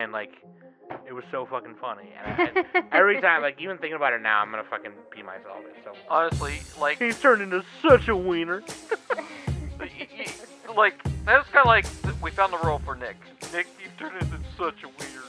and 0.00 0.12
like 0.12 0.30
it 1.06 1.12
was 1.12 1.24
so 1.30 1.44
fucking 1.46 1.74
funny. 1.80 2.10
And 2.24 2.40
I, 2.56 2.78
I, 2.78 2.82
every 2.98 3.20
time, 3.20 3.42
like 3.42 3.60
even 3.60 3.78
thinking 3.78 3.96
about 3.96 4.12
it 4.12 4.22
now, 4.22 4.40
I'm 4.40 4.50
gonna 4.50 4.62
fucking 4.64 4.92
pee 5.10 5.22
myself. 5.22 5.58
It's 5.74 5.84
so. 5.84 5.92
Honestly, 6.08 6.60
like, 6.80 6.98
He's 6.98 7.18
turned 7.20 7.42
into 7.42 7.64
such 7.82 8.08
a 8.08 8.16
wiener. 8.16 8.62
y- 9.80 9.90
y- 10.16 10.26
like 10.76 11.02
that's 11.24 11.48
kind 11.48 11.62
of 11.62 11.66
like 11.66 11.86
we 12.22 12.30
found 12.30 12.52
the 12.52 12.58
role 12.58 12.78
for 12.78 12.94
Nick. 12.94 13.16
Nick, 13.52 13.66
you 13.82 13.88
turned 13.98 14.16
into 14.22 14.38
such 14.56 14.76
a 14.84 14.88
weird. 14.88 15.24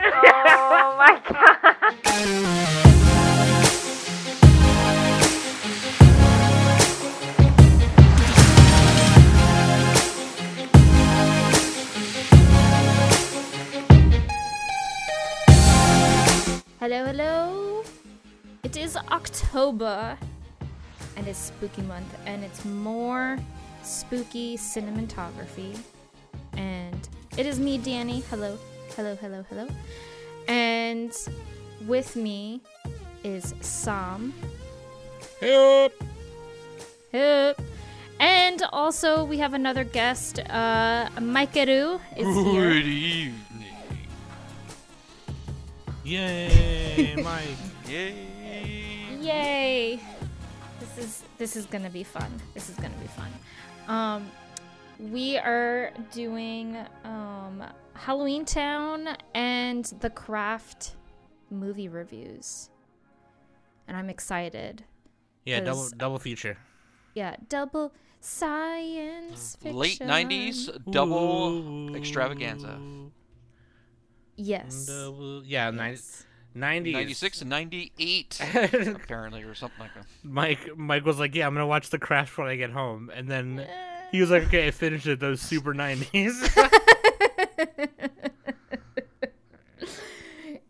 Oh 0.00 0.94
my 0.98 1.22
god. 2.04 2.94
Hello, 16.90 17.04
hello. 17.04 17.84
It 18.62 18.78
is 18.78 18.96
October 18.96 20.16
and 21.18 21.28
it's 21.28 21.38
spooky 21.38 21.82
month 21.82 22.10
and 22.24 22.42
it's 22.42 22.64
more 22.64 23.36
spooky 23.82 24.56
cinematography. 24.56 25.78
And 26.56 27.06
it 27.36 27.44
is 27.44 27.60
me, 27.60 27.76
Danny. 27.76 28.20
Hello, 28.30 28.56
hello, 28.96 29.16
hello, 29.16 29.44
hello. 29.50 29.68
And 30.48 31.12
with 31.86 32.16
me 32.16 32.62
is 33.22 33.52
Sam. 33.60 34.32
Yep. 35.42 35.92
Yep. 37.12 37.60
And 38.18 38.62
also 38.72 39.24
we 39.24 39.36
have 39.36 39.52
another 39.52 39.84
guest, 39.84 40.38
uh 40.48 41.10
Mikeru 41.18 42.00
is 42.16 42.34
here. 42.46 42.70
evening. 42.70 43.47
Yay, 46.08 47.16
Mike. 47.22 47.44
Yay. 47.86 49.18
Yay! 49.20 50.00
This 50.80 50.96
is 50.96 51.22
this 51.36 51.54
is 51.54 51.66
gonna 51.66 51.90
be 51.90 52.02
fun. 52.02 52.32
This 52.54 52.70
is 52.70 52.76
gonna 52.76 52.96
be 52.96 53.08
fun. 53.08 53.30
Um, 53.88 54.30
we 55.12 55.36
are 55.36 55.92
doing 56.10 56.78
um, 57.04 57.62
Halloween 57.92 58.46
Town 58.46 59.18
and 59.34 59.84
The 60.00 60.08
Craft 60.08 60.96
movie 61.50 61.90
reviews, 61.90 62.70
and 63.86 63.94
I'm 63.94 64.08
excited. 64.08 64.84
Yeah, 65.44 65.60
double 65.60 65.90
double 65.94 66.18
feature. 66.18 66.56
Yeah, 67.12 67.36
double 67.50 67.92
science 68.20 69.58
fiction. 69.60 69.76
Late 69.76 69.98
'90s 69.98 70.70
double 70.90 71.94
extravaganza. 71.94 72.78
Yes. 74.40 74.86
Double, 74.86 75.44
yeah, 75.44 75.70
Yes. 75.72 76.24
90, 76.54 76.92
96 76.92 77.40
and 77.42 77.50
98 77.50 78.40
apparently 78.94 79.42
or 79.42 79.54
something 79.54 79.80
like 79.80 79.94
that. 79.94 80.04
Mike 80.22 80.76
Mike 80.76 81.04
was 81.04 81.18
like, 81.18 81.34
"Yeah, 81.34 81.46
I'm 81.46 81.54
gonna 81.54 81.66
watch 81.66 81.90
The 81.90 81.98
Craft 81.98 82.38
when 82.38 82.48
I 82.48 82.56
get 82.56 82.70
home," 82.70 83.10
and 83.14 83.28
then 83.28 83.66
he 84.12 84.20
was 84.20 84.30
like, 84.30 84.44
"Okay, 84.44 84.66
I 84.66 84.70
finished 84.70 85.06
it. 85.06 85.20
Those 85.20 85.40
super 85.40 85.74
90s." 85.74 86.56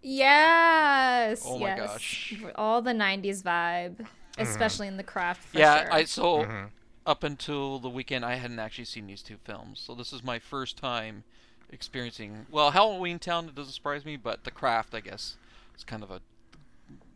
yes. 0.02 1.42
Oh 1.44 1.58
my 1.58 1.68
yes. 1.68 1.78
gosh. 1.78 2.34
All 2.56 2.82
the 2.82 2.92
'90s 2.92 3.42
vibe, 3.42 4.06
especially 4.38 4.88
in 4.88 4.96
the 4.96 5.02
craft. 5.02 5.44
For 5.48 5.58
yeah, 5.58 5.82
sure. 5.82 5.92
I 5.92 6.04
so 6.04 6.44
Mhm. 6.44 6.70
up 7.06 7.24
until 7.24 7.78
the 7.78 7.88
weekend 7.88 8.24
I 8.24 8.36
hadn't 8.36 8.58
actually 8.58 8.84
seen 8.84 9.06
these 9.06 9.22
two 9.22 9.38
films. 9.44 9.80
So 9.80 9.94
this 9.94 10.12
is 10.12 10.22
my 10.22 10.38
first 10.38 10.76
time 10.76 11.24
experiencing 11.70 12.46
well, 12.50 12.70
Halloween 12.70 13.18
Town 13.18 13.46
it 13.48 13.54
doesn't 13.54 13.72
surprise 13.72 14.04
me, 14.04 14.16
but 14.16 14.44
The 14.44 14.50
Craft 14.50 14.94
I 14.94 15.00
guess 15.00 15.36
is 15.76 15.84
kind 15.84 16.02
of 16.02 16.10
a 16.10 16.20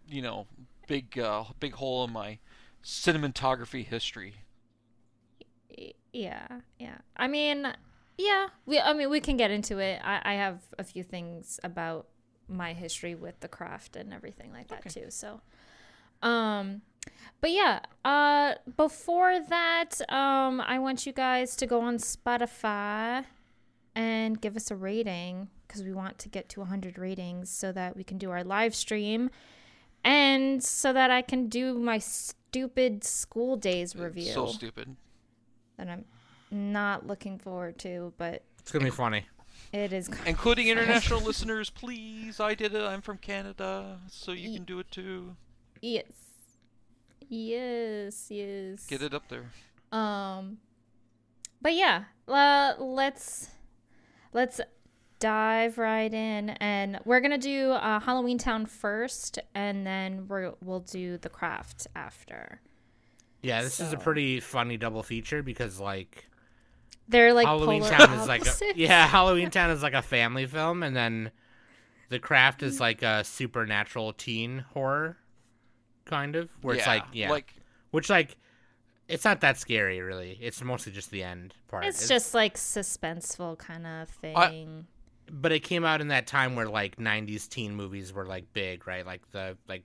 you 0.09 0.23
know, 0.23 0.47
big 0.87 1.19
uh, 1.19 1.45
big 1.59 1.75
hole 1.75 2.05
in 2.05 2.13
my 2.13 2.39
cinematography 2.85 3.85
history. 3.85 4.35
Yeah, 6.13 6.47
yeah. 6.79 6.99
I 7.17 7.27
mean, 7.29 7.73
yeah. 8.19 8.49
We, 8.67 8.79
I 8.79 8.93
mean, 8.93 9.09
we 9.09 9.21
can 9.21 9.37
get 9.37 9.51
into 9.51 9.79
it. 9.79 10.01
I, 10.05 10.21
I 10.25 10.35
have 10.35 10.61
a 10.79 10.85
few 10.85 11.03
things 11.03 11.59
about 11.65 12.09
my 12.49 12.75
history 12.75 13.15
with 13.15 13.41
the 13.41 13.49
craft 13.49 13.97
and 13.97 14.13
everything 14.13 14.53
like 14.53 14.69
that 14.69 14.81
Okay. 14.81 14.91
too. 14.91 15.07
So, 15.09 15.41
um, 16.23 16.83
but 17.41 17.51
yeah. 17.51 17.81
Uh, 18.05 18.55
before 18.77 19.41
that, 19.41 20.01
um, 20.11 20.61
I 20.61 20.79
want 20.79 21.07
you 21.07 21.13
guys 21.13 21.57
to 21.57 21.67
go 21.67 21.81
on 21.81 21.97
Spotify 21.97 23.25
and 23.95 24.41
give 24.41 24.57
us 24.57 24.71
a 24.71 24.77
rating 24.77 25.49
because 25.67 25.83
we 25.83 25.93
want 25.93 26.19
to 26.19 26.29
get 26.29 26.49
to 26.51 26.61
100 26.61 26.99
ratings 26.99 27.51
so 27.51 27.73
that 27.73 27.97
we 27.97 28.05
can 28.05 28.19
do 28.19 28.31
our 28.31 28.43
live 28.45 28.75
stream 28.75 29.31
and 30.05 30.63
so 30.63 30.93
that 30.93 31.11
I 31.11 31.23
can 31.23 31.49
do 31.49 31.79
my 31.79 31.99
stupid 31.99 33.05
school 33.05 33.57
days 33.57 33.95
review 33.95 34.33
So 34.33 34.47
stupid. 34.47 34.97
that 35.77 35.89
I'm 35.89 36.05
not 36.51 37.07
looking 37.07 37.39
forward 37.39 37.79
to, 37.79 38.13
but 38.19 38.43
it's 38.61 38.71
gonna 38.73 38.85
be 38.85 38.91
funny. 38.91 39.27
it 39.73 39.93
is. 39.93 40.11
Including 40.27 40.69
international 40.69 41.21
listeners, 41.25 41.71
please. 41.71 42.41
I 42.41 42.55
did 42.55 42.75
it. 42.75 42.83
I'm 42.83 43.01
from 43.01 43.19
Canada, 43.19 44.01
so 44.11 44.33
you 44.33 44.51
Ye- 44.51 44.57
can 44.57 44.65
do 44.65 44.79
it 44.81 44.91
too. 44.91 45.37
Yes. 45.81 46.05
Yes, 47.29 48.31
yes. 48.31 48.87
Get 48.87 49.03
it 49.03 49.15
up 49.15 49.29
there. 49.29 49.51
Um, 49.91 50.59
but 51.61 51.75
yeah, 51.75 52.05
uh, 52.29 52.75
let's 52.79 53.49
let's 54.33 54.61
dive 55.19 55.79
right 55.79 56.13
in, 56.13 56.51
and 56.51 56.99
we're 57.05 57.21
gonna 57.21 57.39
do 57.39 57.71
uh, 57.71 58.01
Halloween 58.01 58.39
Town 58.39 58.67
first, 58.67 59.39
and 59.55 59.87
then 59.87 60.27
we're 60.29 60.53
we'll 60.63 60.81
do 60.81 61.17
the 61.19 61.29
craft 61.29 61.87
after. 61.95 62.61
Yeah, 63.43 63.63
this 63.63 63.81
is 63.81 63.93
a 63.93 63.97
pretty 63.97 64.41
funny 64.41 64.77
double 64.77 65.03
feature 65.03 65.43
because 65.43 65.81
like 65.81 66.29
They're 67.09 67.33
like 67.33 67.47
Halloween 67.47 67.83
polar 67.83 67.97
Town 67.97 68.19
is 68.19 68.29
like 68.29 68.47
a, 68.47 68.53
yeah, 68.77 69.07
Halloween 69.07 69.51
Town 69.51 69.71
is 69.71 69.83
like 69.83 69.95
a 69.95 70.03
family 70.03 70.47
film, 70.47 70.83
and 70.83 70.95
then 70.95 71.31
The 72.09 72.19
Craft 72.19 72.63
is 72.63 72.81
like 72.81 73.03
a 73.03 73.25
supernatural 73.25 74.13
teen 74.13 74.65
horror, 74.73 75.17
kind 76.05 76.37
of 76.37 76.51
where 76.63 76.77
it's 76.77 76.87
like 76.87 77.05
yeah, 77.13 77.31
like 77.31 77.53
which 77.91 78.11
like 78.11 78.37
it's 79.13 79.25
not 79.25 79.41
that 79.43 79.59
scary 79.59 80.01
really. 80.01 80.39
It's 80.41 80.63
mostly 80.63 80.93
just 80.93 81.11
the 81.11 81.23
end 81.23 81.55
part. 81.69 81.85
It's 81.85 82.09
just 82.09 82.35
like 82.35 82.55
suspenseful 82.55 83.59
kind 83.59 83.87
of 83.87 84.09
thing. 84.09 84.87
but 85.31 85.53
it 85.53 85.61
came 85.61 85.85
out 85.85 86.01
in 86.01 86.09
that 86.09 86.27
time 86.27 86.57
where 86.57 86.69
like 86.69 86.97
'90s 86.97 87.49
teen 87.49 87.75
movies 87.75 88.13
were 88.13 88.27
like 88.27 88.53
big, 88.53 88.87
right? 88.87 89.05
Like 89.07 89.31
the 89.33 89.57
like 89.69 89.85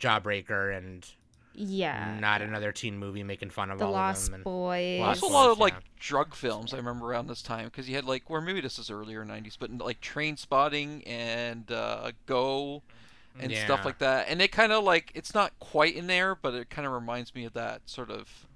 Jawbreaker 0.00 0.76
and 0.76 1.08
yeah. 1.54 2.18
not 2.20 2.42
another 2.42 2.70
teen 2.70 2.98
movie 2.98 3.22
making 3.22 3.50
fun 3.50 3.70
of 3.70 3.78
the 3.78 3.86
all 3.86 3.92
Lost 3.92 4.24
of 4.24 4.24
them. 4.26 4.34
And, 4.34 4.44
Boys. 4.44 5.00
Lost 5.00 5.22
also 5.22 5.32
a 5.32 5.34
lot 5.34 5.50
of 5.50 5.56
Boys, 5.58 5.62
like 5.62 5.72
yeah. 5.74 5.80
drug 5.98 6.34
films 6.34 6.74
I 6.74 6.76
remember 6.76 7.06
around 7.06 7.28
this 7.28 7.42
time 7.42 7.64
because 7.66 7.88
you 7.88 7.94
had 7.96 8.04
like, 8.04 8.24
or 8.28 8.40
maybe 8.40 8.60
this 8.60 8.78
is 8.78 8.90
earlier 8.90 9.24
'90s, 9.24 9.56
but 9.58 9.70
like 9.78 10.00
Trainspotting 10.00 11.02
and 11.06 11.70
uh, 11.70 12.12
Go 12.26 12.82
and 13.38 13.50
Yeah. 13.52 13.64
stuff 13.64 13.84
like 13.84 13.98
that. 13.98 14.28
And 14.28 14.40
it 14.40 14.52
kind 14.52 14.72
of 14.72 14.84
like 14.84 15.12
it's 15.14 15.34
not 15.34 15.52
quite 15.58 15.94
in 15.96 16.06
there, 16.06 16.34
but 16.34 16.54
it 16.54 16.70
kind 16.70 16.86
of 16.86 16.92
reminds 16.92 17.34
me 17.34 17.44
of 17.44 17.54
that 17.54 17.82
sort 17.86 18.10
of 18.10 18.46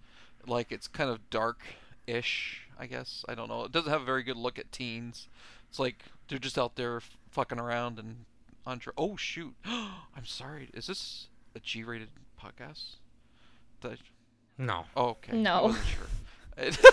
like 0.46 0.72
it's 0.72 0.88
kind 0.88 1.10
of 1.10 1.28
dark-ish, 1.30 2.62
I 2.78 2.86
guess. 2.86 3.24
I 3.28 3.34
don't 3.34 3.48
know. 3.48 3.64
It 3.64 3.72
doesn't 3.72 3.90
have 3.90 4.02
a 4.02 4.04
very 4.04 4.22
good 4.22 4.36
look 4.36 4.58
at 4.58 4.72
teens. 4.72 5.28
It's 5.68 5.78
like 5.78 6.04
they're 6.28 6.38
just 6.38 6.58
out 6.58 6.76
there 6.76 6.96
f- 6.96 7.16
fucking 7.30 7.58
around 7.60 7.98
and 7.98 8.24
on. 8.66 8.78
Dr- 8.78 8.94
oh 8.98 9.16
shoot! 9.16 9.54
I'm 9.64 10.24
sorry. 10.24 10.70
Is 10.74 10.86
this 10.86 11.28
a 11.54 11.60
G-rated 11.60 12.08
podcast? 12.42 12.96
The 13.80 13.96
no, 14.58 14.84
oh, 14.96 15.08
okay. 15.10 15.36
No. 15.36 15.74
sure. 15.74 16.66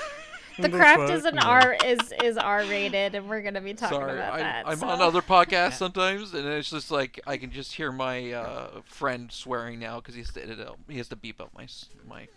The 0.57 0.69
The 0.69 0.69
craft 0.69 1.11
is 1.11 1.23
an 1.25 1.37
R 1.37 1.77
is 1.85 1.99
is 2.23 2.35
R 2.35 2.61
rated, 2.61 3.13
and 3.13 3.29
we're 3.29 3.43
gonna 3.43 3.61
be 3.61 3.75
talking 3.75 3.99
Sorry, 3.99 4.13
about 4.17 4.33
I'm, 4.33 4.39
that. 4.39 4.67
I'm 4.67 4.77
so- 4.79 4.87
on 4.87 5.01
other 5.01 5.21
podcasts 5.21 5.73
sometimes, 5.77 6.33
and 6.33 6.47
it's 6.47 6.71
just 6.71 6.89
like 6.89 7.19
I 7.27 7.37
can 7.37 7.51
just 7.51 7.75
hear 7.75 7.91
my 7.91 8.31
uh, 8.31 8.81
friend 8.85 9.31
swearing 9.31 9.77
now 9.77 9.97
because 9.99 10.15
he 10.15 10.21
has 10.21 10.31
to 10.33 10.41
edit 10.41 10.59
out. 10.59 10.79
He 10.89 10.97
has 10.97 11.09
to 11.09 11.15
beep 11.15 11.39
up 11.39 11.51
my 11.55 11.65
s- 11.65 11.89
my 12.09 12.27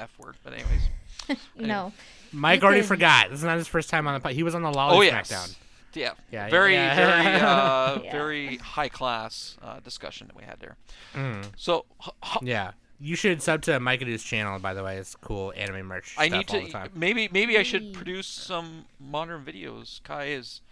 f 0.00 0.10
word. 0.18 0.36
But 0.42 0.54
anyways, 0.54 1.38
No, 1.56 1.92
Mike 2.32 2.60
You 2.60 2.66
already 2.66 2.80
can- 2.82 2.88
forgot. 2.88 3.30
This 3.30 3.38
is 3.40 3.44
not 3.44 3.56
his 3.58 3.68
first 3.68 3.90
time 3.90 4.06
on 4.06 4.14
the 4.14 4.20
pod. 4.20 4.32
He 4.32 4.42
was 4.42 4.54
on 4.54 4.62
the 4.62 4.70
Lolly 4.70 4.96
oh 4.96 5.00
yes, 5.02 5.30
SmackDown. 5.30 5.56
yeah, 5.94 6.12
Yeah, 6.30 6.48
very 6.48 6.74
yeah. 6.74 6.94
very 6.94 7.34
uh, 7.40 7.98
Yeah. 8.04 8.12
very 8.12 8.56
high 8.58 8.88
class 8.88 9.56
uh, 9.62 9.80
discussion 9.80 10.26
that 10.28 10.36
we 10.36 10.42
had 10.44 10.58
there. 10.60 10.76
Mm. 11.14 11.44
So 11.56 11.84
h- 12.04 12.10
h- 12.24 12.38
Yeah. 12.42 12.72
You 13.00 13.14
should 13.14 13.40
sub 13.42 13.62
to 13.62 13.78
Mike 13.78 14.00
Adu's 14.00 14.24
channel, 14.24 14.58
by 14.58 14.74
the 14.74 14.82
way. 14.82 14.96
It's 14.96 15.14
cool 15.14 15.52
anime 15.56 15.86
merch. 15.86 16.16
I 16.18 16.26
stuff 16.26 16.36
need 16.38 16.50
all 16.50 16.60
the 16.62 16.66
to 16.66 16.72
time. 16.72 16.90
maybe 16.96 17.28
maybe 17.30 17.56
I 17.56 17.62
should 17.62 17.92
produce 17.94 18.26
some 18.26 18.86
modern 18.98 19.44
videos. 19.44 20.02
Kai 20.02 20.24
is 20.30 20.62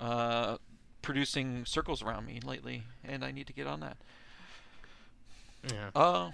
uh, 0.00 0.56
producing 1.02 1.66
circles 1.66 2.02
around 2.02 2.24
me 2.24 2.40
lately, 2.42 2.84
and 3.04 3.22
I 3.22 3.30
need 3.30 3.46
to 3.48 3.52
get 3.52 3.66
on 3.66 3.80
that. 3.80 3.98
Yeah. 5.70 5.90
Uh, 5.94 6.30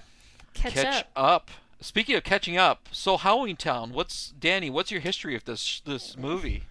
catch, 0.54 0.74
catch 0.74 1.06
up. 1.16 1.50
Speaking 1.82 2.14
of 2.14 2.25
catching 2.25 2.56
up, 2.56 2.88
so 2.93 3.17
Halloween 3.17 3.56
Town. 3.56 3.93
What's 3.93 4.32
Danny? 4.38 4.70
What's 4.70 4.90
your 4.90 5.00
history 5.00 5.34
of 5.34 5.44
this 5.44 5.82
this 5.84 6.17
movie? 6.17 6.64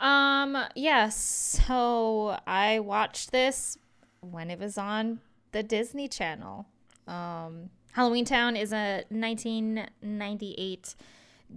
Um, 0.00 0.56
yes. 0.74 1.60
So 1.66 2.38
I 2.46 2.80
watched 2.80 3.32
this 3.32 3.76
when 4.20 4.50
it 4.50 4.58
was 4.58 4.78
on 4.78 5.20
the 5.52 5.62
Disney 5.62 6.08
Channel. 6.08 6.66
Um, 7.06 7.70
Halloween 7.92 8.24
Town 8.24 8.56
is 8.56 8.72
a 8.72 9.04
1998 9.10 10.94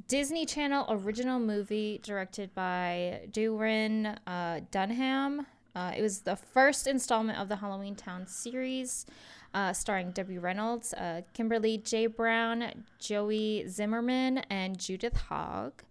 Disney 0.08 0.46
Channel 0.46 0.86
original 0.90 1.40
movie 1.40 2.00
directed 2.04 2.54
by 2.54 3.22
Durin 3.32 4.08
uh, 4.28 4.62
Dunham. 4.72 5.46
Uh, 5.76 5.92
it 5.96 6.02
was 6.02 6.22
the 6.22 6.36
first 6.36 6.88
installment 6.88 7.40
of 7.40 7.50
the 7.50 7.58
Halloween 7.58 7.96
Town 7.96 8.28
series, 8.28 9.06
uh, 9.54 9.74
starring 9.74 10.12
Debbie 10.12 10.40
Reynolds, 10.40 10.94
uh, 10.94 11.22
Kimberly 11.34 11.78
J. 11.78 12.08
Brown, 12.08 12.86
Joey 13.00 13.66
Zimmerman, 13.68 14.40
and 14.50 14.78
Judith 14.78 15.18
Hoag. 15.30 15.84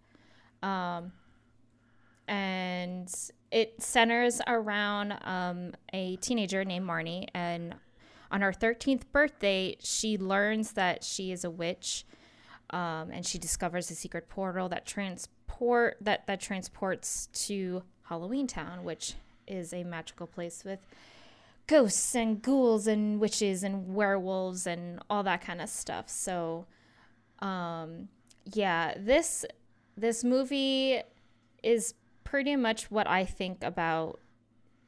Um, 0.61 1.13
and 2.27 3.13
it 3.51 3.81
centers 3.81 4.41
around 4.47 5.13
um, 5.23 5.73
a 5.93 6.15
teenager 6.17 6.65
named 6.65 6.87
Marnie. 6.87 7.27
And 7.33 7.75
on 8.31 8.41
her 8.41 8.51
13th 8.51 9.03
birthday, 9.11 9.77
she 9.79 10.17
learns 10.17 10.71
that 10.73 11.03
she 11.03 11.31
is 11.31 11.43
a 11.43 11.49
witch. 11.49 12.05
Um, 12.71 13.11
and 13.11 13.25
she 13.25 13.37
discovers 13.37 13.91
a 13.91 13.95
secret 13.95 14.29
portal 14.29 14.67
that 14.69 14.85
transport 14.85 15.97
that 16.01 16.25
that 16.25 16.41
transports 16.41 17.27
to 17.45 17.83
Halloween 18.03 18.47
Town, 18.47 18.83
which 18.83 19.13
is 19.47 19.73
a 19.73 19.83
magical 19.83 20.25
place 20.25 20.63
with 20.65 20.79
ghosts 21.67 22.15
and 22.15 22.41
ghouls 22.41 22.87
and 22.87 23.19
witches 23.19 23.63
and 23.63 23.93
werewolves 23.95 24.67
and 24.67 24.99
all 25.09 25.23
that 25.23 25.41
kind 25.41 25.61
of 25.61 25.69
stuff. 25.69 26.09
So, 26.09 26.65
um, 27.39 28.09
yeah, 28.45 28.93
this 28.97 29.45
this 29.95 30.23
movie 30.23 31.01
is 31.63 31.93
pretty 32.23 32.55
much 32.55 32.89
what 32.89 33.07
I 33.07 33.25
think 33.25 33.63
about 33.63 34.19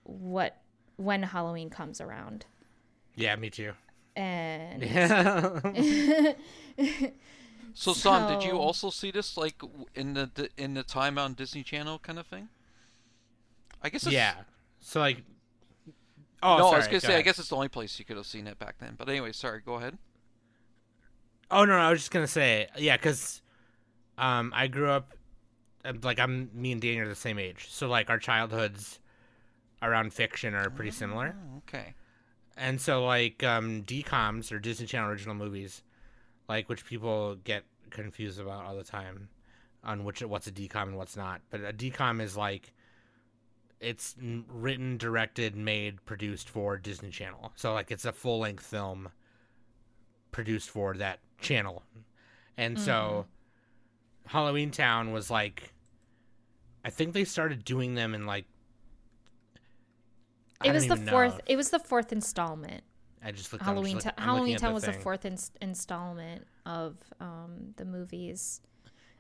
what 0.03 0.61
when 0.97 1.23
Halloween 1.23 1.69
comes 1.69 2.01
around. 2.01 2.45
Yeah, 3.15 3.35
me 3.35 3.49
too. 3.49 3.73
And 4.15 4.81
Yeah. 4.83 6.33
So, 7.77 7.91
Sam, 7.91 8.31
did 8.31 8.47
you 8.47 8.57
also 8.57 8.89
see 8.89 9.11
this 9.11 9.35
like 9.35 9.61
in 9.93 10.13
the, 10.13 10.31
the 10.33 10.49
in 10.57 10.75
the 10.75 10.83
time 10.83 11.17
on 11.17 11.33
Disney 11.33 11.61
Channel 11.61 11.99
kind 11.99 12.17
of 12.17 12.25
thing? 12.25 12.47
I 13.83 13.89
guess. 13.89 14.03
It's, 14.03 14.13
yeah. 14.13 14.35
So 14.79 15.01
like. 15.01 15.17
Oh, 16.43 16.57
no, 16.57 16.63
sorry, 16.65 16.75
I 16.75 16.77
was 16.77 16.85
gonna 16.87 16.99
go 16.99 17.07
say. 17.07 17.15
I 17.17 17.21
guess 17.21 17.39
it's 17.39 17.49
the 17.49 17.55
only 17.55 17.69
place 17.69 17.97
you 17.97 18.05
could 18.05 18.17
have 18.17 18.25
seen 18.25 18.45
it 18.47 18.59
back 18.59 18.75
then. 18.79 18.95
But 18.97 19.09
anyway, 19.09 19.31
sorry. 19.31 19.61
Go 19.65 19.75
ahead. 19.75 19.97
Oh 21.51 21.63
no, 21.65 21.73
no, 21.73 21.79
I 21.79 21.89
was 21.91 21.99
just 21.99 22.11
gonna 22.11 22.27
say, 22.27 22.67
yeah, 22.77 22.97
because 22.97 23.41
um, 24.17 24.51
I 24.55 24.67
grew 24.67 24.89
up, 24.89 25.13
like 26.03 26.19
I'm, 26.19 26.49
me 26.53 26.71
and 26.71 26.81
Danny 26.81 26.97
are 26.99 27.07
the 27.07 27.15
same 27.15 27.37
age, 27.37 27.67
so 27.69 27.87
like 27.87 28.09
our 28.09 28.17
childhoods 28.17 28.99
around 29.81 30.11
fiction 30.13 30.55
are 30.55 30.69
pretty 30.71 30.89
similar, 30.91 31.35
Oh, 31.37 31.57
okay. 31.57 31.93
and 32.57 32.81
so 32.81 33.05
like 33.05 33.43
um, 33.43 33.83
DComs 33.83 34.51
or 34.51 34.57
Disney 34.59 34.87
Channel 34.87 35.09
original 35.11 35.35
movies, 35.35 35.83
like 36.49 36.67
which 36.67 36.83
people 36.85 37.35
get 37.43 37.63
confused 37.91 38.39
about 38.39 38.65
all 38.65 38.75
the 38.75 38.83
time, 38.83 39.29
on 39.83 40.03
which 40.03 40.23
what's 40.23 40.47
a 40.47 40.51
DCom 40.51 40.83
and 40.83 40.97
what's 40.97 41.15
not. 41.15 41.41
But 41.51 41.61
a 41.61 41.71
DCom 41.73 42.21
is 42.21 42.35
like, 42.35 42.73
it's 43.79 44.15
written, 44.47 44.97
directed, 44.97 45.55
made, 45.55 46.03
produced 46.05 46.49
for 46.49 46.77
Disney 46.77 47.09
Channel, 47.09 47.51
so 47.55 47.73
like 47.73 47.91
it's 47.91 48.05
a 48.05 48.11
full 48.11 48.39
length 48.39 48.65
film 48.65 49.09
produced 50.31 50.69
for 50.69 50.95
that 50.97 51.19
channel. 51.39 51.83
And 52.57 52.79
so 52.79 53.25
Halloween 54.25 54.71
Town 54.71 55.11
was 55.11 55.29
like 55.29 55.73
I 56.85 56.91
think 56.91 57.13
they 57.13 57.23
started 57.23 57.65
doing 57.65 57.95
them 57.95 58.13
in 58.13 58.27
like 58.27 58.45
I 60.61 60.67
it 60.67 60.73
was 60.73 60.87
the 60.87 60.95
fourth. 60.97 61.41
it 61.47 61.55
was 61.55 61.71
the 61.71 61.79
fourth 61.79 62.11
installment. 62.11 62.83
I 63.23 63.31
just 63.31 63.51
looked 63.51 63.65
Halloween. 63.65 63.97
Ta- 63.97 64.13
Halloween 64.19 64.57
Town 64.57 64.73
was 64.73 64.83
the 64.83 64.93
thing. 64.93 65.01
fourth 65.01 65.25
ins- 65.25 65.51
installment 65.61 66.45
of 66.65 66.95
um, 67.19 67.73
the 67.77 67.85
movies. 67.85 68.61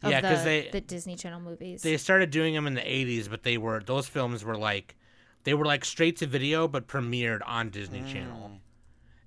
Of 0.03 0.11
Yeah, 0.11 0.21
'cause 0.21 0.39
the, 0.39 0.45
they- 0.45 0.69
the 0.71 0.81
Disney 0.81 1.15
Channel 1.15 1.39
movies. 1.39 1.81
They 1.81 1.97
started 1.97 2.29
doing 2.29 2.53
them 2.53 2.67
in 2.67 2.73
the 2.75 2.81
80s, 2.81 3.27
but 3.27 3.43
they 3.43 3.57
were 3.57 3.81
those 3.81 4.07
films 4.07 4.43
were 4.43 4.57
like 4.57 4.95
they 5.43 5.53
were 5.53 5.65
like 5.65 5.85
straight 5.85 6.17
to 6.17 6.27
video 6.27 6.67
but 6.67 6.87
premiered 6.87 7.41
on 7.45 7.69
Disney 7.69 8.01
mm. 8.01 8.11
Channel. 8.11 8.51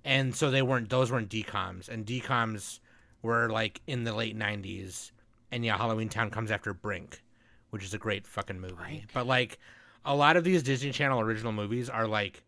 And 0.05 0.35
so 0.35 0.50
they 0.50 0.62
weren't 0.62 0.88
those 0.91 1.11
weren't 1.11 1.29
DComs 1.29 1.88
and 1.88 2.06
DComs 2.06 2.81
were 3.23 3.49
like 3.49 3.81
in 3.87 4.05
the 4.05 4.15
late 4.15 4.37
90s. 4.37 5.12
And 5.50 5.65
yeah, 5.65 5.76
Halloween 5.76 6.09
Town 6.09 6.31
comes 6.31 6.50
after 6.50 6.75
Brink, 6.75 7.23
which 7.71 7.85
is 7.85 7.94
a 7.94 7.99
great 7.99 8.26
fucking 8.26 8.61
movie. 8.61 8.75
Brink. 8.75 9.05
But 9.12 9.26
like 9.26 9.59
a 10.05 10.14
lot 10.14 10.37
of 10.37 10.44
these 10.44 10.62
Disney 10.62 10.93
Channel 10.93 11.21
original 11.21 11.53
movies 11.53 11.88
are 11.88 12.06
like 12.06 12.43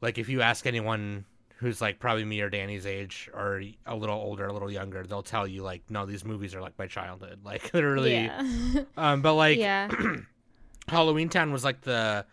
like 0.00 0.18
if 0.18 0.28
you 0.28 0.40
ask 0.42 0.66
anyone 0.66 1.24
who's 1.60 1.80
like 1.80 2.00
probably 2.00 2.24
me 2.24 2.40
or 2.40 2.48
Danny's 2.48 2.86
age 2.86 3.28
or 3.34 3.62
a 3.84 3.94
little 3.94 4.16
older, 4.16 4.46
a 4.46 4.52
little 4.52 4.70
younger, 4.70 5.04
they'll 5.04 5.22
tell 5.22 5.46
you 5.46 5.62
like 5.62 5.82
no, 5.90 6.06
these 6.06 6.24
movies 6.24 6.54
are 6.54 6.62
like 6.62 6.78
my 6.78 6.86
childhood. 6.86 7.40
Like 7.44 7.70
they're 7.70 7.96
yeah. 8.06 8.42
um 8.96 9.22
but 9.22 9.34
like 9.34 9.58
yeah. 9.58 9.90
Halloween 10.88 11.28
Town 11.28 11.52
was 11.52 11.64
like 11.64 11.82
the 11.82 12.24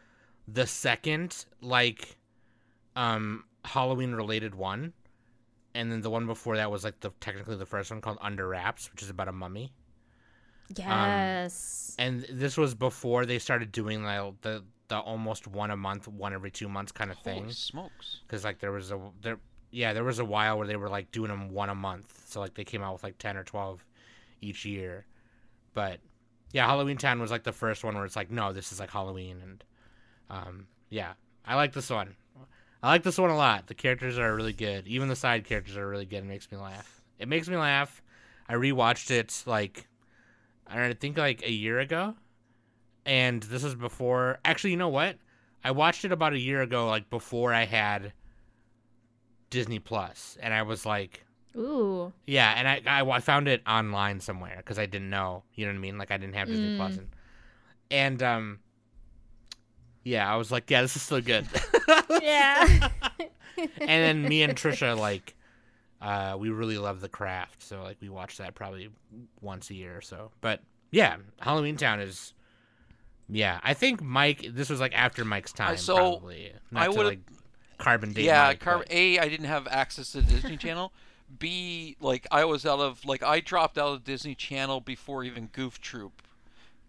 the 0.48 0.66
second 0.66 1.46
like 1.62 2.18
um 2.96 3.44
Halloween 3.66 4.14
related 4.14 4.56
one. 4.56 4.94
And 5.76 5.92
then 5.92 6.02
the 6.02 6.10
one 6.10 6.26
before 6.26 6.56
that 6.56 6.72
was 6.72 6.84
like 6.84 7.00
the 7.02 7.12
technically 7.20 7.58
the 7.58 7.66
first 7.66 7.92
one 7.92 8.02
called 8.02 8.18
Under 8.22 8.48
Wraps, 8.48 8.90
which 8.92 9.04
is 9.04 9.10
about 9.10 9.28
a 9.28 9.32
mummy. 9.32 9.74
Yes. 10.76 11.96
And 12.00 12.26
this 12.32 12.58
was 12.58 12.74
before 12.76 13.26
they 13.26 13.40
started 13.40 13.72
doing 13.72 14.04
like 14.04 14.42
the, 14.42 14.64
the 14.88 14.98
almost 14.98 15.48
one 15.48 15.72
a 15.72 15.78
month, 15.78 16.08
one 16.08 16.34
every 16.34 16.52
two 16.52 16.70
months 16.70 16.92
kind 16.92 17.12
of 17.12 17.18
Holy 17.18 17.42
thing. 17.42 17.52
smokes! 17.52 18.22
Because 18.26 18.44
like 18.44 18.60
there 18.60 18.72
was 18.72 18.92
a 18.92 19.00
there 19.22 19.38
yeah 19.72 19.94
there 19.94 20.04
was 20.04 20.20
a 20.20 20.26
while 20.26 20.58
where 20.58 20.68
they 20.68 20.76
were 20.76 20.90
like 20.90 21.12
doing 21.12 21.30
them 21.30 21.50
one 21.52 21.70
a 21.70 21.76
month, 21.76 22.24
so 22.28 22.40
like 22.40 22.54
they 22.54 22.64
came 22.64 22.82
out 22.82 22.94
with 22.94 23.04
like 23.04 23.18
ten 23.18 23.38
or 23.38 23.44
twelve 23.44 23.84
each 24.42 24.66
year. 24.66 25.06
But 25.74 26.00
yeah, 26.54 26.66
Halloween 26.66 26.98
Town 26.98 27.20
was 27.20 27.32
like 27.32 27.44
the 27.44 27.52
first 27.52 27.84
one 27.84 27.96
where 27.96 28.06
it's 28.06 28.16
like 28.16 28.32
no, 28.32 28.54
this 28.54 28.72
is 28.72 28.80
like 28.80 28.92
Halloween, 28.92 29.38
and 29.42 29.64
um 30.30 30.68
yeah, 30.90 31.14
I 31.46 31.56
like 31.56 31.74
this 31.74 31.90
one. 31.90 32.16
I 32.82 32.90
like 32.92 33.04
this 33.04 33.18
one 33.18 33.32
a 33.32 33.36
lot. 33.36 33.68
The 33.68 33.74
characters 33.74 34.20
are 34.20 34.36
really 34.36 34.54
good. 34.54 34.88
Even 34.88 35.08
the 35.08 35.16
side 35.16 35.46
characters 35.46 35.76
are 35.78 35.88
really 35.88 36.06
good. 36.06 36.20
It 36.20 36.26
makes 36.26 36.50
me 36.52 36.58
laugh. 36.58 37.02
It 37.18 37.28
makes 37.28 37.50
me 37.50 37.58
laugh. 37.58 38.04
I 38.48 38.54
rewatched 38.54 39.10
it 39.12 39.44
like 39.46 39.88
I 40.68 40.94
think 40.94 41.18
like 41.18 41.44
a 41.44 41.52
year 41.52 41.80
ago, 41.80 42.16
and 43.08 43.42
this 43.42 43.64
was 43.64 43.74
before. 43.74 44.38
Actually, 44.46 44.72
you 44.72 44.78
know 44.78 44.90
what? 44.90 45.18
I 45.64 45.72
watched 45.72 46.06
it 46.06 46.12
about 46.12 46.34
a 46.34 46.40
year 46.40 46.62
ago, 46.62 46.88
like 46.88 47.10
before 47.10 47.52
I 47.54 47.66
had 47.66 48.14
Disney 49.50 49.80
Plus, 49.80 50.38
and 50.42 50.54
I 50.54 50.62
was 50.64 50.86
like, 50.86 51.26
Ooh. 51.56 52.14
yeah, 52.28 52.54
and 52.56 52.68
I 52.68 52.82
I, 53.02 53.10
I 53.10 53.20
found 53.20 53.48
it 53.48 53.62
online 53.68 54.20
somewhere 54.20 54.58
because 54.58 54.78
I 54.78 54.86
didn't 54.86 55.10
know, 55.10 55.44
you 55.56 55.66
know 55.66 55.72
what 55.72 55.78
I 55.78 55.82
mean? 55.82 55.98
Like 55.98 56.12
I 56.12 56.18
didn't 56.18 56.36
have 56.36 56.48
Disney 56.48 56.78
Mm. 56.78 56.98
and, 56.98 57.08
and 57.90 58.24
um, 58.24 58.60
yeah, 60.04 60.32
I 60.32 60.36
was 60.36 60.52
like, 60.52 60.70
yeah, 60.70 60.82
this 60.82 60.96
is 60.96 61.02
still 61.02 61.22
good. 61.22 61.48
Yeah. 62.22 62.90
and 63.58 63.70
then 63.80 64.22
me 64.24 64.44
and 64.44 64.56
Trisha 64.58 64.98
like, 64.98 65.36
uh, 66.02 66.36
we 66.38 66.50
really 66.50 66.78
love 66.78 67.02
The 67.02 67.10
Craft, 67.10 67.64
so 67.64 67.82
like 67.84 67.98
we 68.02 68.10
watch 68.10 68.38
that 68.38 68.54
probably 68.54 68.90
once 69.42 69.70
a 69.70 69.74
year 69.74 69.98
or 69.98 70.02
so. 70.02 70.32
But 70.42 70.62
yeah, 70.92 71.18
Halloween 71.40 71.78
Town 71.78 72.00
is. 72.00 72.34
Yeah, 73.30 73.60
I 73.64 73.74
think 73.74 74.02
Mike. 74.02 74.48
This 74.54 74.70
was 74.70 74.80
like 74.80 74.94
after 74.96 75.26
Mike's 75.26 75.52
time, 75.52 75.78
so, 75.78 75.96
probably. 75.96 76.52
Not 76.72 76.84
I 76.84 76.88
would've- 76.90 77.04
like 77.10 77.20
carbon 77.78 78.14
date. 78.14 78.26
yeah, 78.26 78.46
Mike, 78.48 78.60
Car- 78.60 78.78
but- 78.80 78.88
A, 78.92 79.20
I 79.20 79.28
didn't 79.30 79.48
have 79.48 79.68
access 79.70 80.12
to 80.14 80.22
Disney 80.22 80.58
Channel. 80.66 80.92
B, 81.40 81.98
like 82.00 82.26
I 82.32 82.46
was 82.46 82.66
out 82.66 82.80
of 82.80 83.04
like 83.06 83.22
I 83.22 83.42
dropped 83.42 83.78
out 83.78 83.90
of 83.94 84.04
Disney 84.06 84.34
Channel 84.34 84.80
before 84.80 85.24
even 85.26 85.48
Goof 85.48 85.82
Troop 85.82 86.22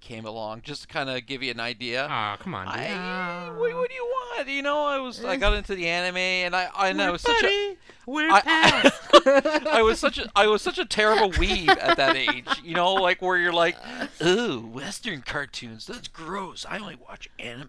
came 0.00 0.25
along, 0.25 0.62
just 0.62 0.83
to 0.83 0.88
kind 0.88 1.09
of 1.11 1.26
give 1.26 1.43
you 1.43 1.50
an 1.50 1.61
idea. 1.61 2.07
Aw, 2.07 2.37
come 2.37 2.55
on, 2.55 2.67
dude. 2.67 2.76
I, 2.76 3.50
what, 3.50 3.75
what 3.75 3.88
do 3.88 3.95
you 3.95 4.05
want? 4.05 4.49
You 4.49 4.62
know, 4.62 4.85
I 4.85 4.99
was 4.99 5.25
I 5.25 5.37
got 5.37 5.55
into 5.55 5.75
the 5.75 5.88
anime 5.88 6.17
and 6.17 6.55
I 6.55 6.69
I, 6.75 6.88
I 6.88 6.93
We're 6.93 7.12
was 7.12 7.23
such 7.23 7.43
a. 7.45 7.76
We're 8.07 8.31
I- 8.31 8.40
pals. 8.40 8.93
I 9.67 9.83
was 9.83 9.99
such 9.99 10.19
a 10.19 10.31
I 10.35 10.47
was 10.47 10.62
such 10.62 10.78
a 10.78 10.85
terrible 10.85 11.31
weeb 11.33 11.69
at 11.69 11.97
that 11.97 12.17
age. 12.17 12.47
You 12.64 12.75
know, 12.75 12.95
like 12.95 13.21
where 13.21 13.37
you're 13.37 13.52
like, 13.52 13.76
ooh, 14.25 14.61
Western 14.61 15.23
cartoons, 15.23 15.87
that's 15.87 16.09
gross. 16.09 16.64
I 16.69 16.78
only 16.78 16.97
watch 16.97 17.28
anime. 17.38 17.69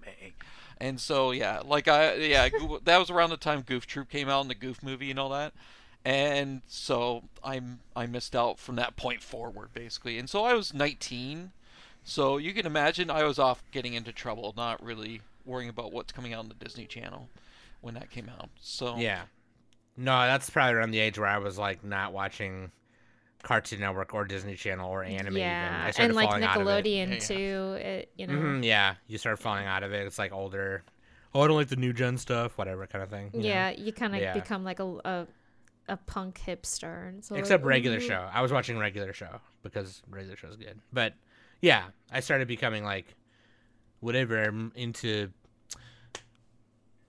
And 0.79 1.00
so 1.00 1.31
yeah, 1.31 1.62
like 1.65 1.88
I 1.88 2.15
yeah, 2.15 2.50
that 2.83 2.98
was 2.98 3.09
around 3.09 3.31
the 3.31 3.38
time 3.38 3.62
Goof 3.62 3.86
Troop 3.86 4.09
came 4.09 4.29
out 4.29 4.41
and 4.41 4.50
the 4.50 4.55
Goof 4.55 4.81
movie 4.81 5.09
and 5.09 5.19
all 5.19 5.29
that. 5.29 5.53
And 6.05 6.62
so 6.67 7.24
I'm 7.43 7.79
I 7.95 8.05
missed 8.05 8.36
out 8.36 8.59
from 8.59 8.75
that 8.77 8.95
point 8.95 9.21
forward 9.21 9.74
basically. 9.74 10.17
And 10.17 10.29
so 10.29 10.45
I 10.45 10.53
was 10.53 10.74
19. 10.74 11.51
So 12.03 12.38
you 12.38 12.53
can 12.53 12.65
imagine 12.65 13.10
I 13.12 13.24
was 13.24 13.38
off 13.39 13.63
getting 13.72 13.94
into 13.94 14.12
trouble, 14.12 14.53
not 14.58 14.84
really 14.84 15.22
worrying 15.46 15.70
about 15.70 15.91
what's 15.91 16.12
coming 16.12 16.34
out 16.34 16.39
on 16.39 16.48
the 16.50 16.56
Disney 16.56 16.86
Channel 16.86 17.29
when 17.82 17.94
that 17.96 18.10
came 18.10 18.29
out. 18.29 18.50
So 18.60 18.98
Yeah. 18.98 19.24
No, 19.98 20.12
that's 20.22 20.50
probably 20.50 20.75
around 20.75 20.91
the 20.91 21.00
age 21.00 21.20
where 21.20 21.27
I 21.27 21.38
was 21.39 21.58
like 21.58 21.84
not 21.84 22.13
watching 22.13 22.72
Cartoon 23.44 23.79
Network 23.82 24.13
or 24.13 24.25
Disney 24.25 24.56
Channel 24.56 24.89
or 24.89 25.03
anime. 25.03 25.38
even. 25.38 25.38
I 25.38 25.86
yeah, 25.86 25.91
started 25.91 26.06
and 26.08 26.15
like 26.15 26.29
falling 26.29 26.44
out 26.44 26.62
of 26.62 26.68
it. 26.68 26.86
Nickelodeon 26.86 27.08
Yeah, 27.08 27.13
yeah. 27.13 27.20
too. 27.20 27.74
It, 27.82 28.12
you 28.18 28.27
know. 28.27 28.34
Mhm, 28.34 28.63
yeah, 28.65 28.96
you 29.08 29.18
start 29.18 29.39
falling 29.39 29.65
out 29.65 29.84
of 29.84 29.91
it. 29.94 30.06
It's 30.08 30.18
like 30.20 30.32
older. 30.32 30.84
Oh, 31.34 31.41
I 31.41 31.48
don't 31.48 31.58
like 31.58 31.68
the 31.68 31.75
new 31.75 31.94
gen 31.94 32.18
stuff. 32.18 32.58
Whatever 32.58 32.88
kind 32.88 33.03
of 33.03 33.10
thing. 33.10 33.29
you 33.34 33.41
know? 33.41 33.46
Yeah, 33.48 33.70
you 33.72 33.91
kind 33.94 34.15
of 34.15 34.22
Yeah. 34.22 34.34
become 34.34 34.63
like 34.63 34.79
a, 34.79 34.86
a 35.06 35.27
a 35.89 35.98
punk 35.98 36.39
hipster. 36.46 37.08
And 37.10 37.24
so 37.25 37.36
Except 37.36 37.63
like, 37.63 37.70
regular 37.70 37.98
"Ooh." 37.98 38.01
show. 38.01 38.29
I 38.32 38.41
was 38.41 38.51
watching 38.51 38.77
regular 38.77 39.12
show 39.13 39.41
because 39.63 40.01
regular 40.10 40.36
show 40.38 40.48
show's 40.48 40.58
good. 40.58 40.79
But 40.94 41.13
yeah, 41.61 41.85
I 42.11 42.19
started 42.21 42.47
becoming 42.47 42.83
like 42.83 43.15
whatever. 43.99 44.41
I'm 44.43 44.71
into 44.75 45.29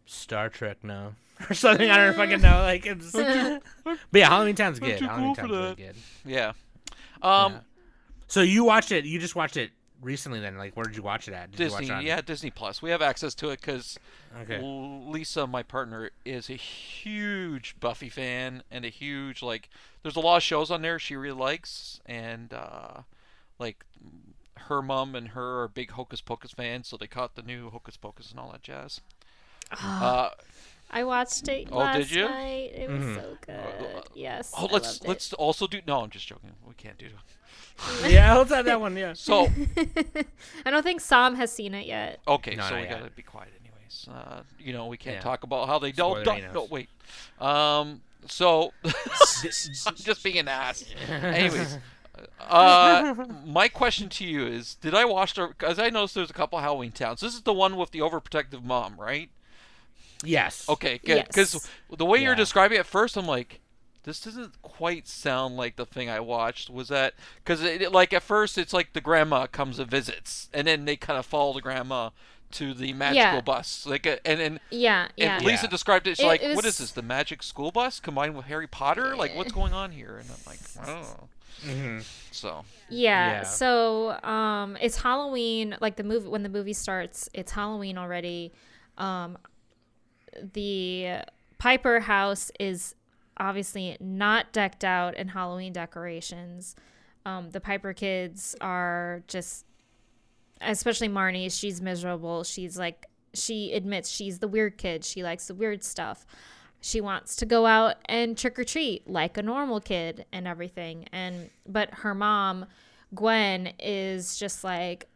Star 0.06 0.48
Trek 0.48 0.82
now 0.82 1.14
or 1.50 1.54
something. 1.54 1.90
I 1.90 1.96
don't 1.96 2.16
fucking 2.16 2.40
know. 2.40 2.60
Like 2.62 2.86
it's. 2.86 3.12
but 3.84 3.98
yeah, 4.12 4.28
Halloween 4.28 4.54
Town's 4.56 4.78
good. 4.78 4.98
too 4.98 5.06
Halloween 5.06 5.34
Town's 5.34 5.50
really 5.50 5.74
good. 5.76 5.96
Yeah. 6.24 6.52
Um, 7.22 7.52
Yeah. 7.52 7.58
So 8.26 8.42
you 8.42 8.62
watched 8.64 8.92
it? 8.92 9.04
You 9.04 9.18
just 9.18 9.34
watched 9.34 9.56
it 9.56 9.72
recently? 10.00 10.38
Then, 10.38 10.56
like, 10.56 10.76
where 10.76 10.84
did 10.84 10.96
you 10.96 11.02
watch 11.02 11.26
it 11.26 11.34
at? 11.34 11.50
Did 11.50 11.56
Disney, 11.58 11.86
You 11.86 11.92
watch 11.92 11.98
it 11.98 11.98
on- 11.98 12.06
yeah, 12.06 12.20
Disney 12.20 12.50
Plus. 12.50 12.80
We 12.80 12.90
have 12.90 13.02
access 13.02 13.34
to 13.36 13.50
it 13.50 13.60
because 13.60 13.98
Okay. 14.42 14.60
Lisa, 14.62 15.48
my 15.48 15.64
partner, 15.64 16.10
is 16.24 16.48
a 16.48 16.54
huge 16.54 17.74
Buffy 17.80 18.08
fan 18.08 18.62
and 18.70 18.84
a 18.84 18.88
huge 18.88 19.42
like. 19.42 19.68
There's 20.02 20.14
a 20.16 20.20
lot 20.20 20.36
of 20.36 20.42
shows 20.44 20.70
on 20.70 20.82
there 20.82 20.98
she 21.00 21.16
really 21.16 21.36
likes, 21.38 22.00
and 22.06 22.52
uh, 22.54 23.02
like 23.58 23.84
her 24.68 24.82
mom 24.82 25.14
and 25.14 25.28
her 25.28 25.62
are 25.62 25.68
big 25.68 25.90
Hocus 25.92 26.20
Pocus 26.20 26.52
fans, 26.52 26.88
so 26.88 26.96
they 26.96 27.06
caught 27.06 27.34
the 27.34 27.42
new 27.42 27.70
Hocus 27.70 27.96
Pocus 27.96 28.30
and 28.30 28.38
all 28.40 28.50
that 28.52 28.62
jazz. 28.62 29.00
Uh, 29.82 30.30
I 30.90 31.04
watched 31.04 31.46
it 31.48 31.68
Oh, 31.70 31.78
last 31.78 31.96
did 31.98 32.10
you? 32.10 32.24
night. 32.24 32.72
It 32.74 32.90
was 32.90 33.00
Mhm. 33.02 33.14
so 33.16 33.36
good. 33.46 34.04
Yes. 34.14 34.52
oh, 34.56 34.66
I 34.66 34.72
let's 34.72 34.86
loved 34.88 35.04
it. 35.04 35.08
let's 35.08 35.32
also 35.34 35.66
do. 35.68 35.80
No, 35.86 36.00
I'm 36.02 36.10
just 36.10 36.26
joking. 36.26 36.50
We 36.66 36.74
can't 36.74 36.98
do. 36.98 37.08
yeah, 38.08 38.36
let's 38.36 38.50
have 38.52 38.64
that 38.64 38.80
one. 38.80 38.96
Yeah. 38.96 39.12
So 39.12 39.46
I 40.66 40.70
don't 40.70 40.82
think 40.82 41.00
Sam 41.00 41.36
has 41.36 41.52
seen 41.52 41.74
it 41.74 41.86
yet. 41.86 42.20
Okay, 42.26 42.56
No, 42.56 42.68
so 42.68 42.74
we 42.74 42.82
yet. 42.82 42.90
gotta 42.98 43.10
be 43.10 43.22
quiet, 43.22 43.52
anyways. 43.60 44.08
Uh, 44.10 44.42
you 44.58 44.72
know, 44.72 44.86
we 44.86 44.96
can't 44.96 45.16
Yeah. 45.16 45.22
talk 45.22 45.44
about 45.44 45.68
how 45.68 45.78
they 45.78 45.92
don't. 45.92 46.24
Don't 46.24 46.42
no, 46.52 46.62
Enos. 46.64 46.70
wait. 46.70 46.88
Um, 47.40 48.02
so 48.26 48.72
I'm 48.84 49.94
just 49.94 50.22
being 50.24 50.38
an 50.38 50.48
ass. 50.48 50.84
Anyways, 51.08 51.78
uh, 52.40 53.14
my 53.46 53.68
question 53.68 54.08
to 54.10 54.24
you 54.24 54.46
is: 54.46 54.74
Did 54.76 54.94
I 54.94 55.04
watch 55.04 55.34
the? 55.34 55.48
Because 55.48 55.78
I 55.78 55.90
noticed 55.90 56.14
there's 56.14 56.30
a 56.30 56.34
couple 56.34 56.58
Halloween 56.58 56.92
towns. 56.92 57.20
This 57.20 57.34
is 57.34 57.42
the 57.42 57.52
one 57.52 57.76
with 57.76 57.90
the 57.90 58.00
overprotective 58.00 58.62
mom, 58.62 58.96
right? 58.98 59.30
Yes. 60.22 60.68
Okay, 60.68 60.98
good. 61.04 61.26
Because 61.26 61.54
Yes. 61.54 61.68
the 61.96 62.04
way 62.04 62.22
you're 62.22 62.34
describing 62.34 62.76
it 62.76 62.80
at 62.80 62.86
first, 62.86 63.16
I'm 63.16 63.26
like, 63.26 63.60
this 64.02 64.20
doesn't 64.20 64.60
quite 64.62 65.08
sound 65.08 65.56
like 65.56 65.76
the 65.76 65.86
thing 65.86 66.10
I 66.10 66.20
watched. 66.20 66.68
Was 66.70 66.88
that 66.88 67.14
because 67.36 67.62
it, 67.62 67.82
it- 67.82 67.92
like 67.92 68.12
at 68.12 68.22
first 68.22 68.58
it's 68.58 68.72
like 68.72 68.92
the 68.92 69.00
grandma 69.00 69.46
comes 69.46 69.78
and 69.78 69.90
visits, 69.90 70.48
and 70.52 70.66
then 70.66 70.84
they 70.84 70.96
kind 70.96 71.18
of 71.18 71.24
follow 71.26 71.52
the 71.54 71.60
grandma 71.62 72.10
to 72.52 72.74
the 72.74 72.92
magical 72.92 73.22
Yeah. 73.36 73.40
bus, 73.40 73.86
like 73.86 74.06
uh, 74.06 74.16
and 74.24 74.40
and. 74.40 74.60
Yeah, 74.70 75.08
yeah. 75.16 75.36
And 75.36 75.44
Lisa 75.46 75.64
Yeah. 75.66 75.70
described 75.70 76.06
it. 76.06 76.16
She's 76.16 76.24
It- 76.24 76.28
like, 76.28 76.42
it 76.42 76.54
"What 76.56 76.64
is 76.64 76.78
this? 76.78 76.90
The 76.90 77.00
magic 77.02 77.42
school 77.42 77.70
bus 77.70 78.00
combined 78.00 78.34
with 78.36 78.46
Harry 78.46 78.66
Potter? 78.66 79.14
Like, 79.16 79.34
what's 79.36 79.52
going 79.52 79.72
on 79.72 79.92
here?" 79.92 80.16
And 80.18 80.28
I'm 80.30 80.36
like, 80.46 80.58
"I 80.80 81.02
don't 81.66 81.76
know." 81.76 81.94
hmm 81.94 82.00
So, 82.32 82.64
Yeah, 82.88 83.30
Yeah. 83.32 83.42
So 83.44 84.10
um 84.22 84.76
it's 84.80 85.00
Halloween 85.02 85.76
like 85.80 85.96
the 85.96 86.04
movie 86.04 86.28
when 86.28 86.42
the 86.42 86.48
movie 86.48 86.72
starts, 86.72 87.28
it's 87.34 87.52
Halloween 87.52 87.98
already. 87.98 88.52
Um 88.98 89.38
the 90.54 91.22
Piper 91.58 92.00
house 92.00 92.50
is 92.58 92.94
obviously 93.36 93.96
not 94.00 94.52
decked 94.52 94.84
out 94.84 95.14
in 95.16 95.28
Halloween 95.28 95.72
decorations. 95.72 96.76
Um 97.26 97.50
the 97.50 97.60
Piper 97.60 97.92
kids 97.92 98.56
are 98.60 99.22
just 99.26 99.66
especially 100.60 101.08
Marnie, 101.08 101.50
she's 101.50 101.80
miserable. 101.80 102.44
She's 102.44 102.78
like 102.78 103.06
she 103.32 103.72
admits 103.72 104.10
she's 104.10 104.38
the 104.40 104.48
weird 104.48 104.76
kid. 104.78 105.04
She 105.04 105.22
likes 105.22 105.46
the 105.46 105.54
weird 105.54 105.82
stuff. 105.84 106.26
She 106.80 107.00
wants 107.00 107.36
to 107.36 107.46
go 107.46 107.66
out 107.66 107.96
and 108.06 108.36
trick 108.36 108.58
or 108.58 108.64
treat 108.64 109.08
like 109.08 109.36
a 109.36 109.42
normal 109.42 109.80
kid 109.80 110.24
and 110.32 110.48
everything. 110.48 111.06
And 111.12 111.50
but 111.66 111.90
her 111.94 112.14
mom, 112.14 112.66
Gwen, 113.14 113.74
is 113.78 114.38
just 114.38 114.64
like 114.64 115.06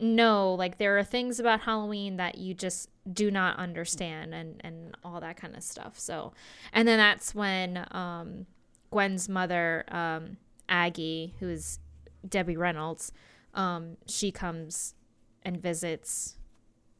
no, 0.00 0.54
like 0.54 0.78
there 0.78 0.98
are 0.98 1.04
things 1.04 1.38
about 1.38 1.60
Halloween 1.60 2.16
that 2.16 2.38
you 2.38 2.54
just 2.54 2.88
do 3.12 3.30
not 3.30 3.58
understand 3.58 4.34
and 4.34 4.60
and 4.64 4.96
all 5.04 5.20
that 5.20 5.36
kind 5.36 5.54
of 5.54 5.62
stuff. 5.62 5.98
So, 5.98 6.32
and 6.72 6.88
then 6.88 6.98
that's 6.98 7.34
when 7.34 7.86
um 7.90 8.46
Gwen's 8.90 9.28
mother 9.28 9.84
um 9.88 10.38
Aggie, 10.68 11.34
who 11.38 11.48
is 11.48 11.78
Debbie 12.26 12.56
Reynolds, 12.56 13.12
um 13.52 13.98
she 14.06 14.32
comes 14.32 14.94
and 15.42 15.60
visits 15.60 16.36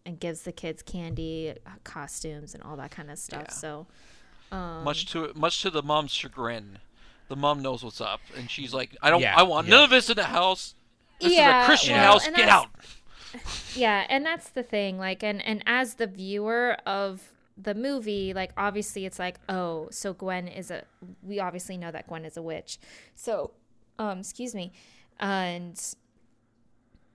and 0.06 0.20
gives 0.20 0.42
the 0.42 0.52
kids 0.52 0.82
candy, 0.82 1.54
uh, 1.66 1.70
costumes 1.84 2.54
and 2.54 2.62
all 2.62 2.76
that 2.76 2.90
kind 2.90 3.11
of 3.11 3.18
stuff. 3.18 3.44
Yeah. 3.49 3.52
So, 3.52 3.87
um, 4.52 4.84
much 4.84 5.06
to 5.12 5.32
much 5.34 5.62
to 5.62 5.70
the 5.70 5.82
mom's 5.82 6.12
chagrin, 6.12 6.78
the 7.28 7.37
mom 7.37 7.62
knows 7.62 7.82
what's 7.84 8.00
up, 8.00 8.20
and 8.37 8.50
she's 8.50 8.75
like, 8.75 8.96
"I 9.02 9.11
don't. 9.11 9.20
Yeah, 9.20 9.34
I 9.37 9.42
want 9.42 9.66
yeah. 9.66 9.75
none 9.75 9.84
of 9.84 9.90
this 9.90 10.11
in 10.11 10.16
the 10.16 10.25
house. 10.25 10.75
This 11.20 11.32
Yeah, 11.32 11.61
is 11.61 11.64
a 11.64 11.66
Christian 11.66 11.94
well, 11.94 12.12
house. 12.12 12.26
and 12.26 12.37
Get 12.37 12.49
out." 12.49 12.68
yeah 13.75 14.06
and 14.08 14.25
that's 14.25 14.49
the 14.50 14.62
thing 14.62 14.96
like 14.96 15.25
and 15.25 15.44
and 15.44 15.61
as 15.66 15.94
the 15.94 16.06
viewer 16.06 16.76
of 16.87 17.32
the 17.61 17.75
movie 17.75 18.32
like 18.32 18.52
obviously 18.56 19.06
it's 19.06 19.18
like 19.18 19.40
oh 19.49 19.88
so 19.90 20.12
gwen 20.12 20.46
is 20.46 20.70
a 20.70 20.84
we 21.20 21.40
obviously 21.40 21.76
know 21.76 21.90
that 21.90 22.06
gwen 22.06 22.25
is 22.25 22.37
a 22.37 22.42
witch 22.42 22.78
so 23.16 23.50
um 23.99 24.20
excuse 24.20 24.54
me 24.54 24.70
and 25.18 25.94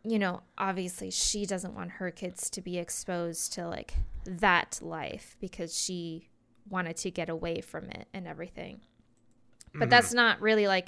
you 0.04 0.18
know 0.18 0.42
obviously 0.58 1.12
she 1.12 1.46
doesn't 1.46 1.76
want 1.76 1.92
her 1.92 2.12
kids 2.12 2.50
to 2.50 2.62
be 2.62 2.78
exposed 2.78 3.54
to 3.54 3.68
like 3.68 3.94
that 4.26 4.80
life 4.82 5.36
because 5.40 5.78
she 5.78 6.30
wanted 6.70 6.96
to 6.96 7.12
get 7.12 7.30
away 7.30 7.62
from 7.62 7.90
it 7.90 8.08
and 8.14 8.28
everything 8.28 8.80
but 9.76 9.90
that's 9.90 10.14
not 10.14 10.42
really 10.42 10.68
like 10.68 10.88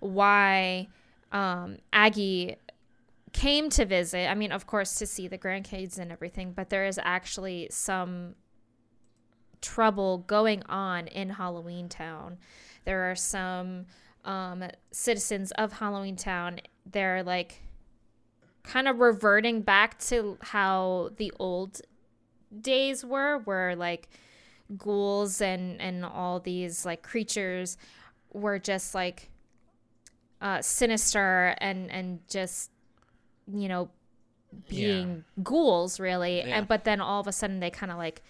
why 0.00 0.88
um 1.32 1.76
aggie 1.92 2.56
came 3.36 3.68
to 3.68 3.84
visit. 3.84 4.30
I 4.30 4.34
mean, 4.34 4.50
of 4.50 4.66
course, 4.66 4.94
to 4.96 5.06
see 5.06 5.28
the 5.28 5.36
grandkids 5.36 5.98
and 5.98 6.10
everything, 6.10 6.52
but 6.52 6.70
there 6.70 6.86
is 6.86 6.98
actually 7.02 7.68
some 7.70 8.34
trouble 9.60 10.18
going 10.26 10.62
on 10.64 11.06
in 11.08 11.28
Halloween 11.28 11.90
Town. 11.90 12.38
There 12.86 13.10
are 13.10 13.14
some 13.14 13.84
um, 14.24 14.64
citizens 14.90 15.52
of 15.52 15.74
Halloween 15.74 16.16
Town. 16.16 16.60
They're 16.90 17.22
like 17.22 17.60
kind 18.66 18.88
of 18.88 18.98
reverting 18.98 19.62
back 19.62 19.98
to 20.00 20.36
how 20.42 21.10
the 21.16 21.32
old 21.38 21.80
days 22.60 23.04
were, 23.04 23.38
where 23.38 23.76
like 23.76 24.08
ghouls 24.76 25.40
and 25.40 25.80
and 25.80 26.04
all 26.04 26.40
these 26.40 26.84
like 26.84 27.02
creatures 27.02 27.78
were 28.32 28.58
just 28.58 28.94
like 28.94 29.30
uh, 30.40 30.60
sinister 30.60 31.54
and 31.58 31.90
and 31.90 32.20
just 32.28 32.70
you 33.52 33.68
know 33.68 33.88
being 34.68 35.24
ghouls 35.42 36.00
really. 36.00 36.38
Yeah. 36.38 36.58
and 36.58 36.68
but 36.68 36.84
then 36.84 37.00
all 37.00 37.20
of 37.20 37.26
a 37.26 37.32
sudden 37.32 37.60
they 37.60 37.70
kind 37.70 37.92
of 37.92 37.98
like 37.98 38.22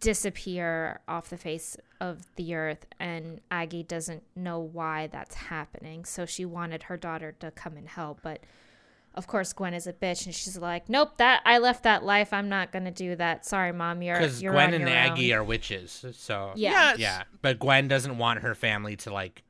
disappear 0.00 1.00
off 1.08 1.30
the 1.30 1.38
face 1.38 1.76
of 2.00 2.26
the 2.36 2.54
earth 2.54 2.84
and 3.00 3.40
Aggie 3.50 3.82
doesn't 3.82 4.22
know 4.34 4.58
why 4.58 5.06
that's 5.06 5.34
happening. 5.34 6.04
So 6.04 6.26
she 6.26 6.44
wanted 6.44 6.84
her 6.84 6.96
daughter 6.96 7.32
to 7.40 7.50
come 7.50 7.76
and 7.76 7.88
help 7.88 8.20
but 8.22 8.40
of 9.16 9.26
course 9.26 9.52
Gwen 9.52 9.72
is 9.74 9.86
a 9.86 9.92
bitch 9.92 10.26
and 10.26 10.34
she's 10.34 10.56
like 10.58 10.88
nope 10.88 11.16
that 11.16 11.40
I 11.44 11.58
left 11.58 11.82
that 11.84 12.04
life 12.04 12.32
I'm 12.32 12.48
not 12.48 12.70
going 12.72 12.84
to 12.84 12.90
do 12.90 13.16
that 13.16 13.44
sorry 13.46 13.72
mom 13.72 14.02
you're 14.02 14.18
Because 14.18 14.42
you're 14.42 14.52
Gwen 14.52 14.68
on 14.68 14.74
and 14.74 14.88
your 14.88 14.96
Aggie 14.96 15.32
own. 15.32 15.40
are 15.40 15.44
witches, 15.44 16.04
so 16.12 16.52
yeah 16.56 16.90
Yes. 16.90 16.98
yeah. 16.98 17.22
But 17.42 17.58
Gwen 17.58 17.88
doesn't 17.88 18.18
want 18.18 18.40
her 18.40 18.54
family 18.54 18.96
to 18.96 19.12
like. 19.12 19.42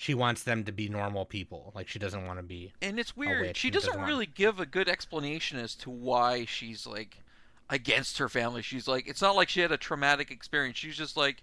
She 0.00 0.14
wants 0.14 0.44
them 0.44 0.62
to 0.62 0.70
be 0.70 0.88
normal 0.88 1.24
people. 1.24 1.72
Like 1.74 1.88
she 1.88 1.98
doesn't 1.98 2.24
want 2.24 2.38
to 2.38 2.44
be. 2.44 2.72
And 2.80 3.00
it's 3.00 3.16
weird. 3.16 3.40
witch 3.42 3.56
She 3.56 3.68
doesn't 3.68 3.88
doesn't 3.88 4.00
want- 4.02 4.08
really 4.12 4.26
give 4.26 4.60
a 4.60 4.66
good 4.66 4.88
explanation 4.88 5.58
as 5.58 5.74
to 5.76 5.90
why 5.90 6.44
she's 6.44 6.86
like 6.86 7.24
against 7.68 8.18
her 8.18 8.28
family. 8.28 8.62
She's 8.62 8.86
like, 8.86 9.08
it's 9.08 9.20
not 9.20 9.34
like 9.34 9.48
she 9.48 9.60
had 9.60 9.72
a 9.72 9.76
traumatic 9.76 10.30
experience. 10.30 10.78
She's 10.78 10.96
just 10.96 11.16
like, 11.16 11.42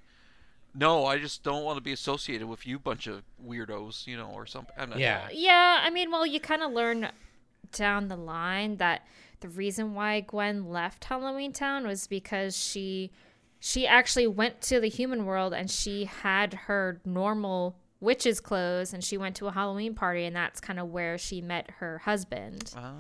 no, 0.74 1.06
I 1.06 1.18
just 1.20 1.44
don't 1.44 1.64
want 1.64 1.78
to 1.78 1.82
be 1.82 1.92
associated 1.92 2.48
with 2.48 2.66
you, 2.66 2.80
bunch 2.80 3.08
of 3.08 3.24
weirdos, 3.46 4.08
you 4.08 4.16
know, 4.18 4.30
or 4.34 4.46
something. 4.46 4.74
I'm 4.78 4.90
not 4.90 5.00
Yeah. 5.00 5.28
Yeah, 5.34 5.82
I 5.84 5.90
mean, 5.90 6.10
well, 6.12 6.26
you 6.26 6.40
kind 6.40 6.62
of 6.64 6.72
learn 6.72 7.10
down 7.75 8.08
the 8.08 8.15
line 8.15 8.77
that 8.77 9.05
the 9.41 9.50
reason 9.50 9.94
why 9.94 10.22
Gwen 10.22 10.70
left 10.70 11.05
Halloween 11.05 11.51
Town 11.53 11.86
was 11.86 12.08
because 12.08 12.58
she 12.58 13.12
she 13.60 13.88
actually 13.88 14.27
went 14.27 14.62
to 14.62 14.79
the 14.79 14.89
human 14.89 15.25
world 15.25 15.53
and 15.53 15.70
she 15.70 16.05
had 16.05 16.53
her 16.53 17.01
normal 17.05 17.77
witch's 18.00 18.39
clothes 18.39 18.94
and 18.94 19.03
she 19.03 19.17
went 19.17 19.36
to 19.38 19.48
a 19.48 19.51
Halloween 19.51 19.96
party 19.96 20.25
and 20.25 20.36
that's 20.36 20.60
kind 20.60 20.79
of 20.79 20.89
where 20.89 21.17
she 21.17 21.41
met 21.41 21.72
her 21.79 22.00
husband. 22.00 22.74
Ah. 22.75 22.94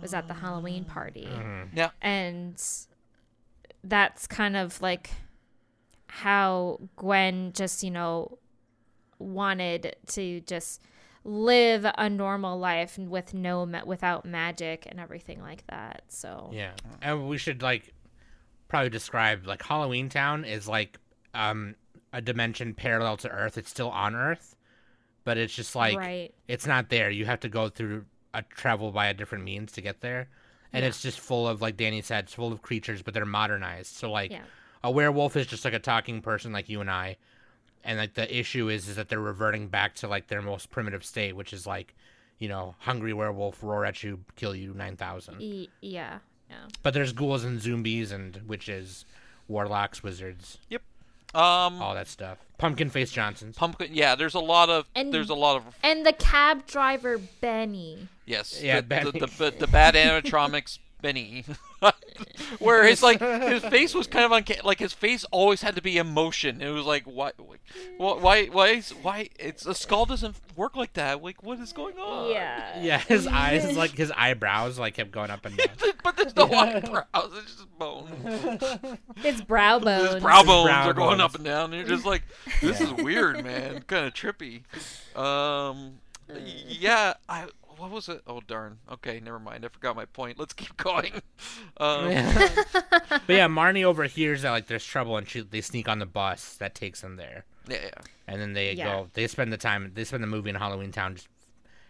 Was 0.00 0.14
at 0.14 0.28
the 0.28 0.34
Halloween 0.34 0.84
party. 0.84 1.28
Yeah. 1.74 1.90
And 2.02 2.62
that's 3.82 4.26
kind 4.26 4.56
of 4.56 4.80
like 4.82 5.10
how 6.08 6.80
Gwen 6.96 7.52
just, 7.54 7.82
you 7.82 7.90
know, 7.90 8.38
wanted 9.18 9.96
to 10.08 10.40
just 10.42 10.82
live 11.26 11.84
a 11.98 12.08
normal 12.08 12.58
life 12.58 12.96
with 12.98 13.34
no 13.34 13.66
ma- 13.66 13.84
without 13.84 14.24
magic 14.24 14.86
and 14.88 15.00
everything 15.00 15.42
like 15.42 15.66
that. 15.66 16.02
So 16.08 16.50
Yeah, 16.52 16.72
and 17.02 17.28
we 17.28 17.36
should 17.36 17.62
like 17.62 17.92
probably 18.68 18.90
describe 18.90 19.46
like 19.46 19.62
Halloween 19.62 20.08
Town 20.08 20.44
is 20.44 20.68
like 20.68 20.98
um 21.34 21.74
a 22.12 22.20
dimension 22.20 22.74
parallel 22.74 23.16
to 23.18 23.28
Earth. 23.28 23.58
It's 23.58 23.68
still 23.70 23.90
on 23.90 24.14
Earth, 24.14 24.56
but 25.24 25.36
it's 25.36 25.54
just 25.54 25.74
like 25.74 25.98
right. 25.98 26.32
it's 26.46 26.66
not 26.66 26.88
there. 26.90 27.10
You 27.10 27.26
have 27.26 27.40
to 27.40 27.48
go 27.48 27.68
through 27.68 28.04
a 28.32 28.42
travel 28.42 28.92
by 28.92 29.06
a 29.08 29.14
different 29.14 29.44
means 29.44 29.72
to 29.72 29.80
get 29.80 30.00
there, 30.02 30.28
and 30.72 30.82
Yeah. 30.82 30.88
it's 30.88 31.02
just 31.02 31.18
full 31.18 31.48
of 31.48 31.60
like 31.60 31.76
Danny 31.76 32.02
said, 32.02 32.24
it's 32.24 32.34
full 32.34 32.52
of 32.52 32.62
creatures, 32.62 33.02
but 33.02 33.14
they're 33.14 33.26
modernized. 33.26 33.94
So 33.96 34.10
like 34.12 34.30
Yeah. 34.30 34.42
a 34.84 34.90
werewolf 34.92 35.36
is 35.36 35.46
just 35.48 35.64
like 35.64 35.74
a 35.74 35.80
talking 35.80 36.22
person 36.22 36.52
like 36.52 36.68
you 36.68 36.80
and 36.80 36.90
I, 36.90 37.16
and 37.86 37.98
like 37.98 38.14
the 38.14 38.38
issue 38.38 38.68
is 38.68 38.88
is 38.88 38.96
that 38.96 39.08
they're 39.08 39.18
reverting 39.20 39.68
back 39.68 39.94
to 39.96 40.08
like 40.08 40.26
their 40.28 40.42
most 40.42 40.70
primitive 40.70 41.04
state, 41.04 41.34
which 41.34 41.52
is 41.54 41.66
like, 41.66 41.94
you 42.38 42.48
know, 42.48 42.74
hungry 42.80 43.12
werewolf 43.14 43.62
roar 43.62 43.84
at 43.86 44.02
you, 44.02 44.20
kill 44.36 44.54
you 44.54 44.74
nine 44.74 44.96
thousand. 44.96 45.40
E- 45.40 45.70
yeah. 45.80 46.18
Yeah. 46.50 46.56
But 46.82 46.94
there's 46.94 47.12
ghouls 47.12 47.42
and 47.44 47.60
zombies 47.60 48.12
and 48.12 48.40
witches, 48.46 49.04
warlocks, 49.48 50.02
wizards, 50.02 50.58
Yep. 50.68 50.82
Um, 51.34 51.82
all 51.82 51.94
that 51.94 52.08
stuff. 52.08 52.38
Pumpkin 52.56 52.88
face 52.88 53.10
Johnsons. 53.10 53.56
pumpkin. 53.56 53.88
Yeah, 53.92 54.14
there's 54.14 54.34
a 54.34 54.40
lot 54.40 54.70
of. 54.70 54.86
And- 54.94 55.12
there's 55.12 55.28
a 55.28 55.34
lot 55.34 55.56
of. 55.56 55.64
And 55.82 56.06
the 56.06 56.12
cab 56.12 56.66
driver 56.66 57.18
Benny. 57.40 58.08
Yes. 58.26 58.62
Yeah, 58.62 58.76
the, 58.80 58.86
Benny. 58.86 59.10
the, 59.10 59.26
the, 59.26 59.54
the 59.58 59.66
bad 59.66 59.94
animatronics 59.96 60.78
Benny, 61.06 61.44
where 62.58 62.84
his 62.84 63.00
like 63.00 63.20
his 63.20 63.62
face 63.62 63.94
was 63.94 64.08
kind 64.08 64.24
of 64.24 64.32
unca- 64.32 64.64
like 64.64 64.80
his 64.80 64.92
face 64.92 65.24
always 65.30 65.62
had 65.62 65.76
to 65.76 65.82
be 65.82 65.98
emotion. 65.98 66.60
It 66.60 66.70
was 66.70 66.84
like 66.84 67.04
why, 67.04 67.30
why, 67.96 68.14
why, 68.14 68.46
why, 68.46 68.68
is, 68.70 68.90
why? 68.90 69.28
It's 69.38 69.66
a 69.66 69.72
skull 69.72 70.04
doesn't 70.04 70.34
work 70.56 70.74
like 70.74 70.94
that. 70.94 71.22
Like 71.22 71.44
what 71.44 71.60
is 71.60 71.72
going 71.72 71.96
on? 71.96 72.32
Yeah. 72.32 72.82
Yeah, 72.82 72.98
his 72.98 73.28
eyes 73.28 73.64
is 73.64 73.76
like 73.76 73.92
his 73.92 74.10
eyebrows 74.16 74.80
like 74.80 74.94
kept 74.94 75.12
going 75.12 75.30
up 75.30 75.46
and 75.46 75.56
down. 75.56 75.68
but 76.02 76.16
there's 76.16 76.34
no 76.34 76.52
eyebrows. 76.52 77.04
It's 77.14 77.54
just 77.54 77.78
bone. 77.78 78.08
His 79.18 79.42
brow 79.42 79.78
bones. 79.78 80.14
His 80.14 80.22
brow 80.24 80.42
bones 80.42 80.66
brow 80.66 80.88
are 80.88 80.92
going 80.92 81.18
bones. 81.18 81.20
up 81.20 81.34
and 81.36 81.44
down. 81.44 81.72
And 81.72 81.74
you're 81.74 81.96
just 81.96 82.04
like, 82.04 82.22
this 82.60 82.80
is 82.80 82.92
weird, 82.94 83.44
man. 83.44 83.82
Kind 83.86 84.06
of 84.06 84.12
trippy. 84.12 84.62
Um, 85.16 85.98
yeah. 86.66 87.14
I 87.28 87.46
what 87.78 87.90
was 87.90 88.08
it? 88.08 88.22
Oh 88.26 88.40
darn. 88.46 88.78
Okay, 88.90 89.20
never 89.20 89.38
mind. 89.38 89.64
I 89.64 89.68
forgot 89.68 89.96
my 89.96 90.04
point. 90.06 90.38
Let's 90.38 90.52
keep 90.54 90.76
going. 90.90 91.12
Um, 91.78 92.08
but 92.72 93.28
yeah, 93.28 93.48
Marnie 93.48 93.84
overhears 93.84 94.42
that 94.42 94.50
like 94.50 94.66
there's 94.66 94.84
trouble 94.84 95.16
and 95.16 95.28
she 95.28 95.40
they 95.42 95.60
sneak 95.60 95.88
on 95.88 95.98
the 95.98 96.06
bus 96.06 96.54
that 96.56 96.74
takes 96.74 97.00
them 97.00 97.16
there, 97.16 97.44
yeah, 97.68 97.78
yeah. 97.84 97.90
and 98.26 98.40
then 98.40 98.52
they 98.52 98.72
Yeah. 98.72 98.84
go. 98.84 99.08
They 99.14 99.26
spend 99.26 99.52
the 99.52 99.56
time. 99.58 99.92
They 99.94 100.04
spend 100.04 100.22
the 100.22 100.26
movie 100.28 100.50
in 100.50 100.56
Halloween 100.56 100.92
Town 100.92 101.14
just 101.16 101.28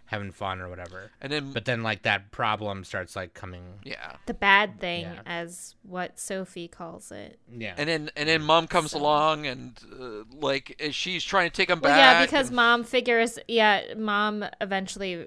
having 0.09 0.31
fun 0.31 0.61
or 0.61 0.69
whatever. 0.69 1.11
And 1.21 1.33
then 1.33 1.53
But 1.53 1.65
then 1.65 1.83
like 1.83 2.03
that 2.03 2.31
problem 2.31 2.85
starts 2.85 3.17
like 3.17 3.35
coming. 3.35 3.65
yeah. 3.83 4.15
The 4.27 4.35
bad 4.35 4.79
thing, 4.79 5.03
Yeah. 5.03 5.21
as 5.27 5.75
what 5.83 6.21
Sophie 6.21 6.69
calls 6.69 7.11
it. 7.11 7.41
Yeah. 7.53 7.75
And 7.77 7.89
then 7.89 8.11
and 8.17 8.29
then 8.29 8.43
mom 8.43 8.69
comes 8.69 8.93
So- 8.93 9.01
along 9.01 9.47
and 9.49 9.77
uh, 10.01 10.23
like 10.31 10.81
she's 10.93 11.25
trying 11.25 11.51
to 11.51 11.57
take 11.57 11.69
him 11.71 11.81
Well, 11.81 11.91
back. 11.91 11.99
yeah, 11.99 12.25
because 12.25 12.49
and- 12.49 12.57
mom 12.57 12.85
figures, 12.85 13.41
yeah, 13.49 13.95
mom 13.97 14.45
eventually 14.61 15.27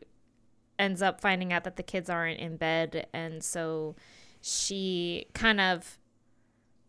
ends 0.79 1.01
up 1.01 1.21
finding 1.21 1.53
out 1.53 1.65
that 1.65 1.75
the 1.75 1.83
kids 1.83 2.09
aren't 2.09 2.39
in 2.39 2.57
bed, 2.57 3.05
and 3.13 3.43
so 3.43 3.95
she 4.41 5.27
kind 5.33 5.59
of 5.59 5.99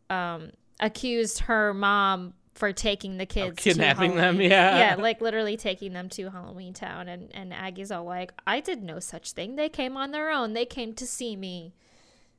um, 0.08 0.52
accused 0.78 1.40
her 1.40 1.74
mom 1.74 2.34
for 2.54 2.72
taking 2.72 3.16
the 3.16 3.26
kids, 3.26 3.56
to 3.56 3.62
kidnapping 3.62 4.16
them, 4.16 4.40
yeah. 4.40 4.78
yeah, 4.78 4.94
like 4.96 5.20
literally 5.20 5.56
taking 5.56 5.92
them 5.92 6.08
to 6.10 6.30
Halloween 6.30 6.72
Town, 6.72 7.08
and 7.08 7.30
and 7.34 7.52
Aggie's 7.52 7.90
all 7.90 8.04
like, 8.04 8.32
"I 8.46 8.60
did 8.60 8.82
no 8.82 9.00
such 9.00 9.32
thing. 9.32 9.56
They 9.56 9.68
came 9.68 9.96
on 9.96 10.12
their 10.12 10.30
own. 10.30 10.52
They 10.52 10.66
came 10.66 10.94
to 10.94 11.06
see 11.06 11.36
me." 11.36 11.74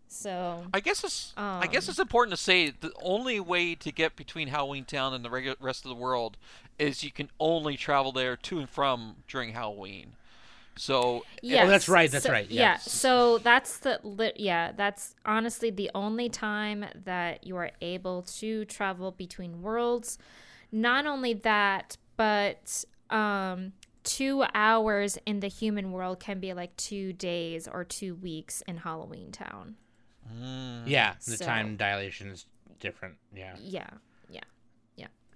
So 0.08 0.65
I 0.74 0.81
guess 0.81 1.03
it's 1.05 1.34
I 1.38 1.67
guess 1.67 1.88
Um, 1.88 1.91
it's 1.91 2.00
important 2.00 2.38
to 2.38 2.43
say 2.43 2.70
the 2.70 2.91
only 3.01 3.39
way 3.39 3.75
to 3.75 3.91
get 3.93 4.17
between 4.17 4.50
Halloween 4.50 4.84
Town 4.84 5.14
and 5.14 5.24
the 5.24 5.29
regu- 5.29 5.55
rest 5.59 5.85
of 5.85 5.90
the 5.90 5.96
world 5.96 6.37
is 6.77 7.03
you 7.03 7.11
can 7.11 7.29
only 7.40 7.77
travel 7.77 8.11
there 8.11 8.35
to 8.35 8.59
and 8.59 8.70
from 8.70 9.24
during 9.27 9.53
Halloween. 9.53 10.18
So 10.77 11.24
Yeah, 11.42 11.66
that's 11.66 11.88
right, 11.90 12.10
that's 12.10 12.27
right, 12.29 12.50
Yeah, 12.50 12.77
so 12.77 13.38
that's 13.40 13.79
the 13.79 14.00
li- 14.03 14.34
yeah, 14.36 14.72
that's 14.72 15.16
honestly 15.25 15.70
the 15.70 15.92
only 15.94 16.29
time 16.29 16.86
that 17.05 17.46
you 17.46 17.55
are 17.57 17.72
able 17.81 18.24
to 18.40 18.66
travel 18.66 19.12
between 19.12 19.62
worlds. 19.62 20.18
Not 20.72 21.05
only 21.05 21.34
that, 21.34 21.98
but 22.18 22.86
um 23.10 23.74
2 24.03 24.44
hours 24.55 25.18
in 25.27 25.42
the 25.42 25.48
human 25.48 25.92
world 25.92 26.20
can 26.20 26.40
be 26.40 26.53
like 26.53 26.75
2 26.77 27.14
days 27.14 27.68
or 27.68 27.84
2 27.84 28.16
weeks 28.16 28.64
in 28.68 28.77
Halloween 28.77 29.31
Town. 29.31 29.75
yeah, 30.86 31.16
the 31.25 31.38
So- 31.38 31.46
time 31.46 31.75
dilation 31.75 32.29
is 32.29 32.46
different. 32.79 33.18
Yeah. 33.36 33.55
Yeah. 33.60 33.90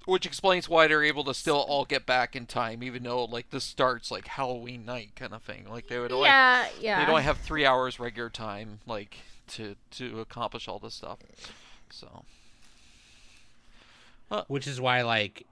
Yeah. 0.07 0.11
which 0.13 0.25
explains 0.25 0.67
why 0.69 0.87
they're 0.87 1.03
able 1.03 1.23
to 1.25 1.33
still 1.33 1.57
all 1.57 1.85
get 1.85 2.05
back 2.05 2.35
in 2.35 2.45
time, 2.45 2.83
even 2.83 3.03
though 3.03 3.25
like 3.25 3.49
this 3.49 3.63
starts 3.63 4.11
like 4.11 4.27
Halloween 4.27 4.85
night 4.85 5.11
kind 5.15 5.33
of 5.33 5.41
thing. 5.43 5.65
Like 5.69 5.87
they 5.87 5.99
would 5.99 6.11
only 6.11 6.27
Yeah, 6.27 6.67
yeah. 6.79 7.03
they'd 7.03 7.09
only 7.11 7.23
have 7.23 7.37
three 7.39 7.65
hours 7.65 7.99
regular 7.99 8.29
time, 8.29 8.79
like 8.85 9.17
to 9.49 9.75
to 9.91 10.19
accomplish 10.19 10.67
all 10.67 10.79
this 10.79 10.95
stuff. 10.95 11.19
So 11.89 12.25
Which 14.47 14.67
is 14.67 14.81
why 14.81 15.01
like 15.03 15.45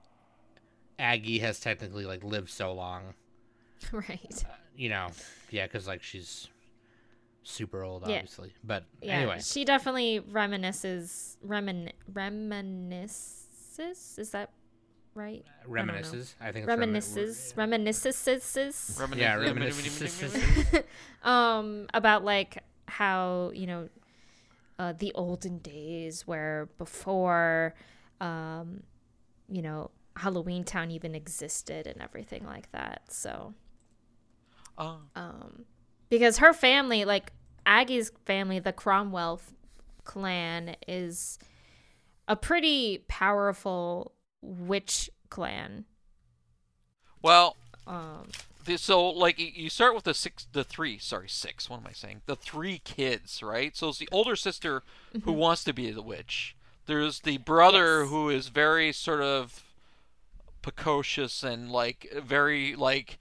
Aggie 0.98 1.38
has 1.40 1.60
technically 1.60 2.04
like 2.04 2.22
lived 2.24 2.50
so 2.50 2.72
long. 2.72 3.14
right. 3.92 4.44
Uh, 4.44 4.52
you 4.76 4.88
know, 4.88 5.08
yeah, 5.50 5.66
because 5.66 5.86
like 5.86 6.02
she's 6.02 6.48
super 7.42 7.82
old, 7.82 8.02
Yeah. 8.06 8.16
obviously. 8.16 8.52
But 8.64 8.84
Yeah, 9.02 9.12
anyway, 9.18 9.40
she 9.42 9.64
definitely 9.64 10.20
reminisces 10.20 11.36
remin 11.46 11.92
reminisces. 13.78 14.18
Is 14.18 14.30
that 14.30 14.50
right? 15.14 15.44
reminisces. 15.68 16.34
I, 16.40 16.52
think 16.52 16.66
it's 16.66 16.74
Reminisces, 16.74 17.54
reminisces, 17.54 18.98
reminisce- 18.98 19.16
Yeah, 19.16 19.36
reminisces. 19.38 20.84
um, 21.28 21.86
about 21.94 22.24
like 22.24 22.62
how 22.86 23.50
you 23.54 23.66
know, 23.66 23.88
uh, 24.78 24.92
the 24.98 25.12
olden 25.14 25.58
days 25.58 26.26
where 26.26 26.68
before, 26.78 27.74
um, 28.20 28.82
you 29.48 29.62
know, 29.62 29.90
Halloween 30.16 30.64
Town 30.64 30.90
even 30.90 31.14
existed 31.14 31.86
and 31.86 32.00
everything 32.02 32.44
like 32.44 32.70
that. 32.72 33.02
So, 33.08 33.54
Uh, 34.78 34.96
um, 35.14 35.64
because 36.08 36.38
her 36.38 36.52
family, 36.52 37.04
like 37.04 37.32
Aggie's 37.66 38.12
family, 38.26 38.58
the 38.58 38.72
Cromwell 38.72 39.40
clan, 40.04 40.76
is 40.86 41.38
a 42.28 42.36
pretty 42.36 43.04
powerful 43.08 44.12
witch 44.42 45.10
clan. 45.30 45.84
well, 47.22 47.56
Um, 47.86 48.28
so 48.76 49.06
like 49.10 49.38
you 49.38 49.68
start 49.68 49.94
with 49.94 50.04
the 50.04 50.14
six, 50.14 50.46
the 50.52 50.64
three, 50.64 50.96
sorry, 50.98 51.28
six. 51.28 51.68
What 51.68 51.80
am 51.80 51.86
I 51.86 51.92
saying? 51.92 52.22
The 52.26 52.36
three 52.36 52.78
kids, 52.78 53.42
right? 53.42 53.76
So 53.76 53.90
it's 53.90 53.98
the 53.98 54.08
older 54.10 54.36
sister 54.36 54.82
who 55.24 55.32
wants 55.32 55.64
to 55.64 55.72
be 55.74 55.90
the 55.90 56.00
witch. 56.02 56.56
There's 56.86 57.20
the 57.20 57.36
brother 57.38 58.00
Yes. 58.02 58.10
who 58.10 58.30
is 58.30 58.48
very 58.48 58.92
sort 58.92 59.20
of 59.20 59.62
precocious 60.62 61.42
and 61.42 61.70
like 61.70 62.10
very 62.22 62.74
like. 62.74 63.18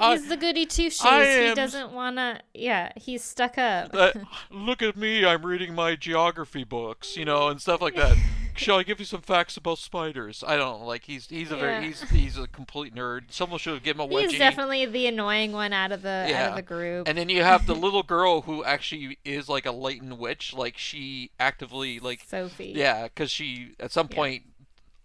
he's 0.00 0.28
the 0.28 0.36
goody 0.36 0.64
two 0.66 0.88
shoes. 0.90 1.48
He 1.48 1.54
doesn't 1.54 1.92
wanna. 1.92 2.40
Yeah, 2.54 2.92
he's 2.96 3.22
stuck 3.22 3.58
up. 3.58 3.90
uh, 3.94 4.12
look 4.50 4.82
at 4.82 4.96
me, 4.96 5.24
I'm 5.26 5.44
reading 5.44 5.74
my 5.74 5.96
geography 5.96 6.64
books, 6.64 7.16
you 7.16 7.24
know, 7.26 7.48
and 7.48 7.60
stuff 7.60 7.80
like 7.82 7.94
that. 7.96 8.16
Shall 8.64 8.78
I 8.78 8.82
give 8.82 8.98
you 8.98 9.04
some 9.06 9.20
facts 9.22 9.56
about 9.56 9.78
spiders? 9.78 10.42
I 10.46 10.56
don't 10.56 10.80
know, 10.80 10.86
like 10.86 11.04
he's 11.04 11.28
he's 11.28 11.50
a 11.52 11.54
Yeah. 11.54 11.60
very 11.60 11.86
he's 11.86 12.00
he's 12.10 12.38
a 12.38 12.46
complete 12.48 12.94
nerd. 12.94 13.30
Someone 13.30 13.58
should 13.58 13.74
have 13.74 13.82
given 13.82 14.00
him 14.02 14.10
a 14.10 14.14
wedgie. 14.14 14.30
he's 14.30 14.38
definitely 14.38 14.86
the 14.86 15.06
annoying 15.06 15.52
one 15.52 15.72
out 15.72 15.92
of 15.92 16.02
the 16.02 16.08
out 16.24 16.28
Yeah. 16.28 16.48
of 16.50 16.56
the 16.56 16.62
group. 16.62 17.08
And 17.08 17.16
then 17.18 17.28
you 17.28 17.42
have 17.42 17.66
the 17.66 17.74
little 17.86 18.02
girl 18.02 18.42
who 18.42 18.64
actually 18.64 19.18
is 19.24 19.48
like 19.48 19.66
a 19.66 19.72
latent 19.72 20.18
witch, 20.18 20.54
like 20.54 20.78
she 20.78 21.30
actively 21.38 22.00
like 22.00 22.22
Sophie. 22.26 22.72
yeah, 22.74 23.04
because 23.04 23.30
she 23.30 23.74
at 23.80 23.92
some 23.92 24.08
Yeah. 24.10 24.16
point 24.16 24.42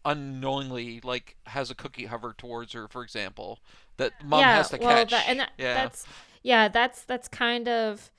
unknowingly 0.04 1.00
like 1.04 1.36
has 1.48 1.70
a 1.70 1.76
cookie 1.76 2.06
hover 2.06 2.34
towards 2.38 2.74
her, 2.74 2.88
for 2.88 3.04
example, 3.04 3.60
that 3.98 4.12
mom 4.24 4.42
yeah, 4.42 4.56
has 4.56 4.70
to 4.70 4.78
well, 4.78 4.90
catch. 4.90 5.12
That, 5.12 5.26
and 5.28 5.40
that, 5.42 5.52
yeah, 5.58 5.74
that's 5.74 6.06
yeah, 6.44 6.68
that's 6.68 7.04
that's 7.04 7.28
kind 7.28 7.68
of 7.68 8.12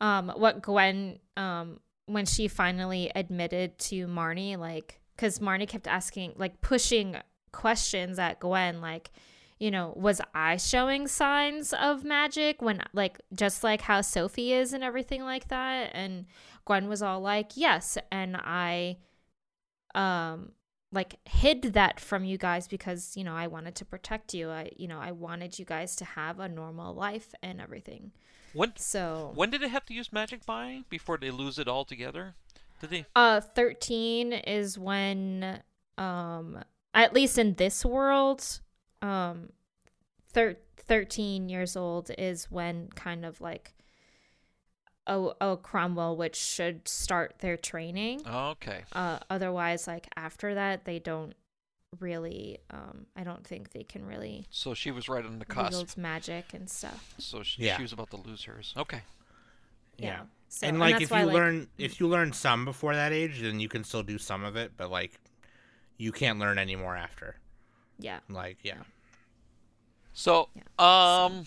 um 0.00 0.28
what 0.36 0.62
Gwen 0.62 1.18
um 1.36 1.80
when 2.08 2.26
she 2.26 2.48
finally 2.48 3.10
admitted 3.14 3.78
to 3.78 4.06
Marnie, 4.06 4.58
like, 4.58 5.00
because 5.14 5.38
Marnie 5.38 5.68
kept 5.68 5.86
asking, 5.86 6.34
like, 6.36 6.60
pushing 6.60 7.16
questions 7.52 8.18
at 8.18 8.40
Gwen, 8.40 8.80
like, 8.80 9.10
you 9.58 9.70
know, 9.70 9.92
was 9.96 10.20
I 10.34 10.56
showing 10.56 11.08
signs 11.08 11.72
of 11.72 12.04
magic 12.04 12.62
when, 12.62 12.82
like, 12.92 13.20
just 13.34 13.64
like 13.64 13.82
how 13.82 14.00
Sophie 14.00 14.52
is 14.52 14.72
and 14.72 14.84
everything 14.84 15.22
like 15.24 15.48
that? 15.48 15.90
And 15.94 16.26
Gwen 16.64 16.88
was 16.88 17.02
all 17.02 17.20
like, 17.20 17.52
yes. 17.56 17.98
And 18.12 18.36
I, 18.36 18.98
um, 19.94 20.52
like 20.92 21.16
hid 21.26 21.62
that 21.74 22.00
from 22.00 22.24
you 22.24 22.38
guys 22.38 22.66
because 22.66 23.16
you 23.16 23.24
know 23.24 23.34
I 23.34 23.46
wanted 23.46 23.74
to 23.76 23.84
protect 23.84 24.32
you. 24.34 24.50
I 24.50 24.70
you 24.76 24.88
know 24.88 24.98
I 24.98 25.12
wanted 25.12 25.58
you 25.58 25.64
guys 25.64 25.96
to 25.96 26.04
have 26.04 26.40
a 26.40 26.48
normal 26.48 26.94
life 26.94 27.34
and 27.42 27.60
everything. 27.60 28.12
When 28.52 28.72
So 28.76 29.32
when 29.34 29.50
did 29.50 29.60
they 29.62 29.68
have 29.68 29.86
to 29.86 29.94
use 29.94 30.12
magic 30.12 30.44
by 30.46 30.82
before 30.88 31.18
they 31.18 31.30
lose 31.30 31.58
it 31.58 31.68
altogether? 31.68 32.34
Did 32.80 32.90
they? 32.90 33.06
uh 33.16 33.40
13 33.40 34.32
is 34.32 34.78
when 34.78 35.60
um 35.96 36.62
at 36.94 37.12
least 37.12 37.38
in 37.38 37.54
this 37.54 37.84
world 37.84 38.60
um 39.02 39.50
thir- 40.32 40.56
13 40.76 41.48
years 41.48 41.76
old 41.76 42.10
is 42.16 42.50
when 42.50 42.88
kind 42.94 43.24
of 43.24 43.40
like 43.40 43.74
oh 45.06 45.34
oh 45.40 45.56
Cromwell 45.56 46.16
which 46.16 46.36
should 46.36 46.86
start 46.88 47.36
their 47.40 47.56
training. 47.56 48.22
Okay. 48.26 48.84
Uh 48.92 49.18
otherwise 49.28 49.86
like 49.86 50.06
after 50.16 50.54
that 50.54 50.84
they 50.84 50.98
don't 50.98 51.34
really 52.00 52.58
um 52.70 53.06
I 53.16 53.24
don't 53.24 53.46
think 53.46 53.72
they 53.72 53.82
can 53.82 54.04
really 54.04 54.46
So 54.50 54.74
she 54.74 54.90
was 54.90 55.08
right 55.08 55.24
on 55.24 55.38
the 55.38 55.44
cusp. 55.44 55.96
magic 55.96 56.52
and 56.52 56.68
stuff. 56.68 57.14
So 57.18 57.42
she, 57.42 57.62
Yeah. 57.62 57.76
she 57.76 57.82
was 57.82 57.92
about 57.92 58.10
to 58.10 58.16
lose 58.16 58.44
hers. 58.44 58.74
Okay. 58.76 59.02
Yeah. 59.96 60.22
So, 60.50 60.66
and 60.66 60.78
like 60.78 60.92
that's 60.94 61.04
if 61.04 61.10
why, 61.10 61.20
you 61.20 61.26
like, 61.26 61.34
learn 61.34 61.68
if 61.78 61.98
you 62.00 62.06
learn 62.08 62.32
some 62.32 62.64
before 62.64 62.94
that 62.94 63.12
age, 63.12 63.40
then 63.40 63.58
you 63.60 63.68
can 63.68 63.84
still 63.84 64.02
do 64.02 64.18
some 64.18 64.44
of 64.44 64.54
it, 64.56 64.72
but 64.76 64.90
like 64.90 65.18
you 65.96 66.12
can't 66.12 66.38
learn 66.38 66.58
any 66.58 66.76
more 66.76 66.96
after. 66.96 67.36
yeah. 67.98 68.20
Like 68.28 68.58
yeah. 68.62 68.82
So, 70.12 70.48
Yeah. 70.54 71.24
um, 71.24 71.46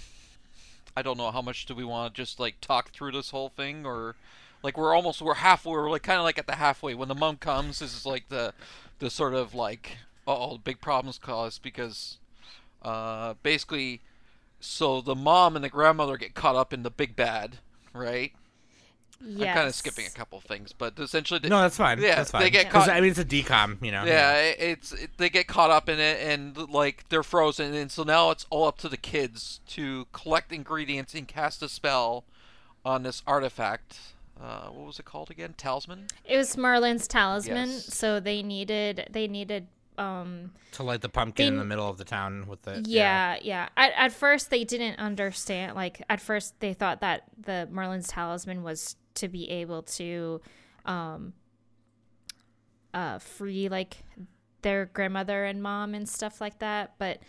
I 0.96 1.02
don't 1.02 1.18
know 1.18 1.32
how 1.32 1.42
much 1.42 1.66
do 1.66 1.76
we 1.76 1.84
want 1.84 2.14
to 2.14 2.22
just 2.22 2.40
like 2.40 2.60
talk 2.62 2.92
through 2.92 3.12
this 3.12 3.30
whole 3.30 3.50
thing, 3.50 3.86
or 3.86 4.16
like 4.64 4.78
we're 4.78 4.94
almost 4.96 5.22
we're 5.22 5.36
halfway. 5.36 5.72
We're 5.74 5.90
like 5.90 6.04
kind 6.04 6.18
of 6.20 6.24
like 6.24 6.38
at 6.40 6.48
the 6.48 6.56
halfway 6.56 6.94
when 6.96 7.08
the 7.10 7.16
mom 7.16 7.38
comes. 7.38 7.80
This 7.80 7.96
is 7.96 8.06
like 8.06 8.30
the 8.30 8.54
the 9.00 9.10
sort 9.10 9.34
of 9.34 9.54
like 9.56 9.98
oh 10.40 10.58
big 10.58 10.82
problems 10.82 11.18
caused 11.18 11.62
because 11.62 12.18
uh 12.82 13.34
basically 13.44 14.02
so 14.60 15.02
the 15.02 15.16
mom 15.16 15.56
and 15.56 15.64
the 15.66 15.70
grandmother 15.70 16.18
get 16.18 16.34
caught 16.36 16.56
up 16.56 16.72
in 16.74 16.84
the 16.84 16.92
big 16.92 17.16
bad, 17.16 17.58
right? 17.94 18.32
Yes. 19.24 19.50
I'm 19.50 19.54
kind 19.56 19.68
of 19.68 19.76
skipping 19.76 20.06
a 20.08 20.10
couple 20.10 20.40
things, 20.42 20.74
but 20.74 20.98
essentially 21.00 21.40
they, 21.40 21.50
No, 21.50 21.62
that's 21.62 21.78
fine. 21.78 22.00
Yeah, 22.02 22.16
that's 22.16 22.32
they 22.32 22.40
fine. 22.40 22.52
get 22.52 22.70
'Cause, 22.72 22.86
caught- 22.86 22.96
I 22.96 23.02
mean, 23.02 23.12
it's 23.12 23.20
a 23.20 23.26
DCom, 23.26 23.84
you 23.84 23.92
know. 23.92 24.04
yeah, 24.04 24.34
it- 24.38 24.58
it's 24.60 24.92
it, 24.94 25.12
they 25.18 25.30
get 25.30 25.48
caught 25.48 25.70
up 25.70 25.88
in 25.90 26.00
it 26.00 26.20
and 26.22 26.58
like 26.72 27.08
they're 27.10 27.22
frozen, 27.24 27.74
and 27.76 27.92
so 27.92 28.02
now 28.04 28.32
it's 28.32 28.48
all 28.50 28.68
up 28.68 28.78
to 28.80 28.90
the 28.90 28.98
kids 28.98 29.60
to 29.70 30.08
collect 30.12 30.52
ingredients 30.52 31.14
and 31.14 31.28
cast 31.28 31.62
a 31.62 31.70
spell 31.70 32.24
on 32.84 33.04
this 33.04 33.22
artifact. 33.28 33.98
Uh, 34.42 34.70
what 34.70 34.88
was 34.88 34.98
it 35.00 35.06
called 35.06 35.30
again? 35.30 35.54
Talisman. 35.56 36.08
It 36.26 36.36
was 36.38 36.58
Merlin's 36.58 37.08
talisman, 37.08 37.70
Yes. 37.70 37.94
so 37.94 38.20
they 38.20 38.42
needed 38.42 39.08
they 39.12 39.28
needed 39.28 39.68
um 39.98 40.52
To 40.74 40.84
light 40.84 41.02
the 41.02 41.10
pumpkin 41.10 41.48
in 41.48 41.58
the 41.58 41.66
middle 41.66 41.88
of 41.88 41.98
the 41.98 42.06
town 42.06 42.48
with 42.48 42.62
the 42.64 42.84
yeah, 42.86 43.38
yeah. 43.42 43.70
At 43.76 43.92
at 43.96 44.12
first 44.12 44.50
they 44.50 44.64
didn't 44.64 45.00
understand 45.00 45.76
like 45.76 46.02
at 46.10 46.20
first 46.20 46.60
they 46.60 46.74
thought 46.74 47.02
that 47.02 47.24
the 47.38 47.68
Merlin's 47.72 48.08
talisman 48.08 48.64
was 48.64 48.96
to 49.16 49.28
be 49.28 49.50
able 49.50 49.84
to 49.84 50.42
um 50.86 51.34
uh 52.94 53.20
free 53.20 53.70
like 53.70 53.98
their 54.62 54.86
grandmother 54.86 55.46
and 55.46 55.62
mom 55.62 55.94
and 55.94 56.08
stuff 56.08 56.40
like 56.40 56.60
that, 56.60 56.94
but 56.98 57.20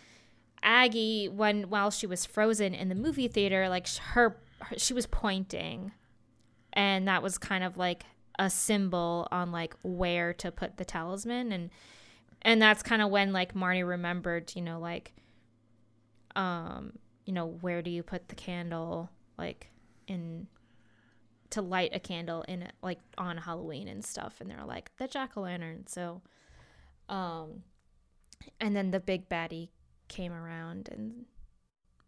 Aggie 0.61 1.27
when 1.27 1.69
while 1.69 1.91
she 1.91 2.07
was 2.07 2.25
frozen 2.25 2.73
in 2.73 2.89
the 2.89 2.95
movie 2.95 3.27
theater 3.27 3.67
like 3.69 3.87
her, 3.97 4.37
her 4.61 4.77
she 4.77 4.93
was 4.93 5.05
pointing. 5.05 5.91
And 6.71 7.07
that 7.07 7.21
was 7.21 7.37
kind 7.37 7.63
of 7.63 7.77
like 7.77 8.03
a 8.39 8.49
symbol 8.49 9.27
on 9.31 9.51
like 9.51 9.75
where 9.83 10.33
to 10.33 10.51
put 10.51 10.77
the 10.77 10.85
talisman. 10.85 11.51
And 11.51 11.69
and 12.43 12.61
that's 12.61 12.83
kind 12.83 13.01
of 13.01 13.09
when 13.09 13.33
like 13.33 13.53
Marnie 13.53 13.87
remembered, 13.87 14.51
you 14.55 14.61
know, 14.61 14.79
like 14.79 15.13
um, 16.35 16.93
you 17.25 17.33
know, 17.33 17.45
where 17.61 17.81
do 17.81 17.89
you 17.89 18.03
put 18.03 18.27
the 18.27 18.35
candle 18.35 19.09
like 19.37 19.69
in 20.07 20.47
to 21.51 21.61
light 21.61 21.91
a 21.93 21.99
candle 21.99 22.43
in 22.47 22.67
like 22.81 22.99
on 23.17 23.37
Halloween 23.37 23.87
and 23.87 24.03
stuff 24.03 24.41
and 24.41 24.49
they're 24.49 24.65
like 24.65 24.91
the 24.97 25.07
jack-o'-lantern. 25.07 25.87
So 25.87 26.21
um 27.09 27.63
and 28.59 28.75
then 28.75 28.91
the 28.91 28.99
big 28.99 29.29
baddie 29.29 29.69
came 30.07 30.33
around 30.33 30.89
and 30.91 31.25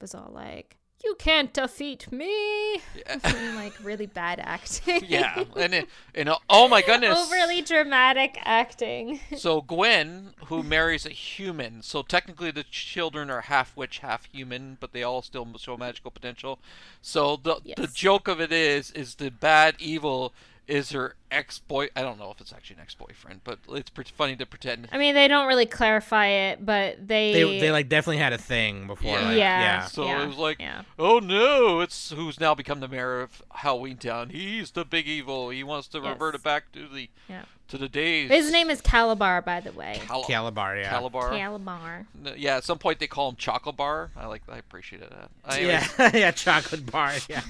was 0.02 0.16
all 0.16 0.32
like 0.34 0.78
you 1.04 1.16
can't 1.20 1.54
defeat 1.54 2.12
me. 2.12 2.76
Yeah. 2.96 3.54
like 3.56 3.74
really 3.84 4.06
bad 4.06 4.40
acting. 4.40 5.04
yeah, 5.08 5.44
and 5.58 5.74
it, 5.74 5.90
and 6.14 6.30
uh, 6.30 6.38
oh 6.50 6.68
my 6.68 6.82
goodness, 6.82 7.18
Overly 7.26 7.62
dramatic 7.62 8.38
acting. 8.44 9.20
So 9.38 9.62
Gwen, 9.62 10.34
who 10.46 10.64
marries 10.64 11.06
a 11.06 11.10
human, 11.10 11.82
so 11.82 12.02
technically 12.02 12.52
the 12.52 12.64
children 12.64 13.30
are 13.30 13.42
half 13.42 13.76
witch, 13.78 14.00
half 14.00 14.26
human, 14.26 14.78
but 14.80 14.94
they 14.94 15.04
all 15.04 15.22
still 15.22 15.48
show 15.58 15.78
magical 15.78 16.12
potential. 16.12 16.60
So 17.02 17.38
the 17.38 17.62
the 17.78 17.88
joke 17.88 18.28
of 18.28 18.42
it 18.42 18.52
is, 18.52 18.92
is 18.92 19.16
the 19.16 19.30
bad 19.30 19.76
evil 19.80 20.34
is 20.68 20.92
her 20.92 21.16
ex 21.32 21.60
boy. 21.60 21.90
I 21.96 22.02
don't 22.02 22.18
know 22.18 22.32
if 22.32 22.42
it's 22.42 22.54
actually 22.54 22.78
an 22.78 22.82
ex 22.84 22.96
boyfriend, 22.96 23.42
but 23.44 23.60
it's 23.70 23.90
pretty 23.90 24.12
funny 24.16 24.36
to 24.38 24.46
pretend. 24.46 24.88
I 24.92 24.98
mean, 24.98 25.14
they 25.16 25.28
don't 25.28 25.48
really 25.48 25.66
clarify 25.66 26.28
it, 26.28 26.66
but 26.66 27.08
they 27.08 27.34
They 27.34 27.60
they 27.60 27.72
like 27.72 27.90
definitely 27.90 28.18
had 28.18 28.34
a 28.34 28.38
thing 28.38 28.88
before. 28.88 29.12
Yeah. 29.20 29.28
like, 29.28 29.38
yeah, 29.38 29.60
yeah. 29.62 29.86
So 29.86 30.06
yeah, 30.06 30.24
it 30.24 30.28
was 30.28 30.38
like, 30.38 30.60
yeah. 30.60 30.84
oh 30.98 31.20
no, 31.20 31.82
it's 31.82 32.12
who's 32.12 32.40
now 32.40 32.56
become 32.56 32.80
the 32.80 32.88
mayor 32.88 33.22
of 33.22 33.42
Halloween 33.52 33.98
Town. 33.98 34.30
He's 34.30 34.72
the 34.72 34.86
big 34.86 35.08
evil. 35.08 35.50
He 35.50 35.64
wants 35.64 35.88
to 35.90 36.02
revert 36.02 36.36
it 36.36 36.44
back 36.44 36.72
to 36.74 36.88
the 36.88 37.10
Yeah. 37.30 37.44
to 37.68 37.78
the 37.78 37.90
days. 37.90 38.30
His 38.30 38.52
name 38.52 38.70
is 38.70 38.82
Kalabar, 38.82 39.44
by 39.44 39.60
the 39.60 39.72
way. 39.72 40.00
Cal- 40.06 40.24
Kalabar, 40.24 40.82
yeah. 40.82 40.92
Kalabar. 40.94 41.32
Kalabar. 41.32 42.06
Yeah, 42.38 42.58
at 42.58 42.64
some 42.64 42.78
point 42.78 43.00
they 43.00 43.08
call 43.08 43.30
him 43.30 43.36
Chocolate 43.36 43.76
Bar. 43.78 44.12
I 44.16 44.28
like. 44.28 44.42
I 44.50 44.58
appreciated 44.58 45.10
that. 45.12 45.62
Yeah, 45.62 46.12
yeah, 46.18 46.32
chocolate 46.32 46.90
bar. 46.92 47.14
Yeah, 47.30 47.42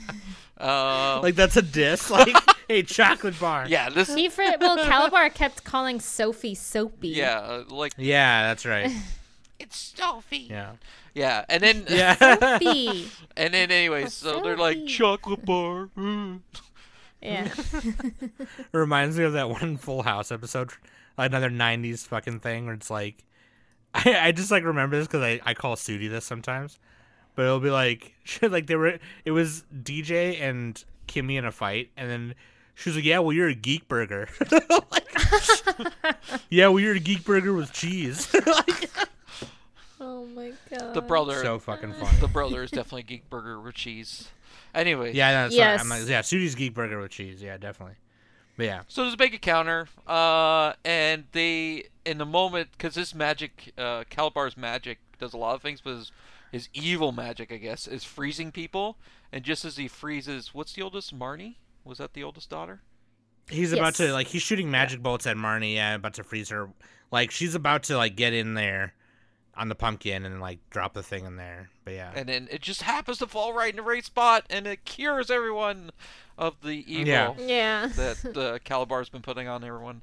uh, 0.59 1.19
like 1.23 1.35
that's 1.35 1.55
a 1.57 1.61
diss. 1.61 2.09
Like, 2.09 2.35
hey, 2.67 2.83
chocolate 2.83 3.39
bar. 3.39 3.65
yeah, 3.67 3.89
this. 3.89 4.13
He 4.13 4.29
for 4.29 4.43
well, 4.59 4.77
Kalabar 4.77 5.33
kept 5.33 5.63
calling 5.63 5.99
Sophie 5.99 6.55
Soapy. 6.55 7.09
Yeah, 7.09 7.39
uh, 7.39 7.63
like 7.69 7.93
Yeah, 7.97 8.47
that's 8.47 8.65
right. 8.65 8.91
it's 9.59 9.93
Sophie. 9.95 10.47
Yeah, 10.49 10.73
Yeah, 11.13 11.45
and 11.49 11.61
then 11.61 11.85
yeah. 11.89 12.15
Sophie. 12.15 13.07
and 13.37 13.53
then 13.53 13.71
anyways, 13.71 14.13
so 14.13 14.41
they're 14.41 14.57
like 14.57 14.85
Chocolate 14.87 15.45
Bar. 15.45 15.89
yeah. 17.21 17.49
Reminds 18.71 19.17
me 19.17 19.23
of 19.23 19.33
that 19.33 19.49
one 19.49 19.77
Full 19.77 20.03
House 20.03 20.31
episode, 20.31 20.71
another 21.17 21.49
'90s 21.49 22.05
fucking 22.07 22.39
thing 22.39 22.65
where 22.65 22.75
it's 22.75 22.89
like, 22.89 23.23
I, 23.93 24.27
I 24.27 24.31
just 24.31 24.51
like 24.51 24.63
remember 24.63 24.97
this 24.97 25.07
because 25.07 25.23
I, 25.23 25.39
I 25.45 25.53
call 25.53 25.75
Sudi 25.75 26.09
this 26.09 26.25
sometimes, 26.25 26.79
but 27.35 27.43
it'll 27.43 27.59
be 27.59 27.71
like, 27.71 28.13
like 28.41 28.67
they 28.67 28.75
were, 28.75 28.99
it 29.23 29.31
was 29.31 29.63
DJ 29.83 30.39
and 30.41 30.83
Kimmy 31.07 31.37
in 31.37 31.45
a 31.45 31.51
fight, 31.51 31.89
and 31.97 32.09
then 32.09 32.35
she 32.75 32.89
was 32.89 32.95
like, 32.97 33.05
"Yeah, 33.05 33.19
well, 33.19 33.33
you're 33.33 33.47
a 33.49 33.55
geek 33.55 33.87
burger." 33.87 34.27
Like, 34.91 35.07
yeah, 36.49 36.67
well, 36.67 36.79
you're 36.79 36.95
a 36.95 36.99
geek 36.99 37.23
burger 37.25 37.53
with 37.53 37.71
cheese. 37.73 38.33
Like, 38.45 38.89
oh 39.99 40.25
my 40.27 40.51
god. 40.69 40.93
The 40.93 41.01
brother. 41.01 41.41
so 41.41 41.59
fucking 41.59 41.93
funny. 41.93 42.17
the 42.19 42.27
brother 42.27 42.63
is 42.63 42.71
definitely 42.71 43.03
Geek 43.03 43.29
Burger 43.29 43.59
with 43.59 43.75
cheese. 43.75 44.29
Anyway. 44.73 45.13
Yeah, 45.13 45.31
no, 45.31 45.49
sorry, 45.49 45.57
Yes. 45.57 45.81
I'm 45.81 45.89
like, 45.89 46.07
yeah, 46.07 46.21
Sudi's 46.21 46.53
geek 46.55 46.73
burger 46.73 46.99
with 46.99 47.11
cheese. 47.11 47.41
Yeah, 47.41 47.57
definitely. 47.57 47.95
But 48.57 48.65
yeah, 48.65 48.81
So 48.87 49.01
there's 49.03 49.13
a 49.13 49.17
big 49.17 49.33
encounter, 49.33 49.87
uh, 50.07 50.73
and 50.85 51.25
they, 51.33 51.85
in 52.05 52.17
the 52.19 52.25
moment, 52.25 52.69
because 52.71 52.95
this 52.95 53.13
magic, 53.13 53.73
uh, 53.77 54.03
Kalabar's 54.09 54.55
magic 54.55 54.99
does 55.19 55.33
a 55.33 55.37
lot 55.37 55.55
of 55.55 55.61
things, 55.61 55.81
but 55.81 55.95
his, 55.95 56.11
his 56.51 56.69
evil 56.73 57.11
magic, 57.11 57.51
I 57.51 57.57
guess, 57.57 57.85
is 57.87 58.03
freezing 58.05 58.51
people. 58.53 58.97
And 59.31 59.43
just 59.43 59.65
as 59.65 59.75
he 59.77 59.87
freezes, 59.89 60.53
what's 60.53 60.71
the 60.73 60.81
oldest? 60.83 61.17
Marnie? 61.17 61.55
Was 61.85 61.99
that 61.99 62.13
the 62.13 62.23
oldest 62.23 62.49
daughter? 62.49 62.81
he's 63.47 63.71
about 63.73 63.93
to 63.93 64.11
like 64.11 64.25
he's 64.27 64.41
shooting 64.41 64.71
magic 64.71 65.01
bolts 65.03 65.27
at 65.27 65.37
Marnie. 65.37 65.75
Yeah, 65.75 65.95
about 65.95 66.15
to 66.15 66.23
freeze 66.23 66.49
her. 66.49 66.69
Like 67.11 67.31
she's 67.31 67.55
about 67.55 67.83
to 67.83 67.97
like 67.97 68.15
get 68.15 68.33
in 68.33 68.55
there 68.55 68.93
on 69.55 69.69
the 69.69 69.75
pumpkin 69.75 70.25
and 70.25 70.41
like 70.41 70.59
drop 70.69 70.93
the 70.93 71.03
thing 71.03 71.25
in 71.25 71.35
there. 71.35 71.69
But 71.85 71.93
yeah, 71.93 72.11
And 72.15 72.27
then 72.27 72.47
it 72.51 72.61
just 72.61 72.81
happens 72.81 73.19
to 73.19 73.27
fall 73.27 73.53
right 73.53 73.69
in 73.69 73.75
the 73.77 73.81
right 73.83 74.03
spot, 74.03 74.45
and 74.49 74.67
it 74.67 74.83
cures 74.85 75.29
everyone 75.29 75.91
of 76.37 76.55
the 76.61 76.83
evil 76.91 77.05
Yeah. 77.07 77.33
Yeah. 77.37 77.87
that 77.95 78.25
uh, 78.25 78.59
Kalabar's 78.59 79.09
been 79.09 79.21
putting 79.21 79.47
on 79.47 79.63
everyone. 79.63 80.01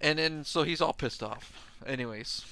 And 0.00 0.18
then, 0.18 0.44
so 0.44 0.62
he's 0.62 0.80
all 0.80 0.92
pissed 0.92 1.22
off. 1.22 1.70
Anyways. 1.86 2.44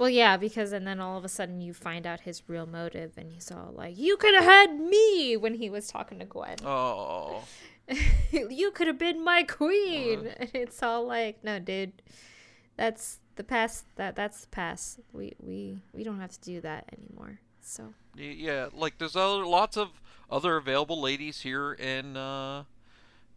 Well, 0.00 0.08
yeah, 0.08 0.38
because 0.38 0.72
and 0.72 0.86
then 0.86 0.98
all 0.98 1.18
of 1.18 1.26
a 1.26 1.28
sudden 1.28 1.60
you 1.60 1.74
find 1.74 2.06
out 2.06 2.20
his 2.20 2.42
real 2.48 2.64
motive, 2.64 3.18
and 3.18 3.30
he's 3.30 3.52
all 3.52 3.74
like, 3.76 3.98
"You 3.98 4.16
could 4.16 4.34
have 4.34 4.44
had 4.44 4.80
me" 4.80 5.36
when 5.36 5.52
he 5.52 5.68
was 5.68 5.88
talking 5.88 6.20
to 6.20 6.24
Gwen. 6.24 6.56
Oh. 6.64 7.44
you 8.32 8.70
could 8.70 8.86
have 8.86 8.96
been 8.96 9.22
my 9.22 9.42
queen. 9.42 10.30
And 10.38 10.50
it's 10.54 10.82
all 10.82 11.06
like, 11.06 11.44
no, 11.44 11.58
dude, 11.58 12.00
that's 12.78 13.18
the 13.36 13.44
past. 13.44 13.84
That 13.96 14.16
that's 14.16 14.40
the 14.40 14.46
past. 14.46 15.00
We 15.12 15.34
we 15.38 15.82
we 15.92 16.02
don't 16.02 16.18
have 16.18 16.32
to 16.32 16.40
do 16.40 16.62
that 16.62 16.88
anymore. 16.98 17.38
So 17.60 17.92
Yeah, 18.16 18.68
like 18.72 18.96
there's 18.96 19.16
other 19.16 19.44
lots 19.44 19.76
of 19.76 20.00
other 20.30 20.56
available 20.56 20.98
ladies 20.98 21.42
here 21.42 21.74
in 21.74 22.16
uh 22.16 22.64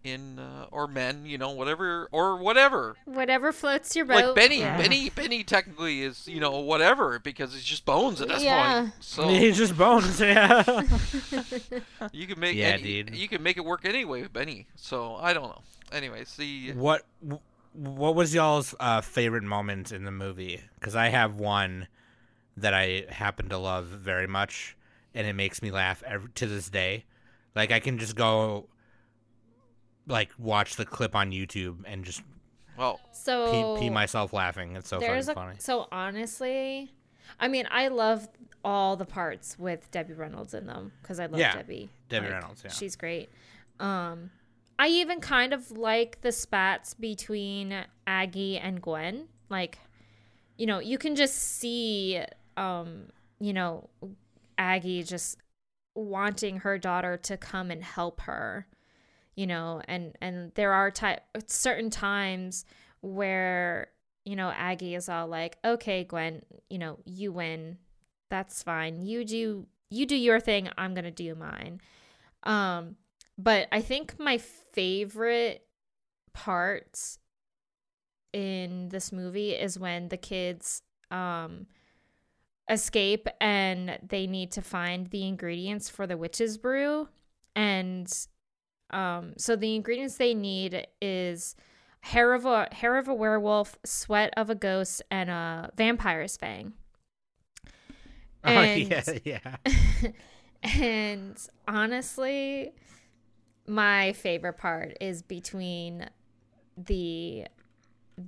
in 0.04 0.38
uh, 0.40 0.66
or 0.72 0.88
men, 0.88 1.26
you 1.26 1.38
know, 1.38 1.52
whatever 1.52 2.08
or 2.12 2.36
whatever. 2.38 2.96
Whatever 3.06 3.52
floats 3.52 3.96
your 3.96 4.06
boat. 4.06 4.26
Like 4.26 4.36
Benny, 4.36 4.60
yeah. 4.60 4.78
Benny, 4.78 5.10
Benny 5.10 5.44
technically 5.44 6.02
is 6.04 6.28
you 6.28 6.40
know 6.40 6.60
whatever 6.60 7.20
because 7.20 7.56
it's 7.56 7.64
just 7.64 7.86
bones 7.86 8.22
at 8.22 8.28
this 8.28 8.44
Yeah. 8.44 8.82
point. 8.82 8.94
So 9.02 9.28
He's 9.30 9.58
just 9.58 9.78
bones. 9.78 10.20
Yeah. 10.20 10.64
you 12.12 12.28
can 12.28 12.40
make 12.40 12.56
Yeah, 12.56 12.68
any, 12.68 13.04
dude. 13.04 13.16
you 13.16 13.28
can 13.28 13.42
make 13.44 13.58
it 13.58 13.66
work 13.66 13.86
anyway 13.86 14.22
with 14.22 14.34
Benny. 14.34 14.68
So 14.76 15.16
I 15.16 15.34
don't 15.34 15.44
know. 15.50 15.62
Anyway, 15.92 16.26
see, 16.26 16.72
what 16.72 17.04
What 17.74 18.16
was 18.16 18.34
y'all's 18.34 18.76
uh, 18.80 19.02
favorite 19.02 19.44
moment 19.44 19.92
in 19.92 20.04
the 20.06 20.12
movie? 20.12 20.62
Because 20.80 20.96
I 20.96 21.10
have 21.10 21.36
one 21.36 21.88
that 22.58 22.74
I 22.74 23.06
happen 23.10 23.50
to 23.50 23.58
love 23.58 23.86
very 23.88 24.28
much, 24.28 24.76
and 25.16 25.26
it 25.26 25.34
makes 25.34 25.62
me 25.62 25.72
laugh 25.72 26.04
every, 26.06 26.30
to 26.36 26.46
this 26.46 26.70
day. 26.70 27.06
Like 27.56 27.72
I 27.72 27.80
can 27.80 27.98
just 27.98 28.16
go, 28.16 28.68
like 30.08 30.32
watch 30.38 30.76
the 30.76 30.86
clip 30.86 31.16
on 31.16 31.32
YouTube 31.32 31.78
and 31.86 32.04
just 32.04 32.22
well, 32.78 33.00
so 33.12 33.76
pee, 33.78 33.82
pee 33.86 33.90
myself 33.90 34.34
laughing. 34.34 34.76
It's 34.76 34.90
so 34.90 34.98
fucking 34.98 35.12
there's 35.12 35.28
a 35.28 35.34
funny. 35.34 35.56
so 35.60 35.88
honestly, 35.92 36.92
I 37.40 37.48
mean, 37.48 37.68
I 37.70 37.88
love 37.90 38.28
all 38.66 38.96
the 38.96 39.06
parts 39.06 39.58
with 39.60 39.92
Debbie 39.92 40.14
Reynolds 40.14 40.54
in 40.54 40.66
them 40.66 40.92
because 41.02 41.20
I 41.20 41.26
love 41.26 41.40
Yeah, 41.40 41.56
Debbie. 41.56 41.90
Debbie 42.10 42.30
Reynolds, 42.30 42.62
yeah. 42.64 42.72
she's 42.72 42.96
great. 42.96 43.30
Um, 43.80 44.32
I 44.80 44.88
even 44.88 45.20
kind 45.20 45.54
of 45.54 45.72
like 45.72 46.22
the 46.22 46.32
spats 46.32 46.94
between 46.94 47.86
Aggie 48.08 48.58
and 48.58 48.82
Gwen. 48.82 49.28
Like, 49.50 49.78
you 50.58 50.66
know, 50.66 50.80
you 50.80 50.98
can 50.98 51.16
just 51.16 51.36
see, 51.36 52.22
um, 52.58 53.10
you 53.40 53.54
know, 53.54 53.90
Aggie 54.58 55.04
just 55.04 55.38
wanting 55.96 56.58
her 56.60 56.78
daughter 56.78 57.18
to 57.18 57.38
come 57.38 57.70
and 57.70 57.84
help 57.84 58.22
her 58.22 58.66
you 59.36 59.48
know 59.48 59.82
and 59.88 60.16
and 60.22 60.52
there 60.56 60.74
are 60.74 60.92
ti- 60.92 61.24
certain 61.48 61.90
times 61.90 62.66
where 63.02 63.88
you 64.26 64.36
know 64.36 64.52
aggie 64.56 64.96
is 64.96 65.10
all 65.10 65.28
like 65.28 65.58
okay 65.66 66.04
gwen 66.04 66.42
you 66.70 66.78
know 66.78 67.00
you 67.06 67.32
win. 67.32 67.78
That's 68.30 68.64
fine. 68.64 69.02
You 69.02 69.26
do 69.26 69.68
you 69.90 70.06
do 70.06 70.16
your 70.16 70.40
thing. 70.40 70.70
I'm 70.78 70.94
gonna 70.94 71.12
do 71.12 71.36
mine. 71.36 71.82
Um 72.44 72.96
but 73.38 73.68
i 73.72 73.82
think 73.82 74.20
my 74.20 74.38
favorite 74.38 75.66
part 76.34 77.18
in 78.32 78.90
this 78.90 79.12
movie 79.12 79.52
is 79.52 79.80
when 79.80 80.10
the 80.10 80.18
kids 80.18 80.84
um 81.10 81.66
escape 82.70 83.28
and 83.42 84.00
they 84.08 84.28
need 84.28 84.52
to 84.52 84.62
find 84.62 85.08
the 85.08 85.28
ingredients 85.28 85.90
for 85.90 86.08
the 86.08 86.18
witch's 86.18 86.58
brew. 86.58 87.10
And 87.56 88.12
um 88.94 89.34
so 89.38 89.56
the 89.56 89.76
ingredients 89.76 90.16
they 90.18 90.34
need 90.34 90.88
is 91.02 91.56
hair 92.02 92.34
of 92.34 92.46
a 92.46 92.68
hair 92.74 92.98
of 92.98 93.08
a 93.08 93.14
werewolf 93.14 93.78
sweat 93.84 94.34
of 94.38 94.50
a 94.50 94.56
ghost 94.56 95.02
and 95.10 95.30
a 95.30 95.70
vampire's 95.76 96.38
fang 96.38 96.74
oh 98.44 98.50
and- 98.50 98.90
yeah, 98.90 99.04
yeah. 99.24 100.12
and 100.64 101.48
honestly 101.68 102.74
my 103.68 104.14
favorite 104.14 104.58
part 104.58 104.98
is 105.00 105.22
between 105.22 106.10
the 106.78 107.46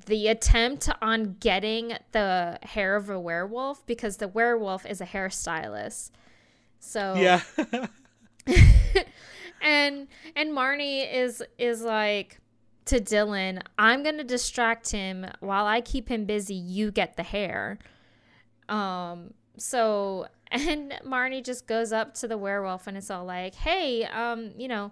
the 0.08 0.28
attempt 0.30 0.89
on 1.01 1.36
getting 1.39 1.95
the 2.12 2.58
hair 2.63 2.95
of 2.95 3.10
a 3.10 3.19
werewolf 3.19 3.86
because 3.86 4.17
the 4.17 4.28
werewolf 4.28 4.86
is 4.86 4.99
a 5.01 5.06
hairstylist 5.06 6.12
so 6.80 7.15
Yeah. 7.15 7.41
and 9.65 10.08
and 10.36 10.51
Marnie 10.51 11.12
is 11.12 11.43
is 11.58 11.82
like 11.82 12.39
to 12.86 12.99
Dylan, 13.01 13.62
I'm 13.78 14.04
gonna 14.04 14.23
distract 14.23 14.91
him 14.91 15.25
while 15.39 15.65
I 15.65 15.82
keep 15.82 16.08
him 16.08 16.25
busy. 16.25 16.54
You 16.56 16.91
get 16.91 17.17
the 17.17 17.23
hair. 17.23 17.80
Um. 18.69 19.34
So 19.58 20.28
and 20.51 20.93
Marnie 21.06 21.43
just 21.43 21.67
goes 21.67 21.91
up 21.91 22.13
to 22.15 22.28
the 22.28 22.38
werewolf 22.38 22.88
and 22.88 22.95
it's 22.95 23.10
all 23.10 23.25
like, 23.25 23.56
hey, 23.56 24.06
um, 24.06 24.51
you 24.58 24.67
know, 24.67 24.91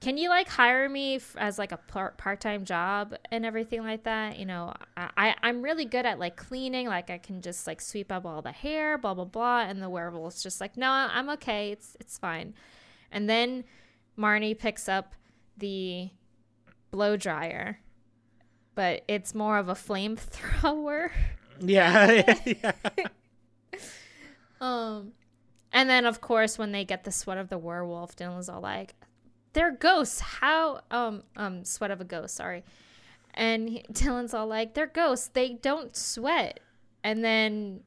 can 0.00 0.16
you 0.16 0.28
like 0.28 0.48
hire 0.48 0.88
me 0.88 1.16
f- 1.16 1.36
as 1.38 1.58
like 1.58 1.72
a 1.72 1.76
par- 1.76 2.14
part-time 2.16 2.64
job 2.64 3.14
and 3.30 3.44
everything 3.44 3.82
like 3.82 4.04
that? 4.04 4.38
You 4.38 4.46
know, 4.46 4.72
I 4.96 5.34
I'm 5.42 5.60
really 5.60 5.84
good 5.84 6.06
at 6.06 6.18
like 6.18 6.36
cleaning. 6.36 6.86
Like 6.86 7.10
I 7.10 7.18
can 7.18 7.42
just 7.42 7.66
like 7.66 7.80
sweep 7.80 8.10
up 8.10 8.24
all 8.24 8.40
the 8.40 8.52
hair, 8.52 8.96
blah 8.96 9.14
blah 9.14 9.24
blah. 9.24 9.60
And 9.62 9.82
the 9.82 9.90
werewolf's 9.90 10.42
just 10.42 10.60
like, 10.60 10.76
no, 10.76 10.90
I'm 10.90 11.28
okay. 11.30 11.72
It's 11.72 11.96
it's 12.00 12.16
fine. 12.16 12.54
And 13.10 13.28
then 13.28 13.64
Marnie 14.18 14.58
picks 14.58 14.88
up 14.88 15.14
the 15.56 16.10
blow 16.90 17.16
dryer, 17.16 17.80
but 18.74 19.04
it's 19.08 19.34
more 19.34 19.58
of 19.58 19.68
a 19.68 19.74
flamethrower. 19.74 21.10
yeah. 21.60 22.34
yeah. 22.44 22.72
Um, 24.60 25.12
and 25.72 25.88
then 25.88 26.04
of 26.04 26.20
course 26.20 26.58
when 26.58 26.72
they 26.72 26.84
get 26.84 27.04
the 27.04 27.12
sweat 27.12 27.38
of 27.38 27.48
the 27.48 27.58
werewolf, 27.58 28.16
Dylan's 28.16 28.48
all 28.48 28.60
like, 28.60 28.96
"They're 29.52 29.70
ghosts. 29.70 30.18
How? 30.18 30.80
Um, 30.90 31.22
um, 31.36 31.64
sweat 31.64 31.92
of 31.92 32.00
a 32.00 32.04
ghost. 32.04 32.34
Sorry." 32.34 32.64
And 33.34 33.68
he, 33.68 33.84
Dylan's 33.92 34.34
all 34.34 34.48
like, 34.48 34.74
"They're 34.74 34.88
ghosts. 34.88 35.28
They 35.28 35.50
don't 35.50 35.94
sweat." 35.94 36.58
And 37.04 37.24
then, 37.24 37.82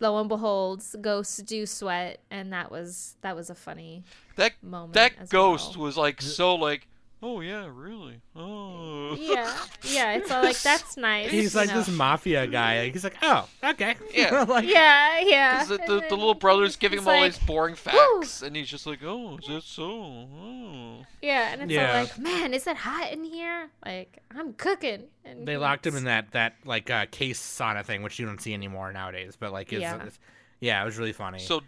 lo 0.00 0.18
and 0.18 0.28
behold, 0.28 0.82
ghosts 1.00 1.38
do 1.38 1.66
sweat, 1.66 2.20
and 2.30 2.52
that 2.52 2.70
was 2.70 3.16
that 3.22 3.34
was 3.36 3.50
a 3.50 3.54
funny 3.54 4.04
that 4.36 4.52
moment. 4.62 4.94
that 4.94 5.12
as 5.20 5.28
ghost 5.28 5.76
well. 5.76 5.86
was 5.86 5.96
like 5.96 6.20
so 6.22 6.54
like, 6.54 6.86
oh 7.22 7.40
yeah, 7.40 7.66
really, 7.72 8.20
oh 8.34 9.16
Yeah, 9.18 9.52
yeah. 9.82 10.12
It's 10.14 10.30
all 10.30 10.42
like 10.42 10.60
that's 10.60 10.96
nice. 10.96 11.30
He's 11.30 11.54
like 11.54 11.68
know. 11.68 11.76
this 11.78 11.88
mafia 11.88 12.46
guy. 12.46 12.82
Like, 12.84 12.92
he's 12.92 13.04
like, 13.04 13.16
oh, 13.22 13.48
okay. 13.64 13.96
Yeah. 14.14 14.42
like, 14.48 14.66
Yeah, 14.68 15.20
yeah. 15.20 15.64
Because 15.64 15.68
the, 15.68 15.86
the, 16.00 16.04
the 16.08 16.16
little 16.16 16.34
brother's 16.34 16.76
giving 16.76 16.98
it's 16.98 17.06
him 17.06 17.14
all 17.14 17.20
like, 17.20 17.32
these 17.34 17.46
boring 17.46 17.72
"Woo!" 17.74 17.76
facts, 17.76 18.42
and 18.42 18.54
he's 18.54 18.68
just 18.68 18.86
like, 18.86 19.00
"Oh, 19.02 19.38
is 19.38 19.46
that 19.48 19.62
so? 19.62 19.84
Oh." 19.84 21.04
Yeah, 21.22 21.52
and 21.52 21.62
it's 21.62 21.72
Yeah. 21.72 21.94
all 21.98 22.02
like, 22.04 22.18
man, 22.18 22.54
is 22.54 22.66
it 22.66 22.76
hot 22.76 23.12
in 23.12 23.24
here? 23.24 23.68
Like, 23.84 24.20
I'm 24.36 24.52
cooking. 24.54 25.04
And 25.24 25.46
They 25.48 25.56
locked 25.56 25.86
him 25.86 25.96
in 25.96 26.04
that 26.04 26.32
that 26.32 26.54
like 26.64 26.90
uh, 26.90 27.06
case 27.10 27.40
sauna 27.40 27.84
thing, 27.84 28.02
which 28.02 28.18
you 28.18 28.26
don't 28.26 28.40
see 28.40 28.54
anymore 28.54 28.92
nowadays. 28.92 29.36
But 29.38 29.52
like, 29.52 29.72
it's, 29.72 29.80
Yeah. 29.80 29.96
it's- 29.96 30.18
yeah, 30.60 30.80
it 30.82 30.84
was 30.84 30.96
really 30.98 31.12
funny. 31.12 31.40
So 31.40 31.62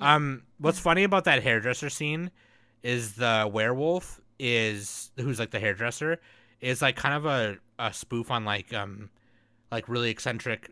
Um, 0.00 0.42
what's 0.58 0.78
funny 0.80 1.04
about 1.04 1.24
that 1.24 1.42
hairdresser 1.42 1.88
scene 1.90 2.30
is 2.82 3.14
the 3.14 3.48
werewolf 3.50 4.20
is 4.46 5.10
who's 5.16 5.38
like 5.38 5.50
the 5.50 5.58
hairdresser 5.58 6.20
is 6.60 6.82
like 6.82 6.96
kind 6.96 7.14
of 7.14 7.24
a, 7.24 7.56
a 7.78 7.94
spoof 7.94 8.30
on 8.30 8.44
like 8.44 8.74
um 8.74 9.08
like 9.72 9.88
really 9.88 10.10
eccentric 10.10 10.70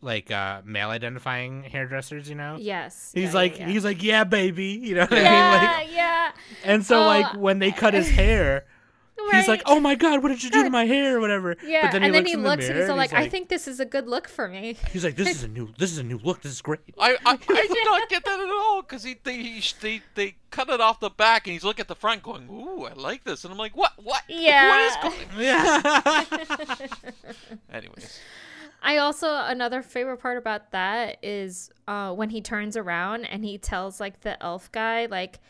like 0.00 0.30
uh 0.30 0.62
male 0.64 0.88
identifying 0.88 1.64
hairdressers, 1.64 2.30
you 2.30 2.34
know? 2.34 2.56
Yes. 2.58 3.10
He's 3.14 3.30
yeah, 3.30 3.34
like 3.34 3.58
yeah, 3.58 3.68
he's 3.68 3.84
like, 3.84 4.02
Yeah, 4.02 4.24
baby 4.24 4.64
you 4.82 4.94
know 4.94 5.02
what 5.02 5.12
I 5.12 5.16
mean? 5.16 5.24
yeah, 5.24 5.74
Like 5.76 5.92
yeah. 5.92 6.32
and 6.64 6.86
so 6.86 7.02
Oh, 7.02 7.06
like 7.06 7.36
when 7.36 7.58
they 7.58 7.72
cut 7.72 7.92
his 7.92 8.08
hair, 8.08 8.64
he's 9.32 9.48
like. 9.48 9.62
Oh 9.66 9.80
my 9.80 9.94
god, 9.94 10.22
what 10.22 10.28
did 10.30 10.42
you 10.42 10.50
do 10.50 10.62
to 10.62 10.70
my 10.70 10.84
hair 10.84 11.16
or 11.16 11.20
whatever? 11.20 11.56
yeah, 11.64 11.82
but 11.82 11.92
then 11.92 12.02
he 12.02 12.06
and 12.06 12.14
then 12.14 12.22
looks 12.22 12.30
he 12.30 12.34
in 12.34 12.42
the 12.42 12.48
looks 12.48 12.60
mirror 12.60 12.72
and 12.72 12.80
he's 12.80 12.90
all 12.90 12.96
like, 12.96 13.12
I 13.12 13.28
think 13.28 13.48
this 13.48 13.68
is 13.68 13.80
a 13.80 13.84
good 13.84 14.06
look 14.08 14.28
for 14.28 14.48
me. 14.48 14.76
He's 14.92 15.04
like, 15.04 15.16
This 15.16 15.28
is 15.28 15.42
a 15.42 15.48
new 15.48 15.72
this 15.78 15.92
is 15.92 15.98
a 15.98 16.02
new 16.02 16.18
look, 16.18 16.42
this 16.42 16.52
is 16.52 16.62
great. 16.62 16.80
I 16.98 17.16
I, 17.24 17.32
I 17.48 17.66
did 17.66 17.84
not 17.84 18.08
get 18.08 18.24
that 18.24 18.40
at 18.40 18.50
all 18.50 18.82
because 18.82 19.02
he 19.02 19.16
they, 19.22 19.34
he 19.34 19.62
they 19.80 20.02
they 20.14 20.36
cut 20.50 20.68
it 20.70 20.80
off 20.80 21.00
the 21.00 21.10
back 21.10 21.46
and 21.46 21.52
he's 21.52 21.64
looking 21.64 21.82
at 21.82 21.88
the 21.88 21.94
front 21.94 22.22
going, 22.22 22.48
"Ooh, 22.48 22.84
I 22.84 22.92
like 22.94 23.24
this," 23.24 23.44
and 23.44 23.52
I'm 23.52 23.58
like, 23.58 23.76
"What? 23.76 23.92
What? 24.02 24.22
Yeah. 24.28 24.68
What 24.70 24.80
is 24.80 24.96
going?" 25.16 25.28
Yeah. 25.38 26.86
Anyways, 27.72 28.18
I 28.82 28.98
also 28.98 29.34
another 29.34 29.82
favorite 29.82 30.18
part 30.18 30.38
about 30.38 30.70
that 30.72 31.18
is 31.22 31.70
uh, 31.86 32.12
when 32.14 32.30
he 32.30 32.40
turns 32.40 32.76
around 32.76 33.24
and 33.24 33.44
he 33.44 33.58
tells 33.58 34.00
like 34.00 34.20
the 34.20 34.42
elf 34.42 34.70
guy 34.72 35.06
like, 35.06 35.40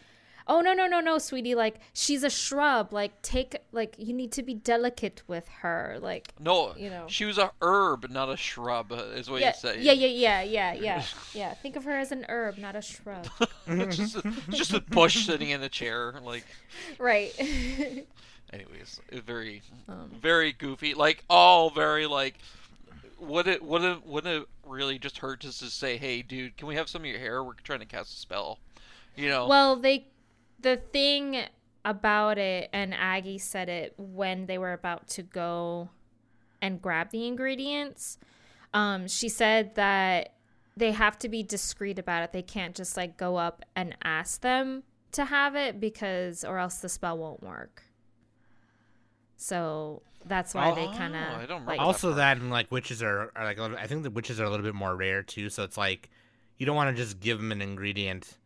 "Oh 0.48 0.60
no 0.60 0.72
no 0.72 0.86
no 0.86 1.00
no, 1.00 1.18
sweetie! 1.18 1.54
Like 1.54 1.76
she's 1.92 2.24
a 2.24 2.30
shrub. 2.30 2.92
Like 2.92 3.20
take 3.22 3.56
like 3.72 3.94
you 3.98 4.12
need 4.14 4.32
to 4.32 4.42
be 4.42 4.54
delicate 4.54 5.22
with 5.26 5.46
her. 5.62 5.98
Like 6.00 6.32
no, 6.40 6.74
You 6.76 6.90
know. 6.90 7.04
she 7.08 7.24
was 7.24 7.38
a 7.38 7.52
herb, 7.62 8.10
not 8.10 8.28
a 8.30 8.36
shrub, 8.36 8.90
is 9.14 9.28
what 9.30 9.40
yeah 9.40 9.48
you 9.48 9.54
say. 9.54 9.80
yeah 9.80 9.92
yeah 9.92 10.06
yeah 10.06 10.42
yeah 10.42 10.72
yeah 10.80 11.02
yeah. 11.34 11.54
Think 11.54 11.76
of 11.76 11.84
her 11.84 11.92
as 11.98 12.10
an 12.12 12.24
herb, 12.28 12.58
not 12.58 12.74
a 12.76 12.82
shrub. 12.82 13.28
just, 13.90 14.16
a, 14.16 14.32
just 14.50 14.72
a 14.72 14.80
bush 14.80 15.26
sitting 15.26 15.50
in 15.50 15.62
a 15.62 15.68
chair, 15.68 16.14
like. 16.24 16.44
right. 16.98 17.32
Anyways, 18.52 19.00
very, 19.26 19.62
Um. 19.88 20.10
very 20.20 20.52
goofy. 20.52 20.94
Like 20.94 21.24
all 21.28 21.70
very 21.70 22.06
like. 22.06 22.36
Would 23.20 23.48
it 23.48 23.62
would 23.64 23.82
it 23.82 24.06
would 24.06 24.26
it 24.26 24.46
really 24.64 24.98
just 24.98 25.18
hurt 25.18 25.40
just 25.40 25.58
to 25.60 25.66
say, 25.66 25.96
"Hey, 25.96 26.22
dude, 26.22 26.56
can 26.56 26.68
we 26.68 26.76
have 26.76 26.88
some 26.88 27.02
of 27.02 27.06
your 27.06 27.18
hair? 27.18 27.42
We're 27.42 27.54
trying 27.64 27.80
to 27.80 27.84
cast 27.84 28.14
a 28.14 28.16
spell." 28.16 28.58
You 29.16 29.28
know. 29.28 29.48
Well, 29.48 29.74
they 29.76 30.06
the 30.60 30.76
thing 30.76 31.42
about 31.84 32.38
it 32.38 32.68
and 32.72 32.92
Aggie 32.94 33.38
said 33.38 33.68
it 33.68 33.94
when 33.96 34.46
they 34.46 34.58
were 34.58 34.72
about 34.72 35.08
to 35.08 35.22
go 35.22 35.88
and 36.60 36.82
grab 36.82 37.10
the 37.10 37.26
ingredients. 37.26 38.18
Um 38.74 39.06
she 39.08 39.28
said 39.28 39.74
that 39.76 40.34
they 40.76 40.92
have 40.92 41.18
to 41.20 41.28
be 41.28 41.42
discreet 41.42 41.98
about 41.98 42.22
it. 42.24 42.32
They 42.32 42.42
can't 42.42 42.74
just 42.74 42.96
like 42.96 43.16
go 43.16 43.36
up 43.36 43.64
and 43.74 43.96
ask 44.02 44.40
them 44.42 44.82
to 45.12 45.24
have 45.24 45.54
it 45.56 45.80
because 45.80 46.44
or 46.44 46.58
else 46.58 46.78
the 46.78 46.88
spell 46.88 47.16
won't 47.18 47.42
work. 47.42 47.82
So 49.36 50.02
that's 50.26 50.52
why 50.54 50.74
they 50.74 50.86
Oh, 50.86 50.92
kind 50.92 51.14
of 51.16 51.66
like 51.66 51.80
also 51.80 52.08
part. 52.08 52.16
that 52.16 52.36
and 52.38 52.50
like 52.50 52.70
witches 52.72 53.02
are, 53.02 53.30
are 53.36 53.44
like 53.44 53.58
I 53.60 53.86
think 53.86 54.02
the 54.02 54.10
witches 54.10 54.40
are 54.40 54.44
a 54.44 54.50
little 54.50 54.64
bit 54.64 54.74
more 54.74 54.94
rare 54.96 55.22
too. 55.22 55.48
So 55.48 55.62
it's 55.62 55.76
like 55.78 56.10
you 56.56 56.66
don't 56.66 56.76
want 56.76 56.94
to 56.94 57.00
just 57.02 57.20
give 57.20 57.38
them 57.38 57.52
an 57.52 57.62
ingredient. 57.62 58.36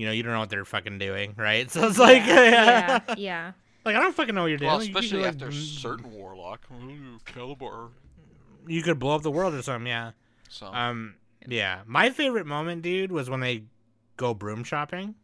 You 0.00 0.06
know, 0.06 0.12
you 0.12 0.22
don't 0.22 0.32
know 0.32 0.38
what 0.40 0.48
they're 0.48 0.64
fucking 0.64 0.98
doing, 0.98 1.34
right? 1.36 1.70
So 1.70 1.86
it's 1.86 1.98
like, 1.98 2.22
yeah, 2.26 3.00
yeah, 3.06 3.14
yeah. 3.18 3.52
like 3.84 3.96
I 3.96 4.00
don't 4.00 4.14
fucking 4.14 4.34
know 4.34 4.40
what 4.42 4.46
you're 4.46 4.56
doing. 4.56 4.70
Well, 4.70 4.82
You 4.82 4.94
could, 4.94 5.04
especially 5.04 5.24
like, 5.24 5.34
after 5.34 5.48
mm, 5.48 5.52
certain 5.80 6.10
warlock, 6.10 6.62
Ooh, 6.72 7.18
Kalabar. 7.26 7.90
You 8.66 8.82
could 8.82 8.98
blow 8.98 9.14
up 9.14 9.20
the 9.22 9.30
world 9.30 9.52
or 9.52 9.60
something, 9.60 9.86
yeah. 9.88 10.12
So 10.48 10.66
Um, 10.68 11.16
yeah. 11.46 11.80
My 11.84 12.08
favorite 12.08 12.46
moment, 12.46 12.80
dude, 12.80 13.12
was 13.12 13.28
when 13.28 13.40
they 13.40 13.64
go 14.16 14.32
broom 14.32 14.64
shopping, 14.64 15.16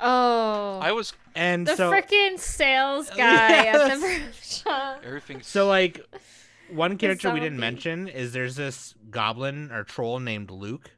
Oh, 0.00 0.78
I 0.82 0.92
was 0.92 1.12
and 1.34 1.66
the 1.66 1.76
so 1.76 1.92
freaking 1.92 2.38
sales 2.38 3.10
guy 3.16 3.66
at 3.66 3.72
the 3.72 3.88
Yes. 3.88 4.00
fruit 4.00 4.34
shop. 4.42 5.02
everything's 5.04 5.46
so 5.46 5.68
like 5.68 6.00
one 6.70 6.96
character 6.96 7.30
we 7.30 7.38
didn't 7.40 7.60
mention 7.60 8.08
is 8.08 8.32
there's 8.32 8.56
this 8.56 8.94
goblin 9.10 9.70
or 9.70 9.84
troll 9.84 10.18
named 10.20 10.50
Luke, 10.50 10.90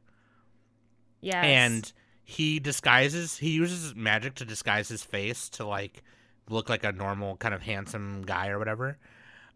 Yes. 1.21 1.43
and 1.43 1.93
he 2.27 2.59
disguises 2.59 3.37
he 3.37 3.51
uses 3.51 3.95
magic 3.95 4.33
to 4.33 4.45
disguise 4.45 4.89
his 4.89 5.03
face 5.03 5.47
to 5.47 5.65
like 5.65 6.01
look 6.49 6.69
like 6.69 6.83
a 6.83 6.91
normal 6.91 7.37
kind 7.37 7.53
of 7.53 7.61
handsome 7.61 8.23
guy 8.23 8.49
or 8.49 8.57
whatever. 8.57 8.97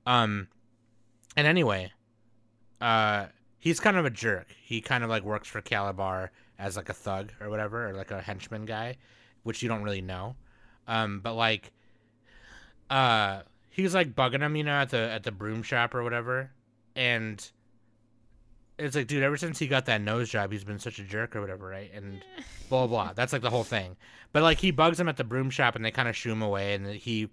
Um 0.06 0.48
and 1.36 1.48
anyway 1.48 1.92
uh 2.80 3.26
he's 3.58 3.80
kind 3.80 3.98
of 3.98 4.06
a 4.06 4.12
jerk. 4.12 4.48
He 4.64 4.82
kind 4.82 5.04
of 5.04 5.10
like 5.10 5.24
works 5.24 5.48
for 5.48 5.62
Kalabar 5.64 6.30
as 6.60 6.78
like 6.78 6.90
a 6.90 6.94
thug 6.94 7.34
or 7.42 7.50
whatever 7.50 7.90
or 7.90 7.94
like 7.94 8.12
a 8.12 8.22
henchman 8.22 8.66
guy 8.66 8.98
which 9.42 9.64
you 9.64 9.68
don't 9.68 9.84
really 9.84 10.02
know. 10.02 10.36
Um 10.88 11.22
but 11.22 11.34
like 11.34 11.72
uh 12.92 13.42
he's 13.72 13.96
like 13.96 14.14
bugging 14.14 14.42
him 14.42 14.56
you 14.56 14.64
know 14.64 14.74
at 14.74 14.92
the 14.92 15.10
at 15.10 15.24
the 15.24 15.32
broom 15.32 15.64
shop 15.64 15.96
or 15.96 16.04
whatever. 16.04 16.52
And 16.96 17.50
it's 18.80 18.96
like, 18.96 19.08
dude, 19.08 19.24
ever 19.24 19.38
since 19.38 19.60
he 19.60 19.68
got 19.68 19.86
that 19.86 20.02
nose 20.02 20.30
job, 20.30 20.52
he's 20.52 20.64
been 20.64 20.80
such 20.80 21.00
a 21.00 21.04
jerk 21.04 21.36
or 21.36 21.42
whatever, 21.42 21.68
right? 21.68 21.92
And 21.94 22.22
blah 22.70 22.88
blah. 22.88 23.06
blah. 23.06 23.14
That's 23.14 23.34
like 23.34 23.42
the 23.42 23.50
whole 23.50 23.64
thing. 23.64 23.98
But 24.32 24.44
like, 24.44 24.60
he 24.60 24.72
bugs 24.72 25.00
him 25.00 25.10
at 25.10 25.18
the 25.18 25.24
broom 25.24 25.50
shop, 25.50 25.76
and 25.76 25.84
they 25.84 25.92
kind 25.92 26.08
of 26.08 26.16
shoo 26.16 26.32
him 26.32 26.42
away, 26.42 26.74
and 26.74 26.88
he 26.88 27.30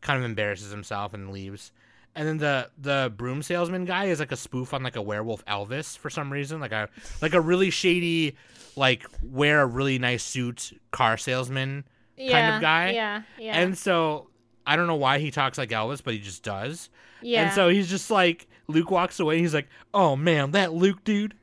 kind 0.00 0.18
of 0.18 0.24
embarrasses 0.24 0.70
himself 0.70 1.14
and 1.14 1.30
leaves. 1.30 1.72
And 2.14 2.26
then 2.26 2.38
the 2.38 2.70
the 2.76 3.12
broom 3.16 3.42
salesman 3.42 3.84
guy 3.84 4.06
is 4.06 4.18
like 4.18 4.32
a 4.32 4.36
spoof 4.36 4.74
on 4.74 4.82
like 4.82 4.96
a 4.96 5.02
werewolf 5.02 5.44
Elvis 5.44 5.96
for 5.96 6.10
some 6.10 6.32
reason, 6.32 6.60
like 6.60 6.72
a 6.72 6.88
like 7.22 7.34
a 7.34 7.40
really 7.40 7.70
shady, 7.70 8.36
like 8.74 9.06
wear 9.22 9.60
a 9.60 9.66
really 9.66 9.98
nice 9.98 10.24
suit 10.24 10.72
car 10.90 11.16
salesman 11.16 11.84
yeah, 12.16 12.32
kind 12.32 12.54
of 12.56 12.60
guy. 12.60 12.90
Yeah, 12.90 13.22
yeah, 13.38 13.60
And 13.60 13.78
so 13.78 14.28
I 14.66 14.76
don't 14.76 14.86
know 14.86 14.96
why 14.96 15.18
he 15.18 15.30
talks 15.30 15.58
like 15.58 15.70
Elvis, 15.70 16.02
but 16.02 16.14
he 16.14 16.20
just 16.20 16.42
does. 16.42 16.90
yeah. 17.22 17.44
And 17.46 17.52
so 17.54 17.68
he's 17.68 17.88
just 17.88 18.10
like, 18.10 18.46
Luke 18.68 18.90
walks 18.90 19.18
away. 19.20 19.38
He's 19.38 19.54
like, 19.54 19.68
oh 19.92 20.16
man, 20.16 20.52
that 20.52 20.72
Luke 20.72 21.02
dude, 21.04 21.34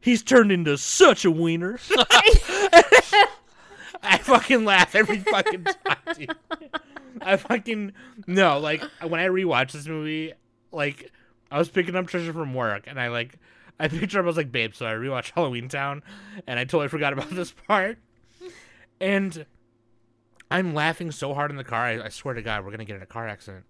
he's 0.00 0.22
turned 0.22 0.52
into 0.52 0.76
such 0.78 1.24
a 1.24 1.30
wiener. 1.30 1.78
I 4.02 4.18
fucking 4.18 4.64
laugh 4.64 4.94
every 4.94 5.18
fucking 5.18 5.64
time, 5.64 5.96
dude. 6.16 6.36
I 7.20 7.36
fucking, 7.36 7.92
no, 8.26 8.58
like, 8.58 8.82
when 9.02 9.18
I 9.20 9.26
rewatched 9.26 9.72
this 9.72 9.86
movie, 9.86 10.32
like, 10.70 11.10
I 11.50 11.58
was 11.58 11.68
picking 11.68 11.96
up 11.96 12.06
Treasure 12.06 12.32
from 12.32 12.54
work, 12.54 12.84
and 12.86 13.00
I, 13.00 13.08
like, 13.08 13.36
I 13.80 13.88
picked 13.88 14.12
her 14.12 14.20
up, 14.20 14.24
I 14.24 14.26
was 14.26 14.36
like, 14.36 14.52
babe, 14.52 14.74
so 14.74 14.86
I 14.86 14.92
rewatched 14.92 15.32
Halloween 15.34 15.68
Town, 15.68 16.02
and 16.46 16.58
I 16.58 16.64
totally 16.64 16.88
forgot 16.88 17.12
about 17.14 17.30
this 17.30 17.50
part. 17.66 17.98
And 19.00 19.44
I'm 20.50 20.74
laughing 20.74 21.10
so 21.10 21.34
hard 21.34 21.50
in 21.50 21.56
the 21.56 21.64
car, 21.64 21.84
I, 21.84 22.04
I 22.04 22.08
swear 22.08 22.34
to 22.34 22.42
God, 22.42 22.64
we're 22.64 22.70
gonna 22.70 22.84
get 22.84 22.96
in 22.96 23.02
a 23.02 23.06
car 23.06 23.26
accident. 23.26 23.64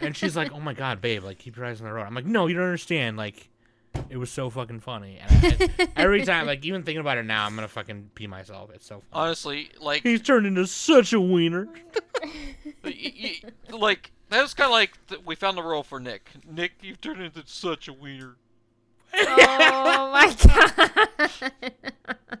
and 0.00 0.16
she's 0.16 0.36
like, 0.36 0.52
"Oh 0.52 0.60
my 0.60 0.72
God, 0.74 1.00
babe, 1.00 1.22
like 1.24 1.38
keep 1.38 1.56
your 1.56 1.66
eyes 1.66 1.80
on 1.80 1.86
the 1.86 1.92
road." 1.92 2.04
I'm 2.06 2.14
like, 2.14 2.26
"No, 2.26 2.46
you 2.46 2.54
don't 2.54 2.64
understand. 2.64 3.16
Like, 3.16 3.48
it 4.10 4.16
was 4.16 4.30
so 4.30 4.50
fucking 4.50 4.80
funny." 4.80 5.18
And 5.18 5.44
I, 5.44 5.68
I- 5.78 5.88
every 5.96 6.24
time, 6.24 6.46
like 6.46 6.64
even 6.64 6.82
thinking 6.82 7.00
about 7.00 7.18
it 7.18 7.24
now, 7.26 7.44
I'm 7.46 7.54
gonna 7.54 7.68
fucking 7.68 8.10
pee 8.14 8.26
myself. 8.26 8.70
It's 8.74 8.86
so 8.86 9.02
funny. 9.10 9.24
honestly 9.24 9.70
like 9.80 10.02
He's 10.02 10.20
turned 10.22 10.46
into 10.46 10.66
such 10.66 11.12
a 11.12 11.20
wiener. 11.20 11.68
y- 12.84 13.12
y- 13.22 13.40
like 13.76 14.10
that 14.30 14.42
was 14.42 14.52
kind 14.54 14.66
of 14.66 14.72
like 14.72 14.98
th- 15.08 15.20
we 15.24 15.34
found 15.36 15.56
the 15.56 15.62
role 15.62 15.82
for 15.84 16.00
Nick. 16.00 16.28
Nick, 16.50 16.72
you've 16.82 17.00
turned 17.00 17.22
into 17.22 17.42
such 17.46 17.86
a 17.88 17.92
wiener. 17.92 18.36
oh 19.14 20.10
my 20.12 20.34
god. 20.44 21.52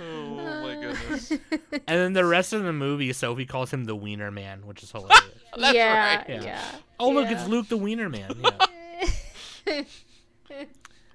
Oh 0.00 0.62
my 0.62 0.74
goodness. 0.80 1.30
and 1.72 1.82
then 1.86 2.12
the 2.12 2.24
rest 2.24 2.52
of 2.52 2.62
the 2.62 2.72
movie, 2.72 3.12
Sophie 3.12 3.46
calls 3.46 3.72
him 3.72 3.84
the 3.84 3.96
Wiener 3.96 4.30
Man, 4.30 4.66
which 4.66 4.82
is 4.82 4.90
hilarious. 4.92 5.24
That's 5.56 5.74
yeah, 5.74 6.16
right. 6.16 6.28
Yeah. 6.28 6.42
yeah. 6.42 6.64
oh 7.00 7.10
look, 7.10 7.28
Yeah. 7.30 7.40
it's 7.40 7.48
Luke 7.48 7.68
the 7.68 7.76
Wiener 7.76 8.08
Man. 8.08 8.34
Yeah. 9.66 9.82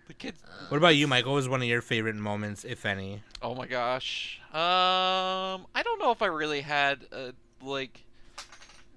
The 0.06 0.14
kids. 0.14 0.38
what 0.68 0.78
about 0.78 0.98
you, 0.98 1.08
Michael? 1.08 1.32
What 1.32 1.38
was 1.38 1.48
one 1.50 1.62
of 1.62 1.68
your 1.68 1.82
favorite 1.82 2.18
moments, 2.18 2.66
if 2.66 2.86
any? 2.86 3.24
Oh 3.42 3.56
my 3.56 3.66
gosh. 3.68 4.42
Um, 4.52 5.66
I 5.74 5.82
don't 5.82 5.98
know 5.98 6.12
if 6.12 6.22
I 6.22 6.26
really 6.26 6.60
had 6.60 7.06
uh, 7.14 7.32
like 7.62 8.04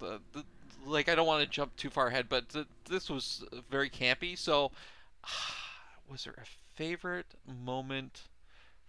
the, 0.00 0.20
the 0.32 0.44
like 0.84 1.08
I 1.08 1.14
don't 1.14 1.26
want 1.26 1.44
to 1.44 1.48
jump 1.48 1.76
too 1.76 1.90
far 1.90 2.08
ahead, 2.08 2.28
but 2.28 2.48
th- 2.48 2.66
this 2.90 3.08
was 3.08 3.44
very 3.70 3.88
campy. 3.88 4.36
So, 4.36 4.72
was 6.10 6.24
there 6.24 6.34
a 6.38 6.46
favorite 6.74 7.34
moment 7.64 8.22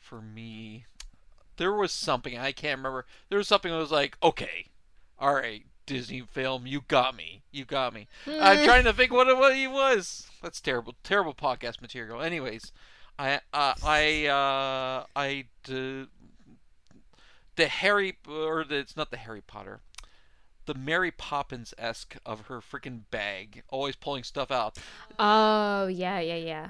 for 0.08 0.22
me? 0.22 0.86
There 1.58 1.74
was 1.74 1.92
something 1.92 2.38
I 2.38 2.52
can't 2.52 2.78
remember. 2.78 3.06
There 3.30 3.38
was 3.38 3.48
something 3.48 3.72
that 3.72 3.78
was 3.78 3.92
like, 3.92 4.18
okay, 4.24 4.68
all 5.20 5.34
right, 5.34 5.66
Disney 5.86 6.22
film, 6.22 6.68
you 6.68 6.82
got 6.88 7.16
me, 7.16 7.44
you 7.52 7.66
got 7.66 7.94
me. 7.94 8.08
I'm 8.28 8.64
trying 8.64 8.84
to 8.86 8.94
think 8.94 9.12
what 9.12 9.28
it, 9.28 9.38
what 9.38 9.56
he 9.56 9.68
was. 9.68 10.28
That's 10.42 10.62
terrible, 10.62 10.96
terrible 11.04 11.34
podcast 11.34 11.82
material. 11.82 12.22
Anyways, 12.22 12.72
I 13.18 13.42
uh, 13.54 13.74
I 13.84 14.28
uh, 14.28 15.06
I 15.16 15.46
d- 15.64 16.08
the 17.56 17.68
Harry 17.68 18.18
or 18.28 18.64
the, 18.64 18.76
it's 18.76 18.96
not 18.96 19.10
the 19.10 19.18
Harry 19.18 19.42
Potter, 19.42 19.80
the 20.68 20.76
Mary 20.76 21.10
Poppins 21.10 21.74
esque 21.78 22.18
of 22.26 22.42
her 22.42 22.62
freaking 22.62 23.02
bag, 23.10 23.64
always 23.70 23.96
pulling 23.96 24.24
stuff 24.24 24.52
out. 24.52 24.78
Oh 25.18 25.88
yeah, 25.88 26.20
yeah, 26.20 26.36
yeah, 26.36 26.70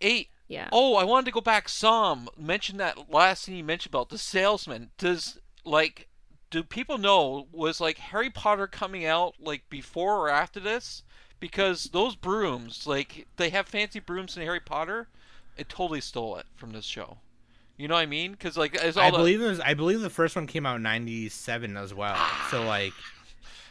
Eight. 0.00 0.30
Yeah. 0.48 0.68
Oh, 0.72 0.96
I 0.96 1.04
wanted 1.04 1.26
to 1.26 1.32
go 1.32 1.40
back 1.40 1.68
some. 1.68 2.28
Mention 2.38 2.76
that 2.78 3.10
last 3.10 3.46
thing 3.46 3.56
you 3.56 3.64
mentioned 3.64 3.94
about 3.94 4.10
the 4.10 4.18
salesman. 4.18 4.90
Does 4.98 5.38
like 5.64 6.08
do 6.50 6.62
people 6.62 6.98
know 6.98 7.48
was 7.52 7.80
like 7.80 7.98
Harry 7.98 8.30
Potter 8.30 8.66
coming 8.66 9.04
out 9.04 9.34
like 9.40 9.68
before 9.68 10.18
or 10.20 10.30
after 10.30 10.60
this? 10.60 11.02
Because 11.40 11.84
those 11.92 12.16
brooms, 12.16 12.86
like 12.86 13.26
they 13.36 13.50
have 13.50 13.66
fancy 13.66 14.00
brooms 14.00 14.36
in 14.36 14.42
Harry 14.44 14.60
Potter, 14.60 15.08
it 15.56 15.68
totally 15.68 16.00
stole 16.00 16.36
it 16.36 16.46
from 16.54 16.72
this 16.72 16.84
show. 16.84 17.18
You 17.76 17.88
know 17.88 17.94
what 17.94 18.02
I 18.02 18.06
mean? 18.06 18.32
Because 18.32 18.56
like 18.56 18.78
all 18.80 19.02
I 19.02 19.10
the, 19.10 19.16
believe 19.16 19.42
it 19.42 19.48
was, 19.48 19.60
I 19.60 19.74
believe 19.74 20.00
the 20.00 20.10
first 20.10 20.36
one 20.36 20.46
came 20.46 20.64
out 20.64 20.76
in 20.76 20.82
'97 20.82 21.76
as 21.76 21.92
well. 21.92 22.16
So 22.50 22.64
like, 22.64 22.92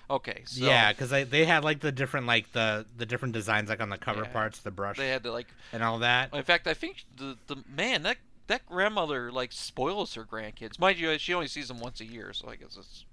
okay, 0.10 0.42
so 0.46 0.66
yeah, 0.66 0.92
because 0.92 1.10
they 1.10 1.24
they 1.24 1.46
had 1.46 1.64
like 1.64 1.80
the 1.80 1.92
different 1.92 2.28
like 2.28 2.52
the 2.54 2.86
the 2.98 3.06
different 3.06 3.34
designs 3.34 3.70
like 3.70 3.82
on 3.82 3.90
the 3.90 3.98
cover 3.98 4.22
Yeah. 4.24 4.34
parts, 4.34 4.60
the 4.60 4.72
brush 4.72 4.98
they 4.98 5.10
had 5.10 5.24
to 5.24 5.32
like. 5.32 5.48
and 5.72 5.84
all 5.84 6.00
that. 6.00 6.34
In 6.34 6.44
fact, 6.44 6.68
I 6.68 6.74
think 6.74 7.06
the 7.16 7.38
the 7.48 7.58
man 7.68 8.04
that 8.04 8.18
that 8.48 8.66
grandmother 8.66 9.32
like 9.32 9.52
spoils 9.52 10.14
her 10.16 10.26
grandkids. 10.26 10.78
Mind 10.80 11.00
you, 11.00 11.18
she 11.18 11.34
only 11.34 11.48
sees 11.48 11.68
them 11.70 11.80
once 11.80 12.02
a 12.02 12.06
year, 12.06 12.34
so 12.34 12.50
I 12.50 12.56
guess 12.56 12.76
that's 12.76 13.06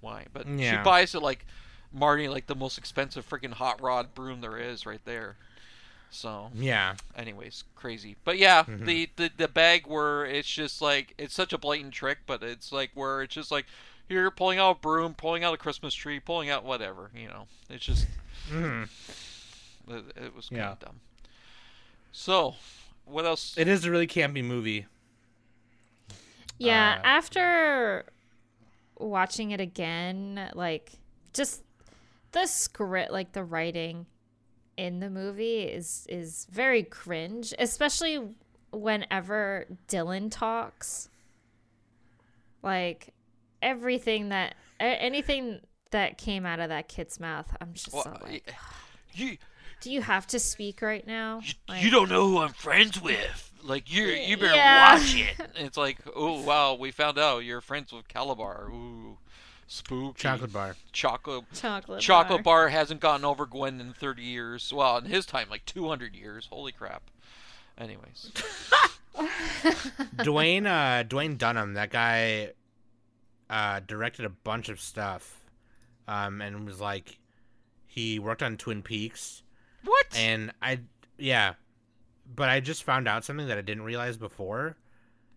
why. 0.00 0.26
But 0.32 0.46
she 0.46 0.76
buys 0.84 1.14
it 1.14 1.22
like 1.22 1.44
Marty 1.92 2.28
like 2.28 2.46
the 2.46 2.54
most 2.54 2.78
expensive 2.78 3.28
freaking 3.28 3.52
hot 3.54 3.80
rod 3.82 4.14
broom 4.14 4.40
there 4.40 4.56
is 4.58 4.86
right 4.86 5.04
there. 5.04 5.36
So, 6.10 6.50
Yeah. 6.54 6.94
anyways, 7.16 7.64
crazy. 7.74 8.16
But 8.24 8.38
yeah, 8.38 8.64
Mhm. 8.64 8.86
the, 8.86 9.10
the 9.16 9.30
the 9.36 9.48
bag 9.48 9.86
where 9.86 10.24
it's 10.24 10.48
just 10.48 10.80
like 10.80 11.14
it's 11.18 11.34
such 11.34 11.52
a 11.52 11.58
blatant 11.58 11.92
trick, 11.92 12.18
but 12.26 12.42
it's 12.42 12.72
like 12.72 12.90
where 12.94 13.22
it's 13.22 13.34
just 13.34 13.50
like 13.50 13.66
you're 14.08 14.30
pulling 14.30 14.58
out 14.58 14.70
a 14.70 14.80
broom, 14.80 15.14
pulling 15.14 15.44
out 15.44 15.54
a 15.54 15.56
Christmas 15.56 15.94
tree, 15.94 16.20
pulling 16.20 16.50
out 16.50 16.64
whatever, 16.64 17.10
you 17.14 17.28
know. 17.28 17.46
It's 17.70 17.84
just 17.84 18.06
hmm 18.50 18.84
it, 19.88 20.04
it 20.16 20.36
was 20.36 20.48
kind 20.48 20.60
Yeah. 20.60 20.72
of 20.72 20.78
dumb. 20.80 21.00
So, 22.12 22.56
what 23.04 23.24
else? 23.24 23.54
It 23.56 23.68
is 23.68 23.84
a 23.84 23.90
really 23.90 24.06
campy 24.06 24.44
movie. 24.44 24.86
Yeah, 26.58 26.96
Uh, 26.96 27.06
after 27.06 28.04
watching 28.98 29.52
it 29.52 29.60
again, 29.60 30.50
like 30.54 30.92
just 31.32 31.62
the 32.32 32.46
script, 32.46 33.12
like 33.12 33.32
the 33.32 33.44
writing 33.44 34.06
in 34.76 35.00
the 35.00 35.10
movie 35.10 35.62
is 35.62 36.06
is 36.08 36.46
very 36.50 36.82
cringe, 36.82 37.54
especially 37.58 38.20
whenever 38.72 39.66
Dylan 39.88 40.30
talks. 40.30 41.08
Like 42.62 43.12
everything 43.62 44.28
that 44.30 44.54
a- 44.80 44.84
anything 44.84 45.60
that 45.90 46.18
came 46.18 46.44
out 46.46 46.60
of 46.60 46.68
that 46.68 46.88
kid's 46.88 47.18
mouth, 47.18 47.46
I'm 47.60 47.72
just 47.72 47.92
Well, 47.92 48.02
so 48.04 48.16
like, 48.22 48.52
you 49.14 49.38
do 49.80 49.90
you 49.92 50.02
have 50.02 50.26
to 50.28 50.38
speak 50.38 50.82
right 50.82 51.06
now? 51.06 51.40
Like, 51.68 51.82
you 51.82 51.90
don't 51.90 52.08
know 52.08 52.28
who 52.28 52.38
I'm 52.38 52.52
friends 52.52 53.00
with. 53.00 53.52
Like 53.62 53.92
you, 53.92 54.04
you 54.06 54.36
better 54.36 54.54
Yeah. 54.54 54.94
watch 54.94 55.14
it. 55.16 55.50
It's 55.56 55.76
like, 55.76 55.98
oh 56.16 56.42
wow, 56.42 56.74
we 56.74 56.90
found 56.90 57.18
out 57.18 57.38
you're 57.44 57.60
friends 57.60 57.92
with 57.92 58.08
Kalabar. 58.08 58.68
Ooh, 58.70 59.18
Spooky. 59.66 60.18
Chocolate 60.22 60.52
bar. 60.52 60.76
Chocolate. 60.92 61.44
Chocolate. 61.52 62.00
Chocolate 62.00 62.42
bar 62.42 62.68
hasn't 62.68 63.00
gotten 63.00 63.24
over 63.24 63.44
Gwen 63.46 63.80
in 63.80 63.92
30 63.92 64.22
years. 64.22 64.72
Well, 64.72 64.96
in 64.98 65.04
his 65.04 65.26
time, 65.26 65.48
like 65.50 65.64
200 65.66 66.14
years. 66.14 66.48
Holy 66.50 66.72
crap. 66.72 67.02
Anyways. 67.76 68.30
Duwayne 70.16 70.66
uh 70.66 71.04
Duwayne 71.04 71.36
Dunham, 71.38 71.74
that 71.74 71.90
guy 71.90 72.52
uh 73.50 73.80
directed 73.86 74.24
a 74.24 74.28
bunch 74.30 74.68
of 74.68 74.80
stuff. 74.80 75.40
Um 76.06 76.40
and 76.40 76.66
was 76.66 76.80
like 76.80 77.18
he 77.86 78.18
worked 78.18 78.42
on 78.42 78.56
Twin 78.56 78.82
Peaks 78.82 79.42
What? 79.84 80.06
and 80.16 80.52
I 80.62 80.80
yeah. 81.16 81.54
But 82.34 82.48
I 82.50 82.60
just 82.60 82.84
found 82.84 83.08
out 83.08 83.24
something 83.24 83.48
that 83.48 83.56
I 83.58 83.62
didn't 83.62 83.84
realize 83.84 84.16
before. 84.18 84.76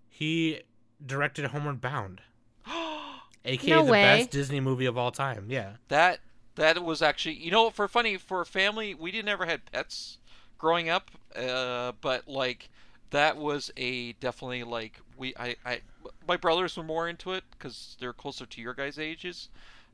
He 0.10 0.62
directed 1.04 1.46
Homeward 1.46 1.80
Bound, 1.82 2.22
aka 3.46 3.70
No 3.70 3.86
the 3.86 3.92
way. 3.92 4.02
best 4.20 4.32
Disney 4.32 4.60
movie 4.60 4.86
of 4.86 4.98
all 4.98 5.12
time. 5.12 5.46
Yeah. 5.50 5.74
that 5.88 6.20
that 6.56 6.84
was 6.84 7.02
actually, 7.02 7.36
you 7.36 7.50
know, 7.50 7.70
for 7.70 7.88
funny 7.88 8.18
for 8.18 8.42
a 8.42 8.46
family, 8.46 8.94
we 8.94 9.10
didn't 9.12 9.30
ever 9.30 9.46
had 9.46 9.66
pets 9.72 10.18
growing 10.58 10.90
up, 10.90 11.10
uh, 11.36 11.94
but 12.02 12.28
like 12.28 12.70
that 13.12 13.38
was 13.38 13.72
a 13.78 14.14
definitely 14.14 14.64
like 14.64 15.00
we 15.18 15.34
I 15.38 15.56
I 15.66 15.82
my 16.28 16.38
brothers 16.38 16.76
were 16.78 16.84
more 16.84 17.08
into 17.08 17.32
it 17.34 17.44
because 17.52 17.96
they're 18.00 18.14
closer 18.14 18.46
to 18.46 18.62
your 18.62 18.74
guys' 18.74 18.98
ages, 19.00 19.50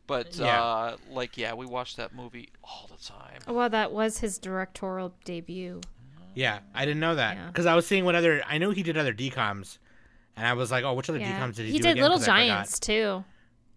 but 0.08 0.36
Yeah. 0.36 0.64
uh, 0.64 0.98
like 1.12 1.38
yeah, 1.38 1.54
we 1.54 1.66
watched 1.66 1.98
that 1.98 2.16
movie 2.16 2.50
all 2.64 2.90
the 2.90 3.04
time. 3.04 3.42
Well, 3.48 3.70
that 3.70 3.92
was 3.92 4.20
his 4.20 4.38
directorial 4.38 5.14
debut. 5.26 5.82
Yeah, 6.34 6.60
I 6.74 6.86
didn't 6.86 7.00
know 7.00 7.16
that 7.16 7.36
Yeah. 7.36 7.48
because 7.48 7.66
I 7.66 7.76
was 7.76 7.86
seeing 7.88 8.06
what 8.06 8.16
other. 8.16 8.42
I 8.46 8.58
knew 8.60 8.72
he 8.72 8.84
did 8.84 8.98
other 8.98 9.14
DComs, 9.14 9.80
and 10.36 10.46
I 10.48 10.54
was 10.54 10.70
like, 10.72 10.84
oh, 10.84 10.94
which 10.94 11.10
other 11.10 11.18
Yeah. 11.20 11.40
DComs 11.40 11.56
did 11.56 11.66
he, 11.66 11.72
do? 11.72 11.74
he 11.74 11.78
do? 11.80 11.84
did 11.84 11.92
again? 11.94 12.02
Little 12.04 12.18
'Cause 12.20 12.28
I 12.28 12.42
forgot. 12.44 12.54
Giants 12.56 12.80
too. 12.80 13.24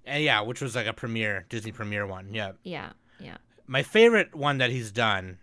And 0.04 0.22
yeah, 0.22 0.40
which 0.42 0.60
was 0.60 0.74
like 0.76 0.86
a 0.86 0.92
premiere 0.92 1.46
Disney 1.48 1.72
premiere 1.72 2.06
one. 2.06 2.34
Yeah, 2.34 2.52
Yeah. 2.62 2.92
Yeah. 3.18 3.36
my 3.66 3.82
favorite 3.82 4.34
one 4.34 4.58
that 4.58 4.70
he's 4.70 4.90
done, 4.92 5.38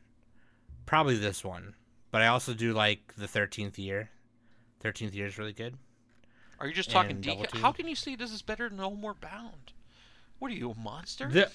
probably 0.85 1.17
this 1.17 1.43
one. 1.43 1.73
But 2.11 2.21
I 2.21 2.27
also 2.27 2.53
do 2.53 2.73
like 2.73 3.13
the 3.17 3.27
Thirteenth 3.27 3.77
Year. 3.77 4.09
Thirteenth 4.79 5.13
Year 5.13 5.25
is 5.27 5.37
really 5.37 5.53
good. 5.53 5.75
Are 6.59 6.67
you 6.67 6.73
just 6.73 6.89
talking 6.89 7.11
And 7.11 7.23
Double 7.23 7.43
DK? 7.43 7.51
Team. 7.51 7.61
How 7.61 7.71
can 7.71 7.87
you 7.87 7.95
say 7.95 8.15
this 8.15 8.31
is 8.31 8.41
better 8.41 8.67
than 8.69 8.79
Homeward 8.79 9.19
Bound? 9.21 9.73
What 10.39 10.51
are 10.51 10.55
you, 10.55 10.71
a 10.71 10.75
monster? 10.79 11.27
The, 11.27 11.49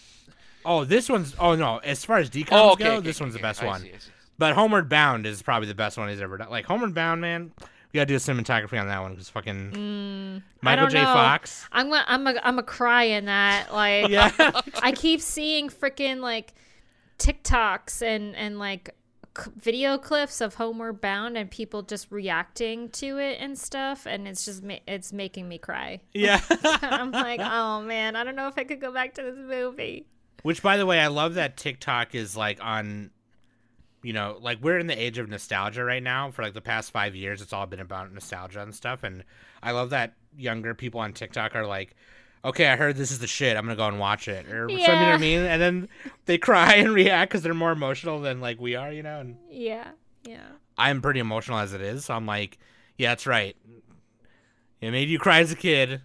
oh, 0.64 0.84
this 0.84 1.08
one's. 1.08 1.34
Oh 1.38 1.54
no, 1.54 1.78
as 1.78 2.04
far 2.04 2.18
as 2.18 2.28
DComs 2.30 2.48
oh, 2.52 2.72
okay, 2.72 2.84
go, 2.84 2.90
okay, 2.96 3.00
this 3.06 3.16
okay, 3.16 3.24
one's 3.24 3.34
the 3.34 3.40
best 3.40 3.62
I 3.62 3.66
one. 3.66 3.80
see, 3.82 3.92
I 3.94 3.98
see. 3.98 4.10
But 4.38 4.54
Homeward 4.54 4.88
Bound 4.88 5.24
is 5.26 5.40
probably 5.42 5.68
the 5.68 5.74
best 5.74 5.96
one 5.98 6.08
he's 6.08 6.20
ever 6.20 6.36
done. 6.36 6.50
Like 6.50 6.66
Homeward 6.66 6.94
Bound, 6.94 7.20
man, 7.20 7.52
we 7.60 7.98
gotta 7.98 8.06
do 8.06 8.14
a 8.14 8.18
cinematography 8.18 8.80
on 8.80 8.88
that 8.88 9.00
one 9.00 9.12
because 9.12 9.28
fucking 9.28 9.70
Mm, 9.72 10.38
I 10.38 10.42
Michael 10.62 10.84
don't 10.86 10.90
J. 10.92 10.98
know. 11.02 11.12
Fox. 11.12 11.66
I'm 11.72 11.90
gonna, 11.90 12.04
I'm 12.08 12.26
a, 12.26 12.40
I'm 12.42 12.58
a 12.58 12.62
cry 12.62 13.04
in 13.04 13.26
that. 13.26 13.72
Like, 13.72 14.08
Yeah. 14.08 14.30
I 14.82 14.92
keep 14.92 15.20
seeing 15.20 15.68
freaking 15.68 16.20
like 16.20 16.54
TikToks 17.18 18.02
and 18.02 18.34
and 18.34 18.58
like 18.58 18.88
c- 18.88 18.92
video 19.56 19.98
clips 19.98 20.40
of 20.40 20.54
Homeward 20.54 21.00
Bound 21.00 21.36
and 21.36 21.50
people 21.50 21.82
just 21.82 22.10
reacting 22.10 22.90
to 22.90 23.18
it 23.18 23.38
and 23.40 23.58
stuff, 23.58 24.06
and 24.06 24.28
it's 24.28 24.44
just 24.44 24.62
ma- 24.62 24.78
it's 24.86 25.12
making 25.12 25.48
me 25.48 25.58
cry. 25.58 26.00
yeah. 26.12 26.40
I'm 26.50 27.10
like, 27.12 27.40
oh 27.40 27.82
man, 27.82 28.16
I 28.16 28.24
don't 28.24 28.36
know 28.36 28.48
if 28.48 28.58
I 28.58 28.64
could 28.64 28.80
go 28.80 28.92
back 28.92 29.14
to 29.14 29.22
this 29.22 29.36
movie. 29.36 30.06
Which, 30.42 30.62
by 30.62 30.76
the 30.76 30.86
way, 30.86 30.98
I 30.98 31.06
love 31.06 31.34
that 31.34 31.56
TikTok 31.56 32.14
is 32.14 32.36
like 32.36 32.58
on, 32.62 33.10
you 34.02 34.12
know, 34.12 34.38
like 34.40 34.58
we're 34.60 34.78
in 34.78 34.88
the 34.88 35.00
age 35.00 35.18
of 35.18 35.28
nostalgia 35.28 35.84
right 35.84 36.02
now. 36.02 36.30
For 36.30 36.42
like 36.42 36.54
the 36.54 36.60
past 36.60 36.90
five 36.90 37.14
years, 37.14 37.40
it's 37.40 37.52
all 37.52 37.66
been 37.66 37.80
about 37.80 38.12
nostalgia 38.12 38.60
and 38.60 38.74
stuff. 38.74 39.04
And 39.04 39.24
I 39.62 39.70
love 39.70 39.90
that 39.90 40.14
younger 40.36 40.74
people 40.74 41.00
on 41.00 41.12
TikTok 41.12 41.54
are 41.54 41.66
like, 41.66 41.94
okay, 42.44 42.66
I 42.68 42.76
heard 42.76 42.96
this 42.96 43.10
is 43.10 43.18
the 43.18 43.26
shit. 43.26 43.56
I'm 43.56 43.64
gonna 43.64 43.76
go 43.76 43.88
and 43.88 43.98
watch 43.98 44.28
it, 44.28 44.46
or 44.48 44.68
something. 44.68 44.78
You 44.78 44.86
know 44.86 44.94
what 44.94 45.08
I 45.08 45.18
mean? 45.18 45.40
And 45.40 45.60
then 45.60 45.88
they 46.26 46.38
cry 46.38 46.74
and 46.76 46.92
react 46.92 47.30
because 47.30 47.42
they're 47.42 47.54
more 47.54 47.72
emotional 47.72 48.20
than 48.20 48.40
like 48.40 48.60
we 48.60 48.74
are, 48.74 48.92
you 48.92 49.02
know. 49.02 49.20
And 49.20 49.36
Yeah, 49.50 49.88
yeah. 50.24 50.46
I'm 50.78 51.02
pretty 51.02 51.20
emotional 51.20 51.58
as 51.58 51.72
it 51.72 51.80
is, 51.80 52.06
so 52.06 52.14
I'm 52.14 52.26
like, 52.26 52.58
yeah, 52.96 53.10
that's 53.10 53.26
right. 53.26 53.56
It 54.80 54.90
made 54.90 55.08
you 55.08 55.18
cry 55.18 55.40
as 55.40 55.52
a 55.52 55.56
kid. 55.56 56.00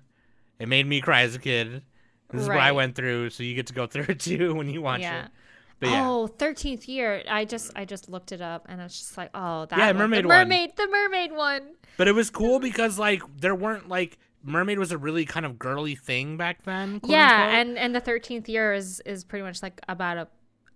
It 0.59 0.67
made 0.67 0.85
me 0.85 1.01
cry 1.01 1.21
as 1.21 1.35
a 1.35 1.39
kid. 1.39 1.83
This 2.31 2.41
is 2.41 2.47
what 2.47 2.57
I 2.57 2.73
went 2.73 2.95
through, 2.95 3.29
so 3.29 3.43
you 3.43 3.55
get 3.55 3.67
to 3.67 3.73
go 3.73 3.87
through 3.87 4.05
it 4.09 4.19
too 4.19 4.53
when 4.53 4.69
you 4.69 4.81
watch 4.81 5.01
yeah. 5.01 5.25
it. 5.25 5.31
But 5.79 5.89
yeah. 5.89 6.09
Oh, 6.09 6.27
13th 6.27 6.87
year. 6.87 7.23
I 7.29 7.45
just 7.45 7.71
I 7.75 7.85
just 7.85 8.09
looked 8.09 8.31
it 8.31 8.41
up 8.41 8.65
and 8.67 8.81
it's 8.81 8.97
just 8.97 9.17
like, 9.17 9.29
oh, 9.33 9.65
that 9.67 9.77
Yeah, 9.77 9.87
one. 9.87 9.97
mermaid 9.97 10.23
the 10.23 10.27
one. 10.27 10.37
mermaid, 10.37 10.75
the 10.75 10.87
mermaid 10.87 11.31
one. 11.31 11.61
But 11.97 12.07
it 12.07 12.13
was 12.13 12.29
cool 12.29 12.55
mm-hmm. 12.55 12.63
because 12.63 12.97
like 12.97 13.21
there 13.39 13.55
weren't 13.55 13.87
like 13.87 14.17
mermaid 14.43 14.79
was 14.79 14.91
a 14.91 14.97
really 14.97 15.25
kind 15.25 15.45
of 15.45 15.57
girly 15.59 15.95
thing 15.95 16.37
back 16.37 16.63
then. 16.63 16.99
quote 16.99 17.11
yeah, 17.11 17.43
unquote. 17.45 17.55
and 17.59 17.77
and 17.77 17.95
the 17.95 18.01
13th 18.01 18.47
year 18.47 18.73
is 18.73 19.01
is 19.05 19.23
pretty 19.23 19.43
much 19.43 19.61
like 19.61 19.79
about 19.89 20.17
a 20.17 20.27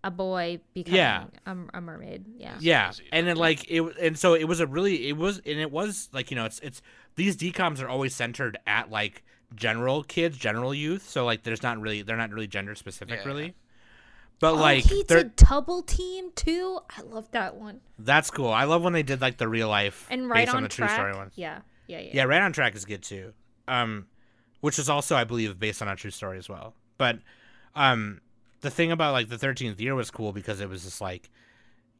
a 0.03 0.09
boy 0.09 0.59
becoming 0.74 0.97
Yeah. 0.97 1.26
a, 1.45 1.55
a 1.76 1.82
mermaid. 1.82 2.26
Yeah. 2.38 2.55
yeah, 2.59 2.91
and 3.12 3.28
then 3.28 3.38
like 3.38 3.70
it 3.70 3.82
and 4.01 4.18
so 4.18 4.34
it 4.34 4.45
was 4.45 4.59
a 4.59 4.66
really 4.68 5.07
it 5.09 5.16
was 5.18 5.38
and 5.45 5.59
it 5.59 5.72
was 5.72 6.09
like 6.12 6.32
you 6.32 6.36
know 6.36 6.45
it's 6.45 6.59
it's 6.62 6.82
these 7.16 7.38
DComs 7.38 7.82
are 7.84 7.88
always 7.88 8.16
centered 8.16 8.57
at 8.66 8.89
like 8.89 9.24
general 9.53 10.01
kids, 10.03 10.38
general 10.38 10.74
youth. 10.74 11.07
So 11.07 11.24
like 11.26 11.43
there's 11.43 11.62
not 11.62 11.80
really 11.80 12.01
they're 12.01 12.18
not 12.18 12.32
really 12.32 12.47
gender 12.47 12.74
specific 12.74 13.20
Yeah. 13.22 13.28
really. 13.28 13.53
But 14.39 14.53
Oh, 14.53 14.55
like 14.55 14.86
he 14.86 15.03
did 15.03 15.36
double 15.36 15.84
team 15.84 16.32
too. 16.36 16.80
I 16.97 17.01
love 17.03 17.30
that 17.32 17.55
one. 17.57 17.82
that's 17.99 18.32
cool. 18.32 18.49
I 18.49 18.64
love 18.64 18.82
when 18.82 18.93
they 18.93 19.03
did 19.03 19.22
like 19.22 19.38
the 19.38 19.47
real 19.47 19.70
life 19.70 20.07
And 20.09 20.28
right 20.28 20.45
based 20.45 20.49
on, 20.55 20.57
on, 20.57 20.64
the 20.64 20.70
track. 20.70 20.89
true 20.89 20.95
story 20.97 21.14
ones. 21.16 21.34
Yeah. 21.36 21.59
Yeah, 21.86 21.99
yeah. 21.99 22.09
Yeah, 22.14 22.24
right 22.24 22.41
on 22.41 22.53
track 22.53 22.74
is 22.76 22.86
good 22.86 23.03
too. 23.03 23.34
Um, 23.72 24.07
which 24.59 24.78
is 24.78 24.89
also, 24.89 25.15
I 25.15 25.24
believe, 25.24 25.57
based 25.59 25.82
on 25.82 25.88
a 25.88 25.95
true 25.95 26.11
story 26.11 26.38
as 26.38 26.47
well. 26.49 26.76
But, 26.97 27.19
um, 27.76 28.22
the 28.61 28.69
thing 28.69 28.91
about 28.91 29.13
like 29.13 29.30
the 29.30 29.38
thirteenth 29.38 29.80
year 29.82 29.95
was 29.95 30.11
cool 30.11 30.34
because 30.34 30.61
it 30.61 30.69
was 30.69 30.84
just 30.84 31.01
like, 31.01 31.32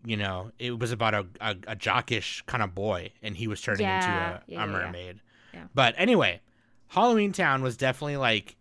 you 0.06 0.16
know, 0.18 0.52
it 0.60 0.78
was 0.78 0.92
about 0.92 1.14
a 1.14 1.26
a, 1.40 1.56
a 1.68 1.76
jockish 1.76 2.46
kind 2.46 2.62
of 2.62 2.76
boy, 2.76 3.12
and 3.24 3.36
he 3.36 3.48
was 3.48 3.62
turning 3.62 3.82
Yeah, 3.82 3.96
into 3.96 4.10
a, 4.10 4.42
yeah, 4.48 4.64
a 4.64 4.68
mermaid. 4.68 5.22
Yeah. 5.54 5.64
But 5.74 5.96
anyway, 5.98 6.42
Halloween 6.90 7.32
Town 7.32 7.64
was 7.64 7.78
definitely 7.78 8.18
like 8.18 8.58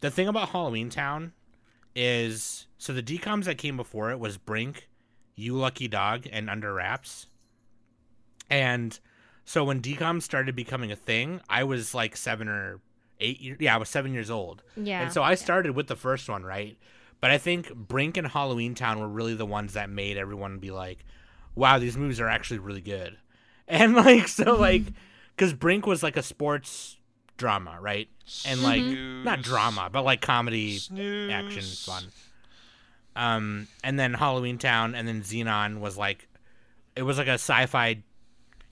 the 0.00 0.10
thing 0.10 0.26
about 0.26 0.48
Halloween 0.48 0.90
Town 0.90 1.32
is 1.94 2.66
so 2.78 2.92
the 2.92 3.02
DComs 3.02 3.44
that 3.44 3.58
came 3.58 3.76
before 3.76 4.10
it 4.10 4.18
was 4.18 4.36
Brink, 4.38 4.88
You 5.36 5.54
Lucky 5.54 5.86
Dog, 5.88 6.26
and 6.32 6.50
Under 6.50 6.74
Wraps. 6.74 7.28
And 8.50 8.98
so 9.44 9.64
when 9.64 9.80
DCom 9.80 10.22
started 10.22 10.56
becoming 10.56 10.90
a 10.90 10.96
thing, 10.96 11.40
I 11.48 11.64
was 11.64 11.94
like 11.94 12.16
seven 12.16 12.48
or 12.48 12.80
eight 13.20 13.40
years. 13.40 13.58
Yeah, 13.60 13.74
I 13.74 13.78
was 13.78 13.88
seven 13.88 14.12
years 14.12 14.30
old. 14.30 14.62
Yeah. 14.76 15.02
And 15.02 15.12
so 15.12 15.22
I 15.22 15.34
started 15.34 15.72
with 15.74 15.86
the 15.86 15.96
first 15.96 16.28
one, 16.28 16.42
right? 16.44 16.76
But 17.20 17.30
I 17.30 17.38
think 17.38 17.74
Brink 17.74 18.16
and 18.16 18.26
Halloween 18.26 18.74
Town 18.74 19.00
were 19.00 19.08
really 19.08 19.34
the 19.34 19.46
ones 19.46 19.74
that 19.74 19.88
made 19.88 20.16
everyone 20.16 20.58
be 20.58 20.70
like, 20.70 21.04
wow, 21.54 21.78
these 21.78 21.96
movies 21.96 22.20
are 22.20 22.28
actually 22.28 22.58
really 22.58 22.80
good. 22.80 23.16
And 23.66 23.94
like, 23.94 24.28
so 24.28 24.56
like, 24.56 24.82
because 25.34 25.54
Brink 25.54 25.86
was 25.86 26.02
like 26.02 26.18
a 26.18 26.22
sports 26.22 26.98
drama, 27.38 27.78
right? 27.80 28.08
And 28.44 28.62
like, 28.62 28.82
not 28.82 29.40
drama, 29.40 29.88
but 29.90 30.04
like 30.04 30.20
comedy 30.20 30.76
Snooze. 30.76 31.32
action 31.32 31.62
fun. 31.62 32.04
Um, 33.16 33.68
and 33.82 33.98
then 33.98 34.12
Halloween 34.12 34.58
Town, 34.58 34.94
and 34.94 35.08
then 35.08 35.22
Zenon 35.22 35.80
was 35.80 35.96
like, 35.96 36.28
it 36.94 37.04
was 37.04 37.16
like 37.16 37.26
a 37.26 37.38
sci-fi 37.38 38.02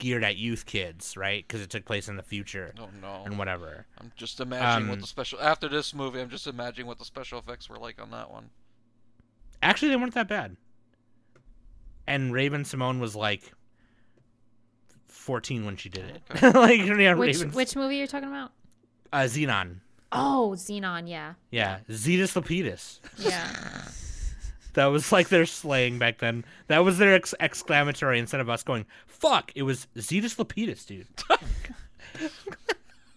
geared 0.03 0.23
at 0.25 0.35
youth 0.35 0.65
kids, 0.65 1.15
right? 1.15 1.47
Because 1.47 1.61
it 1.61 1.69
took 1.69 1.85
place 1.85 2.09
in 2.09 2.17
the 2.17 2.23
future 2.23 2.73
Oh 2.77 2.89
no. 3.01 3.23
and 3.25 3.37
whatever. 3.39 3.85
I'm 4.01 4.11
just 4.17 4.41
imagining 4.41 4.89
what 4.89 4.95
Um, 4.95 5.01
the 5.01 5.07
special 5.07 5.39
after 5.39 5.69
this 5.69 5.93
movie. 5.93 6.19
I'm 6.19 6.29
just 6.29 6.45
imagining 6.45 6.87
what 6.87 6.99
the 6.99 7.05
special 7.05 7.39
effects 7.39 7.69
were 7.69 7.77
like 7.77 8.01
on 8.01 8.11
that 8.11 8.29
one. 8.29 8.49
Actually, 9.61 9.89
they 9.89 9.95
weren't 9.95 10.13
that 10.15 10.27
bad. 10.27 10.57
And 12.05 12.33
Raven-Symoné 12.33 12.99
was 12.99 13.15
like 13.15 13.53
14 15.07 15.65
when 15.65 15.77
she 15.77 15.87
did 15.87 16.03
it. 16.03 16.21
like, 16.53 16.79
yeah, 16.81 17.13
which 17.13 17.37
Raven, 17.37 17.51
which 17.53 17.75
movie 17.77 17.95
are 17.95 17.97
you're 17.99 18.07
talking 18.07 18.27
about? 18.27 18.51
uh, 19.13 19.19
Zenon. 19.21 19.77
Oh, 20.11 20.51
Zenon. 20.57 21.07
Yeah. 21.09 21.35
Yeah, 21.49 21.79
Zetus 21.89 22.33
Lapidus. 22.35 22.99
Yeah. 23.17 23.47
That 24.73 24.87
was 24.87 25.11
like 25.11 25.29
their 25.29 25.45
slang 25.45 25.99
back 25.99 26.19
then. 26.19 26.45
That 26.67 26.79
was 26.79 26.97
their 26.97 27.13
ex- 27.13 27.35
exclamatory 27.39 28.19
instead 28.19 28.41
of 28.41 28.49
us 28.49 28.63
going, 28.63 28.85
fuck, 29.05 29.51
it 29.55 29.63
was 29.63 29.87
Zetus 29.95 30.35
Lapidus, 30.35 30.85
dude. 30.85 31.07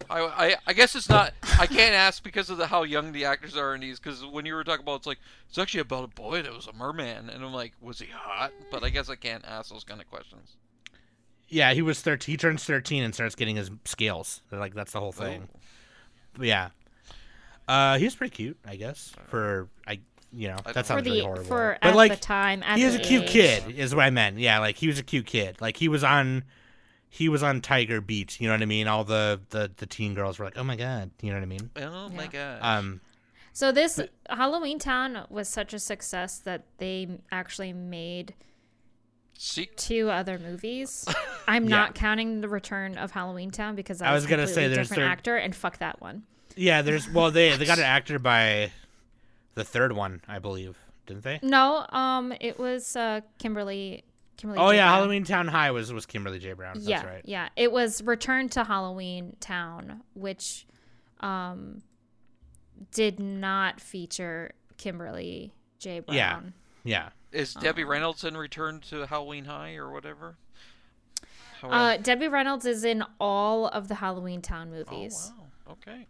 I, 0.09 0.21
I 0.21 0.57
I 0.69 0.73
guess 0.73 0.95
it's 0.95 1.09
not. 1.09 1.33
I 1.59 1.67
can't 1.67 1.95
ask 1.95 2.23
because 2.23 2.49
of 2.49 2.59
the 2.59 2.67
how 2.67 2.85
young 2.85 3.13
the 3.13 3.25
actors 3.25 3.57
are 3.57 3.75
in 3.75 3.81
these. 3.81 3.99
Because 3.99 4.25
when 4.25 4.47
you 4.47 4.55
were 4.55 4.63
talking 4.63 4.83
about, 4.83 4.97
it's 4.97 5.07
like 5.07 5.19
it's 5.49 5.59
actually 5.59 5.81
about 5.81 6.05
a 6.05 6.09
boy 6.09 6.43
that 6.43 6.53
was 6.53 6.69
a 6.69 6.73
merman, 6.73 7.29
and 7.29 7.45
I'm 7.45 7.53
like, 7.53 7.73
was 7.81 7.99
he 7.99 8.07
hot? 8.07 8.53
But 8.71 8.85
I 8.85 8.91
guess 8.91 9.11
I 9.11 9.17
can't 9.17 9.45
ask 9.45 9.71
those 9.71 9.85
kind 9.85 10.01
of 10.01 10.09
questions. 10.09 10.57
Yeah, 11.49 11.73
he 11.75 11.83
was 11.83 12.01
13. 12.01 12.33
He 12.33 12.37
turns 12.37 12.65
13 12.65 13.05
and 13.05 13.15
starts 13.15 13.35
getting 13.35 13.57
his 13.57 13.71
scales. 13.85 14.43
Like, 14.51 14.75
that's 14.75 14.93
the 14.93 15.01
whole 15.01 15.13
thing. 15.13 15.49
Oh. 16.39 16.43
Yeah. 16.43 16.71
Uh, 17.69 17.99
he 17.99 18.05
was 18.05 18.15
pretty 18.17 18.35
cute, 18.35 18.59
I 18.67 18.77
guess. 18.77 19.13
For, 19.29 19.69
I, 19.87 20.01
you 20.33 20.49
know, 20.49 20.57
I 20.65 20.73
that 20.73 20.75
don't- 20.75 20.85
For 20.85 20.89
sounds 20.89 21.05
really 21.07 21.21
horrible. 21.23 21.45
for 21.45 21.79
but 21.81 21.89
at 21.89 21.97
like, 21.97 22.13
the 22.13 22.17
time. 22.19 22.63
At 22.63 22.79
he 22.79 22.85
was 22.85 22.95
a 22.95 22.99
cute 22.99 23.25
age. 23.25 23.31
kid 23.31 23.71
is 23.79 23.95
what 23.95 24.05
i 24.05 24.11
meant 24.11 24.39
yeah 24.39 24.59
like 24.59 24.77
he 24.77 24.87
was 24.89 24.99
a 24.99 25.03
cute 25.03 25.27
kid 25.27 25.57
like 25.61 25.77
he 25.77 25.89
was 25.89 26.03
on 26.05 26.45
he 27.09 27.29
was 27.29 27.43
on 27.43 27.61
tiger 27.61 28.01
beat 28.01 28.41
you 28.41 28.47
know 28.49 28.55
what 28.55 28.61
i 28.63 28.67
mean 28.67 28.89
all 28.89 29.05
the 29.05 29.41
the, 29.51 29.71
the 29.77 29.87
teen 29.87 30.15
girls 30.15 30.39
were 30.39 30.45
like 30.45 30.59
oh 30.59 30.65
my 30.65 30.77
god 30.77 31.11
you 31.23 31.31
know 31.31 31.37
what 31.37 31.43
i 31.43 31.47
mean 31.47 31.71
Oh 31.77 32.09
my 32.11 32.27
god. 32.27 32.59
um 32.63 33.01
So 33.53 33.73
this 33.73 33.99
Halloween 34.29 34.79
Town 34.79 35.25
was 35.31 35.49
such 35.49 35.73
a 35.73 35.79
success 35.79 36.39
that 36.41 36.65
they 36.79 37.09
actually 37.33 37.73
made 37.73 38.35
See, 39.39 39.67
two 39.77 40.11
other 40.11 40.39
movies. 40.39 41.07
I'm 41.49 41.65
Yeah. 41.65 41.71
not 41.77 41.95
counting 41.95 42.41
the 42.41 42.49
Return 42.49 42.97
of 42.99 43.11
Halloween 43.13 43.51
Town 43.51 43.75
because 43.77 43.99
that 44.01 44.09
I 44.09 44.13
was, 44.15 44.25
was 44.25 44.31
gonna 44.31 44.47
say 44.47 44.69
there's 44.69 44.89
different 44.89 45.03
third- 45.05 45.11
actor 45.13 45.37
and 45.37 45.55
fuck 45.55 45.79
that 45.79 46.01
one. 46.01 46.25
Yeah, 46.57 46.83
there's 46.83 47.09
well 47.11 47.31
they 47.31 47.57
they 47.57 47.65
got 47.67 47.79
an 47.79 47.85
actor 47.85 48.19
by 48.19 48.73
the 49.57 49.65
third 49.65 49.93
one, 49.93 50.21
I 50.29 50.39
believe, 50.39 50.79
didn't 51.07 51.25
they? 51.25 51.41
No, 51.43 51.85
um, 51.89 52.33
it 52.41 52.59
was 52.61 52.95
uh 52.95 53.23
Kimberly. 53.39 54.05
Kimberly. 54.37 54.61
Oh 54.63 54.71
J. 54.71 54.77
yeah, 54.77 54.85
Brown. 54.85 54.99
Halloween 54.99 55.25
Town 55.25 55.49
High 55.49 55.71
was 55.73 55.93
was 55.93 56.07
Kimberly 56.07 56.39
J 56.39 56.53
Brown. 56.53 56.75
That's 56.75 56.87
yeah, 56.87 57.05
right. 57.05 57.23
yeah. 57.25 57.49
It 57.57 57.73
was 57.73 58.03
Return 58.03 58.49
to 58.51 58.63
Halloween 58.63 59.35
Town, 59.41 60.03
which 60.15 60.67
um 61.21 61.83
did 62.93 63.19
not 63.19 63.81
feature 63.81 64.53
Kimberly 64.77 65.53
J. 65.79 66.01
Brown. 66.01 66.17
Yeah. 66.17 66.41
Yeah. 66.85 67.09
is 67.33 67.55
Debbie 67.55 67.85
Reynolds 67.85 68.23
in 68.23 68.37
Return 68.37 68.81
to 68.91 69.07
Halloween 69.07 69.47
High 69.47 69.75
or 69.75 69.91
whatever? 69.91 70.37
Uh, 71.63 71.97
Debbie 71.97 72.29
Reynolds 72.29 72.67
is 72.67 72.85
in 72.85 73.03
all 73.19 73.67
of 73.69 73.89
the 73.89 73.97
Halloween 73.97 74.43
Town 74.43 74.71
movies. 74.71 74.87
oh 74.91 74.97
movies, 74.97 75.33
wow. 75.67 75.73
Okay. 75.73 76.07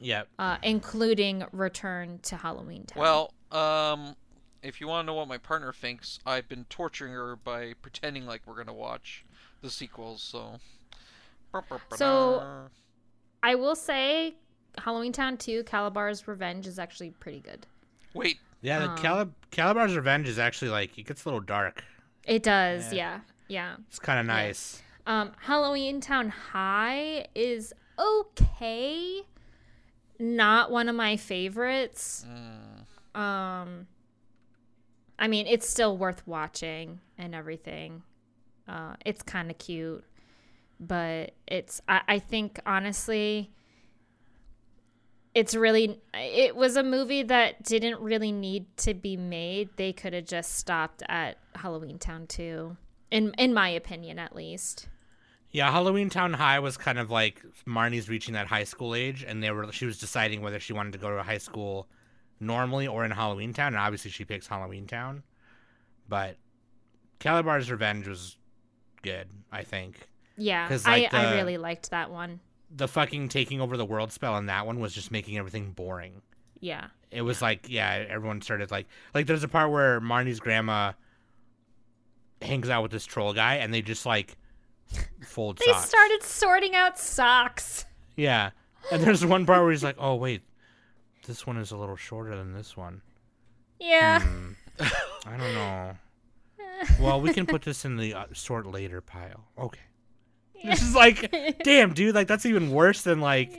Yeah. 0.00 0.22
uh, 0.38 0.58
including 0.62 1.44
Return 1.52 2.18
to 2.24 2.36
Halloween 2.36 2.84
Town. 2.84 3.02
Well, 3.02 3.34
um, 3.52 4.14
if 4.62 4.80
you 4.80 4.88
want 4.88 5.04
to 5.04 5.06
know 5.06 5.14
what 5.14 5.28
my 5.28 5.38
partner 5.38 5.72
thinks, 5.72 6.18
I've 6.26 6.48
been 6.48 6.64
torturing 6.68 7.12
her 7.12 7.36
by 7.36 7.74
pretending 7.82 8.26
like 8.26 8.42
we're 8.46 8.56
gonna 8.56 8.72
watch 8.74 9.24
the 9.62 9.70
sequels. 9.70 10.22
So. 10.22 10.58
So- 11.96 12.68
I 13.42 13.54
will 13.54 13.76
say 13.76 14.34
Halloween 14.78 15.12
Town 15.12 15.36
2, 15.36 15.64
Kalabar's 15.64 16.26
Revenge 16.28 16.66
is 16.66 16.78
actually 16.78 17.10
pretty 17.10 17.40
good. 17.40 17.66
Wait, 18.14 18.38
Yeah, 18.60 18.80
the 18.80 18.88
Um, 18.90 18.98
Calib- 18.98 19.32
Kalabar's 19.52 19.94
Revenge 19.94 20.26
is 20.26 20.36
actually 20.38 20.70
like 20.72 20.98
it 20.98 21.04
gets 21.04 21.24
a 21.24 21.28
little 21.28 21.40
dark. 21.40 21.84
It 22.24 22.42
does, 22.42 22.92
Yeah. 22.92 23.20
yeah. 23.46 23.76
Yeah. 23.76 23.76
It's 23.86 24.00
kind 24.00 24.18
of 24.18 24.26
nice. 24.26 24.82
Um, 25.06 25.32
Halloween 25.38 26.00
Town 26.00 26.28
High 26.28 27.28
is 27.36 27.72
okay. 27.98 29.22
Not 30.18 30.70
one 30.70 30.88
of 30.88 30.96
my 30.96 31.16
favorites. 31.16 32.24
mm, 32.28 33.18
Um, 33.20 33.86
I 35.18 35.28
mean, 35.28 35.46
it's 35.46 35.68
still 35.68 35.96
worth 35.96 36.26
watching 36.26 37.00
and 37.16 37.34
everything. 37.34 38.02
Uh, 38.68 38.94
it's 39.04 39.22
kind 39.22 39.50
of 39.50 39.58
cute, 39.58 40.04
but 40.78 41.32
it's. 41.46 41.80
I, 41.88 42.02
I 42.06 42.18
think 42.18 42.60
honestly, 42.66 43.50
it's 45.34 45.54
really. 45.54 46.00
It 46.14 46.54
was 46.56 46.76
a 46.76 46.82
movie 46.82 47.22
that 47.22 47.62
didn't 47.62 48.00
really 48.00 48.32
need 48.32 48.76
to 48.78 48.94
be 48.94 49.16
made. 49.16 49.70
They 49.76 49.92
could 49.92 50.12
have 50.12 50.26
just 50.26 50.54
stopped 50.56 51.02
at 51.08 51.38
Halloween 51.54 51.98
Town 51.98 52.26
two, 52.26 52.76
in 53.10 53.32
in 53.38 53.54
my 53.54 53.68
opinion, 53.70 54.18
at 54.18 54.34
least. 54.36 54.88
Yeah, 55.50 55.70
Halloween 55.70 56.10
Town 56.10 56.34
High 56.34 56.58
was 56.58 56.76
kind 56.76 56.98
of 56.98 57.10
like 57.10 57.42
Marnie's 57.66 58.08
reaching 58.08 58.34
that 58.34 58.46
high 58.46 58.64
school 58.64 58.94
age, 58.94 59.24
and 59.26 59.42
they 59.42 59.50
were 59.50 59.70
she 59.72 59.86
was 59.86 59.98
deciding 59.98 60.42
whether 60.42 60.60
she 60.60 60.72
wanted 60.74 60.92
to 60.92 60.98
go 60.98 61.08
to 61.08 61.16
a 61.18 61.22
high 61.22 61.38
school 61.38 61.88
normally 62.40 62.86
or 62.86 63.04
in 63.04 63.10
Halloween 63.10 63.52
Town, 63.52 63.68
and 63.68 63.76
obviously 63.78 64.10
she 64.10 64.24
picks 64.24 64.46
Halloween 64.46 64.86
Town. 64.86 65.22
But 66.08 66.36
Kalabar's 67.20 67.70
Revenge 67.70 68.06
was 68.06 68.36
good, 69.02 69.28
I 69.50 69.62
think. 69.64 70.08
Yeah, 70.36 70.68
'Cause, 70.68 70.86
I, 70.86 70.90
like, 71.00 71.14
I 71.14 71.30
the- 71.30 71.36
really 71.36 71.58
liked 71.58 71.90
that 71.90 72.10
one. 72.10 72.40
The 72.70 72.86
fucking 72.86 73.30
taking 73.30 73.60
over 73.62 73.76
the 73.78 73.84
world 73.86 74.12
spell 74.12 74.36
in 74.36 74.46
that 74.46 74.66
one 74.66 74.78
was 74.78 74.92
just 74.94 75.10
making 75.10 75.38
everything 75.38 75.72
boring. 75.72 76.20
Yeah. 76.60 76.88
It 77.10 77.22
was 77.22 77.40
like, 77.40 77.66
yeah, 77.70 78.04
everyone 78.08 78.42
started 78.42 78.70
like 78.70 78.86
like 79.14 79.26
there's 79.26 79.42
a 79.42 79.48
part 79.48 79.70
where 79.70 79.98
Marnie's 80.02 80.40
grandma 80.40 80.92
hangs 82.42 82.68
out 82.68 82.82
with 82.82 82.92
this 82.92 83.06
troll 83.06 83.32
guy, 83.32 83.54
and 83.56 83.72
they 83.72 83.80
just 83.82 84.04
like 84.06 84.36
fold 85.24 85.58
They 85.58 85.66
socks. 85.66 85.88
started 85.88 86.22
sorting 86.22 86.74
out 86.74 86.98
socks. 86.98 87.84
Yeah. 88.16 88.50
And 88.90 89.02
there's 89.02 89.24
one 89.24 89.44
part 89.46 89.62
where 89.62 89.70
he's 89.70 89.84
like, 89.84 89.96
"Oh 89.98 90.14
wait, 90.14 90.42
this 91.26 91.46
one 91.46 91.58
is 91.58 91.70
a 91.72 91.76
little 91.76 91.96
shorter 91.96 92.36
than 92.36 92.52
this 92.52 92.76
one." 92.76 93.02
Yeah. 93.80 94.20
Hmm, 94.20 94.52
I 94.80 95.36
don't 95.36 95.54
know. 95.54 95.96
Well, 97.00 97.20
we 97.20 97.32
can 97.32 97.44
put 97.44 97.62
this 97.62 97.84
in 97.84 97.96
the 97.96 98.14
uh, 98.14 98.26
sort 98.32 98.64
later 98.66 99.00
pile. 99.00 99.44
Okay. 99.58 99.80
This 100.64 100.80
is 100.82 100.94
like, 100.94 101.32
damn, 101.64 101.92
dude, 101.92 102.14
like 102.14 102.26
that's 102.28 102.46
even 102.46 102.70
worse 102.70 103.02
than 103.02 103.20
like 103.20 103.52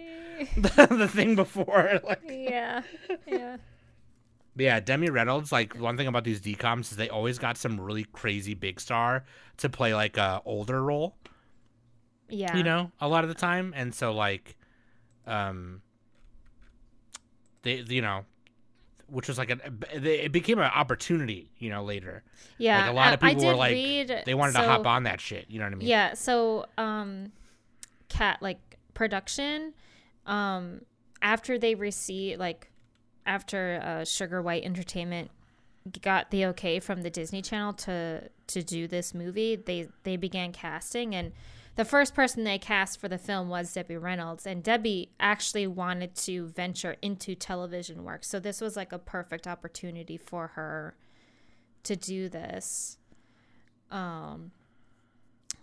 the, 0.55 0.87
the 0.91 1.07
thing 1.07 1.35
before. 1.35 1.99
Like, 2.05 2.21
yeah. 2.29 2.81
Yeah. 3.27 3.57
But 4.59 4.65
yeah, 4.65 4.81
Demi 4.81 5.09
Reynolds. 5.09 5.53
Like 5.53 5.79
one 5.79 5.95
thing 5.95 6.07
about 6.07 6.25
these 6.25 6.41
DComs 6.41 6.91
is 6.91 6.97
they 6.97 7.07
always 7.07 7.39
got 7.39 7.55
some 7.55 7.79
really 7.79 8.03
crazy 8.03 8.55
big 8.55 8.81
star 8.81 9.23
to 9.55 9.69
play 9.69 9.93
like 9.95 10.17
a 10.17 10.41
older 10.43 10.83
role. 10.83 11.15
Yeah. 12.27 12.57
you 12.57 12.63
know, 12.63 12.91
a 12.99 13.07
lot 13.07 13.23
of 13.23 13.29
the 13.29 13.35
time, 13.35 13.73
and 13.73 13.95
so 13.95 14.11
like, 14.11 14.57
um, 15.25 15.81
they 17.61 17.85
you 17.87 18.01
know, 18.01 18.25
which 19.07 19.29
was 19.29 19.37
like 19.37 19.49
a 19.49 19.59
it 19.93 20.33
became 20.33 20.59
an 20.59 20.65
opportunity, 20.65 21.53
you 21.57 21.69
know, 21.69 21.85
later. 21.85 22.23
Yeah. 22.57 22.81
like 22.81 22.89
a 22.89 22.93
lot 22.93 23.13
of 23.13 23.21
people 23.21 23.45
were 23.45 23.55
like 23.55 23.71
read- 23.71 24.23
they 24.25 24.33
wanted 24.33 24.55
so- 24.55 24.61
to 24.61 24.67
hop 24.67 24.85
on 24.85 25.03
that 25.03 25.21
shit. 25.21 25.45
You 25.47 25.59
know 25.59 25.67
what 25.67 25.71
I 25.71 25.75
mean? 25.77 25.87
Yeah. 25.87 26.15
So, 26.15 26.65
um, 26.77 27.31
cat 28.09 28.39
like 28.41 28.59
production, 28.93 29.73
um, 30.25 30.81
after 31.21 31.57
they 31.57 31.75
received 31.75 32.41
like 32.41 32.68
after 33.29 33.79
uh, 33.83 34.03
Singer 34.03 34.41
White 34.41 34.63
Entertainment 34.65 35.31
got 36.01 36.31
the 36.31 36.45
okay 36.47 36.79
from 36.79 37.03
the 37.03 37.09
Disney 37.09 37.41
Channel 37.41 37.73
to 37.73 38.29
to 38.47 38.63
do 38.63 38.87
this 38.87 39.13
movie, 39.13 39.55
they 39.55 39.87
they 40.03 40.17
began 40.17 40.51
casting 40.51 41.15
and. 41.15 41.31
The 41.75 41.85
first 41.85 42.13
person 42.13 42.43
they 42.43 42.57
cast 42.57 42.99
for 42.99 43.07
the 43.07 43.17
film 43.17 43.47
was 43.47 43.71
Debbie 43.71 43.95
Reynolds, 43.95 44.45
and 44.45 44.61
Debbie 44.61 45.11
actually 45.17 45.65
wanted 45.65 46.13
to 46.15 46.47
venture 46.47 46.97
into 47.01 47.35
television 47.35 48.03
work. 48.03 48.25
So 48.25 48.37
this 48.37 48.59
was 48.59 48.75
like 48.75 48.91
a 48.91 48.99
perfect 48.99 49.47
opportunity 49.47 50.17
for 50.17 50.47
her 50.47 50.97
to 51.83 51.95
do 51.95 52.27
this. 52.27 52.97
Um, 53.91 54.51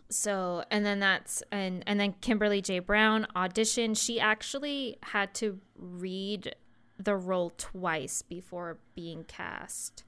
so 0.09 0.65
and 0.71 0.87
then 0.87 1.01
that's 1.01 1.43
and 1.51 1.83
and 1.87 1.99
then 1.99 2.15
Kimberly 2.21 2.63
J 2.63 2.79
Brown 2.79 3.27
auditioned. 3.35 3.99
She 4.03 4.21
actually 4.21 4.97
had 5.03 5.35
to 5.35 5.61
read 5.77 6.55
the 6.99 7.17
role 7.17 7.51
twice 7.57 8.23
before 8.23 8.79
being 8.95 9.25
cast. 9.25 10.05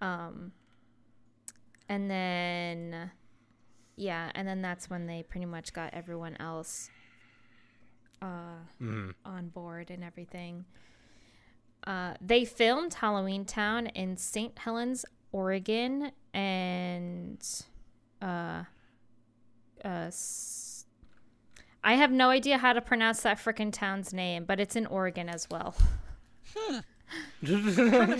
Um, 0.00 0.52
and 1.88 2.10
then 2.10 3.10
yeah, 3.96 4.30
and 4.34 4.46
then 4.46 4.60
that's 4.60 4.90
when 4.90 5.06
they 5.06 5.22
pretty 5.22 5.46
much 5.46 5.72
got 5.72 5.94
everyone 5.94 6.36
else 6.40 6.90
uh, 8.22 8.56
Mhm. 8.80 9.14
on 9.24 9.48
board 9.48 9.90
and 9.90 10.02
everything. 10.02 10.64
Uh, 11.86 12.14
they 12.20 12.44
filmed 12.44 12.94
Halloween 12.94 13.44
Town 13.44 13.86
in 13.88 14.16
St. 14.16 14.58
Helens, 14.58 15.04
Oregon, 15.32 16.10
and 16.32 17.46
uh, 18.22 18.64
uh, 19.84 20.10
I 21.84 21.94
have 21.94 22.10
no 22.10 22.30
idea 22.30 22.56
how 22.58 22.72
to 22.72 22.80
pronounce 22.80 23.20
that 23.22 23.36
frickin' 23.38 23.70
town's 23.72 24.12
name, 24.14 24.44
but 24.46 24.58
it's 24.58 24.74
in 24.74 24.86
Oregon 24.86 25.28
as 25.28 25.46
well. 25.50 25.76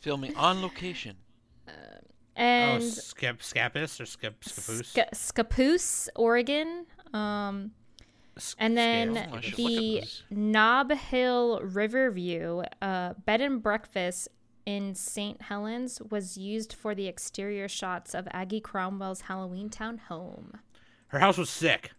filming 0.00 0.34
on 0.36 0.62
location. 0.62 1.16
oh, 1.68 1.72
And 2.36 2.82
Skip 2.82 3.40
Scapus 3.40 4.00
or 4.00 4.06
Skip 4.06 4.40
Skapoose? 4.42 4.84
Sca- 4.86 5.08
Scappoose, 5.14 6.08
Oregon. 6.16 6.86
Um, 7.12 7.72
and 8.58 8.76
then 8.76 9.14
Scale. 9.14 9.34
I 9.34 9.40
should 9.40 9.58
look 9.58 9.72
at 9.72 9.78
the 9.78 10.00
this. 10.00 10.22
Nob 10.30 10.90
Hill 10.92 11.60
Riverview 11.62 12.62
uh, 12.80 13.12
bed 13.26 13.40
and 13.42 13.62
breakfast 13.62 14.28
in 14.64 14.94
St. 14.94 15.42
Helens 15.42 16.00
was 16.10 16.38
used 16.38 16.72
for 16.72 16.94
the 16.94 17.08
exterior 17.08 17.68
shots 17.68 18.14
of 18.14 18.26
Aggie 18.32 18.60
Cromwell's 18.60 19.22
Halloween 19.22 19.68
Town 19.68 19.98
home. 19.98 20.52
Her 21.12 21.18
house 21.20 21.38
was 21.38 21.48
sick. 21.50 21.92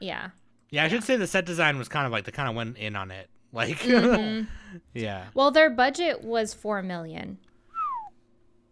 Yeah. 0.00 0.30
Yeah, 0.70 0.84
I 0.84 0.88
should 0.88 1.04
say 1.04 1.16
the 1.16 1.26
set 1.26 1.44
design 1.44 1.76
was 1.76 1.88
kind 1.88 2.06
of 2.06 2.12
like 2.12 2.24
they 2.24 2.30
kind 2.32 2.48
of 2.48 2.54
went 2.54 2.78
in 2.78 2.96
on 2.96 3.10
it. 3.10 3.28
Like, 3.52 3.78
Mm-hmm. 3.80 4.44
yeah, 4.94 5.24
Well, 5.34 5.50
their 5.50 5.70
budget 5.70 6.22
was 6.22 6.54
four 6.54 6.82
million. 6.82 7.38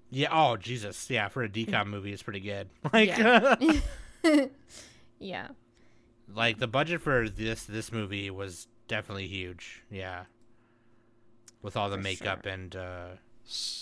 yeah. 0.09 0.29
Oh 0.31 0.57
Jesus, 0.57 1.11
yeah. 1.11 1.27
For 1.27 1.43
a 1.43 1.49
DCom 1.49 1.89
movie, 1.89 2.13
it's 2.13 2.23
pretty 2.23 2.39
good. 2.41 2.69
Like, 2.93 3.09
Yeah. 3.19 3.57
Yeah. 5.19 5.49
like 6.33 6.59
the 6.59 6.69
budget 6.69 7.01
for 7.03 7.29
this 7.29 7.65
this 7.65 7.91
movie 7.91 8.31
was 8.31 8.69
definitely 8.87 9.27
huge. 9.27 9.83
Yeah, 9.91 10.25
with 11.61 11.77
all 11.77 11.91
the 11.91 11.97
For 11.97 12.03
makeup 12.03 12.45
sure. 12.45 12.53
and 12.53 12.77
uh, 12.77 13.07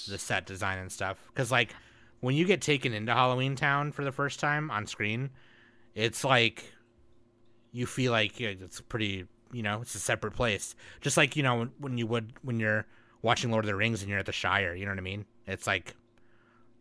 the 0.09 0.17
set 0.19 0.47
design 0.47 0.79
and 0.79 0.91
stuff. 0.91 1.19
Because 1.29 1.51
like 1.53 1.75
when 2.21 2.35
you 2.35 2.47
get 2.47 2.63
taken 2.63 2.95
into 2.95 3.13
Halloween 3.13 3.55
Town 3.55 3.93
for 3.93 4.03
the 4.03 4.13
first 4.13 4.41
time 4.41 4.71
on 4.71 4.87
screen, 4.87 5.29
it's 5.97 6.23
like 6.23 6.73
you 7.73 7.87
feel 7.87 8.13
like 8.13 8.41
it's 8.41 8.81
pretty. 8.81 9.27
you 9.53 9.63
know, 9.63 9.81
it's 9.81 9.95
a 9.97 9.99
separate 9.99 10.35
place. 10.35 10.75
Just 11.01 11.17
like 11.17 11.35
you 11.37 11.43
know 11.43 11.69
when, 11.79 11.99
you 11.99 12.07
would 12.07 12.35
when 12.43 12.61
you're 12.61 12.87
watching 13.23 13.51
Lord 13.51 13.65
of 13.65 13.69
the 13.69 13.75
Rings 13.75 14.03
and 14.03 14.09
you're 14.11 14.21
at 14.21 14.27
the 14.27 14.33
Shire. 14.33 14.75
You 14.75 14.85
know 14.85 14.93
what 14.93 14.99
I 14.99 15.03
mean? 15.03 15.25
It's 15.47 15.67
like 15.67 15.95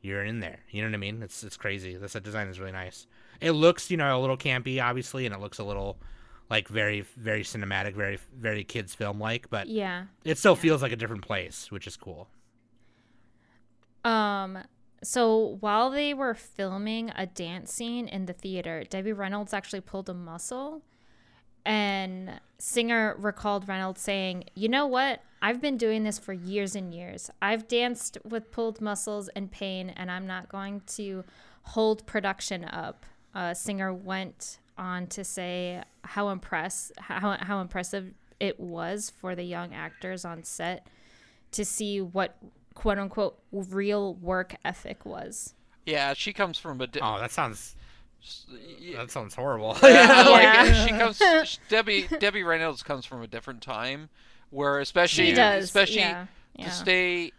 you're 0.01 0.23
in 0.23 0.39
there. 0.39 0.59
You 0.69 0.81
know 0.83 0.89
what 0.89 0.93
I 0.95 0.99
mean? 0.99 1.23
It's 1.23 1.43
it's 1.43 1.57
crazy. 1.57 1.95
The 1.95 2.07
set 2.09 2.21
design 2.23 2.47
is 2.49 2.59
really 2.59 2.71
nice. 2.73 3.07
It 3.41 3.51
looks 3.51 3.89
you 3.89 3.97
know 3.97 4.17
a 4.17 4.21
little 4.21 4.37
campy, 4.37 4.81
obviously, 4.83 5.25
and 5.25 5.33
it 5.33 5.41
looks 5.41 5.57
a 5.59 5.63
little 5.63 5.97
like 6.49 6.67
very 6.67 7.01
very 7.17 7.43
cinematic, 7.43 7.95
very 7.95 8.19
very 8.37 8.63
kids 8.63 8.93
film 8.93 9.19
like, 9.19 9.49
but 9.49 9.67
Yeah. 9.67 10.05
it 10.23 10.37
still 10.37 10.55
feels 10.55 10.81
like 10.83 10.91
a 10.91 10.95
different 10.95 11.23
place, 11.23 11.71
which 11.71 11.87
is 11.87 11.97
cool. 11.97 12.27
Um 14.03 14.59
so 15.05 15.57
while 15.59 15.89
they 15.89 16.13
were 16.13 16.33
filming 16.33 17.11
a 17.15 17.25
dance 17.25 17.73
scene 17.73 18.07
in 18.07 18.25
the 18.25 18.33
theater, 18.33 18.83
Debbie 18.83 19.13
Reynolds 19.13 19.53
actually 19.53 19.81
pulled 19.81 20.09
a 20.09 20.13
muscle 20.13 20.81
and 21.65 22.39
Singer 22.57 23.15
recalled 23.17 23.67
Reynolds 23.67 24.01
saying, 24.01 24.45
"You 24.53 24.69
know 24.69 24.87
what? 24.87 25.21
I've 25.41 25.61
been 25.61 25.77
doing 25.77 26.03
this 26.03 26.17
for 26.17 26.33
years 26.33 26.75
and 26.75 26.93
years. 26.93 27.29
I've 27.41 27.67
danced 27.67 28.17
with 28.23 28.51
pulled 28.51 28.81
muscles 28.81 29.27
and 29.29 29.51
pain 29.51 29.89
and 29.89 30.09
I'm 30.09 30.25
not 30.25 30.49
going 30.49 30.81
to 30.95 31.23
hold 31.63 32.05
production 32.05 32.65
up." 32.65 33.05
Uh, 33.33 33.53
Singer 33.53 33.93
went 33.93 34.59
on 34.77 35.07
to 35.07 35.23
say 35.23 35.83
how 36.03 36.29
impress 36.29 36.91
how 36.99 37.37
how 37.39 37.61
impressive 37.61 38.13
it 38.39 38.59
was 38.59 39.09
for 39.09 39.35
the 39.35 39.43
young 39.43 39.73
actors 39.73 40.25
on 40.25 40.43
set 40.43 40.87
to 41.51 41.63
see 41.65 42.01
what 42.01 42.37
quote 42.75 42.99
unquote 42.99 43.39
real 43.51 44.13
work 44.15 44.55
ethic 44.63 45.05
was. 45.05 45.53
Yeah, 45.85 46.13
she 46.13 46.31
comes 46.33 46.59
from 46.59 46.79
a. 46.81 46.87
Di- 46.87 46.99
Oh, 47.01 47.19
that 47.19 47.31
sounds 47.31 47.75
that 48.95 49.11
sounds 49.11 49.35
horrible. 49.35 49.77
yeah, 49.83 50.23
like 50.29 50.43
Yeah. 50.43 50.85
she 50.85 50.89
comes. 50.91 51.21
sh- 51.49 51.57
Debbie 51.69 52.07
Debbie 52.19 52.43
Reynolds 52.43 52.83
comes 52.83 53.05
from 53.05 53.21
a 53.21 53.27
different 53.27 53.61
time, 53.61 54.09
where 54.49 54.79
especially 54.79 55.27
She 55.27 55.33
does, 55.33 55.63
especially 55.65 55.97
yeah, 55.99 56.25
yeah. 56.55 56.65
to 56.65 56.71
stay, 56.71 57.31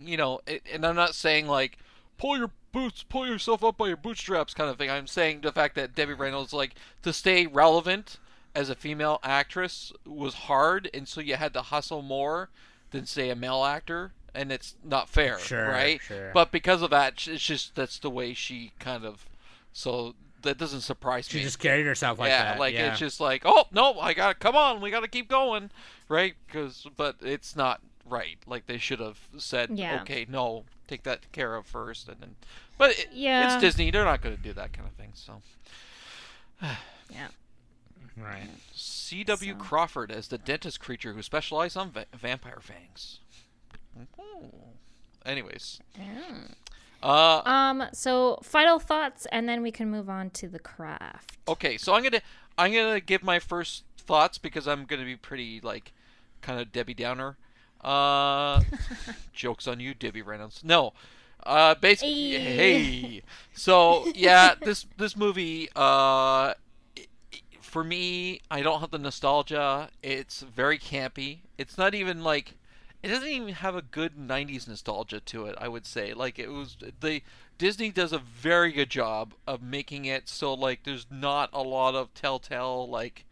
you 0.00 0.16
know, 0.16 0.40
and 0.72 0.84
I'm 0.84 0.96
not 0.96 1.14
saying 1.14 1.46
like 1.46 1.78
pull 2.18 2.36
your 2.38 2.50
boots, 2.72 3.02
pull 3.04 3.26
yourself 3.26 3.62
up 3.62 3.76
by 3.78 3.88
your 3.88 3.96
bootstraps 3.96 4.54
kind 4.54 4.68
of 4.70 4.78
thing. 4.78 4.90
I'm 4.90 5.06
saying 5.06 5.40
the 5.42 5.52
fact 5.52 5.74
that 5.76 5.94
Debbie 5.94 6.14
Reynolds 6.14 6.52
like 6.52 6.74
to 7.02 7.12
stay 7.12 7.46
relevant 7.46 8.18
as 8.54 8.68
a 8.68 8.74
female 8.74 9.18
actress 9.22 9.92
was 10.04 10.34
hard, 10.34 10.90
and 10.92 11.06
so 11.08 11.20
you 11.20 11.36
had 11.36 11.54
to 11.54 11.62
hustle 11.62 12.02
more 12.02 12.50
than 12.90 13.06
say 13.06 13.30
a 13.30 13.34
male 13.36 13.64
actor, 13.64 14.12
and 14.34 14.50
it's 14.52 14.74
not 14.84 15.08
fair, 15.08 15.38
Sure, 15.38 15.68
right? 15.68 16.00
sure. 16.00 16.30
But 16.32 16.50
because 16.52 16.82
of 16.82 16.90
that, 16.90 17.26
it's 17.28 17.42
just 17.42 17.74
that's 17.74 17.98
the 17.98 18.10
way 18.10 18.34
she 18.34 18.72
kind 18.78 19.04
of. 19.04 19.26
So 19.72 20.14
that 20.42 20.58
doesn't 20.58 20.80
surprise 20.82 21.28
she 21.28 21.36
me 21.36 21.40
She 21.42 21.44
just 21.46 21.58
carried 21.58 21.86
herself 21.86 22.18
like 22.18 22.30
that. 22.30 22.38
yeah, 22.44 22.52
that. 22.52 22.58
like 22.60 22.74
yeah. 22.74 22.90
it's 22.90 22.98
just 22.98 23.20
like, 23.20 23.42
oh 23.44 23.64
no, 23.72 23.98
I 24.00 24.12
got 24.14 24.28
to 24.28 24.34
come 24.34 24.56
on, 24.56 24.80
we 24.80 24.90
got 24.90 25.00
to 25.00 25.08
keep 25.08 25.28
going, 25.28 25.70
right? 26.08 26.34
Because, 26.46 26.86
but 26.96 27.16
it's 27.22 27.54
not 27.56 27.80
right. 28.08 28.38
Like 28.46 28.66
they 28.66 28.78
should 28.78 29.00
have 29.00 29.20
said, 29.38 29.70
Yeah. 29.72 30.00
okay, 30.02 30.26
no, 30.28 30.64
take 30.88 31.04
that 31.04 31.30
care 31.32 31.54
of 31.54 31.66
first, 31.66 32.08
and 32.08 32.18
then. 32.20 32.36
But 32.78 32.90
it, 32.98 33.08
Yeah. 33.12 33.52
it's 33.54 33.60
Disney; 33.60 33.90
they're 33.90 34.04
not 34.04 34.20
going 34.22 34.36
to 34.36 34.42
do 34.42 34.52
that 34.54 34.72
kind 34.72 34.88
of 34.88 34.94
thing. 34.94 35.12
So, 35.14 35.42
Yeah. 37.10 37.28
right. 38.16 38.48
C.W. 38.74 39.52
So- 39.52 39.58
Crawford 39.58 40.10
as 40.10 40.28
the 40.28 40.38
dentist 40.38 40.80
creature 40.80 41.12
who 41.12 41.22
specialized 41.22 41.76
on 41.76 41.90
va- 41.90 42.06
vampire 42.14 42.60
fangs. 42.60 43.20
Ooh. 44.18 44.50
Anyways, 45.24 45.80
uh, 47.02 47.42
Um 47.44 47.84
so 47.92 48.38
final 48.42 48.78
thoughts 48.78 49.26
and 49.32 49.48
then 49.48 49.62
we 49.62 49.70
can 49.70 49.90
move 49.90 50.08
on 50.08 50.30
to 50.30 50.48
the 50.48 50.58
craft. 50.58 51.36
Okay, 51.48 51.76
so 51.76 51.94
I'm 51.94 52.02
gonna 52.02 52.22
I'm 52.58 52.72
gonna 52.72 53.00
give 53.00 53.22
my 53.22 53.38
first 53.38 53.84
thoughts 53.96 54.38
because 54.38 54.66
I'm 54.66 54.84
gonna 54.84 55.04
be 55.04 55.16
pretty 55.16 55.60
like 55.60 55.92
kind 56.40 56.60
of 56.60 56.72
Debbie 56.72 56.94
Downer. 56.94 57.36
Uh, 57.82 58.62
jokes 59.32 59.66
on 59.66 59.80
you, 59.80 59.94
Debbie 59.94 60.22
Reynolds. 60.22 60.62
No, 60.64 60.92
uh, 61.44 61.74
basically, 61.74 62.32
Hey. 62.32 62.80
hey. 62.80 63.22
So 63.54 64.06
yeah, 64.14 64.54
this 64.60 64.86
this 64.96 65.16
movie, 65.16 65.68
uh, 65.74 66.54
for 67.60 67.82
me, 67.82 68.40
I 68.50 68.62
don't 68.62 68.80
have 68.80 68.90
the 68.90 68.98
nostalgia. 68.98 69.88
It's 70.02 70.42
very 70.42 70.78
campy. 70.78 71.40
It's 71.58 71.76
not 71.78 71.94
even 71.94 72.22
like 72.22 72.54
it 73.02 73.08
doesn't 73.08 73.28
even 73.28 73.48
have 73.54 73.74
a 73.74 73.82
good 73.82 74.16
90s 74.16 74.68
nostalgia 74.68 75.20
to 75.20 75.46
it 75.46 75.54
i 75.58 75.68
would 75.68 75.86
say. 75.86 76.14
Like 76.14 76.38
it 76.38 76.50
was 76.50 76.76
the 77.00 77.22
disney 77.58 77.90
does 77.90 78.12
a 78.12 78.18
very 78.18 78.72
good 78.72 78.90
job 78.90 79.34
of 79.46 79.62
making 79.62 80.04
it 80.04 80.28
so 80.28 80.54
like 80.54 80.84
there's 80.84 81.06
not 81.10 81.50
a 81.52 81.62
lot 81.62 81.94
of 81.94 82.12
telltale 82.14 82.88
like 82.88 83.24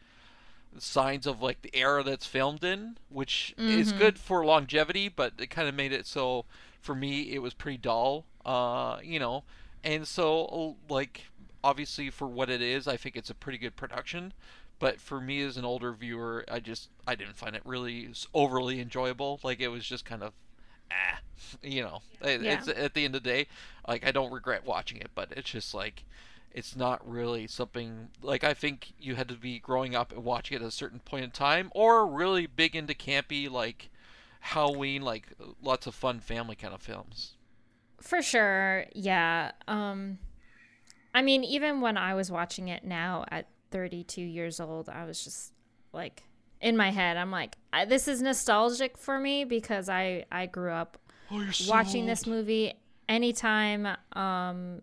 signs 0.79 1.27
of 1.27 1.43
like 1.43 1.63
the 1.63 1.71
era 1.75 2.03
that's 2.03 2.27
filmed 2.27 2.63
in 2.63 2.97
which 3.09 3.55
is 3.59 3.93
good 3.93 4.19
for 4.19 4.45
longevity 4.45 5.09
but 5.09 5.33
it 5.39 5.51
kind 5.51 5.69
of 5.69 5.75
made 5.75 5.93
it 5.93 6.07
so 6.07 6.45
for 6.81 6.95
me 6.95 7.33
it 7.33 7.43
was 7.43 7.55
pretty 7.55 7.79
dull 7.79 8.25
uh 8.47 8.99
you 9.03 9.19
know. 9.19 9.43
And 9.83 10.07
so 10.07 10.77
like 10.89 11.27
obviously 11.65 12.09
for 12.11 12.27
what 12.27 12.49
it 12.49 12.63
is 12.63 12.87
i 12.89 12.97
think 12.97 13.17
it's 13.17 13.31
a 13.31 13.35
pretty 13.35 13.59
good 13.59 13.77
production 13.77 14.33
but 14.81 15.01
for 15.01 15.21
me 15.21 15.43
as 15.43 15.57
an 15.57 15.65
older 15.65 15.93
viewer 15.93 16.45
i 16.51 16.59
just 16.61 16.91
i 17.07 17.15
didn't 17.15 17.37
find 17.37 17.55
it 17.57 17.63
really 17.65 18.09
overly 18.35 18.81
enjoyable 18.81 19.41
like 19.45 19.61
it 19.61 19.69
was 19.69 19.87
just 19.87 20.05
kind 20.05 20.25
of 20.25 20.35
ah 20.91 21.21
you 21.63 21.83
know 21.83 22.01
it, 22.23 22.43
Yeah. 22.43 22.55
it's 22.55 22.69
at 22.69 22.95
the 22.95 23.05
end 23.05 23.15
of 23.15 23.23
the 23.23 23.31
day 23.31 23.47
like 23.89 24.07
i 24.07 24.11
don't 24.11 24.33
regret 24.33 24.67
watching 24.67 24.99
it 24.99 25.11
but 25.15 25.29
it's 25.37 25.51
just 25.51 25.75
like 25.75 26.05
it's 26.53 26.75
not 26.75 27.09
really 27.09 27.47
something 27.47 28.09
like 28.23 28.43
i 28.45 28.55
think 28.55 28.93
you 28.99 29.15
had 29.15 29.29
to 29.29 29.37
be 29.37 29.61
growing 29.61 29.95
up 29.95 30.13
and 30.13 30.25
watching 30.25 30.57
it 30.57 30.63
at 30.63 30.69
a 30.69 30.73
certain 30.73 30.99
point 31.01 31.25
in 31.25 31.31
time 31.31 31.71
or 31.75 32.07
really 32.07 32.47
big 32.47 32.75
into 32.75 32.95
campy 32.95 33.51
like 33.51 33.91
halloween 34.41 35.03
like 35.03 35.29
lots 35.63 35.87
of 35.87 35.95
fun 35.95 36.19
family 36.21 36.57
kind 36.57 36.75
of 36.75 36.83
films 36.83 37.35
For 38.01 38.23
sure. 38.23 38.87
Yeah. 38.95 39.53
Um 39.69 40.19
I 41.15 41.23
mean 41.23 41.45
even 41.45 41.81
when 41.81 41.97
I 41.99 42.15
was 42.15 42.31
watching 42.31 42.69
it 42.69 42.85
now 42.85 43.25
at 43.31 43.47
32 43.71 44.21
years 44.21 44.61
old, 44.61 44.89
I 44.89 45.05
was 45.05 45.23
just 45.23 45.53
like 45.93 46.25
in 46.61 46.77
my 46.77 46.91
head, 46.91 47.17
I'm 47.17 47.31
like 47.31 47.57
I, 47.73 47.85
this 47.85 48.09
is 48.09 48.21
nostalgic 48.21 48.99
for 48.99 49.19
me 49.19 49.45
because 49.45 49.89
I 49.89 50.25
I 50.31 50.47
grew 50.47 50.73
up 50.73 50.99
oh 51.31 51.51
so 51.51 51.71
watching 51.71 52.07
this 52.07 52.27
movie 52.27 52.75
anytime 53.09 53.87
um 54.13 54.83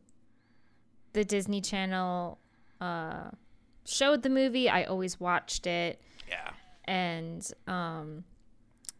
the 1.13 1.23
Disney 1.23 1.61
Channel 1.61 2.39
uh 2.81 3.29
showed 3.85 4.23
the 4.23 4.29
movie, 4.29 4.69
I 4.69 4.83
always 4.83 5.19
watched 5.19 5.67
it. 5.67 6.01
Yeah. 6.27 6.51
And 6.85 7.49
um 7.67 8.23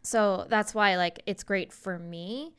so 0.03 0.45
that's 0.49 0.73
why 0.73 0.95
like 0.97 1.21
it's 1.25 1.43
great 1.43 1.73
for 1.73 1.99
me 1.99 2.53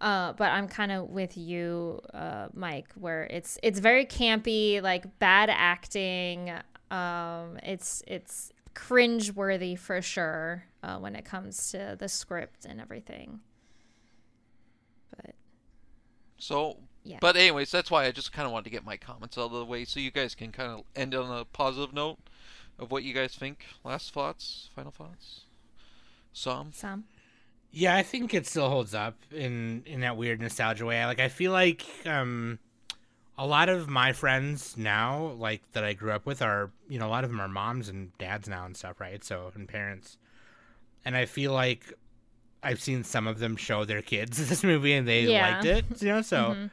uh 0.00 0.32
but 0.34 0.50
i'm 0.52 0.68
kind 0.68 0.92
of 0.92 1.08
with 1.10 1.36
you 1.36 2.00
uh 2.14 2.46
mike 2.54 2.88
where 2.94 3.24
it's 3.30 3.58
it's 3.62 3.78
very 3.80 4.04
campy 4.06 4.80
like 4.82 5.18
bad 5.18 5.50
acting 5.50 6.50
um 6.90 7.58
it's 7.62 8.02
it's 8.06 8.52
cringe 8.74 9.32
worthy 9.32 9.74
for 9.74 10.00
sure 10.00 10.64
uh, 10.84 10.96
when 10.98 11.16
it 11.16 11.24
comes 11.24 11.70
to 11.72 11.96
the 11.98 12.08
script 12.08 12.64
and 12.64 12.80
everything 12.80 13.40
but 15.16 15.34
So, 16.38 16.76
Yeah. 17.02 17.18
but 17.20 17.36
anyways, 17.36 17.72
that's 17.72 17.90
why 17.90 18.04
I 18.04 18.12
just 18.12 18.32
kind 18.32 18.46
of 18.46 18.52
wanted 18.52 18.64
to 18.64 18.70
get 18.70 18.84
my 18.84 18.96
comments 18.96 19.36
out 19.36 19.46
of 19.46 19.52
the 19.52 19.64
way, 19.64 19.84
so 19.84 19.98
you 19.98 20.12
guys 20.12 20.36
can 20.36 20.52
kind 20.52 20.70
of 20.70 20.84
end 20.94 21.14
on 21.14 21.36
a 21.36 21.44
positive 21.44 21.92
note 21.92 22.18
of 22.78 22.92
what 22.92 23.02
you 23.02 23.12
guys 23.12 23.34
think. 23.34 23.64
Last 23.82 24.12
thoughts, 24.12 24.70
final 24.76 24.92
thoughts. 24.92 25.46
Some. 26.32 26.70
some 26.72 27.04
Yeah, 27.70 27.94
I 27.96 28.02
think 28.02 28.32
it 28.34 28.46
still 28.46 28.68
holds 28.70 28.94
up 28.94 29.16
in 29.30 29.82
in 29.86 30.00
that 30.00 30.16
weird 30.16 30.40
nostalgia 30.40 30.86
way. 30.86 31.04
Like 31.04 31.20
I 31.20 31.28
feel 31.28 31.52
like 31.52 31.84
um 32.06 32.58
a 33.36 33.46
lot 33.46 33.68
of 33.68 33.88
my 33.88 34.12
friends 34.12 34.76
now, 34.76 35.26
like 35.38 35.62
that 35.72 35.84
I 35.84 35.92
grew 35.92 36.10
up 36.10 36.26
with 36.26 36.42
are, 36.42 36.70
you 36.88 36.98
know, 36.98 37.06
a 37.06 37.10
lot 37.10 37.22
of 37.22 37.30
them 37.30 37.40
are 37.40 37.46
moms 37.48 37.88
and 37.88 38.16
dads 38.18 38.48
now 38.48 38.64
and 38.66 38.76
stuff, 38.76 39.00
right? 39.00 39.22
So, 39.22 39.52
and 39.54 39.68
parents. 39.68 40.18
And 41.04 41.16
I 41.16 41.24
feel 41.26 41.52
like 41.52 41.92
I've 42.64 42.80
seen 42.80 43.04
some 43.04 43.28
of 43.28 43.38
them 43.38 43.54
show 43.56 43.84
their 43.84 44.02
kids 44.02 44.36
this 44.48 44.64
movie 44.64 44.92
and 44.94 45.06
they 45.06 45.22
Yeah. 45.22 45.52
liked 45.52 45.64
it, 45.66 46.02
you 46.02 46.08
know? 46.08 46.22
So, 46.22 46.36
Mhm. 46.56 46.70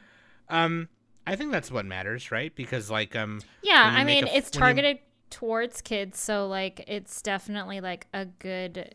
um 0.48 0.88
I 1.28 1.34
think 1.36 1.50
that's 1.52 1.70
what 1.72 1.84
matters, 1.86 2.30
right? 2.32 2.54
Because 2.54 2.90
like 2.90 3.14
um 3.14 3.40
yeah 3.62 3.92
i 3.96 4.02
mean 4.02 4.24
a- 4.24 4.30
it's 4.32 4.50
when 4.50 4.54
you- 4.54 4.60
targeted 4.60 4.98
towards 5.30 5.80
kids 5.82 6.18
so 6.20 6.46
like 6.48 6.82
it's 6.88 7.20
definitely 7.20 7.80
like 7.80 8.06
a 8.14 8.24
good 8.24 8.94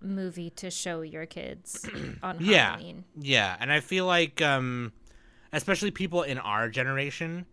movie 0.00 0.50
to 0.50 0.70
show 0.70 1.02
your 1.02 1.26
kids 1.26 1.88
on 2.22 2.38
Yeah. 2.40 2.70
halloween 2.72 3.04
Yeah, 3.16 3.56
and 3.60 3.70
I 3.72 3.80
feel 3.80 4.06
like 4.06 4.40
um 4.42 4.92
especially 5.52 5.90
people 5.90 6.22
in 6.22 6.38
our 6.38 6.68
generation 6.68 7.46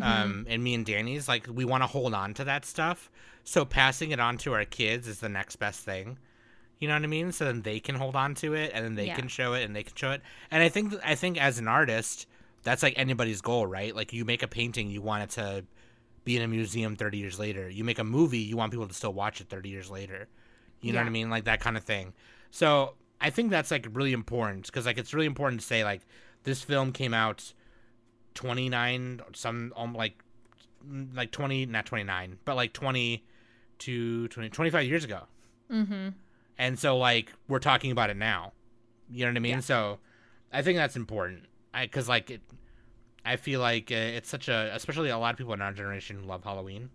um 0.00 0.46
and 0.48 0.62
me 0.64 0.74
and 0.74 0.86
Danny's 0.86 1.28
like 1.28 1.46
we 1.52 1.64
want 1.64 1.82
to 1.82 1.86
hold 1.86 2.14
on 2.14 2.34
to 2.34 2.44
that 2.44 2.64
stuff. 2.64 3.10
So 3.44 3.64
passing 3.64 4.10
it 4.12 4.20
on 4.20 4.38
to 4.38 4.54
our 4.54 4.64
kids 4.64 5.06
is 5.06 5.20
the 5.20 5.28
next 5.28 5.56
best 5.56 5.80
thing. 5.84 6.18
You 6.78 6.88
know 6.88 6.94
what 6.94 7.02
I 7.02 7.06
mean? 7.06 7.32
So 7.32 7.44
then 7.44 7.62
they 7.62 7.80
can 7.80 7.94
hold 7.94 8.16
on 8.16 8.34
to 8.36 8.54
it 8.54 8.72
and 8.74 8.84
then 8.84 8.94
they 8.94 9.06
Yeah. 9.06 9.14
can 9.16 9.28
show 9.28 9.52
it 9.52 9.62
and 9.64 9.76
they 9.76 9.82
can 9.82 9.94
show 9.94 10.10
it. 10.12 10.22
And 10.50 10.62
I 10.62 10.68
think 10.70 10.94
I 11.04 11.14
think 11.14 11.40
as 11.40 11.58
an 11.58 11.68
artist, 11.68 12.26
that's 12.62 12.82
like 12.82 12.94
anybody's 12.96 13.40
goal, 13.42 13.66
right? 13.66 13.94
Like 13.94 14.12
you 14.12 14.24
make 14.24 14.42
a 14.42 14.48
painting, 14.48 14.90
you 14.90 15.02
want 15.02 15.22
it 15.24 15.30
to 15.30 15.64
be 16.24 16.36
in 16.36 16.42
a 16.42 16.48
museum 16.48 16.96
30 16.96 17.18
years 17.18 17.38
later. 17.38 17.68
You 17.68 17.84
make 17.84 17.98
a 17.98 18.04
movie, 18.04 18.38
you 18.38 18.56
want 18.56 18.72
people 18.72 18.88
to 18.88 18.94
still 18.94 19.12
watch 19.12 19.42
it 19.42 19.48
30 19.50 19.68
years 19.68 19.90
later. 19.90 20.28
You 20.80 20.92
know 20.92 21.00
what 21.00 21.06
I 21.06 21.10
mean? 21.10 21.30
Like 21.30 21.44
that 21.44 21.60
kind 21.60 21.76
of 21.76 21.84
thing. 21.84 22.12
So 22.50 22.94
I 23.20 23.30
think 23.30 23.50
that's 23.50 23.70
like 23.70 23.86
really 23.92 24.12
important 24.12 24.66
because 24.66 24.84
like 24.86 24.98
it's 24.98 25.14
really 25.14 25.26
important 25.26 25.60
to 25.62 25.66
say 25.66 25.82
like 25.84 26.02
this 26.44 26.62
film 26.62 26.92
came 26.92 27.14
out 27.14 27.52
29 28.34 29.20
some 29.34 29.72
um, 29.76 29.94
like 29.94 30.18
like 31.14 31.30
20 31.30 31.66
not 31.66 31.86
29 31.86 32.38
but 32.44 32.56
like 32.56 32.72
20 32.72 33.24
to 33.78 34.28
20 34.28 34.48
25 34.50 34.84
years 34.86 35.04
ago 35.04 35.20
Mm-hmm. 35.72 36.08
and 36.58 36.78
so 36.78 36.98
like 36.98 37.32
we're 37.48 37.58
talking 37.58 37.90
about 37.90 38.10
it 38.10 38.18
now 38.18 38.52
you 39.10 39.24
know 39.24 39.30
what 39.30 39.36
i 39.38 39.40
mean 39.40 39.52
Yeah. 39.54 39.60
so 39.60 39.98
i 40.52 40.60
think 40.60 40.76
that's 40.76 40.94
important 40.94 41.44
i 41.72 41.84
because 41.86 42.06
like 42.06 42.30
it 42.30 42.42
i 43.24 43.36
feel 43.36 43.60
like 43.60 43.90
uh, 43.90 43.94
it's 43.94 44.28
such 44.28 44.48
a 44.48 44.70
especially 44.74 45.08
a 45.08 45.16
lot 45.16 45.32
of 45.32 45.38
people 45.38 45.54
in 45.54 45.62
our 45.62 45.72
generation 45.72 46.26
love 46.26 46.44
halloween 46.44 46.90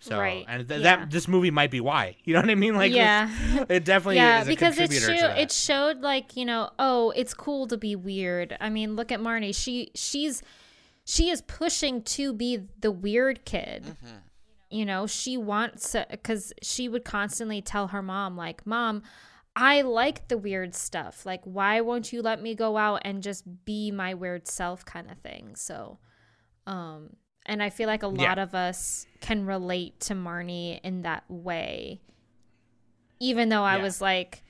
so 0.00 0.18
Right, 0.18 0.44
and 0.48 0.68
th- 0.68 0.80
yeah. 0.80 0.96
that 0.96 1.10
this 1.10 1.28
movie 1.28 1.50
might 1.50 1.70
be 1.70 1.80
why 1.80 2.16
you 2.24 2.34
know 2.34 2.40
what 2.40 2.50
i 2.50 2.54
mean 2.54 2.76
like 2.76 2.92
yeah. 2.92 3.30
it 3.68 3.84
definitely 3.84 4.16
yeah, 4.16 4.44
because 4.44 4.78
it 4.78 4.92
showed 4.92 5.36
it 5.36 5.52
showed 5.52 6.00
like 6.00 6.36
you 6.36 6.44
know, 6.44 6.70
oh, 6.78 7.10
it's 7.16 7.34
cool 7.34 7.66
to 7.68 7.76
be 7.76 7.96
weird. 7.96 8.56
I 8.60 8.70
mean, 8.70 8.96
look 8.96 9.12
at 9.12 9.20
Marnie. 9.20 9.54
She 9.54 9.90
she's 9.94 10.42
she 11.04 11.30
is 11.30 11.42
pushing 11.42 12.02
to 12.02 12.32
be 12.32 12.60
the 12.80 12.90
weird 12.90 13.44
kid. 13.44 13.84
Mm-hmm. 13.84 14.16
You 14.70 14.84
know, 14.84 15.06
she 15.06 15.36
wants 15.36 15.96
because 16.10 16.52
she 16.62 16.88
would 16.88 17.04
constantly 17.04 17.62
tell 17.62 17.88
her 17.88 18.02
mom 18.02 18.36
like, 18.36 18.66
"Mom, 18.66 19.02
I 19.56 19.82
like 19.82 20.28
the 20.28 20.38
weird 20.38 20.74
stuff. 20.74 21.24
Like, 21.24 21.40
why 21.44 21.80
won't 21.80 22.12
you 22.12 22.22
let 22.22 22.42
me 22.42 22.54
go 22.54 22.76
out 22.76 23.02
and 23.04 23.22
just 23.22 23.44
be 23.64 23.90
my 23.90 24.14
weird 24.14 24.46
self, 24.46 24.84
kind 24.84 25.10
of 25.10 25.18
thing." 25.18 25.56
So, 25.56 25.98
um, 26.66 27.16
and 27.48 27.62
I 27.62 27.70
feel 27.70 27.88
like 27.88 28.02
a 28.04 28.06
Yeah. 28.14 28.28
lot 28.28 28.38
of 28.38 28.54
us 28.54 29.06
can 29.20 29.44
relate 29.46 29.98
to 30.00 30.14
Marnie 30.14 30.80
in 30.84 31.02
that 31.02 31.24
way 31.28 32.00
even 33.20 33.48
though 33.48 33.64
I 33.64 33.76
Yeah. 33.78 33.82
was 33.82 34.00
like 34.00 34.44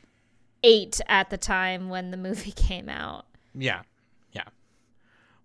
eight 0.62 1.00
at 1.08 1.30
the 1.30 1.38
time 1.38 1.88
when 1.88 2.10
the 2.10 2.18
movie 2.18 2.52
came 2.56 2.90
out. 2.90 3.24
Yeah, 3.54 3.80
yeah. 4.32 4.42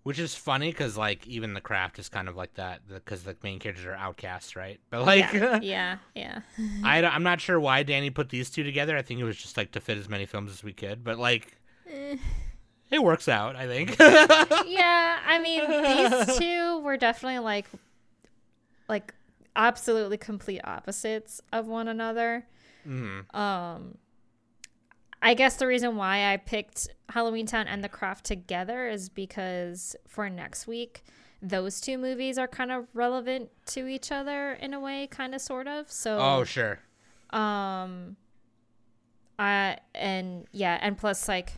Which 0.02 0.18
is 0.18 0.34
funny 0.34 0.70
because 0.70 0.98
like 0.98 1.26
even 1.26 1.54
the 1.54 1.62
craft 1.62 1.98
is 1.98 2.10
kind 2.10 2.28
of 2.28 2.36
like 2.36 2.52
that 2.54 2.86
because 2.86 3.22
the 3.22 3.34
main 3.42 3.60
characters 3.60 3.86
are 3.86 3.94
outcasts, 3.94 4.56
right? 4.56 4.78
But 4.90 5.06
like, 5.06 5.32
yeah, 5.32 5.58
yeah, 5.62 5.96
yeah. 6.14 6.40
I 6.84 6.98
am 6.98 7.22
not 7.22 7.40
sure 7.40 7.58
why 7.58 7.82
Danny 7.82 8.10
put 8.10 8.28
these 8.28 8.50
two 8.50 8.62
together. 8.62 8.94
I 8.94 9.00
think 9.00 9.20
it 9.20 9.24
was 9.24 9.38
just 9.38 9.56
like 9.56 9.72
to 9.72 9.80
fit 9.80 9.96
as 9.96 10.06
many 10.08 10.26
films 10.26 10.52
as 10.52 10.62
we 10.62 10.74
could, 10.74 11.02
but 11.02 11.18
like, 11.18 11.56
Eh. 11.90 12.16
It 12.94 13.02
works 13.02 13.28
out. 13.28 13.56
I 13.56 13.66
think. 13.66 13.98
yeah, 13.98 15.18
I 15.26 15.38
mean, 15.42 15.68
these 15.68 16.38
two 16.38 16.80
were 16.80 16.96
definitely 16.96 17.40
like, 17.40 17.66
like 18.88 19.12
absolutely 19.56 20.16
complete 20.16 20.60
opposites 20.64 21.40
of 21.52 21.66
one 21.66 21.88
another. 21.88 22.46
Mhm. 22.86 23.34
Um, 23.34 23.98
I 25.22 25.32
guess 25.34 25.56
the 25.56 25.66
reason 25.66 25.96
why 25.96 26.32
I 26.32 26.36
picked 26.36 26.88
Halloween 27.08 27.46
Town 27.46 27.66
and 27.66 27.82
The 27.82 27.88
Craft 27.88 28.26
together 28.26 28.88
is 28.88 29.08
because 29.08 29.96
for 30.06 30.28
next 30.28 30.66
week, 30.66 31.02
those 31.40 31.80
two 31.80 31.96
movies 31.98 32.36
are 32.36 32.46
kind 32.48 32.70
of 32.70 32.86
relevant 32.92 33.50
to 33.66 33.86
each 33.86 34.12
other 34.12 34.52
in 34.52 34.74
a 34.74 34.80
way, 34.80 35.06
kind 35.10 35.34
of, 35.34 35.40
sort 35.40 35.66
of. 35.66 35.90
So, 35.90 36.18
Oh 36.20 36.44
sure. 36.44 36.78
Um 37.30 38.16
I 39.38 39.78
and 39.94 40.46
yeah, 40.52 40.78
and 40.80 40.96
plus 40.96 41.26
like 41.26 41.54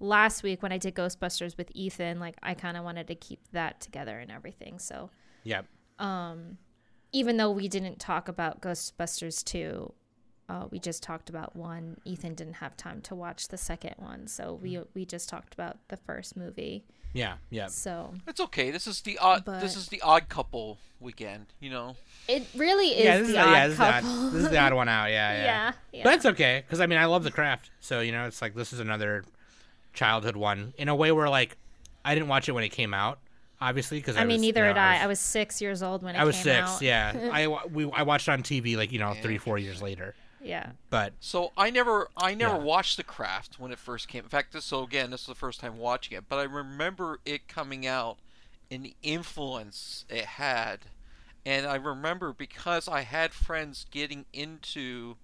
last 0.00 0.42
week 0.42 0.62
when 0.62 0.72
I 0.72 0.78
did 0.78 0.94
Ghostbusters 0.94 1.56
with 1.56 1.70
Ethan, 1.74 2.18
like 2.20 2.36
I 2.42 2.54
kind 2.54 2.76
of 2.76 2.84
wanted 2.84 3.06
to 3.08 3.14
keep 3.14 3.40
that 3.52 3.80
together 3.80 4.18
and 4.18 4.30
everything. 4.30 4.78
So, 4.78 5.10
Yep. 5.44 5.66
um 5.98 6.58
even 7.12 7.38
though 7.38 7.50
we 7.50 7.68
didn't 7.68 7.98
talk 7.98 8.28
about 8.28 8.60
Ghostbusters 8.60 9.42
2, 9.42 9.92
uh, 10.50 10.66
we 10.70 10.78
just 10.78 11.02
talked 11.02 11.30
about 11.30 11.56
one. 11.56 11.96
Ethan 12.04 12.34
didn't 12.34 12.54
have 12.54 12.76
time 12.76 13.00
to 13.02 13.14
watch 13.14 13.48
the 13.48 13.56
second 13.56 13.94
one, 13.98 14.26
so 14.26 14.58
we 14.62 14.80
we 14.94 15.04
just 15.04 15.28
talked 15.28 15.54
about 15.54 15.78
the 15.88 15.96
first 15.96 16.36
movie. 16.36 16.84
Yeah. 17.14 17.36
Yep. 17.50 17.70
So 17.70 18.12
It's 18.26 18.40
okay. 18.40 18.70
This 18.70 18.86
is 18.86 19.00
the 19.00 19.16
odd. 19.18 19.44
But- 19.46 19.60
This 19.60 19.76
is 19.76 19.88
the 19.88 20.00
odd 20.02 20.28
couple 20.28 20.78
weekend. 21.00 21.46
You 21.60 21.70
know. 21.70 21.96
it 22.28 22.46
really 22.54 22.88
is 22.88 23.04
yeah. 23.04 23.18
This 23.18 23.28
is 23.28 23.28
the 23.28 23.32
the, 23.34 23.40
odd 23.48 23.52
yeah. 23.52 23.66
This 23.66 23.72
is, 23.72 23.78
the 23.78 23.84
odd, 23.84 24.02
couple. 24.02 24.30
this 24.30 24.42
is 24.44 24.50
the 24.50 24.58
odd 24.58 24.72
one 24.74 24.88
out. 24.88 25.06
Yeah. 25.10 25.32
Yeah. 25.32 25.42
yeah, 25.44 25.72
yeah. 25.92 26.04
But 26.04 26.14
it's 26.14 26.26
okay 26.26 26.62
because 26.66 26.80
I 26.80 26.86
mean 26.86 26.98
I 26.98 27.06
love 27.06 27.24
the 27.24 27.30
craft, 27.30 27.70
so 27.80 28.00
you 28.00 28.12
know 28.12 28.26
it's 28.26 28.42
like 28.42 28.54
this 28.54 28.72
is 28.72 28.80
another 28.80 29.24
childhood 29.98 30.36
one 30.36 30.72
in 30.78 30.88
a 30.88 30.94
way 30.94 31.10
where 31.12 31.28
like 31.28 31.56
I 32.04 32.14
didn't 32.14 32.28
watch 32.28 32.48
it 32.48 32.52
when 32.52 32.64
it 32.64 32.68
came 32.70 32.94
out, 32.94 33.18
obviously 33.60 33.98
because 33.98 34.16
I, 34.16 34.20
I 34.22 34.24
mean, 34.24 34.34
was, 34.36 34.40
neither 34.42 34.60
you 34.60 34.74
know, 34.74 34.74
had 34.74 34.78
I. 34.78 34.92
was- 34.94 35.02
I 35.02 35.06
was 35.08 35.20
six 35.20 35.60
years 35.60 35.82
old 35.82 36.02
when 36.02 36.14
it 36.14 36.18
I 36.20 36.24
was 36.24 36.36
came 36.36 36.44
six. 36.44 36.68
out. 36.70 36.82
Yeah, 36.82 37.30
I 37.32 37.46
we 37.66 37.90
I 37.92 38.02
watched 38.04 38.28
it 38.28 38.32
on 38.32 38.42
TV 38.42 38.76
like 38.76 38.92
you 38.92 38.98
know 39.00 39.14
three 39.20 39.38
four 39.38 39.58
years 39.58 39.82
later. 39.82 40.14
Yeah. 40.40 40.70
But 40.88 41.14
So 41.18 41.50
I 41.56 41.68
never, 41.70 42.08
I 42.16 42.32
never 42.32 42.54
Yeah. 42.56 42.62
watched 42.62 42.96
The 42.96 43.02
Craft 43.02 43.58
when 43.58 43.72
it 43.72 43.78
first 43.78 44.06
came. 44.06 44.22
In 44.22 44.30
fact, 44.30 44.52
this 44.52 44.64
so 44.64 44.84
again, 44.84 45.10
this 45.10 45.22
is 45.22 45.26
the 45.26 45.34
first 45.34 45.58
time 45.58 45.76
watching 45.78 46.16
it. 46.16 46.24
But 46.28 46.36
I 46.38 46.44
remember 46.44 47.18
it 47.26 47.48
coming 47.48 47.84
out 47.88 48.18
and 48.70 48.84
the 48.84 48.94
influence 49.02 50.04
it 50.08 50.24
had, 50.24 50.78
and 51.44 51.66
I 51.66 51.74
remember 51.74 52.32
because 52.32 52.86
I 52.86 53.00
had 53.00 53.32
friends 53.32 53.84
getting 53.90 54.26
into 54.32 55.16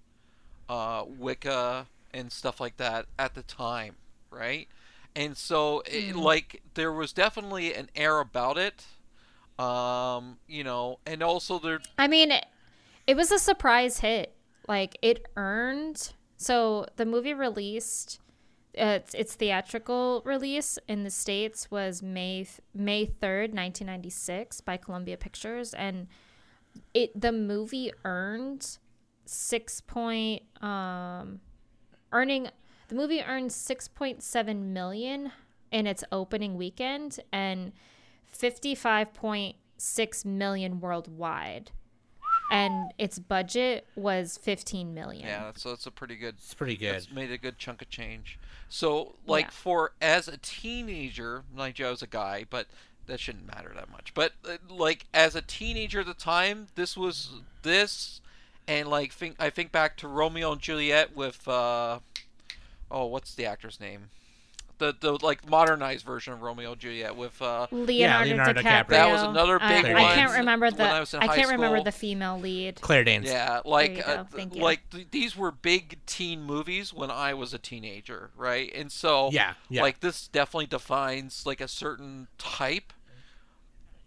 uh, 0.67 1.05
Wicca 1.07 1.87
and 2.13 2.29
stuff 2.31 2.59
like 2.59 2.75
that 2.77 3.05
at 3.17 3.35
the 3.35 3.43
time, 3.43 3.95
right? 4.35 4.67
And 5.15 5.37
so, 5.37 5.81
it, 5.85 6.15
like, 6.15 6.61
there 6.73 6.91
was 6.91 7.13
definitely 7.13 7.73
an 7.73 7.89
air 7.95 8.19
about 8.19 8.57
it, 8.57 8.85
um, 9.57 10.37
you 10.47 10.63
know, 10.63 10.99
and 11.05 11.23
also 11.23 11.57
there. 11.57 11.79
I 11.97 12.07
mean, 12.07 12.31
it, 12.31 12.45
it 13.07 13.15
was 13.15 13.31
a 13.31 13.39
surprise 13.39 13.99
hit. 13.99 14.33
Like 14.67 14.97
it 15.03 15.27
earned. 15.35 16.13
So 16.37 16.87
the 16.95 17.05
movie 17.05 17.35
released. 17.35 18.19
Uh, 18.75 18.97
its, 18.99 19.13
its 19.13 19.35
theatrical 19.35 20.23
release 20.25 20.79
in 20.87 21.03
the 21.03 21.11
states 21.11 21.69
was 21.69 22.01
May 22.01 22.45
th- 22.45 22.61
May 22.73 23.05
third, 23.05 23.53
nineteen 23.53 23.85
ninety 23.85 24.09
six, 24.09 24.59
by 24.59 24.75
Columbia 24.75 25.17
Pictures, 25.17 25.75
and 25.75 26.07
it 26.95 27.11
the 27.13 27.31
movie 27.31 27.91
earned 28.03 28.79
six 29.25 29.81
point 29.81 30.41
um 30.63 31.41
earning 32.11 32.49
the 32.87 32.95
movie 32.95 33.21
earned 33.21 33.51
six 33.51 33.87
point 33.87 34.23
seven 34.23 34.73
million 34.73 35.31
in 35.71 35.87
its 35.87 36.03
opening 36.11 36.55
weekend 36.55 37.19
and 37.31 37.71
fifty 38.25 38.75
five 38.75 39.13
point 39.13 39.55
six 39.77 40.23
million 40.25 40.79
worldwide 40.79 41.71
and 42.51 42.91
its 42.99 43.17
budget 43.17 43.87
was 43.95 44.37
15 44.37 44.93
million. 44.93 45.25
Yeah, 45.25 45.51
so 45.55 45.71
it's 45.71 45.87
a 45.87 45.91
pretty 45.91 46.15
good 46.15 46.35
it's 46.37 46.53
pretty 46.53 46.77
good. 46.77 46.93
That's 46.93 47.11
made 47.11 47.31
a 47.31 47.39
good 47.39 47.57
chunk 47.57 47.81
of 47.81 47.89
change. 47.89 48.37
So, 48.69 49.15
like 49.25 49.45
Yeah. 49.45 49.51
for 49.51 49.91
as 50.01 50.27
a 50.27 50.37
teenager, 50.37 51.43
mind 51.53 51.79
you, 51.79 51.87
I 51.87 51.89
was 51.89 52.01
a 52.03 52.07
guy, 52.07 52.45
but 52.49 52.67
that 53.07 53.19
shouldn't 53.19 53.47
matter 53.47 53.71
that 53.75 53.91
much. 53.91 54.13
But 54.13 54.33
uh, 54.47 54.57
like 54.69 55.07
as 55.13 55.35
a 55.35 55.41
teenager 55.41 56.01
at 56.01 56.05
the 56.05 56.13
time, 56.13 56.67
this 56.75 56.95
was 56.95 57.31
this, 57.63 58.21
and 58.67 58.87
like 58.89 59.11
think 59.11 59.35
I 59.39 59.49
think 59.49 59.71
back 59.71 59.97
to 59.97 60.07
Romeo 60.07 60.51
and 60.51 60.61
Juliet 60.61 61.15
with 61.15 61.47
uh, 61.47 61.99
oh, 62.95 63.05
what's 63.05 63.35
the 63.35 63.45
actor's 63.45 63.79
name? 63.79 64.09
The 64.77 64.93
the 64.99 65.13
like 65.23 65.47
modernized 65.49 66.05
version 66.05 66.33
of 66.33 66.41
Romeo 66.41 66.73
and 66.73 66.81
Juliet 66.81 67.15
with 67.15 67.41
uh, 67.41 67.67
Leonardo, 67.71 68.29
Leonardo 68.29 68.61
DiCaprio. 68.61 68.63
DiCaprio. 68.63 68.87
That 68.89 69.11
was 69.13 69.21
another 69.21 69.59
big 69.59 69.85
I, 69.85 69.93
one 69.93 70.03
I 70.03 70.15
can't 70.15 70.33
remember 70.33 70.65
when 70.65 70.75
the. 70.75 70.83
I 70.83 70.99
was 70.99 71.13
in 71.13 71.21
I 71.21 71.27
high 71.27 71.35
can't 71.37 71.51
remember 71.51 71.81
the 71.81 71.93
female 71.93 72.37
lead. 72.37 72.81
Claire 72.81 73.05
Danes. 73.05 73.25
Yeah, 73.25 73.61
like 73.63 73.97
you 73.97 74.03
uh, 74.03 74.23
go. 74.23 74.59
Like 74.59 74.89
th- 74.89 75.07
these 75.11 75.37
were 75.37 75.51
big 75.51 75.99
teen 76.05 76.43
movies 76.43 76.93
when 76.93 77.09
I 77.09 77.33
was 77.33 77.53
a 77.53 77.57
teenager, 77.57 78.31
right? 78.35 78.69
And 78.75 78.91
so 78.91 79.29
Yeah, 79.31 79.53
yeah. 79.69 79.81
like 79.81 80.01
this 80.01 80.27
definitely 80.27 80.67
defines 80.67 81.45
like 81.45 81.61
a 81.61 81.69
certain 81.69 82.27
type. 82.37 82.91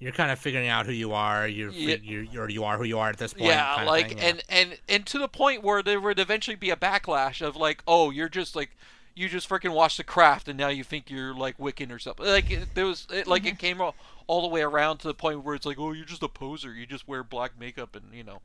You're 0.01 0.13
kind 0.13 0.31
of 0.31 0.39
figuring 0.39 0.69
out 0.69 0.87
who 0.87 0.93
you 0.93 1.13
are. 1.13 1.49
You're, 1.49 1.71
Yeah. 1.71 1.97
you 2.03 2.21
you're 2.31 2.49
you 2.49 2.65
are 2.65 2.79
who 2.79 2.85
you 2.85 2.99
are 2.99 3.09
at 3.09 3.19
this 3.19 3.35
point. 3.35 3.47
yeah, 3.47 3.67
kind 3.75 3.81
of 3.83 3.87
like 3.89 4.09
thing, 4.11 4.19
yeah. 4.19 4.25
and 4.25 4.43
and 4.49 4.79
and 4.89 5.07
to 5.07 5.19
the 5.19 5.29
point 5.29 5.63
where 5.65 5.83
there 5.83 6.01
would 6.01 6.19
eventually 6.21 6.55
be 6.57 6.71
a 6.71 6.77
backlash 6.77 7.41
of 7.45 7.57
like, 7.57 7.83
oh, 7.87 8.11
you're 8.11 8.29
just 8.29 8.55
like 8.55 8.71
you 9.17 9.29
just 9.29 9.49
freaking 9.49 9.73
watched 9.75 9.97
The 9.97 10.05
Craft 10.05 10.47
and 10.47 10.57
now 10.57 10.69
you 10.69 10.85
think 10.85 11.11
you're 11.11 11.35
like 11.35 11.59
Wiccan 11.59 11.91
or 11.91 11.99
something. 11.99 12.25
Like 12.25 12.49
it, 12.53 12.69
there 12.75 12.87
was 12.87 13.09
it, 13.11 13.27
like 13.27 13.43
Mm-hmm. 13.43 13.49
it 13.49 13.59
came 13.59 13.81
all, 13.81 13.97
all 14.29 14.43
the 14.43 14.47
way 14.47 14.61
around 14.63 14.99
to 14.99 15.09
the 15.09 15.15
point 15.15 15.43
where 15.43 15.57
it's 15.57 15.67
like, 15.67 15.77
oh, 15.81 15.91
you're 15.91 16.05
just 16.07 16.23
a 16.23 16.29
poser. 16.29 16.73
You 16.73 16.87
just 16.87 17.09
wear 17.09 17.25
black 17.25 17.59
makeup 17.59 17.97
and 17.97 18.05
you 18.15 18.23
know. 18.23 18.41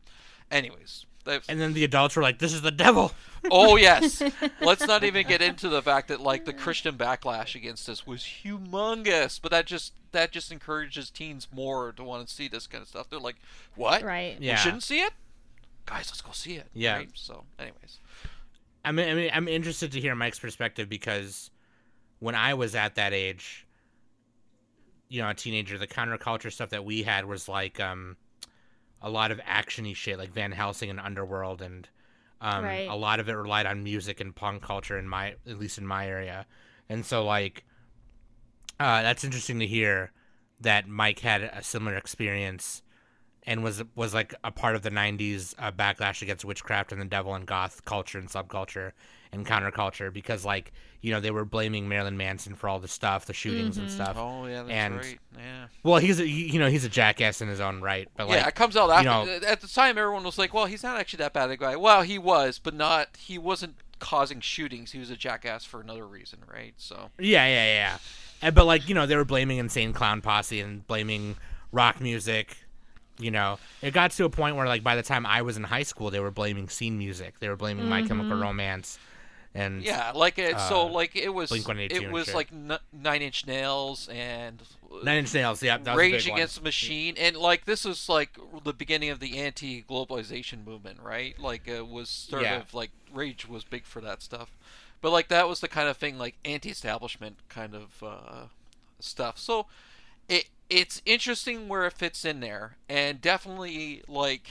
Anyways, 0.50 1.06
that's, 1.24 1.48
and 1.48 1.60
then 1.60 1.74
the 1.74 1.84
adults 1.84 2.16
were 2.16 2.22
like, 2.22 2.40
"This 2.40 2.54
is 2.54 2.62
the 2.62 2.72
devil." 2.72 3.12
Oh 3.52 3.76
yes. 3.76 4.24
Let's 4.62 4.88
not 4.88 5.04
even 5.04 5.28
get 5.28 5.42
into 5.42 5.68
the 5.68 5.82
fact 5.82 6.08
that 6.08 6.22
like 6.22 6.46
the 6.46 6.54
Christian 6.54 6.96
backlash 6.96 7.56
against 7.56 7.86
this 7.86 8.08
was 8.08 8.22
humongous, 8.22 9.38
but 9.42 9.52
that 9.52 9.66
just 9.66 9.92
that 10.14 10.32
just 10.32 10.50
encourages 10.50 11.10
teens 11.10 11.50
more 11.52 11.92
to 11.92 12.06
want 12.06 12.26
to 12.26 12.34
see 12.34 12.48
this 12.48 12.68
kind 12.68 12.82
of 12.82 12.88
stuff. 12.88 13.10
They're 13.10 13.20
like, 13.20 13.36
"What? 13.76 14.02
Right. 14.02 14.38
Yeah. 14.40 14.54
We 14.54 14.58
shouldn't 14.60 14.84
see 14.84 15.02
it? 15.02 15.12
Guys, 15.86 16.06
let's 16.08 16.22
go 16.22 16.32
see 16.32 16.54
it." 16.54 16.68
Yeah. 16.74 16.96
Right? 16.96 17.10
So, 17.16 17.44
anyways. 17.60 18.00
I 18.86 18.94
mean, 18.94 19.10
I 19.10 19.14
mean, 19.14 19.30
I'm 19.34 19.50
interested 19.50 19.92
to 19.92 20.00
hear 20.00 20.16
Mike's 20.16 20.40
perspective 20.40 20.88
because 20.88 21.52
when 22.20 22.36
I 22.36 22.54
was 22.54 22.76
at 22.76 22.96
that 22.96 23.12
age, 23.12 23.66
you 25.10 25.22
know, 25.22 25.30
a 25.30 25.34
teenager, 25.34 25.78
the 25.78 25.88
counterculture 25.88 26.52
stuff 26.52 26.70
that 26.70 26.86
we 26.86 27.04
had 27.04 27.26
was 27.26 27.50
like, 27.50 27.80
um, 27.82 28.16
a 29.04 29.10
lot 29.10 29.32
of 29.32 29.40
actiony 29.40 29.96
shit 29.96 30.18
like 30.18 30.32
Van 30.32 30.52
Helsing 30.54 30.90
and 30.90 31.00
Underworld, 31.00 31.62
and 31.62 31.88
um, 32.42 32.64
Right. 32.64 32.88
a 32.90 32.96
lot 32.96 33.20
of 33.20 33.30
it 33.30 33.34
relied 33.34 33.66
on 33.66 33.84
music 33.84 34.20
and 34.20 34.36
punk 34.36 34.64
culture 34.64 34.98
in 34.98 35.08
my 35.08 35.36
at 35.48 35.60
least 35.60 35.78
in 35.78 35.86
my 35.86 36.08
area, 36.08 36.46
and 36.90 37.06
so 37.06 37.24
like 37.26 37.66
uh, 38.80 39.02
that's 39.02 39.24
interesting 39.24 39.60
to 39.60 39.68
hear 39.68 40.12
that 40.60 40.88
Mike 40.88 41.20
had 41.20 41.44
a 41.44 41.62
similar 41.62 41.96
experience 41.96 42.82
and 43.44 43.64
was 43.64 43.84
was 43.96 44.14
like 44.14 44.34
a 44.44 44.52
part 44.52 44.76
of 44.76 44.82
the 44.82 44.90
90s 44.90 45.54
uh, 45.60 45.72
backlash 45.72 46.22
against 46.22 46.46
witchcraft 46.46 46.92
and 46.92 47.02
the 47.02 47.06
devil 47.06 47.36
and 47.36 47.46
goth 47.46 47.84
culture 47.86 48.18
and 48.18 48.30
subculture 48.30 48.94
and 49.34 49.46
counterculture 49.46 50.12
because 50.12 50.46
like 50.46 50.72
you 51.02 51.12
know 51.12 51.20
they 51.20 51.32
were 51.32 51.46
blaming 51.46 51.90
Marilyn 51.90 52.18
Manson 52.18 52.56
for 52.56 52.70
all 52.70 52.80
the 52.80 52.88
stuff 52.88 53.26
the 53.26 53.34
shootings 53.34 53.78
and 53.78 53.88
mm-hmm. 53.88 53.96
stuff 53.96 54.16
Oh 54.18 54.46
yeah, 54.46 54.64
that's 54.64 54.72
And- 54.72 54.96
right. 54.98 55.20
Yeah. 55.36 55.66
well 55.84 56.00
he's 56.00 56.20
a, 56.20 56.28
you 56.28 56.60
know 56.60 56.70
he's 56.70 56.86
a 56.86 56.90
jackass 56.90 57.42
in 57.42 57.48
his 57.48 57.60
own 57.60 57.82
right 57.82 58.08
but 58.16 58.28
like 58.28 58.40
yeah, 58.40 58.48
it 58.48 58.56
comes 58.56 58.78
out 58.78 58.90
after. 58.90 59.04
know- 59.04 59.34
at 59.42 59.62
the 59.62 59.68
time, 59.68 59.98
everyone 59.98 60.24
was 60.24 60.38
like, 60.38 60.54
"Well, 60.54 60.66
he's 60.66 60.84
not 60.84 60.98
actually 60.98 61.18
that 61.18 61.34
bad 61.34 61.50
a 61.50 61.58
guy." 61.58 61.76
Well, 61.76 62.02
he 62.02 62.18
was, 62.18 62.60
but 62.60 62.74
not. 62.74 63.18
He 63.18 63.38
wasn't 63.38 63.76
causing 64.00 64.42
shootings. 64.42 64.92
He 64.92 65.00
was 65.00 65.10
a 65.10 65.16
jackass 65.16 65.64
for 65.64 65.82
another 65.82 66.06
reason, 66.06 66.40
right? 66.52 66.74
So. 66.78 67.10
Yeah, 67.20 67.48
yeah, 67.48 67.66
yeah. 67.66 67.98
And, 68.42 68.56
but 68.56 68.66
like 68.66 68.90
you 68.90 68.96
know, 68.96 69.06
they 69.06 69.16
were 69.16 69.26
blaming 69.26 69.58
Insane 69.58 69.94
Clown 69.94 70.22
Posse 70.22 70.60
and 70.60 70.86
blaming 70.88 71.38
rock 71.72 72.02
music. 72.02 72.58
You 73.20 73.32
know, 73.32 73.60
it 73.82 73.94
got 73.94 74.12
to 74.12 74.26
a 74.26 74.30
point 74.30 74.56
where 74.56 74.68
like 74.68 74.84
by 74.84 74.96
the 74.96 75.04
time 75.04 75.26
I 75.26 75.44
was 75.44 75.56
in 75.56 75.64
high 75.64 75.84
school, 75.84 76.10
they 76.10 76.20
were 76.20 76.32
blaming 76.32 76.68
scene 76.68 76.98
music. 76.98 77.40
They 77.40 77.48
were 77.48 77.56
blaming 77.56 77.88
My 77.88 78.02
Chemical 78.02 78.32
mm-hmm. 78.32 78.42
Romance, 78.42 78.98
and 79.56 79.84
Yeah, 79.84 80.12
like 80.16 80.38
it. 80.40 80.58
so 80.60 80.82
uh, 80.88 80.92
like 80.92 81.16
it 81.16 81.30
was. 81.30 81.50
Blink-182 81.50 81.92
It 81.92 82.12
was 82.12 82.34
like 82.34 82.50
n- 82.52 82.78
Nine 82.92 83.22
Inch 83.22 83.46
Nails 83.48 84.08
and. 84.10 84.62
uh, 84.92 85.04
Nine 85.04 85.20
Inch 85.20 85.34
Nails. 85.34 85.62
Yeah, 85.62 85.78
that 85.78 85.96
Rage. 85.96 86.28
Against 86.28 86.56
the 86.56 86.62
Machine, 86.62 87.16
and 87.18 87.36
like 87.38 87.66
this 87.66 87.86
was 87.86 88.10
like 88.10 88.38
the 88.64 88.74
beginning 88.74 89.10
of 89.10 89.20
the 89.20 89.38
anti-globalization 89.40 90.66
movement, 90.66 91.00
right? 91.02 91.38
Like 91.40 91.68
it 91.68 91.88
was 91.88 92.10
sort 92.10 92.44
Yeah. 92.44 92.58
of 92.62 92.74
like 92.74 92.92
Rage 93.14 93.48
was 93.48 93.64
big 93.64 93.86
for 93.86 94.02
that 94.02 94.22
stuff, 94.22 94.52
but 95.02 95.12
like 95.12 95.28
that 95.28 95.48
was 95.48 95.60
the 95.60 95.68
kind 95.68 95.88
of 95.88 95.98
thing 95.98 96.18
like 96.18 96.36
anti-establishment 96.46 97.38
kind 97.50 97.76
of 97.76 98.02
uh, 98.04 98.46
stuff. 99.00 99.38
So 99.38 99.68
it 100.28 100.50
it's 100.70 101.02
interesting 101.06 101.68
where 101.68 101.86
it 101.86 101.94
fits 101.94 102.26
in 102.26 102.40
there, 102.40 102.78
and 102.90 103.22
definitely 103.22 104.02
like 104.08 104.48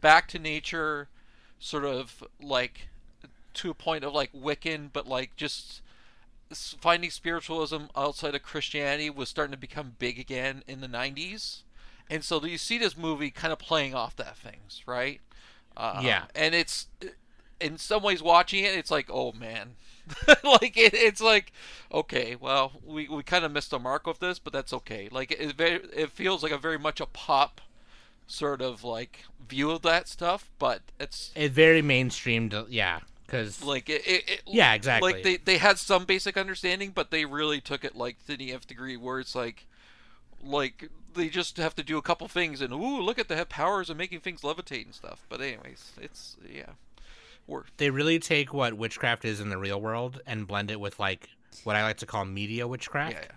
back 0.00 0.28
to 0.28 0.38
nature, 0.38 1.08
sort 1.58 1.84
of 1.84 2.22
like 2.40 2.88
to 3.56 3.70
a 3.70 3.74
point 3.74 4.04
of 4.04 4.12
like 4.14 4.32
Wiccan, 4.32 4.90
but 4.92 5.06
like 5.06 5.36
just 5.36 5.82
finding 6.52 7.10
spiritualism 7.10 7.84
outside 7.96 8.34
of 8.34 8.42
Christianity 8.42 9.10
was 9.10 9.28
starting 9.28 9.52
to 9.52 9.58
become 9.58 9.96
big 9.98 10.18
again 10.18 10.62
in 10.66 10.80
the 10.80 10.88
90s. 10.88 11.62
And 12.08 12.22
so 12.22 12.38
do 12.38 12.46
you 12.46 12.58
see 12.58 12.78
this 12.78 12.96
movie 12.96 13.30
kind 13.30 13.52
of 13.52 13.58
playing 13.58 13.94
off 13.94 14.14
that 14.16 14.36
things, 14.36 14.82
right? 14.86 15.20
Uh, 15.76 16.00
Yeah. 16.04 16.24
And 16.34 16.54
it's 16.54 16.86
in 17.60 17.78
some 17.78 18.02
ways 18.02 18.22
watching 18.22 18.64
it, 18.64 18.74
it's 18.76 18.90
like, 18.90 19.06
oh 19.10 19.32
man. 19.32 19.76
like 20.44 20.76
it, 20.76 20.94
it's 20.94 21.20
like, 21.20 21.52
okay, 21.92 22.36
well, 22.36 22.72
we, 22.84 23.08
we 23.08 23.24
kind 23.24 23.44
of 23.44 23.50
missed 23.50 23.70
the 23.70 23.78
mark 23.78 24.06
with 24.06 24.20
this, 24.20 24.38
but 24.38 24.52
that's 24.52 24.72
okay. 24.72 25.08
Like 25.10 25.32
it, 25.32 25.56
very, 25.56 25.80
it 25.92 26.12
feels 26.12 26.42
like 26.44 26.52
a 26.52 26.58
very 26.58 26.78
much 26.78 27.00
a 27.00 27.06
pop 27.06 27.60
sort 28.28 28.62
of 28.62 28.84
like 28.84 29.24
view 29.48 29.70
of 29.70 29.82
that 29.82 30.06
stuff, 30.08 30.48
but 30.58 30.82
it's 31.00 31.32
It 31.34 31.52
very 31.52 31.82
mainstreamed. 31.82 32.66
Yeah, 32.68 33.00
because 33.26 33.62
like 33.62 33.88
it, 33.88 34.06
it, 34.06 34.28
it 34.30 34.42
Yeah, 34.46 34.74
exactly. 34.74 35.12
like 35.12 35.22
they, 35.22 35.36
they 35.36 35.58
had 35.58 35.78
some 35.78 36.04
basic 36.04 36.36
understanding 36.36 36.92
but 36.94 37.10
they 37.10 37.24
really 37.24 37.60
took 37.60 37.84
it 37.84 37.96
like 37.96 38.24
to 38.26 38.36
the 38.36 38.52
nth 38.52 38.66
degree 38.66 38.96
where 38.96 39.18
it's 39.20 39.34
like 39.34 39.66
like 40.42 40.90
they 41.14 41.28
just 41.28 41.56
have 41.56 41.74
to 41.76 41.82
do 41.82 41.96
a 41.98 42.02
couple 42.02 42.28
things 42.28 42.60
and 42.60 42.72
ooh 42.72 43.00
look 43.00 43.18
at 43.18 43.28
the 43.28 43.44
powers 43.48 43.88
of 43.90 43.96
making 43.96 44.20
things 44.20 44.42
levitate 44.42 44.84
and 44.84 44.94
stuff 44.94 45.24
but 45.28 45.40
anyways 45.40 45.92
it's 46.00 46.36
yeah 46.52 46.66
we're 47.46 47.62
they 47.78 47.90
really 47.90 48.18
take 48.18 48.52
what 48.52 48.74
witchcraft 48.74 49.24
is 49.24 49.40
in 49.40 49.48
the 49.48 49.58
real 49.58 49.80
world 49.80 50.20
and 50.26 50.46
blend 50.46 50.70
it 50.70 50.78
with 50.80 50.98
like 50.98 51.28
what 51.64 51.74
I 51.76 51.82
like 51.84 51.96
to 51.98 52.06
call 52.06 52.24
media 52.24 52.66
witchcraft, 52.68 53.14
yeah 53.14 53.32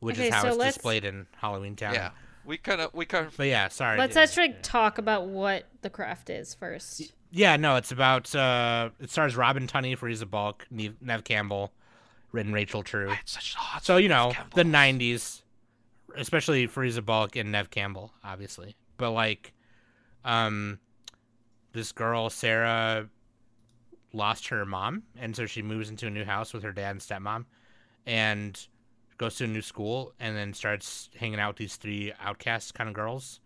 which 0.00 0.16
Okay, 0.16 0.28
is 0.28 0.34
how 0.34 0.42
so 0.42 0.48
it's 0.48 0.56
let's- 0.58 0.74
displayed 0.76 1.04
in 1.04 1.26
Halloween 1.38 1.74
Town. 1.76 1.94
yeah, 1.94 2.00
yeah. 2.02 2.10
We 2.46 2.58
kind 2.58 2.80
of 2.80 2.92
we 2.94 3.06
kind 3.06 3.26
of 3.26 3.36
But 3.36 3.46
yeah, 3.46 3.68
sorry. 3.68 3.98
Let's 3.98 4.16
yeah. 4.16 4.22
actually 4.22 4.54
talk 4.62 4.98
about 4.98 5.26
what 5.26 5.64
the 5.82 5.90
craft 5.90 6.30
is 6.30 6.54
first. 6.54 7.12
Yeah, 7.30 7.56
no, 7.56 7.76
it's 7.76 7.90
about 7.92 8.34
uh 8.34 8.90
it 9.00 9.10
stars 9.10 9.36
Robin 9.36 9.66
Tunney, 9.66 9.98
Fairuza 9.98 10.28
Balk, 10.28 10.66
Neve, 10.70 10.96
Neve 11.00 11.24
Campbell, 11.24 11.72
written 12.32 12.52
Rachel 12.52 12.82
True. 12.82 13.12
it's 13.20 13.32
such 13.32 13.54
a 13.54 13.58
hot 13.58 13.84
So, 13.84 13.96
you 13.96 14.08
know, 14.08 14.32
the 14.54 14.62
90s, 14.62 15.42
especially 16.16 16.68
Fairuza 16.68 17.04
Balk 17.04 17.36
and 17.36 17.50
Neve 17.50 17.70
Campbell, 17.70 18.12
obviously. 18.22 18.76
But 18.96 19.10
like 19.12 19.52
um 20.24 20.78
this 21.72 21.92
girl 21.92 22.30
Sarah 22.30 23.08
lost 24.12 24.48
her 24.48 24.64
mom 24.64 25.02
and 25.18 25.34
so 25.34 25.44
she 25.46 25.60
moves 25.60 25.90
into 25.90 26.06
a 26.06 26.10
new 26.10 26.24
house 26.24 26.52
with 26.52 26.62
her 26.62 26.72
dad 26.72 26.90
and 26.92 27.00
stepmom 27.00 27.46
and 28.06 28.68
goes 29.18 29.36
to 29.36 29.44
a 29.44 29.46
new 29.46 29.62
school 29.62 30.12
and 30.18 30.36
then 30.36 30.52
starts 30.52 31.10
hanging 31.16 31.38
out 31.40 31.50
with 31.50 31.56
these 31.56 31.76
three 31.76 32.12
outcast 32.20 32.74
kind 32.74 32.88
of 32.88 32.94
girls 32.94 33.40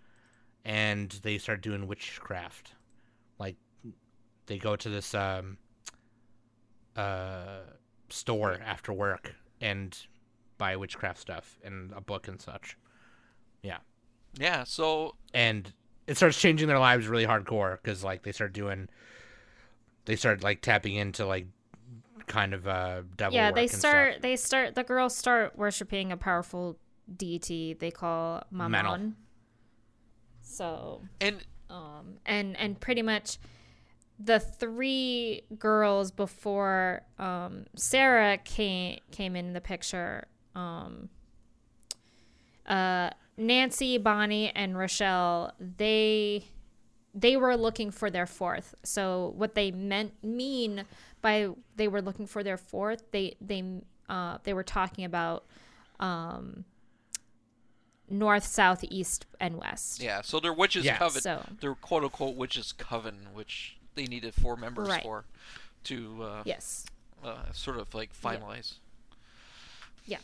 and 0.64 1.10
they 1.22 1.38
start 1.38 1.62
doing 1.62 1.86
witchcraft. 1.86 2.72
Like 3.38 3.56
they 4.46 4.58
go 4.58 4.76
to 4.76 4.88
this 4.88 5.14
um 5.14 5.58
uh 6.96 7.60
store 8.10 8.58
after 8.64 8.92
work 8.92 9.34
and 9.60 9.96
buy 10.56 10.76
witchcraft 10.76 11.20
stuff 11.20 11.58
and 11.64 11.92
a 11.94 12.00
book 12.00 12.28
and 12.28 12.40
such. 12.40 12.76
Yeah. 13.62 13.78
Yeah, 14.38 14.64
so 14.64 15.14
and 15.32 15.72
it 16.06 16.16
starts 16.16 16.40
changing 16.40 16.68
their 16.68 16.78
lives 16.78 17.06
really 17.06 17.26
hardcore 17.26 17.78
because 17.82 18.04
like 18.04 18.22
they 18.22 18.32
start 18.32 18.52
doing 18.52 18.88
they 20.04 20.16
start 20.16 20.42
like 20.42 20.62
tapping 20.62 20.94
into 20.94 21.26
like 21.26 21.46
kind 22.28 22.54
of 22.54 22.66
uh 22.66 23.02
devil 23.16 23.34
yeah, 23.34 23.48
work 23.48 23.56
they 23.56 23.62
and 23.62 23.70
start. 23.70 24.12
stuff. 24.12 24.22
They 24.22 24.36
start. 24.36 24.74
The 24.74 24.84
girls 24.84 25.16
start 25.16 25.56
worshiping 25.56 26.12
a 26.12 26.16
powerful 26.16 26.78
deity 27.16 27.74
they 27.74 27.90
call 27.90 28.42
Metal. 28.50 28.68
Manon. 28.68 29.16
So, 30.42 31.02
and 31.20 31.44
um, 31.70 32.18
and 32.26 32.56
and 32.56 32.80
pretty 32.80 33.02
much 33.02 33.38
the 34.18 34.40
three 34.40 35.42
girls 35.58 36.10
before 36.10 37.02
um, 37.18 37.66
Sarah 37.76 38.38
came 38.38 38.98
came 39.10 39.36
in 39.36 39.52
the 39.52 39.60
picture. 39.60 40.26
Um, 40.54 41.08
uh, 42.66 43.10
Nancy, 43.36 43.98
Bonnie, 43.98 44.50
and 44.54 44.76
Rochelle. 44.76 45.52
They 45.60 46.44
they 47.14 47.36
were 47.36 47.56
looking 47.56 47.90
for 47.90 48.10
their 48.10 48.26
fourth. 48.26 48.74
So 48.84 49.32
what 49.36 49.54
they 49.54 49.70
meant 49.70 50.12
mean 50.22 50.84
by 51.20 51.48
they 51.76 51.88
were 51.88 52.02
looking 52.02 52.26
for 52.26 52.42
their 52.42 52.56
fourth, 52.56 53.02
they 53.10 53.36
they 53.40 53.64
uh, 54.08 54.38
they 54.44 54.54
were 54.54 54.62
talking 54.64 55.04
about 55.04 55.44
um, 56.00 56.64
north, 58.10 58.44
south, 58.44 58.82
east, 58.84 59.26
and 59.40 59.56
west. 59.58 60.00
yeah 60.02 60.20
so 60.22 60.40
their 60.40 60.52
witches 60.52 60.84
Yeah. 60.84 60.96
coven 60.98 61.20
So- 61.22 61.44
their 61.60 61.74
quote 61.74 62.04
unquote 62.04 62.36
witches 62.36 62.72
coven 62.72 63.28
which 63.34 63.76
they 63.94 64.04
needed 64.06 64.34
four 64.34 64.56
members 64.56 64.88
Right. 64.88 65.02
for 65.02 65.24
to 65.84 66.22
uh, 66.22 66.42
Yes. 66.46 66.86
uh, 67.22 67.52
sort 67.52 67.78
of 67.78 67.92
like 67.94 68.12
finalize 68.14 68.74
Yeah. 70.06 70.18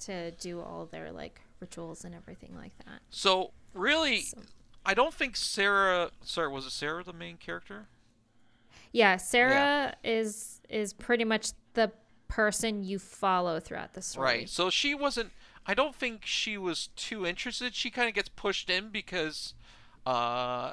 To 0.00 0.30
do 0.32 0.60
all 0.60 0.86
their 0.86 1.12
like 1.12 1.40
rituals 1.60 2.04
and 2.04 2.14
everything 2.14 2.56
like 2.56 2.76
that. 2.78 3.00
So 3.10 3.52
really, 3.74 4.22
So- 4.22 4.38
I 4.84 4.94
don't 4.94 5.14
think 5.14 5.36
Sarah. 5.36 6.10
Sorry, 6.24 6.48
was 6.48 6.66
it 6.66 6.70
Sarah 6.70 7.04
the 7.04 7.12
main 7.12 7.36
character? 7.36 7.86
Yeah, 8.92 9.16
Sarah 9.16 9.96
is 10.04 10.60
is 10.68 10.92
pretty 10.92 11.24
much 11.24 11.52
the 11.74 11.92
person 12.28 12.82
you 12.82 12.98
follow 12.98 13.60
throughout 13.60 13.94
the 13.94 14.02
story. 14.02 14.24
Right. 14.24 14.48
So 14.48 14.70
she 14.70 14.94
wasn't. 14.94 15.32
I 15.66 15.74
don't 15.74 15.94
think 15.94 16.22
she 16.24 16.58
was 16.58 16.88
too 16.96 17.26
interested. 17.26 17.74
She 17.74 17.90
kind 17.90 18.08
of 18.08 18.14
gets 18.14 18.28
pushed 18.28 18.68
in 18.68 18.88
because 18.88 19.54
uh, 20.06 20.72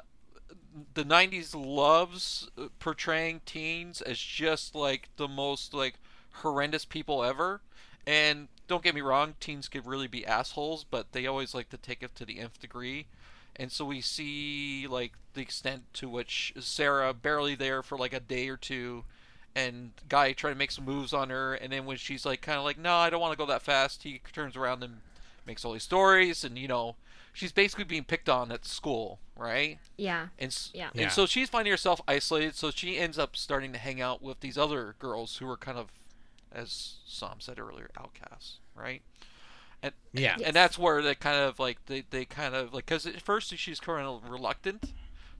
the 0.94 1.04
'90s 1.04 1.54
loves 1.54 2.48
uh, 2.58 2.68
portraying 2.78 3.40
teens 3.46 4.00
as 4.00 4.18
just 4.18 4.74
like 4.74 5.08
the 5.16 5.28
most 5.28 5.74
like 5.74 5.94
horrendous 6.32 6.84
people 6.84 7.24
ever. 7.24 7.62
And 8.06 8.48
don't 8.66 8.82
get 8.82 8.94
me 8.94 9.00
wrong, 9.00 9.34
teens 9.40 9.68
could 9.68 9.86
really 9.86 10.06
be 10.06 10.26
assholes, 10.26 10.84
but 10.84 11.12
they 11.12 11.26
always 11.26 11.54
like 11.54 11.68
to 11.70 11.76
take 11.76 12.02
it 12.02 12.14
to 12.16 12.24
the 12.24 12.38
nth 12.38 12.58
degree. 12.58 13.06
And 13.60 13.70
so 13.70 13.84
we 13.84 14.00
see 14.00 14.86
like 14.88 15.12
the 15.34 15.42
extent 15.42 15.82
to 15.94 16.08
which 16.08 16.52
Sarah 16.58 17.12
barely 17.12 17.54
there 17.54 17.82
for 17.82 17.98
like 17.98 18.14
a 18.14 18.20
day 18.20 18.48
or 18.48 18.56
two, 18.56 19.04
and 19.54 19.92
guy 20.08 20.32
trying 20.32 20.54
to 20.54 20.58
make 20.58 20.70
some 20.70 20.84
moves 20.84 21.12
on 21.12 21.28
her, 21.30 21.54
and 21.54 21.70
then 21.72 21.84
when 21.84 21.96
she's 21.98 22.24
like 22.24 22.40
kind 22.40 22.56
of 22.58 22.64
like, 22.64 22.78
no, 22.78 22.94
I 22.94 23.10
don't 23.10 23.20
want 23.20 23.32
to 23.32 23.38
go 23.38 23.46
that 23.46 23.62
fast, 23.62 24.02
he 24.04 24.20
turns 24.32 24.56
around 24.56 24.82
and 24.82 25.00
makes 25.46 25.64
all 25.64 25.72
these 25.74 25.82
stories, 25.82 26.42
and 26.42 26.58
you 26.58 26.68
know, 26.68 26.96
she's 27.32 27.52
basically 27.52 27.84
being 27.84 28.04
picked 28.04 28.28
on 28.28 28.50
at 28.50 28.64
school, 28.64 29.18
right? 29.36 29.78
Yeah. 29.96 30.28
And 30.38 30.48
s- 30.48 30.70
Yeah. 30.72 30.90
Yeah. 30.94 31.02
and 31.02 31.12
so 31.12 31.26
she's 31.26 31.50
finding 31.50 31.70
herself 31.70 32.00
isolated, 32.08 32.54
so 32.56 32.70
she 32.70 32.96
ends 32.98 33.18
up 33.18 33.36
starting 33.36 33.72
to 33.74 33.78
hang 33.78 34.00
out 34.00 34.22
with 34.22 34.40
these 34.40 34.56
other 34.56 34.94
girls 34.98 35.36
who 35.36 35.48
are 35.50 35.56
kind 35.56 35.76
of, 35.78 35.88
as 36.52 36.94
Sam 37.06 37.40
said 37.40 37.58
earlier, 37.58 37.90
outcasts, 37.98 38.58
right? 38.74 39.02
And 39.82 39.92
Yeah. 40.12 40.36
Yes. 40.38 40.46
and 40.46 40.56
that's 40.56 40.78
where 40.78 41.02
they 41.02 41.14
kind 41.14 41.38
of 41.38 41.58
like 41.58 41.84
they, 41.86 42.02
they 42.10 42.24
kind 42.24 42.54
of 42.54 42.72
like 42.74 42.86
because 42.86 43.06
at 43.06 43.20
first 43.22 43.56
she's 43.56 43.80
kind 43.80 44.06
of 44.06 44.28
reluctant 44.28 44.92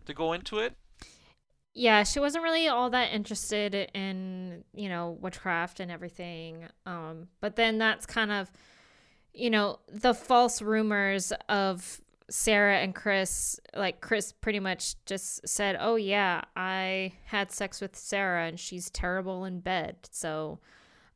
to 0.07 0.14
go 0.14 0.32
into 0.32 0.59
it. 0.59 0.76
yeah, 1.74 2.03
she 2.03 2.18
wasn't 2.20 2.43
really 2.43 2.66
all 2.68 2.91
that 2.91 3.12
interested 3.12 3.74
in, 3.95 4.64
you 4.74 4.88
know, 4.88 5.16
witchcraft 5.20 5.78
and 5.80 5.91
everything. 5.91 6.64
Um, 6.84 7.28
but 7.41 7.55
then 7.57 7.78
that's 7.78 8.07
kind 8.07 8.32
of, 8.32 8.51
you 9.32 9.51
know, 9.51 9.78
the 9.88 10.12
false 10.14 10.61
rumors 10.61 11.32
of 11.49 12.01
Sarah 12.28 12.78
and 12.78 12.95
Chris, 12.95 13.59
like 13.74 14.01
Chris 14.01 14.32
pretty 14.32 14.61
much 14.61 14.95
just 15.05 15.47
said, 15.49 15.76
"Oh 15.80 15.97
yeah, 15.97 16.43
I 16.57 17.12
had 17.26 17.51
sex 17.53 17.80
with 17.80 17.97
Sarah 17.97 18.47
and 18.47 18.59
she's 18.59 18.91
terrible 18.91 19.45
in 19.45 19.61
bed." 19.61 19.97
So, 20.11 20.59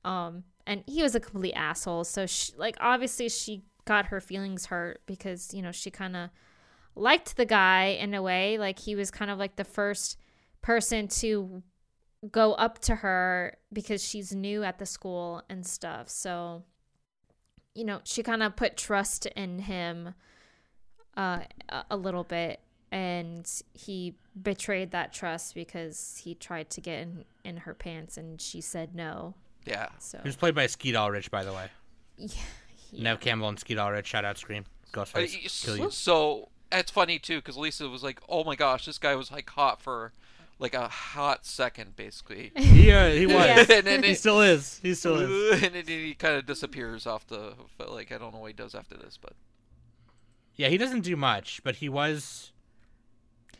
um, 0.04 0.44
and 0.66 0.82
he 0.86 1.02
was 1.02 1.14
a 1.14 1.20
complete 1.20 1.54
asshole. 1.54 2.04
So 2.04 2.26
she, 2.26 2.52
like 2.56 2.76
obviously 2.80 3.28
she 3.28 3.62
got 3.84 4.06
her 4.06 4.20
feelings 4.20 4.66
hurt 4.66 5.02
because, 5.06 5.52
you 5.52 5.62
know, 5.62 5.72
she 5.72 5.90
kind 5.90 6.16
of 6.16 6.30
liked 6.94 7.36
the 7.36 7.44
guy 7.44 7.86
in 8.00 8.14
a 8.14 8.22
way, 8.22 8.58
like 8.58 8.78
he 8.78 8.94
was 8.94 9.10
kind 9.10 9.30
of 9.30 9.38
like 9.38 9.56
the 9.56 9.64
first 9.64 10.18
person 10.62 11.08
to 11.08 11.62
go 12.30 12.54
up 12.54 12.78
to 12.80 12.96
her 12.96 13.56
because 13.72 14.02
she's 14.02 14.34
new 14.34 14.64
at 14.64 14.78
the 14.78 14.86
school 14.86 15.42
and 15.48 15.66
stuff. 15.66 16.08
So, 16.08 16.62
you 17.74 17.84
know, 17.84 18.00
she 18.04 18.22
kind 18.22 18.42
of 18.42 18.56
put 18.56 18.76
trust 18.76 19.26
in 19.26 19.58
him 19.60 20.14
uh, 21.16 21.40
a- 21.90 21.96
little 21.96 22.24
bit, 22.24 22.60
and 22.90 23.50
he 23.72 24.16
betrayed 24.40 24.90
that 24.92 25.12
trust 25.12 25.54
because 25.54 26.20
he 26.24 26.34
tried 26.34 26.70
to 26.70 26.80
get 26.80 27.00
in, 27.00 27.24
in 27.44 27.56
her 27.58 27.74
pants 27.74 28.16
and 28.16 28.40
she 28.40 28.60
said 28.60 28.94
no. 28.94 29.34
Yeah, 29.64 29.88
So, 29.98 30.18
He 30.22 30.28
was 30.28 30.36
played 30.36 30.54
by 30.54 30.66
Skeet 30.66 30.94
Ulrich, 30.94 31.30
by 31.30 31.42
the 31.44 31.52
way. 31.52 31.68
yeah. 32.18 32.30
Neve 32.92 33.20
Campbell 33.20 33.48
and 33.48 33.58
Skeet 33.58 33.78
Ulrich. 33.78 34.06
Shout 34.06 34.24
out 34.24 34.38
Scream. 34.38 34.64
Uh, 34.92 34.98
Ghostface. 34.98 35.34
y- 35.34 35.48
Kill 35.76 35.84
you. 35.86 35.90
so 35.90 36.48
it's 36.70 36.90
funny 36.90 37.18
too 37.18 37.38
because 37.38 37.56
Lisa 37.56 37.88
was 37.88 38.02
like, 38.02 38.20
"Oh 38.28 38.44
my 38.44 38.54
gosh, 38.56 38.86
this 38.86 38.98
guy 38.98 39.14
was 39.16 39.32
like 39.32 39.48
hot 39.50 39.80
for 39.82 40.12
like 40.60 40.74
a 40.74 40.86
hot 40.88 41.44
second, 41.46 41.96
basically." 41.96 42.52
He, 42.56 42.90
uh, 42.92 43.08
he 43.10 43.26
was. 43.26 43.34
Yeah. 43.34 43.64
and 43.78 43.86
then 43.86 44.02
He 44.04 44.10
it- 44.10 44.18
still 44.18 44.40
is. 44.40 44.78
He 44.82 44.94
still 44.94 45.16
is. 45.18 45.62
and 45.62 45.74
then 45.74 45.84
he 45.86 46.14
kind 46.14 46.36
of 46.36 46.46
disappears 46.46 47.06
off 47.06 47.26
the 47.26 47.54
like 47.88 48.12
I 48.12 48.18
don't 48.18 48.32
know 48.32 48.40
what 48.40 48.48
he 48.48 48.52
does 48.52 48.74
after 48.74 48.96
this, 48.96 49.18
but 49.20 49.32
Yeah, 50.54 50.68
he 50.68 50.76
doesn't 50.78 51.00
do 51.02 51.16
much, 51.16 51.60
but 51.64 51.76
he 51.76 51.88
was. 51.88 52.52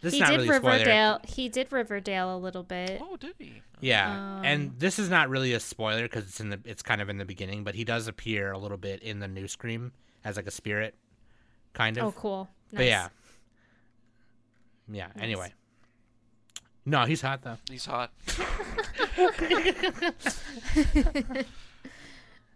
This 0.00 0.12
he 0.14 0.20
did 0.20 0.28
really 0.28 0.48
a 0.48 0.54
spoiler. 0.54 0.72
Riverdale. 0.74 1.20
He 1.26 1.48
did 1.48 1.72
Riverdale 1.72 2.36
a 2.36 2.38
little 2.38 2.62
bit. 2.62 3.00
oh, 3.02 3.16
did 3.16 3.34
he? 3.38 3.62
Yeah, 3.84 4.38
Um, 4.38 4.44
and 4.44 4.78
this 4.78 4.98
is 4.98 5.10
not 5.10 5.28
really 5.28 5.52
a 5.52 5.60
spoiler 5.60 6.04
because 6.04 6.24
it's 6.24 6.40
in 6.40 6.48
the 6.50 6.58
it's 6.64 6.82
kind 6.82 7.02
of 7.02 7.10
in 7.10 7.18
the 7.18 7.24
beginning, 7.26 7.64
but 7.64 7.74
he 7.74 7.84
does 7.84 8.08
appear 8.08 8.50
a 8.50 8.58
little 8.58 8.78
bit 8.78 9.02
in 9.02 9.20
the 9.20 9.28
new 9.28 9.46
Scream 9.46 9.92
as 10.24 10.36
like 10.36 10.46
a 10.46 10.50
spirit, 10.50 10.94
kind 11.74 11.98
of. 11.98 12.04
Oh, 12.04 12.12
cool. 12.12 12.48
Nice. 12.72 12.78
But 12.78 12.86
yeah, 12.86 13.08
yeah. 14.90 15.06
Nice. 15.14 15.22
Anyway, 15.22 15.52
no, 16.86 17.04
he's 17.04 17.20
hot 17.20 17.42
though. 17.42 17.58
He's 17.70 17.84
hot. 17.84 18.10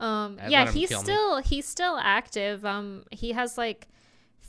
Um, 0.01 0.39
I'd 0.41 0.51
yeah, 0.51 0.71
he's 0.71 0.89
kill 0.91 1.01
me. 1.01 1.05
still 1.05 1.37
he's 1.39 1.67
still 1.67 1.99
active. 2.01 2.65
Um, 2.65 3.05
he 3.11 3.33
has 3.33 3.59
like 3.59 3.89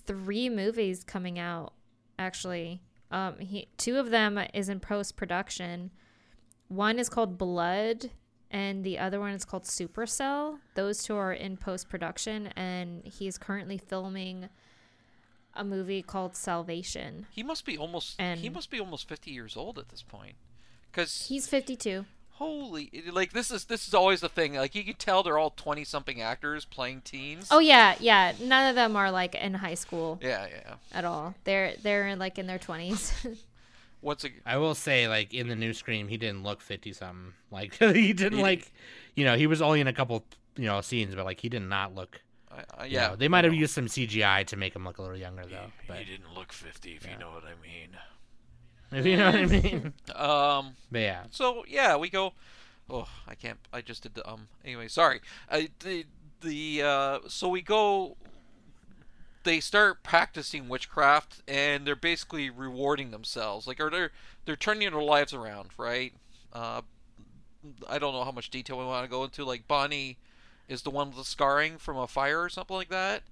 three 0.05 0.49
movies 0.49 1.03
coming 1.03 1.39
out. 1.39 1.73
Actually, 2.19 2.81
um, 3.11 3.39
he 3.39 3.67
two 3.77 3.97
of 3.97 4.11
them 4.11 4.39
is 4.53 4.69
in 4.69 4.79
post 4.79 5.15
production. 5.15 5.91
One 6.69 6.97
is 6.99 7.09
called 7.09 7.37
Blood, 7.37 8.09
and 8.51 8.83
the 8.83 8.97
other 8.99 9.19
one 9.19 9.33
is 9.33 9.43
called 9.45 9.63
Supercell. 9.63 10.59
Those 10.75 11.03
two 11.03 11.15
are 11.15 11.33
in 11.33 11.57
post 11.57 11.89
production, 11.89 12.47
and 12.55 13.03
he's 13.05 13.37
currently 13.37 13.77
filming 13.77 14.49
a 15.55 15.63
movie 15.63 16.01
called 16.01 16.35
Salvation. 16.35 17.25
He 17.31 17.43
must 17.43 17.65
be 17.65 17.77
almost 17.77 18.19
he 18.21 18.49
must 18.49 18.69
be 18.69 18.79
almost 18.79 19.07
50 19.09 19.31
years 19.31 19.57
old 19.57 19.77
at 19.79 19.89
this 19.89 20.03
point. 20.03 20.35
Cuz 20.93 21.27
He's 21.27 21.47
fifty 21.47 21.75
two. 21.75 22.05
holy 22.33 22.89
like 23.11 23.33
this 23.33 23.51
is 23.51 23.65
this 23.65 23.87
is 23.87 23.93
always 23.93 24.21
the 24.21 24.29
thing. 24.29 24.53
Like 24.53 24.73
you 24.75 24.83
can 24.83 24.93
tell 24.95 25.21
they're 25.23 25.37
all 25.37 25.49
20 25.49 25.83
something 25.83 26.21
actors 26.21 26.65
playing 26.65 27.01
teens. 27.01 27.47
Oh 27.51 27.59
yeah, 27.59 27.95
yeah. 27.99 28.33
None 28.41 28.69
of 28.69 28.75
them 28.75 28.95
are 28.95 29.11
like 29.11 29.35
in 29.35 29.55
high 29.55 29.73
school 29.73 30.19
Yeah, 30.21 30.47
yeah. 30.49 30.75
at 30.93 31.03
all. 31.03 31.33
They're 31.43 31.73
they're 31.81 32.15
like 32.15 32.37
in 32.39 32.45
their 32.47 32.59
twenties. 32.59 33.11
What's 34.01 34.23
a 34.23 34.29
I 34.45 34.57
will 34.57 34.75
say, 34.75 35.07
like 35.07 35.33
in 35.33 35.47
the 35.49 35.55
new 35.55 35.73
Scream, 35.73 36.07
he 36.07 36.17
didn't 36.17 36.43
look 36.43 36.61
fifty 36.61 36.93
something. 36.93 37.33
Like 37.51 37.73
he 37.79 38.13
didn't 38.13 38.37
He- 38.37 38.43
like, 38.43 38.71
you 39.15 39.25
know, 39.25 39.35
he 39.35 39.47
was 39.47 39.61
only 39.61 39.81
in 39.81 39.87
a 39.87 39.93
couple, 39.93 40.23
you 40.55 40.65
know, 40.65 40.81
scenes, 40.81 41.15
but 41.15 41.25
like 41.25 41.39
he 41.41 41.49
did 41.49 41.61
not 41.63 41.95
look. 41.95 42.21
I, 42.51 42.63
I, 42.77 42.85
you 42.85 42.93
yeah. 42.95 43.07
know, 43.09 43.15
they 43.15 43.27
might 43.27 43.43
have 43.43 43.53
used 43.53 43.73
some 43.73 43.85
CGI 43.87 44.45
to 44.47 44.55
make 44.57 44.75
him 44.75 44.83
look 44.85 44.97
a 44.97 45.01
little 45.01 45.17
younger 45.17 45.45
though. 45.45 45.71
But 45.87 45.97
he 45.97 46.05
didn't 46.05 46.33
look 46.35 46.51
50 46.53 46.91
if 46.95 47.05
Yeah. 47.05 47.13
you 47.13 47.19
know 47.19 47.31
what 47.31 47.43
I 47.43 47.53
mean. 47.61 47.89
if 48.91 49.05
you 49.05 49.17
know 49.17 49.25
what 49.25 49.35
I 49.35 49.45
mean. 49.45 49.93
Um 50.15 50.75
But 50.91 50.99
yeah, 51.01 51.23
So 51.31 51.63
yeah, 51.67 51.95
we 51.97 52.09
go. 52.09 52.33
Oh, 52.89 53.07
I 53.27 53.35
can't. 53.35 53.59
I 53.71 53.81
just 53.81 54.01
did 54.03 54.15
the 54.15 54.27
um. 54.27 54.47
Anyway, 54.65 54.87
sorry. 54.87 55.21
I 55.51 55.69
the 55.79 56.05
the 56.41 56.81
uh. 56.83 57.19
So 57.27 57.49
we 57.49 57.61
go. 57.61 58.17
They 59.43 59.59
start 59.61 60.03
practicing 60.03 60.67
witchcraft, 60.67 61.41
and 61.47 61.85
they're 61.87 61.95
basically 61.95 62.49
rewarding 62.49 63.11
themselves. 63.11 63.67
Like, 63.67 63.79
or 63.79 63.89
they're 63.89 64.11
they're 64.45 64.55
turning 64.57 64.91
their 64.91 65.01
lives 65.01 65.33
around, 65.33 65.69
right? 65.77 66.13
Uh, 66.51 66.81
I 67.89 67.99
don't 67.99 68.13
know 68.13 68.23
how 68.23 68.31
much 68.31 68.49
detail 68.49 68.77
we 68.77 68.85
want 68.85 69.05
to 69.05 69.09
go 69.09 69.23
into. 69.23 69.43
Like 69.45 69.67
Bonnie 69.67 70.17
is 70.67 70.81
the 70.83 70.89
one 70.89 71.07
with 71.09 71.17
the 71.17 71.23
scarring 71.23 71.77
from 71.77 71.97
a 71.97 72.07
fire 72.07 72.41
or 72.41 72.49
something 72.49 72.75
like 72.75 72.89
that, 72.89 73.23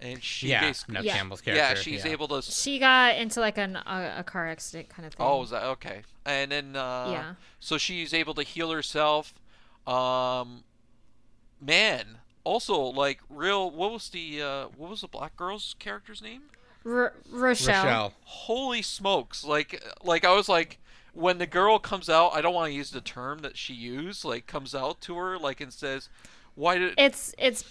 and 0.00 0.22
she 0.22 0.48
yeah, 0.48 0.60
basically 0.62 0.94
Neve 0.96 1.04
Yeah. 1.04 1.16
Campbell's 1.16 1.40
character. 1.42 1.62
yeah 1.62 1.74
she's 1.74 2.04
able 2.06 2.28
to. 2.28 2.42
She 2.42 2.78
got 2.78 3.16
into 3.16 3.40
like 3.40 3.58
an, 3.58 3.76
a, 3.76 4.16
a 4.18 4.24
car 4.24 4.48
accident 4.48 4.88
kind 4.88 5.06
of 5.06 5.12
thing. 5.14 5.24
Oh, 5.26 5.42
is 5.42 5.50
that 5.50 5.64
okay? 5.64 6.02
And 6.24 6.50
then 6.50 6.76
uh, 6.76 7.08
Yeah. 7.12 7.34
so 7.60 7.78
she's 7.78 8.12
able 8.14 8.34
to 8.34 8.42
heal 8.42 8.70
herself. 8.70 9.34
Um, 9.86 10.64
man, 11.60 12.18
also 12.44 12.78
like 12.80 13.20
real. 13.28 13.70
What 13.70 13.92
was 13.92 14.08
the 14.08 14.42
uh, 14.42 14.64
what 14.76 14.90
was 14.90 15.00
the 15.02 15.08
black 15.08 15.36
girl's 15.36 15.74
character's 15.78 16.22
name? 16.22 16.42
R- 16.84 17.14
Rochelle. 17.30 17.84
Rochelle. 17.84 18.12
Holy 18.24 18.82
smokes! 18.82 19.44
Like 19.44 19.82
like 20.02 20.24
I 20.24 20.34
was 20.34 20.48
like 20.48 20.78
when 21.14 21.38
the 21.38 21.46
girl 21.46 21.78
comes 21.78 22.08
out. 22.08 22.30
I 22.34 22.40
don't 22.40 22.54
want 22.54 22.70
to 22.70 22.74
use 22.74 22.90
the 22.90 23.00
term 23.00 23.40
that 23.40 23.56
she 23.56 23.74
used. 23.74 24.24
Like 24.24 24.46
comes 24.46 24.74
out 24.74 25.00
to 25.02 25.14
her 25.16 25.38
like 25.38 25.60
and 25.60 25.72
says, 25.72 26.08
"Why 26.54 26.78
did?" 26.78 26.94
It's 26.98 27.34
it's 27.38 27.64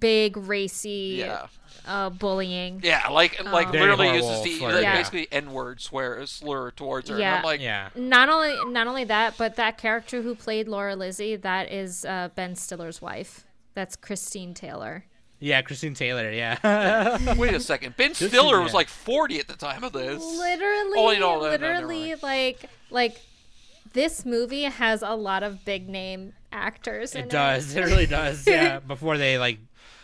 big 0.00 0.36
racy 0.36 1.16
yeah, 1.20 1.46
uh, 1.86 2.10
bullying. 2.10 2.80
yeah, 2.82 3.06
like 3.10 3.42
like 3.44 3.68
Um, 3.68 3.72
literally 3.74 4.08
uses 4.16 4.42
the 4.42 4.58
slur, 4.58 4.72
like, 4.72 4.82
yeah. 4.82 4.96
basically 4.96 5.28
N 5.30 5.52
word 5.52 5.80
swear 5.80 6.26
slur 6.26 6.72
towards 6.72 7.08
her. 7.10 7.14
And 7.14 7.20
Yeah. 7.22 7.36
I'm 7.36 7.44
like, 7.44 7.60
Yeah, 7.60 7.90
Not 7.94 8.28
only 8.28 8.56
not 8.72 8.88
only 8.88 9.04
that, 9.04 9.36
but 9.38 9.54
that 9.56 9.78
character 9.78 10.22
who 10.22 10.34
played 10.34 10.66
Laura 10.66 10.96
Lizzie, 10.96 11.36
that 11.36 11.70
is 11.70 12.04
uh, 12.04 12.30
Ben 12.34 12.56
Stiller's 12.56 13.00
wife. 13.00 13.44
That's 13.74 13.96
Christine 13.96 14.54
Taylor. 14.54 15.04
yeah, 15.40 15.62
Christine 15.62 15.94
Taylor. 15.94 16.30
Yeah. 16.30 17.34
wait 17.36 17.54
a 17.54 17.60
second. 17.60 17.96
Ben 17.96 18.10
This 18.10 18.30
Stiller 18.30 18.60
was 18.60 18.74
like 18.74 18.88
40 18.88 19.38
at 19.40 19.48
the 19.48 19.56
time 19.56 19.82
of 19.84 19.92
this. 19.92 20.22
Literally, 20.22 20.92
Oh, 20.98 21.10
you 21.10 21.20
know, 21.20 21.36
no, 21.40 21.44
no, 21.44 21.50
literally, 21.50 22.08
mind. 22.10 22.22
like 22.22 22.70
like 22.90 23.20
this 23.92 24.24
movie 24.24 24.62
has 24.64 25.02
a 25.02 25.14
lot 25.14 25.42
of 25.42 25.64
big 25.64 25.88
name 25.88 26.32
actors. 26.52 27.14
in 27.14 27.24
it 27.24 27.30
does. 27.30 27.74
It 27.74 27.84
really 27.84 28.06
does. 28.06 28.46
Yeah. 28.46 28.78
Before 28.80 29.18
they 29.18 29.38
like, 29.38 29.58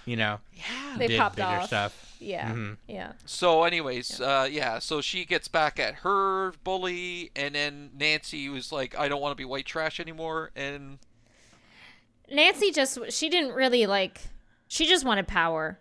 you 0.05 0.17
know, 0.17 0.39
Yeah. 0.55 0.97
They 0.99 1.07
did 1.09 1.19
popped 1.21 1.37
bigger 1.37 1.47
off. 1.49 1.67
stuff. 1.67 2.05
Yeah, 2.21 2.51
Mhm. 2.51 2.79
yeah. 2.89 3.13
So, 3.27 3.63
anyways, 3.63 4.21
uh, 4.21 4.49
yeah. 4.51 4.81
So 4.81 5.01
she 5.01 5.25
gets 5.25 5.47
back 5.47 5.79
at 5.79 5.95
her 5.97 6.53
bully, 6.65 7.31
and 7.37 7.55
then 7.55 7.91
Nancy 7.97 8.49
was 8.49 8.73
like, 8.73 8.99
"I 8.99 9.07
don't 9.07 9.21
want 9.21 9.31
to 9.31 9.37
be 9.37 9.45
white 9.45 9.67
trash 9.67 10.01
anymore." 10.01 10.51
And 10.57 10.99
Nancy 12.31 12.71
just 12.71 12.99
she 13.13 13.29
didn't 13.29 13.55
really 13.55 13.87
like. 13.87 14.21
She 14.69 14.87
just 14.87 15.05
wanted 15.05 15.27
power. 15.29 15.79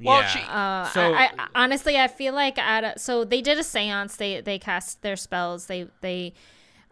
Well, 0.00 0.20
yeah. 0.20 0.26
she- 0.28 0.40
Uh, 0.48 0.84
So- 0.92 1.12
I, 1.14 1.30
I 1.38 1.48
honestly, 1.54 1.98
I 1.98 2.08
feel 2.08 2.32
like 2.34 2.56
at 2.58 2.84
a, 2.96 2.98
so 2.98 3.24
they 3.24 3.42
did 3.42 3.58
a 3.58 3.62
séance. 3.62 4.16
They 4.16 4.40
they 4.40 4.58
cast 4.58 5.02
their 5.02 5.16
spells. 5.16 5.66
They 5.66 5.88
they 6.00 6.34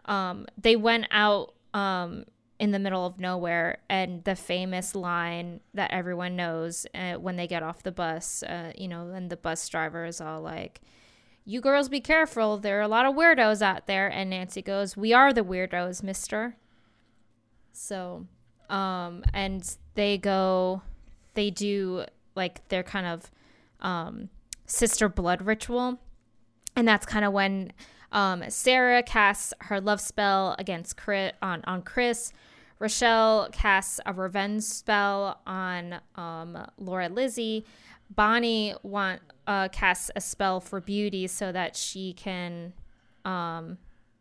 um 0.05 0.45
they 0.57 0.75
went 0.75 1.07
out 1.11 1.53
um 1.73 2.25
in 2.59 2.71
the 2.71 2.79
middle 2.79 3.05
of 3.05 3.19
nowhere, 3.19 3.77
and 3.87 4.23
the 4.23 4.35
famous 4.35 4.95
line 4.95 5.59
that 5.75 5.91
everyone 5.91 6.35
knows 6.35 6.87
uh, 6.95 7.13
when 7.13 7.35
they 7.35 7.45
get 7.47 7.61
off 7.61 7.83
the 7.83 7.91
bus, 7.91 8.41
uh, 8.43 8.71
you 8.75 8.87
know, 8.87 9.09
and 9.09 9.29
the 9.29 9.37
bus 9.37 9.67
driver 9.69 10.05
is 10.05 10.19
all 10.19 10.41
like. 10.41 10.81
You 11.45 11.61
girls 11.61 11.87
be 11.87 12.01
careful. 12.01 12.57
There 12.57 12.79
are 12.79 12.81
a 12.81 12.87
lot 12.89 13.05
of 13.05 13.15
weirdos 13.15 13.61
out 13.61 13.87
there. 13.87 14.07
And 14.11 14.31
Nancy 14.31 14.61
goes, 14.61 14.97
We 14.97 15.13
are 15.13 15.31
the 15.31 15.43
weirdos, 15.43 16.03
mister. 16.03 16.57
So, 17.71 18.25
um, 18.69 19.23
and 19.33 19.77
they 19.95 20.17
go, 20.17 20.81
they 21.33 21.49
do 21.49 22.05
like 22.35 22.67
their 22.69 22.83
kind 22.83 23.07
of 23.07 23.31
um, 23.81 24.29
sister 24.65 25.09
blood 25.09 25.41
ritual. 25.41 25.99
And 26.75 26.87
that's 26.87 27.05
kind 27.05 27.25
of 27.25 27.33
when 27.33 27.71
um, 28.11 28.43
Sarah 28.49 29.03
casts 29.03 29.53
her 29.61 29.81
love 29.81 29.99
spell 29.99 30.55
against 30.59 30.97
Chris, 30.97 31.33
on, 31.41 31.63
on 31.65 31.81
Chris. 31.81 32.31
Rochelle 32.79 33.49
casts 33.51 33.99
a 34.05 34.13
revenge 34.13 34.63
spell 34.63 35.41
on 35.47 35.99
um, 36.15 36.57
Laura 36.77 37.09
Lizzie. 37.09 37.65
Bonnie 38.09 38.75
want 38.83 39.21
uh, 39.47 39.67
casts 39.69 40.11
a 40.15 40.21
spell 40.21 40.59
for 40.59 40.79
beauty 40.79 41.27
so 41.27 41.51
that 41.51 41.75
she 41.75 42.13
can, 42.13 42.73
um, 43.25 43.77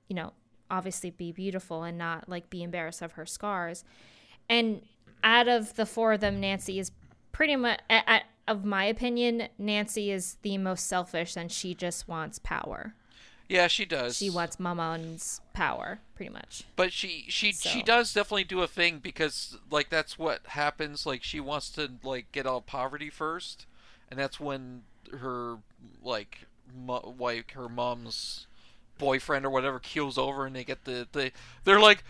you 0.09 0.17
know, 0.17 0.33
obviously 0.71 1.11
be 1.11 1.31
beautiful 1.33 1.85
and 1.85 1.99
not 1.99 2.29
like 2.29 2.51
be 2.51 2.63
embarrassed 2.63 3.03
of 3.03 3.13
her 3.13 3.27
scars. 3.27 3.85
And 4.49 4.83
out 5.23 5.49
of 5.49 5.75
the 5.75 5.87
four 5.87 6.15
of 6.15 6.21
them, 6.21 6.41
Nancy 6.41 6.79
is 6.79 6.93
pretty 7.33 7.57
much, 7.57 7.81
at, 7.91 8.25
of 8.47 8.65
my 8.65 8.85
opinion, 8.85 9.49
Nancy 9.59 10.11
is 10.11 10.37
the 10.43 10.59
most 10.59 10.87
selfish 10.87 11.37
and 11.37 11.51
she 11.51 11.75
just 11.75 12.09
wants 12.09 12.39
power. 12.39 12.95
Yeah, 13.49 13.69
she 13.69 13.85
does. 13.85 14.17
She 14.17 14.29
wants 14.31 14.59
Manon's 14.59 15.41
power, 15.53 16.01
pretty 16.17 16.33
much. 16.33 16.65
But 16.75 16.93
she 16.93 17.27
she 17.29 17.53
So. 17.53 17.69
she 17.69 17.83
does 17.83 18.13
definitely 18.13 18.45
do 18.45 18.61
a 18.63 18.67
thing 18.67 18.99
because 18.99 19.57
like 19.71 19.89
that's 19.89 20.19
what 20.19 20.41
happens. 20.49 21.07
Like 21.07 21.23
she 21.23 21.39
wants 21.39 21.71
to 21.71 21.93
like 22.03 22.33
get 22.33 22.47
out 22.47 22.57
of 22.57 22.67
poverty 22.67 23.09
first, 23.09 23.67
and 24.11 24.19
that's 24.19 24.41
when 24.41 24.83
her 25.21 25.59
like 26.03 26.47
mo- 26.77 27.15
like 27.19 27.53
her 27.53 27.69
mom's 27.69 28.49
boyfriend 28.99 29.47
or 29.47 29.51
whatever 29.51 29.79
keels 29.79 30.19
over, 30.19 30.45
and 30.47 30.57
they 30.57 30.65
get 30.65 30.85
the 30.85 31.07
the 31.13 31.31
they're 31.65 31.81
like. 31.81 32.03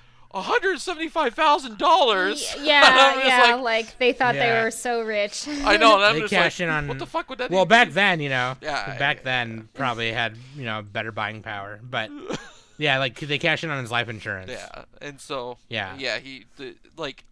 Hundred 0.43 0.81
seventy-five 0.81 1.35
thousand 1.35 1.79
dollars. 1.79 2.55
Yeah, 2.61 3.19
yeah, 3.27 3.55
Like, 3.55 3.63
like, 3.63 3.99
they 3.99 4.13
thought 4.13 4.35
Yeah. 4.35 4.57
they 4.59 4.65
were 4.65 4.71
so 4.71 5.03
rich. 5.03 5.47
I 5.49 5.77
know. 5.77 5.97
And 5.97 6.05
I'm 6.05 6.15
They 6.15 6.21
just 6.23 6.33
cash 6.33 6.61
like, 6.61 6.65
in 6.69 6.73
on- 6.75 6.89
what 6.89 6.99
the 6.99 7.07
fuck 7.07 7.29
would 7.31 7.39
that? 7.39 7.51
Be? 7.51 7.55
Well, 7.55 7.63
even 7.63 7.69
back 7.69 7.89
be? 7.89 7.95
then, 7.95 8.21
you 8.21 8.29
know, 8.29 8.57
Yeah, 8.61 8.99
back 8.99 9.19
yeah, 9.19 9.23
then 9.25 9.69
probably 9.75 10.13
had 10.13 10.37
you 10.57 10.65
know 10.65 10.83
better 10.83 11.13
buying 11.13 11.43
power, 11.43 11.81
but 11.83 12.11
yeah, 12.79 12.99
like 12.99 13.19
they 13.19 13.39
cash 13.39 13.63
in 13.65 13.71
on 13.71 13.81
his 13.81 13.91
life 13.91 14.09
insurance. 14.09 14.51
Yeah, 14.51 14.85
and 15.01 15.21
so 15.21 15.59
Yeah. 15.69 15.95
yeah, 15.99 16.19
he 16.19 16.47
the, 16.57 16.75
like 16.97 17.25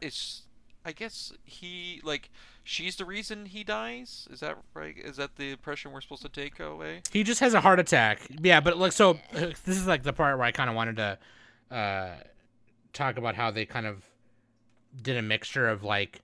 it's. 0.00 0.42
I 0.84 0.92
guess 0.92 1.32
he 1.44 2.00
like 2.04 2.30
she's 2.62 2.94
the 2.94 3.04
reason 3.04 3.46
he 3.46 3.64
dies. 3.64 4.28
Is 4.30 4.38
that 4.38 4.56
right? 4.72 4.94
Is 4.96 5.16
that 5.16 5.34
the 5.34 5.50
impression 5.50 5.90
we're 5.90 6.00
supposed 6.00 6.22
to 6.22 6.28
take 6.28 6.60
away? 6.60 7.00
He 7.10 7.24
just 7.24 7.40
has 7.40 7.54
a 7.54 7.60
heart 7.60 7.80
attack. 7.80 8.20
Yeah, 8.40 8.60
but 8.60 8.76
like 8.78 8.92
so, 8.92 9.18
this 9.32 9.76
is 9.76 9.88
like 9.88 10.04
the 10.04 10.12
part 10.12 10.38
where 10.38 10.46
I 10.46 10.52
kind 10.52 10.70
of 10.70 10.76
wanted 10.76 10.96
to 10.98 11.18
uh, 11.74 12.10
talk 12.96 13.18
about 13.18 13.34
how 13.34 13.50
they 13.50 13.66
kind 13.66 13.86
of 13.86 14.04
did 15.02 15.16
a 15.16 15.22
mixture 15.22 15.68
of 15.68 15.82
like 15.82 16.22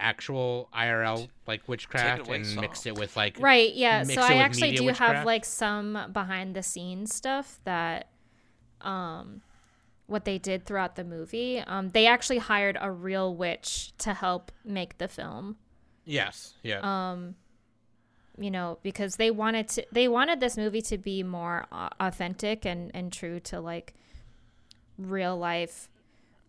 actual 0.00 0.68
IRL 0.74 1.28
like 1.46 1.66
witchcraft 1.68 2.28
and 2.28 2.46
Saul. 2.46 2.60
mixed 2.62 2.86
it 2.86 2.96
with 2.96 3.16
like 3.16 3.36
Right, 3.40 3.72
yeah. 3.74 4.04
So 4.04 4.20
I 4.22 4.34
actually 4.34 4.72
do 4.72 4.84
witchcraft? 4.84 5.14
have 5.16 5.26
like 5.26 5.44
some 5.44 5.98
behind 6.12 6.54
the 6.54 6.62
scenes 6.62 7.14
stuff 7.14 7.60
that 7.64 8.08
um 8.80 9.42
what 10.06 10.24
they 10.24 10.38
did 10.38 10.64
throughout 10.64 10.96
the 10.96 11.04
movie. 11.04 11.58
Um 11.58 11.90
they 11.90 12.06
actually 12.06 12.38
hired 12.38 12.78
a 12.80 12.90
real 12.90 13.34
witch 13.34 13.92
to 13.98 14.14
help 14.14 14.52
make 14.64 14.98
the 14.98 15.08
film. 15.08 15.56
yes, 16.04 16.54
yeah, 16.62 16.80
Um 16.82 17.34
you 18.40 18.52
know, 18.52 18.78
because 18.84 19.16
they 19.16 19.32
wanted 19.32 19.68
to 19.68 19.84
they 19.90 20.06
wanted 20.06 20.38
this 20.38 20.56
movie 20.56 20.82
to 20.82 20.96
be 20.96 21.24
more 21.24 21.66
uh, 21.72 21.88
authentic 21.98 22.64
and 22.64 22.92
and 22.94 23.12
true 23.12 23.40
to 23.40 23.60
like 23.60 23.94
real 24.96 25.36
life 25.36 25.88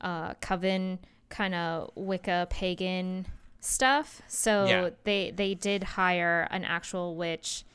uh 0.02 0.34
coven 0.36 1.00
kind 1.30 1.54
of 1.54 1.92
Wicca 1.96 2.48
pagan 2.50 3.26
stuff. 3.60 4.22
So 4.28 4.66
Yeah. 4.66 4.90
they 5.04 5.32
they 5.32 5.54
did 5.54 5.84
hire 5.84 6.48
an 6.52 6.64
actual 6.64 7.16
witch 7.16 7.66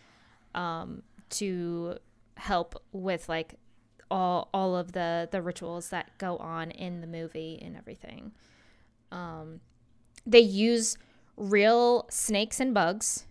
um 0.54 1.02
to 1.30 1.98
help 2.36 2.82
with 2.92 3.28
like 3.28 3.54
all 4.10 4.48
all 4.54 4.76
of 4.76 4.92
the 4.92 5.28
the 5.30 5.40
rituals 5.42 5.88
that 5.90 6.16
go 6.18 6.36
on 6.38 6.70
in 6.70 7.00
the 7.00 7.06
movie 7.06 7.58
and 7.62 7.76
everything. 7.76 8.32
Um 9.12 9.60
they 10.26 10.40
use 10.40 10.96
real 11.36 12.06
snakes 12.10 12.60
and 12.60 12.72
bugs 12.72 13.24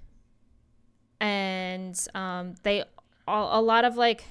and 1.20 2.08
um 2.14 2.56
they 2.64 2.82
a, 2.82 2.86
a 3.28 3.62
lot 3.62 3.86
of 3.86 3.96
like 3.98 4.26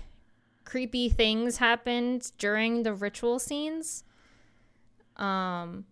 creepy 0.64 1.08
things 1.08 1.56
happened 1.58 2.32
during 2.38 2.82
the 2.82 2.92
ritual 2.94 3.38
scenes 3.38 4.04
um 5.22 5.84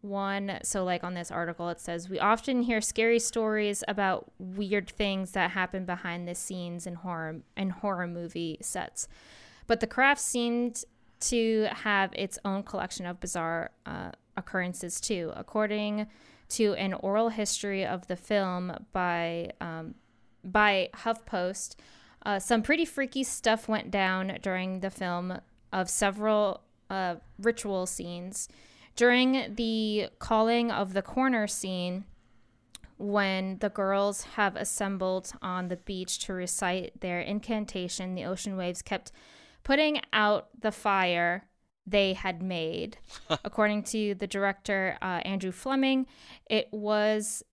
one 0.00 0.58
so 0.62 0.84
like 0.84 1.02
on 1.02 1.14
this 1.14 1.30
article 1.30 1.68
it 1.68 1.80
says 1.80 2.08
we 2.08 2.18
often 2.20 2.62
hear 2.62 2.80
scary 2.80 3.18
stories 3.18 3.82
about 3.88 4.30
weird 4.38 4.88
things 4.88 5.32
that 5.32 5.50
happen 5.50 5.84
behind 5.84 6.26
the 6.26 6.34
scenes 6.34 6.86
in 6.86 6.94
horror 6.94 7.40
in 7.56 7.70
horror 7.70 8.06
movie 8.06 8.56
sets 8.60 9.08
but 9.66 9.80
the 9.80 9.86
craft 9.86 10.20
seemed 10.20 10.84
to 11.20 11.66
have 11.72 12.12
its 12.14 12.38
own 12.44 12.62
collection 12.62 13.06
of 13.06 13.18
bizarre 13.18 13.70
uh, 13.86 14.10
occurrences 14.36 15.00
too 15.00 15.32
according 15.36 16.06
to 16.48 16.74
an 16.74 16.94
oral 16.94 17.28
history 17.28 17.84
of 17.84 18.06
the 18.06 18.16
film 18.16 18.72
by 18.92 19.50
um, 19.60 19.94
by 20.44 20.90
HuffPost. 20.94 21.76
Uh, 22.24 22.38
some 22.38 22.62
pretty 22.62 22.84
freaky 22.84 23.22
stuff 23.22 23.68
went 23.68 23.90
down 23.90 24.38
during 24.42 24.80
the 24.80 24.90
film 24.90 25.40
of 25.72 25.88
several 25.88 26.62
uh, 26.90 27.16
ritual 27.38 27.86
scenes. 27.86 28.48
During 28.98 29.54
the 29.54 30.08
calling 30.18 30.72
of 30.72 30.92
the 30.92 31.02
corner 31.02 31.46
scene, 31.46 32.04
when 32.96 33.58
the 33.60 33.68
girls 33.68 34.22
have 34.34 34.56
assembled 34.56 35.30
on 35.40 35.68
the 35.68 35.76
beach 35.76 36.18
to 36.26 36.32
recite 36.32 37.00
their 37.00 37.20
incantation, 37.20 38.16
the 38.16 38.24
ocean 38.24 38.56
waves 38.56 38.82
kept 38.82 39.12
putting 39.62 40.00
out 40.12 40.48
the 40.60 40.72
fire 40.72 41.46
they 41.86 42.14
had 42.14 42.42
made. 42.42 42.98
According 43.44 43.84
to 43.84 44.16
the 44.16 44.26
director 44.26 44.98
uh, 45.00 45.20
Andrew 45.24 45.52
Fleming, 45.52 46.08
it 46.50 46.66
was 46.72 47.44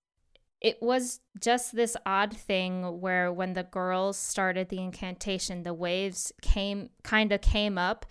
it 0.61 0.81
was 0.81 1.19
just 1.39 1.75
this 1.75 1.95
odd 2.07 2.35
thing 2.35 2.99
where 2.99 3.31
when 3.31 3.53
the 3.53 3.61
girls 3.61 4.17
started 4.17 4.69
the 4.69 4.79
incantation, 4.79 5.61
the 5.61 5.75
waves 5.75 6.31
came 6.41 6.89
kind 7.03 7.31
of 7.31 7.41
came 7.41 7.77
up, 7.77 8.07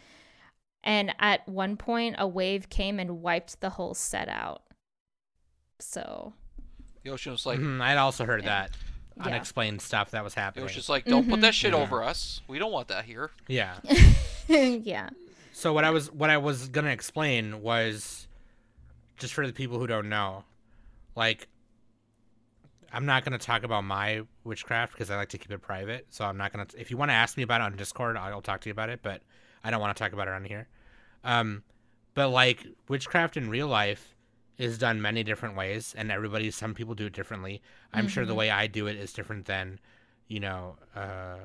and 0.84 1.12
at 1.18 1.48
one 1.48 1.76
point 1.76 2.14
a 2.18 2.28
wave 2.28 2.68
came 2.68 3.00
and 3.00 3.20
wiped 3.22 3.60
the 3.60 3.70
whole 3.70 3.94
set 3.94 4.28
out. 4.28 4.62
So 5.80 6.34
The 7.02 7.10
ocean 7.10 7.32
was 7.32 7.44
like, 7.44 7.58
Mhm, 7.58 7.80
I'd 7.82 7.96
also 7.98 8.24
heard 8.24 8.42
Yeah. 8.42 8.48
that 8.68 8.70
Yeah. 9.16 9.24
unexplained 9.24 9.82
stuff 9.82 10.10
that 10.12 10.22
was 10.24 10.34
happening. 10.34 10.62
it 10.62 10.64
was 10.64 10.74
just 10.74 10.88
like, 10.88 11.04
don't 11.04 11.28
put 11.28 11.38
Mhm. 11.38 11.42
that 11.42 11.54
shit 11.54 11.72
Yeah. 11.72 11.78
over 11.80 12.02
us. 12.02 12.40
We 12.48 12.58
don't 12.58 12.72
want 12.72 12.88
that 12.88 13.04
here. 13.04 13.30
yeah. 13.48 13.80
yeah. 14.48 15.10
So 15.52 15.72
what 15.72 15.84
I 15.84 15.90
was 15.90 16.10
what 16.10 16.30
I 16.30 16.36
was 16.38 16.68
gonna 16.68 16.90
explain 16.90 17.60
was 17.62 18.26
just 19.18 19.34
for 19.34 19.46
the 19.46 19.52
people 19.52 19.78
who 19.78 19.86
don't 19.86 20.08
know, 20.08 20.44
like 21.14 21.48
I'm 22.92 23.06
not 23.06 23.24
gonna 23.24 23.38
talk 23.38 23.64
about 23.64 23.82
my 23.84 24.22
witchcraft 24.44 24.92
because 24.92 25.10
I 25.10 25.16
like 25.16 25.28
to 25.30 25.38
keep 25.38 25.50
it 25.50 25.58
private. 25.60 26.06
So 26.10 26.24
I'm 26.24 26.36
not 26.36 26.52
gonna. 26.52 26.66
If 26.78 26.90
you 26.90 26.96
want 26.96 27.10
to 27.10 27.14
ask 27.14 27.36
me 27.36 27.42
about 27.42 27.60
it 27.60 27.64
on 27.64 27.76
Discord, 27.76 28.16
I'll 28.16 28.40
talk 28.42 28.60
to 28.62 28.68
you 28.68 28.72
about 28.72 28.88
it. 28.88 29.00
But 29.02 29.22
I 29.64 29.70
don't 29.70 29.80
want 29.80 29.96
to 29.96 30.00
talk 30.02 30.12
about 30.12 30.28
it 30.28 30.34
on 30.34 30.44
here. 30.44 30.68
Um, 31.24 31.62
but 32.14 32.28
like 32.28 32.66
witchcraft 32.88 33.36
in 33.36 33.48
real 33.48 33.66
life 33.66 34.14
is 34.56 34.78
done 34.78 35.02
many 35.02 35.24
different 35.24 35.56
ways, 35.56 35.94
and 35.98 36.12
everybody, 36.12 36.50
some 36.50 36.74
people 36.74 36.94
do 36.94 37.06
it 37.06 37.12
differently. 37.12 37.60
I'm 37.92 38.06
sure 38.06 38.24
the 38.24 38.34
way 38.34 38.50
I 38.50 38.68
do 38.68 38.86
it 38.86 38.96
is 38.96 39.12
different 39.12 39.46
than, 39.46 39.80
you 40.28 40.38
know, 40.38 40.76
uh, 40.94 41.38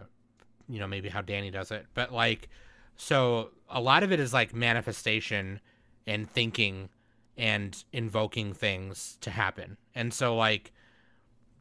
you 0.67 0.79
know, 0.79 0.87
maybe 0.87 1.09
how 1.09 1.21
Danny 1.21 1.49
does 1.49 1.71
it. 1.71 1.87
But 1.95 2.13
like, 2.13 2.49
so 2.97 3.49
a 3.69 3.81
lot 3.81 4.03
of 4.03 4.11
it 4.11 4.19
is 4.19 4.31
like 4.33 4.53
manifestation 4.53 5.59
and 6.05 6.29
thinking 6.29 6.89
and 7.37 7.83
invoking 7.93 8.53
things 8.53 9.17
to 9.21 9.31
happen. 9.31 9.77
And 9.95 10.13
so 10.13 10.35
like 10.35 10.71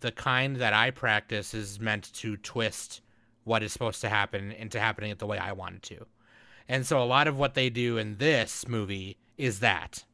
the 0.01 0.13
kind 0.13 0.57
that 0.57 0.75
I 0.75 0.91
practice 0.91 1.55
is 1.55 1.81
meant 1.81 2.13
to 2.15 2.37
twist 2.37 3.01
what 3.45 3.63
is 3.63 3.73
supposed 3.73 4.01
to 4.03 4.09
happen 4.09 4.53
into 4.53 4.79
happening 4.79 5.11
it 5.11 5.19
the 5.19 5.27
way 5.27 5.39
I 5.39 5.53
want 5.53 5.77
it 5.77 5.83
to. 5.85 6.07
And 6.69 6.87
so 6.87 7.03
a 7.03 7.05
lot 7.05 7.27
of 7.27 7.39
what 7.39 7.55
they 7.55 7.71
do 7.71 7.97
in 7.97 8.17
this 8.19 8.69
movie 8.69 9.17
is 9.39 9.61
that. 9.61 10.05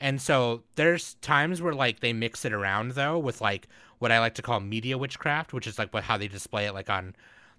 And 0.00 0.20
so 0.20 0.62
there's 0.74 1.14
times 1.16 1.62
where 1.62 1.74
like 1.74 2.00
they 2.00 2.12
mix 2.12 2.44
it 2.44 2.52
around 2.52 2.92
though 2.92 3.18
with 3.18 3.40
like 3.40 3.68
what 3.98 4.10
I 4.10 4.18
like 4.18 4.34
to 4.34 4.42
call 4.42 4.58
media 4.58 4.98
witchcraft, 4.98 5.52
which 5.52 5.66
is 5.66 5.78
like 5.78 5.94
what 5.94 6.02
how 6.02 6.16
they 6.16 6.26
display 6.26 6.66
it 6.66 6.72
like 6.72 6.90
on 6.90 7.14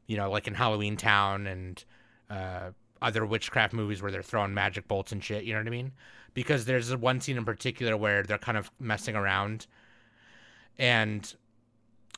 you 0.08 0.18
know, 0.18 0.30
like 0.30 0.48
in 0.48 0.54
Halloween 0.54 0.98
Town 0.98 1.48
and 1.48 1.84
uh 2.30 2.72
other 3.02 3.26
witchcraft 3.26 3.74
movies 3.74 4.02
where 4.02 4.12
they're 4.12 4.22
throwing 4.22 4.54
magic 4.54 4.88
bolts 4.88 5.12
and 5.12 5.24
shit, 5.24 5.44
you 5.44 5.54
know 5.54 5.60
what 5.60 5.68
I 5.68 5.72
mean? 5.72 5.94
Because 6.34 6.66
there's 6.66 6.94
one 6.96 7.22
scene 7.22 7.38
in 7.38 7.46
particular 7.46 7.96
where 7.96 8.24
they're 8.24 8.38
kind 8.38 8.58
of 8.58 8.72
messing 8.80 9.16
around 9.16 9.68
and 10.78 11.34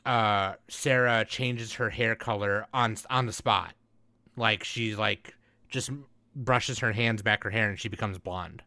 uh 0.07 0.53
Sarah 0.69 1.23
changes 1.25 1.73
her 1.73 1.91
hair 1.91 2.15
color 2.15 2.65
on 2.73 2.97
on 3.11 3.27
the 3.27 3.33
spot. 3.33 3.73
Like 4.35 4.63
she's 4.63 4.97
like 4.97 5.34
just 5.69 5.89
brushes 6.35 6.79
her 6.79 6.91
hands 6.91 7.21
back 7.21 7.43
her 7.43 7.49
hair 7.49 7.69
and 7.69 7.79
she 7.79 7.87
becomes 7.89 8.17
blonde 8.17 8.61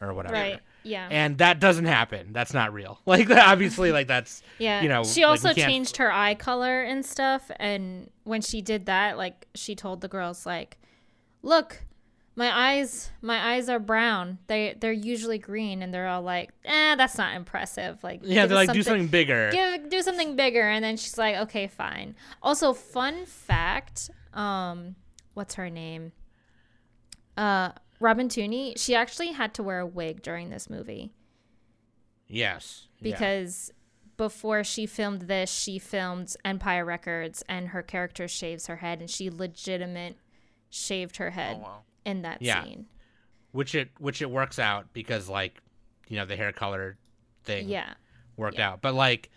or 0.00 0.14
whatever. 0.14 0.34
Right. 0.34 0.60
Yeah. 0.82 1.06
And 1.10 1.38
that 1.38 1.60
doesn't 1.60 1.84
happen. 1.84 2.32
That's 2.32 2.52
not 2.54 2.72
real. 2.72 3.00
Like 3.06 3.30
obviously 3.30 3.92
like 3.92 4.08
that's 4.08 4.42
Yeah. 4.58 4.82
you 4.82 4.88
know, 4.88 5.04
she 5.04 5.22
also 5.24 5.52
can't- 5.54 5.68
changed 5.68 5.96
her 5.98 6.10
eye 6.12 6.34
color 6.34 6.82
and 6.82 7.04
stuff. 7.04 7.50
And 7.56 8.10
when 8.24 8.40
she 8.40 8.62
did 8.62 8.86
that, 8.86 9.16
like, 9.18 9.46
she 9.54 9.74
told 9.74 10.00
the 10.00 10.08
girls, 10.08 10.44
like, 10.46 10.78
look, 11.42 11.82
My 12.34 12.48
eyes, 12.72 13.10
my 13.20 13.52
eyes 13.52 13.68
are 13.68 13.78
brown. 13.78 14.38
They 14.46 14.74
they're 14.80 14.90
usually 14.90 15.36
green, 15.38 15.82
and 15.82 15.92
they're 15.92 16.08
all 16.08 16.22
like, 16.22 16.48
"Eh, 16.64 16.94
that's 16.96 17.18
not 17.18 17.34
impressive." 17.36 18.02
Like, 18.02 18.20
Yeah, 18.22 18.46
they're 18.46 18.56
like 18.56 18.72
do 18.72 18.82
something 18.82 19.08
bigger. 19.08 19.50
give 19.52 19.90
do 19.90 20.00
something 20.00 20.34
bigger 20.34 20.66
and 20.66 20.82
then 20.82 20.96
she's 20.96 21.18
like 21.18 21.36
okay 21.36 21.66
fine 21.66 22.14
also 22.42 22.72
fun 22.72 23.26
fact 23.26 24.08
um 24.32 24.96
what's 25.34 25.56
her 25.56 25.68
name 25.68 26.12
uh 27.42 27.72
robin 28.00 28.28
tunney 28.28 28.72
she 28.78 28.94
actually 28.94 29.32
had 29.32 29.52
to 29.54 29.62
wear 29.62 29.80
a 29.80 29.86
wig 29.86 30.22
during 30.22 30.50
this 30.50 30.68
movie 30.70 31.12
yes. 32.28 32.88
yeah. 33.00 33.10
because 33.12 33.72
before 34.16 34.62
she 34.62 34.86
filmed 34.86 35.22
this 35.22 35.50
she 35.50 35.78
filmed 35.78 36.34
empire 36.44 36.84
records 36.84 37.42
and 37.48 37.68
her 37.68 37.82
character 37.82 38.28
shaves 38.28 38.66
her 38.66 38.76
head 38.76 39.00
and 39.00 39.10
she 39.10 39.30
legitimate 39.30 40.16
shaved 40.70 41.16
her 41.16 41.30
head 41.30 41.56
Oh 41.58 41.62
wow. 41.62 41.78
in 42.04 42.22
that 42.22 42.40
Yeah. 42.40 42.64
scene 42.64 42.86
which 43.50 43.74
it 43.74 43.90
which 43.98 44.22
it 44.22 44.30
works 44.30 44.58
out 44.58 44.92
because 44.92 45.28
like 45.28 45.60
you 46.08 46.16
know 46.16 46.24
the 46.24 46.36
hair 46.36 46.52
color 46.52 46.96
thing 47.44 47.68
yeah 47.68 47.94
worked 48.36 48.58
yeah. 48.58 48.70
out 48.70 48.82
but 48.82 48.94
like 48.94 49.30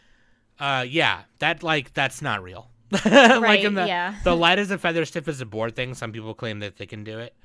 uh 0.60 0.86
yeah 0.88 1.24
that 1.40 1.64
like 1.64 1.94
that's 1.94 2.22
not 2.22 2.42
real 2.44 2.70
like 3.06 3.62
in 3.62 3.74
the 3.74 3.86
yeah. 3.88 4.16
the 4.24 4.36
light 4.36 4.60
as 4.60 4.72
a 4.72 4.78
feather 4.78 5.04
stiff 5.06 5.28
as 5.28 5.42
a 5.42 5.46
board 5.46 5.76
thing 5.76 5.94
some 5.94 6.12
people 6.12 6.34
claim 6.34 6.60
that 6.60 6.78
they 6.78 6.86
can 6.86 7.04
do 7.04 7.20
it 7.20 7.36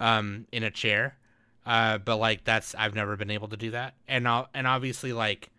um 0.00 0.46
in 0.52 0.62
a 0.62 0.70
chair 0.70 1.16
uh 1.66 1.98
but 1.98 2.16
like 2.16 2.44
that's 2.44 2.74
i've 2.76 2.94
never 2.94 3.16
been 3.16 3.30
able 3.30 3.48
to 3.48 3.56
do 3.56 3.70
that 3.72 3.94
and 4.06 4.26
I'll, 4.28 4.48
and 4.54 4.66
obviously 4.66 5.12
like 5.12 5.50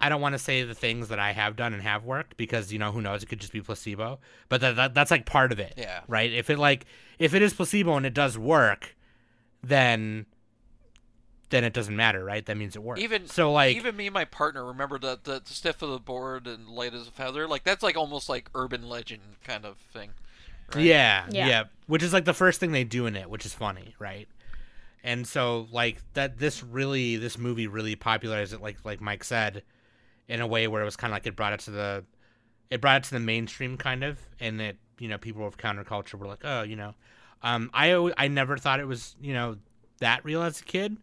I 0.00 0.08
don't 0.10 0.20
want 0.20 0.34
to 0.34 0.38
say 0.38 0.62
the 0.64 0.74
things 0.74 1.08
that 1.08 1.18
I 1.18 1.32
have 1.32 1.56
done 1.56 1.72
and 1.72 1.80
have 1.82 2.04
worked 2.04 2.36
because 2.36 2.70
you 2.72 2.78
know 2.78 2.92
who 2.92 3.00
knows 3.00 3.22
it 3.22 3.26
could 3.26 3.38
just 3.40 3.52
be 3.52 3.62
placebo, 3.62 4.18
but 4.50 4.60
that, 4.60 4.76
that 4.76 4.92
that's 4.92 5.10
like 5.10 5.24
part 5.24 5.50
of 5.50 5.58
it, 5.58 5.74
Yeah. 5.78 6.00
right? 6.08 6.30
If 6.30 6.50
it 6.50 6.58
like 6.58 6.84
if 7.18 7.32
it 7.32 7.40
is 7.40 7.54
placebo 7.54 7.96
and 7.96 8.04
it 8.04 8.12
does 8.12 8.36
work, 8.36 8.96
then 9.62 10.26
then 11.50 11.64
it 11.64 11.72
doesn't 11.72 11.94
matter, 11.94 12.22
right? 12.24 12.44
That 12.44 12.56
means 12.58 12.74
it 12.76 12.82
works. 12.82 13.00
Even 13.00 13.28
so 13.28 13.52
like 13.52 13.76
even 13.76 13.96
me 13.96 14.08
and 14.08 14.14
my 14.14 14.24
partner 14.26 14.64
remember 14.66 14.98
the, 14.98 15.18
the 15.22 15.40
the 15.42 15.54
stiff 15.54 15.80
of 15.80 15.88
the 15.90 15.98
board 16.00 16.46
and 16.46 16.68
light 16.68 16.92
as 16.92 17.08
a 17.08 17.12
feather. 17.12 17.46
Like 17.46 17.62
that's 17.64 17.82
like 17.82 17.96
almost 17.96 18.28
like 18.28 18.50
urban 18.54 18.88
legend 18.88 19.22
kind 19.44 19.64
of 19.64 19.78
thing. 19.78 20.10
Right? 20.74 20.84
Yeah, 20.84 21.26
Yeah. 21.30 21.46
yeah, 21.46 21.64
Which 21.86 22.02
is 22.02 22.12
like 22.12 22.24
the 22.24 22.34
first 22.34 22.60
thing 22.60 22.72
they 22.72 22.84
do 22.84 23.06
in 23.06 23.16
it, 23.16 23.28
which 23.28 23.44
is 23.46 23.52
funny, 23.54 23.94
right? 23.98 24.28
And 25.02 25.26
so 25.26 25.68
like 25.70 25.98
that 26.14 26.38
this 26.38 26.62
really 26.62 27.16
this 27.16 27.36
movie 27.36 27.66
really 27.66 27.94
popularized 27.96 28.52
it 28.54 28.62
like 28.62 28.78
like 28.84 29.00
Mike 29.00 29.24
said 29.24 29.62
in 30.28 30.40
a 30.40 30.46
way 30.46 30.66
where 30.66 30.80
it 30.80 30.84
was 30.86 30.96
kind 30.96 31.12
of 31.12 31.16
like 31.16 31.26
it 31.26 31.36
brought 31.36 31.52
it 31.52 31.60
to 31.60 31.70
the 31.70 32.04
it 32.70 32.80
brought 32.80 32.96
it 32.98 33.04
to 33.04 33.10
the 33.10 33.20
mainstream 33.20 33.76
kind 33.76 34.02
of 34.02 34.18
and 34.40 34.60
it 34.60 34.78
you 34.98 35.08
know 35.08 35.18
people 35.18 35.46
of 35.46 35.58
counterculture 35.58 36.14
were 36.14 36.26
like, 36.26 36.40
"Oh, 36.44 36.62
you 36.62 36.76
know, 36.76 36.94
um 37.42 37.68
I 37.74 37.92
always, 37.92 38.14
I 38.16 38.28
never 38.28 38.56
thought 38.56 38.80
it 38.80 38.86
was, 38.86 39.14
you 39.20 39.34
know, 39.34 39.58
that 40.00 40.24
real 40.24 40.42
as 40.42 40.60
a 40.60 40.64
kid. 40.64 40.96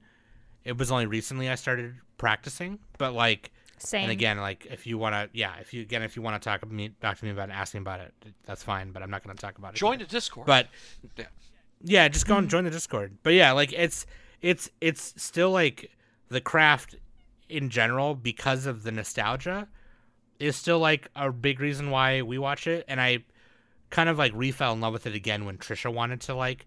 It 0.64 0.78
was 0.78 0.92
only 0.92 1.06
recently 1.06 1.50
I 1.50 1.56
started 1.56 1.96
practicing, 2.18 2.80
but 2.98 3.14
like 3.14 3.52
same 3.82 4.04
and 4.04 4.12
again, 4.12 4.38
like 4.40 4.66
if 4.70 4.86
you 4.88 4.98
want 4.98 5.14
to, 5.14 5.30
yeah, 5.38 5.54
if 5.60 5.74
you 5.74 5.82
again 5.82 6.04
if 6.04 6.16
you 6.16 6.22
want 6.22 6.42
to 6.42 6.50
talk 6.50 6.62
to 6.62 6.68
me, 6.68 6.92
talk 7.02 7.18
to 7.18 7.26
me 7.26 7.32
about 7.32 7.50
it, 7.50 7.54
ask 7.54 7.74
me 7.74 7.80
about 7.80 8.00
it, 8.00 8.14
that's 8.46 8.64
fine. 8.64 8.92
But 8.92 9.04
I'm 9.04 9.10
not 9.10 9.24
going 9.24 9.36
to 9.36 9.42
talk 9.42 9.58
about 9.58 9.74
it. 9.74 9.78
Join 9.78 9.98
here. 10.00 10.08
the 10.08 10.12
Discord. 10.12 10.48
But 10.48 10.68
Yeah. 11.18 11.26
yeah, 11.84 12.08
just 12.08 12.28
go 12.28 12.38
and 12.38 12.50
join 12.50 12.64
the 12.64 12.70
Discord. 12.72 13.18
But 13.24 13.34
yeah, 13.34 13.52
like 13.52 13.74
it's 13.74 14.06
it's 14.42 14.70
it's 14.80 15.14
still 15.22 15.52
like 15.52 15.92
the 16.30 16.42
craft 16.42 16.96
in 17.50 17.70
general 17.70 18.16
because 18.16 18.66
of 18.66 18.84
the 18.84 18.92
nostalgia 18.92 19.68
is 20.40 20.56
still 20.56 20.80
like 20.80 21.10
a 21.16 21.32
big 21.32 21.60
reason 21.60 21.92
why 21.92 22.22
we 22.22 22.38
watch 22.38 22.66
it. 22.68 22.86
And 22.88 23.00
I 23.02 23.20
kind 23.90 24.10
of 24.10 24.18
like 24.18 24.34
refell 24.34 24.74
in 24.74 24.82
love 24.82 24.94
with 24.94 25.06
it 25.06 25.14
again 25.16 25.46
when 25.46 25.58
Trisha 25.58 25.94
wanted 25.94 26.22
to 26.22 26.34
like 26.34 26.66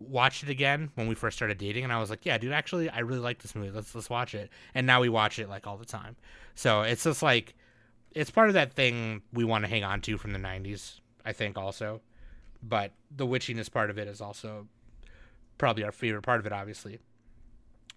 watch 0.00 0.42
it 0.42 0.48
again 0.48 0.90
when 0.94 1.06
we 1.06 1.14
first 1.14 1.36
started 1.36 1.58
dating 1.58 1.84
and 1.84 1.92
I 1.92 2.00
was 2.00 2.10
like, 2.10 2.24
Yeah, 2.24 2.38
dude, 2.38 2.52
actually 2.52 2.88
I 2.88 3.00
really 3.00 3.20
like 3.20 3.40
this 3.40 3.54
movie. 3.54 3.70
Let's 3.70 3.94
let's 3.94 4.10
watch 4.10 4.34
it. 4.34 4.50
And 4.74 4.86
now 4.86 5.00
we 5.00 5.08
watch 5.08 5.38
it 5.38 5.48
like 5.48 5.66
all 5.66 5.76
the 5.76 5.84
time. 5.84 6.16
So 6.54 6.82
it's 6.82 7.04
just 7.04 7.22
like 7.22 7.54
it's 8.12 8.30
part 8.30 8.48
of 8.48 8.54
that 8.54 8.72
thing 8.72 9.22
we 9.32 9.44
want 9.44 9.64
to 9.64 9.70
hang 9.70 9.84
on 9.84 10.00
to 10.02 10.18
from 10.18 10.32
the 10.32 10.38
nineties, 10.38 11.00
I 11.24 11.32
think 11.32 11.56
also. 11.56 12.00
But 12.62 12.92
the 13.14 13.26
witchiness 13.26 13.70
part 13.70 13.90
of 13.90 13.98
it 13.98 14.08
is 14.08 14.20
also 14.20 14.66
probably 15.58 15.84
our 15.84 15.92
favorite 15.92 16.22
part 16.22 16.40
of 16.40 16.46
it, 16.46 16.52
obviously. 16.52 16.98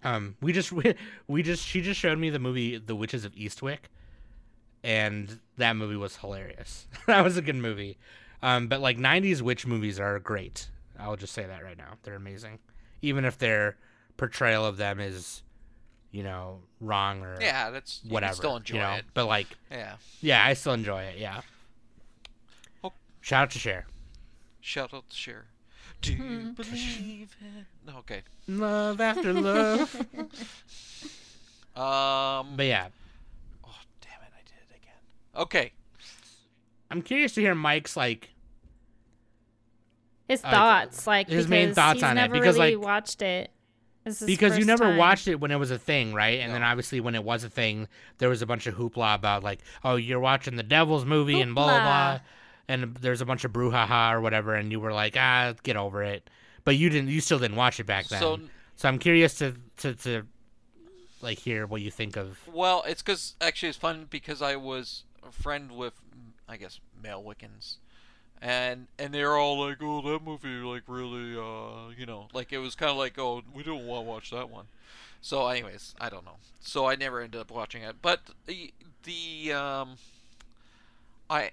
Um, 0.04 0.36
we 0.42 0.54
just 0.54 0.72
we, 0.74 0.94
we 1.28 1.42
just 1.42 1.66
she 1.66 1.82
just 1.82 2.00
showed 2.00 2.20
me 2.20 2.30
the 2.30 2.40
movie 2.40 2.78
The 2.78 2.96
Witches 2.96 3.26
of 3.26 3.34
Eastwick, 3.34 3.90
and 4.84 5.40
that 5.58 5.76
movie 5.76 5.96
was 5.96 6.18
hilarious. 6.18 6.88
that 7.08 7.24
was 7.24 7.38
a 7.38 7.42
good 7.42 7.56
movie. 7.56 7.98
Um, 8.42 8.68
but 8.68 8.82
like 8.82 8.98
'90s 8.98 9.42
witch 9.42 9.66
movies 9.66 10.00
are 10.00 10.20
great. 10.20 10.70
I'll 11.00 11.16
just 11.16 11.34
say 11.34 11.46
that 11.46 11.64
right 11.64 11.78
now. 11.78 11.94
They're 12.04 12.16
amazing, 12.16 12.60
even 13.02 13.26
if 13.26 13.38
their 13.38 13.78
portrayal 14.18 14.66
of 14.66 14.78
them 14.78 15.00
is, 15.00 15.42
you 16.12 16.24
know, 16.24 16.60
wrong 16.80 17.22
or 17.24 17.38
yeah, 17.42 17.70
that's 17.72 18.02
whatever. 18.08 18.34
Still 18.36 18.56
enjoy 18.58 18.76
you 18.76 18.82
know? 18.82 18.92
it. 18.94 19.06
But 19.14 19.26
like, 19.26 19.48
Yeah. 19.72 19.96
yeah, 20.22 20.46
I 20.46 20.54
still 20.54 20.74
enjoy 20.74 21.04
it. 21.04 21.18
Yeah. 21.18 21.42
Oh. 22.84 22.94
Shout 23.22 23.44
out 23.44 23.52
to 23.52 23.60
Cher. 23.60 23.86
Shout 24.62 24.94
out 24.94 25.10
to 25.10 25.16
Cher. 25.16 25.46
Do 26.02 26.14
you 26.14 26.52
believe 26.56 27.36
in? 27.42 27.66
No, 27.86 27.98
okay. 28.00 28.22
Love 28.48 29.00
after 29.02 29.34
love. 29.34 29.96
Um. 31.76 32.54
but 32.56 32.68
yeah, 32.68 32.90
Oh 33.66 33.76
damn 34.00 34.12
it! 34.22 34.32
I 34.32 34.44
did 34.46 34.70
it 34.70 34.76
again. 34.78 35.42
Okay. 35.42 35.72
I'm 36.92 37.02
curious 37.02 37.34
to 37.34 37.42
hear 37.42 37.56
Mike's 37.56 37.98
like 37.98 38.30
his 40.34 40.42
thoughts 40.42 41.08
like 41.08 41.28
his 41.30 41.48
main 41.48 41.70
because 41.70 41.76
thoughts 41.76 41.94
he's 41.96 42.04
on 42.04 42.12
it, 42.12 42.22
never 42.22 42.34
because, 42.34 42.58
really 42.58 42.76
like- 42.76 42.86
watched 42.86 43.22
it 43.22 43.52
This 44.04 44.22
is 44.22 44.26
because 44.28 44.58
you 44.58 44.66
never 44.66 44.84
time. 44.86 44.98
watched 44.98 45.28
it 45.28 45.40
when 45.40 45.52
it 45.52 45.56
was 45.58 45.72
a 45.72 45.80
thing, 45.80 46.14
right? 46.14 46.40
And 46.42 46.54
then 46.54 46.62
obviously 46.64 47.00
when 47.00 47.16
it 47.16 47.24
was 47.24 47.44
a 47.44 47.50
thing, 47.50 47.88
there 48.18 48.30
was 48.30 48.42
a 48.42 48.46
bunch 48.46 48.68
of 48.68 48.76
hoopla 48.76 49.16
about 49.16 49.44
like, 49.44 49.60
oh, 49.84 49.96
you're 49.96 50.20
watching 50.20 50.56
the 50.58 50.64
Devil's 50.64 51.06
movie 51.06 51.40
and 51.42 51.56
blah 51.56 51.66
blah 51.66 51.82
blah, 51.84 52.20
and 52.68 52.96
there's 52.96 53.22
a 53.22 53.26
bunch 53.26 53.44
of 53.46 53.52
brouhaha 53.54 54.12
or 54.14 54.20
whatever, 54.22 54.56
and 54.56 54.72
you 54.72 54.80
were 54.80 54.92
like, 54.94 55.16
ah, 55.18 55.54
get 55.64 55.76
over 55.78 56.04
it. 56.04 56.30
But 56.66 56.76
you 56.78 56.90
didn't, 56.90 57.10
you 57.10 57.22
still 57.22 57.40
didn't 57.40 57.58
watch 57.58 57.80
it 57.80 57.86
back 57.86 58.08
then. 58.08 58.20
So 58.20 58.40
So, 58.76 58.88
I'm 58.90 59.00
curious 59.00 59.36
to 59.36 59.56
to 59.78 59.94
to 59.96 60.24
like 61.22 61.40
hear 61.40 61.66
what 61.66 61.82
you 61.82 61.92
think 61.92 62.18
of. 62.18 62.40
Well, 62.52 62.84
it's 62.88 63.02
because 63.02 63.36
actually 63.40 63.70
it's 63.70 63.78
fun 63.78 64.08
because 64.10 64.42
I 64.42 64.56
was 64.58 65.04
a 65.26 65.32
friend 65.32 65.72
with, 65.72 65.94
I 66.50 66.58
guess, 66.58 66.80
male 67.02 67.24
Wiccans, 67.24 67.78
and 68.44 68.88
and 69.00 69.14
they're 69.14 69.38
all 69.38 69.58
like, 69.66 69.78
"Oh, 69.82 70.02
that 70.02 70.22
movie, 70.22 70.50
like, 70.50 70.84
really, 70.88 71.36
uh, 71.38 71.92
you 71.98 72.06
know, 72.06 72.28
like 72.34 72.52
it 72.52 72.58
was 72.58 72.76
kind 72.76 72.92
of 72.92 72.98
like, 72.98 73.18
oh, 73.18 73.42
we 73.54 73.64
don't 73.64 73.88
want 73.88 74.06
to 74.06 74.10
watch 74.10 74.32
that 74.32 74.50
one." 74.50 74.66
So, 75.22 75.48
anyways, 75.48 75.96
I 76.02 76.10
don't 76.10 76.26
know. 76.26 76.36
So 76.60 76.86
I 76.86 76.96
never 76.96 77.22
ended 77.22 77.40
up 77.40 77.50
watching 77.50 77.84
it, 77.84 77.96
but 78.02 78.20
the 78.46 78.74
the 79.04 79.54
um, 79.54 79.96
I 81.30 81.52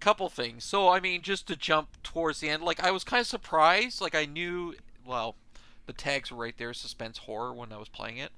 couple 0.00 0.30
things. 0.30 0.64
So 0.64 0.88
I 0.88 1.00
mean, 1.00 1.20
just 1.20 1.46
to 1.48 1.56
jump 1.56 2.02
towards 2.02 2.40
the 2.40 2.48
end, 2.48 2.62
like 2.62 2.82
I 2.82 2.90
was 2.90 3.04
kind 3.04 3.20
of 3.20 3.26
surprised. 3.26 4.00
Like 4.00 4.14
I 4.14 4.24
knew, 4.24 4.74
well, 5.04 5.36
the 5.86 5.92
tags 5.92 6.30
were 6.32 6.38
right 6.38 6.56
there, 6.56 6.72
suspense 6.72 7.18
horror, 7.18 7.52
when 7.52 7.72
I 7.72 7.76
was 7.76 7.90
playing 7.90 8.16
it 8.16 8.32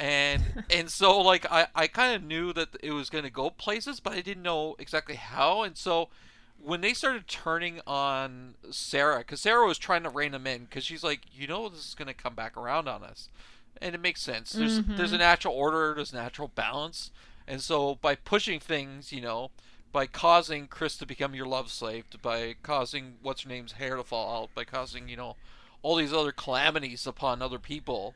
and 0.00 0.42
and 0.70 0.90
so 0.90 1.20
like 1.20 1.46
I, 1.50 1.66
I 1.74 1.86
kind 1.86 2.14
of 2.14 2.22
knew 2.22 2.52
that 2.52 2.68
it 2.82 2.90
was 2.92 3.10
going 3.10 3.22
to 3.22 3.30
go 3.30 3.48
places 3.50 4.00
but 4.00 4.12
i 4.12 4.20
didn't 4.20 4.42
know 4.42 4.74
exactly 4.80 5.14
how 5.14 5.62
and 5.62 5.76
so 5.76 6.08
when 6.64 6.80
they 6.80 6.94
started 6.94 7.28
turning 7.28 7.80
on 7.86 8.54
sarah 8.70 9.18
because 9.18 9.40
sarah 9.40 9.66
was 9.66 9.78
trying 9.78 10.02
to 10.02 10.08
rein 10.08 10.32
them 10.32 10.46
in 10.46 10.64
because 10.64 10.84
she's 10.84 11.04
like 11.04 11.20
you 11.32 11.46
know 11.46 11.68
this 11.68 11.86
is 11.86 11.94
going 11.94 12.08
to 12.08 12.14
come 12.14 12.34
back 12.34 12.56
around 12.56 12.88
on 12.88 13.02
us 13.02 13.28
and 13.82 13.94
it 13.94 14.00
makes 14.00 14.22
sense 14.22 14.52
there's 14.52 14.80
there's 14.82 15.12
a 15.12 15.16
mm-hmm. 15.16 15.22
natural 15.22 15.54
order 15.54 15.92
there's 15.94 16.12
natural 16.12 16.48
balance 16.48 17.10
and 17.46 17.60
so 17.60 17.96
by 17.96 18.14
pushing 18.14 18.58
things 18.58 19.12
you 19.12 19.20
know 19.20 19.50
by 19.92 20.06
causing 20.06 20.66
chris 20.66 20.96
to 20.96 21.06
become 21.06 21.34
your 21.34 21.46
love 21.46 21.70
slave 21.70 22.04
by 22.22 22.54
causing 22.62 23.14
what's 23.22 23.42
her 23.42 23.48
name's 23.48 23.72
hair 23.72 23.96
to 23.96 24.04
fall 24.04 24.42
out 24.42 24.54
by 24.54 24.64
causing 24.64 25.08
you 25.08 25.16
know 25.16 25.36
all 25.82 25.96
these 25.96 26.12
other 26.12 26.32
calamities 26.32 27.06
upon 27.06 27.42
other 27.42 27.58
people 27.58 28.14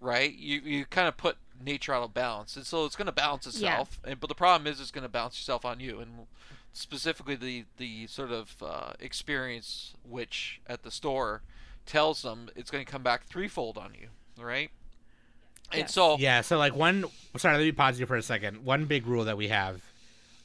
right? 0.00 0.34
You 0.34 0.60
you 0.60 0.84
kind 0.86 1.06
of 1.06 1.16
put 1.16 1.36
nature 1.62 1.92
out 1.92 2.02
of 2.02 2.14
balance, 2.14 2.56
and 2.56 2.66
so 2.66 2.84
it's 2.84 2.96
going 2.96 3.06
to 3.06 3.12
balance 3.12 3.46
Yeah. 3.46 3.50
itself. 3.50 4.00
And 4.04 4.18
but 4.18 4.28
the 4.28 4.34
problem 4.34 4.66
is, 4.66 4.80
it's 4.80 4.90
going 4.90 5.02
to 5.02 5.08
balance 5.08 5.38
itself 5.38 5.64
on 5.64 5.80
you, 5.80 6.00
and 6.00 6.26
specifically 6.72 7.34
the 7.34 7.64
the 7.78 8.06
sort 8.06 8.30
of 8.30 8.54
uh, 8.62 8.92
experience 9.00 9.94
witch 10.04 10.60
at 10.66 10.82
the 10.82 10.90
store 10.90 11.42
tells 11.86 12.22
them 12.22 12.48
it's 12.56 12.70
going 12.70 12.84
to 12.84 12.90
come 12.90 13.02
back 13.02 13.24
threefold 13.26 13.76
on 13.78 13.92
you, 14.00 14.08
right? 14.42 14.70
And 15.72 15.80
Yes. 15.82 15.94
so 15.94 16.16
Yeah, 16.18 16.40
so 16.40 16.58
like 16.58 16.74
one. 16.74 17.04
Sorry, 17.36 17.56
let 17.56 17.62
me 17.64 17.72
pause 17.72 17.98
you 18.00 18.06
for 18.06 18.16
a 18.16 18.22
second. 18.22 18.64
One 18.64 18.84
big 18.86 19.06
rule 19.06 19.24
that 19.24 19.36
we 19.36 19.48
have 19.48 19.80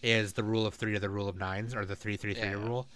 is 0.04 0.34
the 0.34 0.44
rule 0.44 0.66
of 0.68 0.76
three 0.76 0.96
or 0.96 1.00
the 1.00 1.10
rule 1.10 1.28
of 1.28 1.36
nines 1.38 1.74
or 1.76 1.84
the 1.86 1.96
three 1.96 2.16
three 2.18 2.34
three 2.34 2.50
Yeah. 2.50 2.54
rule. 2.54 2.88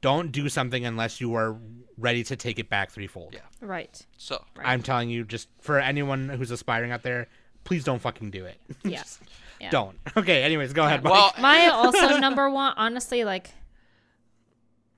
Don't 0.00 0.32
do 0.32 0.48
something 0.48 0.84
unless 0.86 1.20
you 1.20 1.34
are 1.34 1.56
ready 1.98 2.24
to 2.24 2.34
take 2.34 2.58
it 2.58 2.68
back 2.70 2.90
threefold. 2.90 3.34
Yeah. 3.34 3.40
Right. 3.60 4.04
so 4.16 4.42
Right. 4.56 4.66
I'm 4.66 4.82
telling 4.82 5.10
you, 5.10 5.24
just 5.24 5.48
for 5.60 5.78
anyone 5.78 6.28
who's 6.30 6.50
aspiring 6.50 6.90
out 6.90 7.02
there, 7.02 7.26
please 7.64 7.84
don't 7.84 7.98
fucking 8.00 8.30
do 8.30 8.46
it. 8.46 8.58
Yeah. 8.82 9.02
Just 9.60 9.62
Yeah. 9.62 9.70
Don't. 9.70 9.96
Okay. 10.16 10.42
Anyways, 10.42 10.72
go 10.72 10.84
ahead. 10.84 11.02
Mike. 11.02 11.12
well, 11.12 11.32
My 11.38 11.68
also 11.68 12.18
number 12.18 12.48
one, 12.50 12.74
honestly, 12.76 13.24
like 13.24 13.50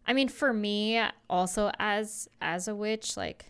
I 0.07 0.13
mean, 0.13 0.29
for 0.29 0.53
me, 0.53 1.03
also 1.29 1.71
as 1.79 2.29
as 2.41 2.69
a 2.69 2.75
witch, 2.75 3.17
like 3.17 3.47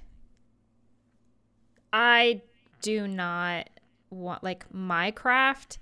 I 1.92 2.42
do 2.80 3.06
not 3.06 3.68
want 4.10 4.42
like 4.42 4.72
my 4.72 5.10
craft 5.10 5.78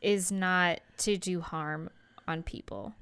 is 0.00 0.30
not 0.30 0.80
to 0.98 1.16
do 1.16 1.40
harm 1.40 1.90
on 2.28 2.42
people. 2.42 2.94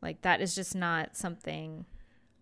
Like 0.00 0.22
that 0.22 0.40
is 0.40 0.54
just 0.54 0.74
not 0.74 1.16
something 1.16 1.86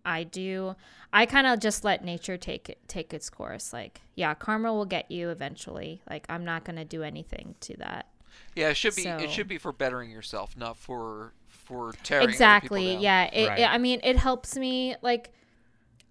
I 0.03 0.23
do. 0.23 0.75
I 1.13 1.25
kind 1.25 1.47
of 1.47 1.59
just 1.59 1.83
let 1.83 2.03
nature 2.03 2.37
take 2.37 2.69
it 2.69 2.79
take 2.87 3.13
its 3.13 3.29
course. 3.29 3.73
Like, 3.73 4.01
yeah, 4.15 4.33
karma 4.33 4.73
will 4.73 4.85
get 4.85 5.11
you 5.11 5.29
eventually. 5.29 6.01
Like 6.09 6.25
I'm 6.29 6.43
not 6.45 6.63
going 6.63 6.77
to 6.77 6.85
do 6.85 7.03
anything 7.03 7.55
to 7.61 7.77
that. 7.77 8.07
Yeah, 8.55 8.69
it 8.69 8.77
should 8.77 8.95
be 8.95 9.03
So- 9.03 9.17
it 9.17 9.31
should 9.31 9.47
be 9.47 9.57
for 9.57 9.71
bettering 9.71 10.11
yourself, 10.11 10.55
not 10.57 10.77
for 10.77 11.33
for 11.47 11.93
tearing 12.03 12.27
exactly 12.27 12.81
people 12.81 12.93
down. 12.95 13.01
yeah 13.03 13.23
it, 13.31 13.47
Right. 13.47 13.59
it- 13.59 13.69
i 13.69 13.77
mean 13.77 14.01
it 14.03 14.17
helps 14.17 14.57
me 14.57 14.95
like 15.01 15.31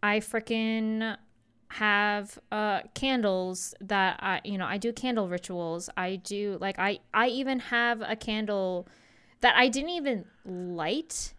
i 0.03 0.21
freaking 0.21 1.17
have 1.69 2.39
uh 2.51 2.81
candles 2.95 3.75
that 3.81 4.19
i 4.23 4.41
you 4.45 4.57
know 4.57 4.65
i 4.65 4.79
do 4.79 4.91
candle 4.93 5.29
rituals 5.29 5.91
i 5.99 6.17
do 6.17 6.57
like 6.61 6.79
i 6.79 6.99
i 7.13 7.27
even 7.29 7.59
have 7.61 8.01
a 8.01 8.17
candle 8.17 8.89
that 9.41 9.55
i 9.57 9.69
didn't 9.69 9.91
even 9.91 10.25
light 10.47 11.35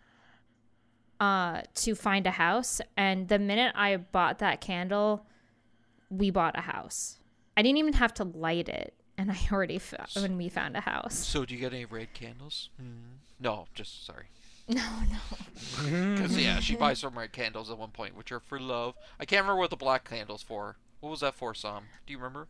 uh 1.20 1.62
to 1.76 1.96
find 1.96 2.26
a 2.28 2.32
house 2.32 2.82
and 2.98 3.28
the 3.28 3.40
minute 3.40 3.74
i 3.76 3.96
bought 3.98 4.40
that 4.40 4.62
candle 4.62 5.26
we 6.10 6.30
bought 6.30 6.58
a 6.58 6.62
house 6.62 7.20
i 7.58 7.62
didn't 7.62 7.78
even 7.78 7.94
have 7.94 8.14
to 8.14 8.24
light 8.24 8.70
it 8.70 8.94
and 9.22 9.32
i 9.32 9.38
already 9.52 9.78
found 9.78 10.10
when 10.16 10.36
we 10.38 10.50
found 10.50 10.76
a 10.76 10.82
house 10.82 11.14
So 11.16 11.46
do 11.46 11.54
you 11.54 11.60
get 11.60 11.74
any 11.74 11.86
red 11.86 12.14
candles? 12.14 12.70
Mm. 12.82 13.20
No, 13.40 13.66
just 13.74 14.06
sorry. 14.06 14.26
no 14.68 14.82
no 15.12 15.20
Because 16.16 16.38
yeah, 16.38 16.60
she 16.60 16.76
buys 16.76 17.00
some 17.00 17.18
red 17.18 17.32
candles 17.32 17.70
at 17.72 17.78
one 17.78 17.92
point, 17.92 18.16
which 18.16 18.32
are 18.32 18.40
for 18.40 18.60
love. 18.60 18.96
I 19.20 19.26
can't 19.26 19.42
remember 19.44 19.60
what 19.60 19.70
the 19.70 19.76
black 19.76 20.08
candles 20.10 20.42
for. 20.42 20.78
What 21.00 21.10
was 21.10 21.20
that 21.22 21.36
for, 21.36 21.54
Sam? 21.54 21.84
Do 22.06 22.14
you 22.14 22.20
remember? 22.20 22.48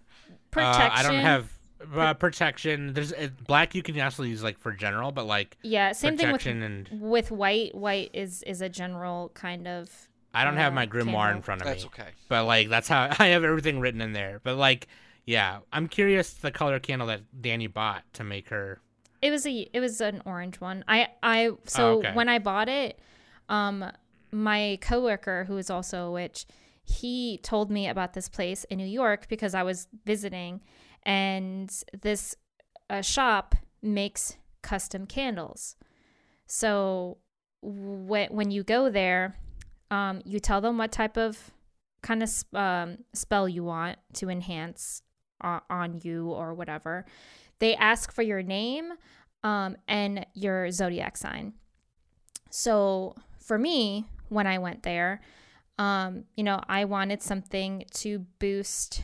protection 0.52 0.81
Uh, 0.81 0.89
I 0.93 1.03
don't 1.03 1.22
have 1.22 1.52
uh, 1.95 2.14
protection. 2.14 2.93
There's 2.93 3.14
uh, 3.14 3.30
black 3.48 3.73
you 3.76 3.84
can 3.84 3.99
also 3.99 4.23
use 4.23 4.43
like 4.43 4.60
for 4.60 4.72
general, 4.72 5.11
but 5.11 5.26
like 5.26 5.57
Yeah, 5.61 5.93
same 5.93 6.18
thing 6.18 6.31
with 6.31 6.45
and 6.45 6.89
with 6.91 7.31
white. 7.31 7.73
White 7.73 8.11
is 8.14 8.43
is 8.43 8.61
a 8.61 8.69
general 8.69 9.31
kind 9.34 9.68
of. 9.68 9.89
I 10.34 10.43
don't 10.45 10.57
have 10.57 10.72
uh, 10.73 10.76
my 10.76 10.88
grimoire 10.88 11.35
in 11.35 11.41
front 11.41 11.61
of 11.61 11.68
That's 11.68 11.84
me. 11.84 11.89
okay. 11.93 12.10
But 12.30 12.45
like 12.45 12.69
that's 12.69 12.88
how 12.88 13.10
I 13.19 13.27
have 13.27 13.43
everything 13.43 13.80
written 13.80 14.02
in 14.02 14.14
there. 14.14 14.39
But 14.43 14.57
like 14.57 14.88
yeah, 15.26 15.60
I'm 15.72 15.88
curious 15.88 16.34
the 16.34 16.52
color 16.52 16.80
candle 16.80 17.07
that 17.07 17.41
Danny 17.41 17.68
bought 17.68 18.03
to 18.14 18.23
make 18.23 18.49
her. 18.49 18.80
It 19.22 19.30
was 19.31 19.45
a 19.45 19.69
it 19.73 19.80
was 19.80 20.02
an 20.02 20.22
orange 20.26 20.60
one. 20.60 20.84
I 20.88 21.10
I 21.22 21.52
so 21.65 21.84
Oh, 21.95 21.98
okay. 21.99 22.14
when 22.14 22.27
I 22.30 22.39
bought 22.39 22.69
it, 22.69 22.99
um, 23.49 23.85
my 24.31 24.80
coworker 24.81 25.45
who 25.45 25.57
is 25.57 25.69
also 25.69 26.07
a 26.07 26.11
witch, 26.11 26.45
he 26.84 27.39
told 27.43 27.69
me 27.69 27.88
about 27.88 28.14
this 28.14 28.30
place 28.30 28.64
in 28.65 28.77
New 28.77 28.85
York 28.88 29.27
because 29.30 29.53
I 29.53 29.64
was 29.64 29.88
visiting, 30.06 30.61
and 31.03 31.72
this 32.02 32.35
uh, 32.89 33.02
shop 33.02 33.56
makes 33.81 34.38
custom 34.64 35.06
candles. 35.06 35.76
So 36.48 37.18
when 37.61 38.30
when 38.31 38.49
you 38.49 38.64
go 38.64 38.89
there, 38.89 39.35
um, 39.91 40.22
you 40.26 40.39
tell 40.39 40.61
them 40.61 40.77
what 40.80 40.91
type 40.91 41.15
of 41.18 41.52
kind 42.02 42.23
of 42.23 42.30
sp- 42.34 42.56
um, 42.56 42.98
spell 43.14 43.48
you 43.48 43.64
want 43.64 43.99
to 44.14 44.30
enhance 44.30 45.03
on, 45.41 46.01
you 46.03 46.30
or 46.30 46.53
whatever. 46.53 47.05
They 47.59 47.76
ask 47.76 48.11
for 48.11 48.22
your 48.22 48.41
name 48.41 48.93
um, 49.43 49.77
and 49.88 50.26
your 50.34 50.72
zodiac 50.72 51.18
sign. 51.18 51.53
So 52.49 53.15
for 53.39 53.57
me, 53.57 54.05
when 54.30 54.47
I 54.47 54.57
went 54.57 54.84
there, 54.84 55.22
um, 55.77 56.26
you 56.35 56.43
know, 56.43 56.61
I 56.68 56.85
wanted 56.85 57.22
something 57.22 57.85
to 57.95 58.19
boost 58.39 59.03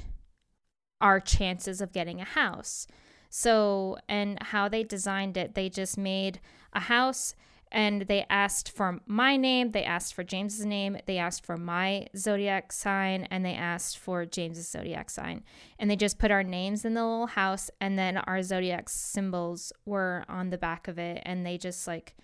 our 1.01 1.19
chances 1.19 1.81
of 1.81 1.91
getting 1.91 2.21
a 2.21 2.25
house. 2.25 2.87
So, 3.29 3.97
and 4.07 4.41
how 4.41 4.69
they 4.69 4.83
designed 4.83 5.37
it, 5.37 5.53
they 5.53 5.69
just 5.69 5.97
made 5.97 6.39
a 6.73 6.81
house 6.81 7.35
and 7.71 8.03
they 8.03 8.25
asked 8.29 8.71
for 8.71 8.99
my 9.05 9.37
name, 9.37 9.71
they 9.71 9.83
asked 9.83 10.13
for 10.13 10.23
James's 10.23 10.65
name, 10.65 10.97
they 11.05 11.17
asked 11.17 11.45
for 11.45 11.57
my 11.57 12.07
zodiac 12.15 12.71
sign, 12.71 13.27
and 13.29 13.45
they 13.45 13.53
asked 13.53 13.97
for 13.97 14.25
James's 14.25 14.69
zodiac 14.69 15.09
sign. 15.09 15.43
And 15.79 15.89
they 15.89 15.95
just 15.95 16.19
put 16.19 16.31
our 16.31 16.43
names 16.43 16.85
in 16.85 16.93
the 16.93 17.03
little 17.03 17.27
house, 17.27 17.69
and 17.81 17.97
then 17.97 18.17
our 18.17 18.41
zodiac 18.41 18.89
symbols 18.89 19.73
were 19.85 20.23
on 20.27 20.49
the 20.49 20.57
back 20.57 20.87
of 20.87 20.97
it, 20.97 21.21
and 21.25 21.45
they 21.45 21.57
just 21.57 21.87
like. 21.87 22.15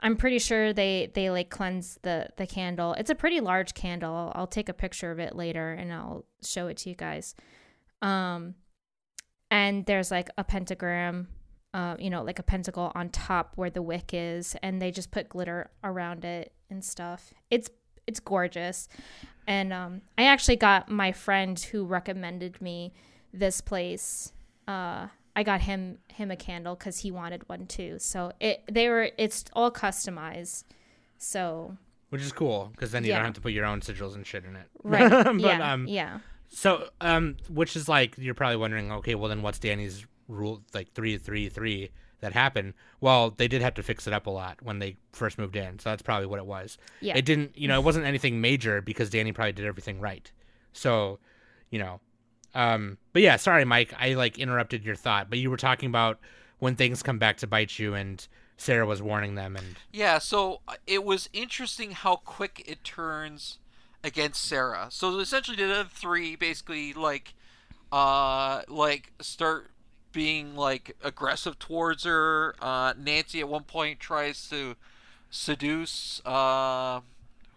I'm 0.00 0.16
pretty 0.16 0.38
sure 0.38 0.74
they 0.74 1.10
they 1.14 1.30
like 1.30 1.48
cleanse 1.48 1.98
the 2.02 2.28
the 2.36 2.46
candle. 2.46 2.92
It's 2.94 3.08
a 3.08 3.14
pretty 3.14 3.40
large 3.40 3.72
candle. 3.72 4.14
I'll, 4.14 4.32
I'll 4.34 4.46
take 4.46 4.68
a 4.68 4.74
picture 4.74 5.10
of 5.10 5.18
it 5.18 5.34
later 5.34 5.72
and 5.72 5.90
I'll 5.90 6.26
show 6.42 6.66
it 6.66 6.76
to 6.78 6.90
you 6.90 6.94
guys. 6.94 7.34
Um, 8.02 8.54
and 9.50 9.86
there's 9.86 10.10
like 10.10 10.28
a 10.36 10.44
pentagram, 10.44 11.28
uh, 11.74 11.96
you 11.98 12.08
know, 12.08 12.22
like 12.22 12.38
a 12.38 12.42
pentacle 12.42 12.90
on 12.94 13.10
top 13.10 13.52
where 13.56 13.68
the 13.68 13.82
wick 13.82 14.10
is, 14.14 14.56
and 14.62 14.80
they 14.80 14.90
just 14.90 15.10
put 15.10 15.28
glitter 15.28 15.70
around 15.82 16.24
it 16.24 16.52
and 16.70 16.82
stuff. 16.82 17.34
It's 17.50 17.68
it's 18.06 18.20
gorgeous, 18.20 18.88
and 19.46 19.72
um, 19.72 20.00
I 20.16 20.24
actually 20.24 20.56
got 20.56 20.88
my 20.88 21.12
friend 21.12 21.58
who 21.58 21.84
recommended 21.84 22.62
me 22.62 22.92
this 23.32 23.60
place. 23.60 24.32
Uh, 24.68 25.08
I 25.36 25.42
got 25.42 25.62
him 25.62 25.98
him 26.08 26.30
a 26.30 26.36
candle 26.36 26.76
because 26.76 26.98
he 27.00 27.10
wanted 27.10 27.46
one 27.48 27.66
too. 27.66 27.98
So 27.98 28.30
it 28.40 28.62
they 28.70 28.88
were 28.88 29.10
it's 29.18 29.44
all 29.52 29.70
customized. 29.72 30.64
So 31.18 31.76
Which 32.10 32.22
is 32.22 32.32
cool 32.32 32.68
because 32.72 32.92
then 32.92 33.02
you 33.04 33.10
Yeah. 33.10 33.16
don't 33.16 33.24
have 33.26 33.34
to 33.34 33.40
put 33.40 33.52
your 33.52 33.64
own 33.64 33.80
sigils 33.80 34.14
and 34.14 34.24
shit 34.26 34.44
in 34.44 34.54
it. 34.56 34.68
right, 34.84 35.10
but 35.24 35.40
yeah, 35.40 35.72
um, 35.72 35.86
yeah. 35.88 36.20
So, 36.48 36.88
um, 37.00 37.36
which 37.48 37.74
is 37.74 37.88
like 37.88 38.14
you're 38.16 38.34
probably 38.34 38.56
wondering, 38.58 38.92
okay, 38.92 39.16
well 39.16 39.28
then 39.28 39.42
what's 39.42 39.58
Danny's 39.58 40.06
rule, 40.28 40.62
like 40.72 40.92
three, 40.92 41.18
three, 41.18 41.48
three 41.48 41.90
that 42.20 42.32
happened? 42.32 42.74
Well, 43.00 43.30
they 43.30 43.48
did 43.48 43.62
have 43.62 43.74
to 43.74 43.82
fix 43.82 44.06
it 44.06 44.12
up 44.12 44.26
a 44.26 44.30
lot 44.30 44.58
when 44.62 44.78
they 44.78 44.96
first 45.12 45.38
moved 45.38 45.56
in, 45.56 45.78
so 45.78 45.90
that's 45.90 46.02
probably 46.02 46.26
what 46.26 46.38
it 46.38 46.46
was. 46.46 46.78
Yeah. 47.00 47.16
It 47.16 47.24
didn't, 47.24 47.56
you 47.56 47.68
know, 47.68 47.78
it 47.78 47.84
wasn't 47.84 48.06
anything 48.06 48.40
major 48.40 48.80
because 48.80 49.10
Danny 49.10 49.32
probably 49.32 49.52
did 49.52 49.66
everything 49.66 50.00
right. 50.00 50.30
So, 50.72 51.18
you 51.70 51.78
know, 51.78 52.00
um, 52.54 52.98
but 53.12 53.22
yeah, 53.22 53.36
sorry, 53.36 53.64
Mike, 53.64 53.92
I 53.98 54.14
like 54.14 54.38
interrupted 54.38 54.84
your 54.84 54.94
thought, 54.94 55.28
but 55.28 55.38
you 55.38 55.50
were 55.50 55.56
talking 55.56 55.88
about 55.88 56.20
when 56.60 56.76
things 56.76 57.02
come 57.02 57.18
back 57.18 57.38
to 57.38 57.46
bite 57.46 57.78
you, 57.78 57.94
and 57.94 58.26
Sarah 58.56 58.86
was 58.86 59.02
warning 59.02 59.34
them, 59.34 59.56
and 59.56 59.76
Yeah, 59.92 60.18
so 60.18 60.60
uh, 60.68 60.76
it 60.86 61.04
was 61.04 61.28
interesting 61.32 61.90
how 61.90 62.16
quick 62.16 62.62
it 62.66 62.84
turns 62.84 63.58
against 64.04 64.42
Sarah. 64.42 64.86
So 64.90 65.18
essentially, 65.18 65.56
the 65.56 65.64
other 65.64 65.88
three 65.92 66.36
basically 66.36 66.92
like, 66.92 67.34
uh, 67.90 68.62
like 68.68 69.12
start 69.20 69.70
being 70.14 70.56
like 70.56 70.96
aggressive 71.02 71.58
towards 71.58 72.04
her. 72.04 72.54
Uh, 72.62 72.94
Nancy 72.96 73.40
at 73.40 73.48
one 73.48 73.64
point 73.64 74.00
tries 74.00 74.48
to 74.48 74.76
seduce 75.28 76.24
uh, 76.24 77.00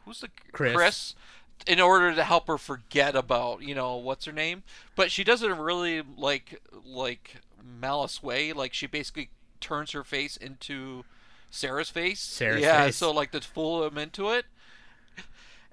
who's 0.04 0.20
the 0.20 0.30
Chris. 0.52 1.16
in 1.66 1.80
order 1.80 2.14
to 2.14 2.24
help 2.26 2.48
her 2.48 2.58
forget 2.58 3.16
about 3.16 3.62
you 3.62 3.74
know 3.74 3.96
what's 3.96 4.26
her 4.26 4.34
name, 4.34 4.64
but 4.98 5.10
she 5.12 5.24
does 5.24 5.42
it 5.42 5.46
in 5.46 5.58
a 5.58 5.64
really 5.64 6.04
like 6.18 6.62
like 6.86 7.38
malice 7.64 8.22
way. 8.22 8.52
Like 8.52 8.74
she 8.74 8.88
basically 8.88 9.30
turns 9.62 9.92
her 9.92 10.04
face 10.04 10.36
into 10.36 11.06
Sarah's 11.50 11.90
face. 11.90 12.20
Sarah's 12.20 12.62
yeah, 12.62 12.86
face. 12.86 12.98
so 12.98 13.12
like 13.12 13.32
to 13.32 13.40
fool 13.40 13.86
him 13.86 13.98
into 13.98 14.30
it. 14.32 14.46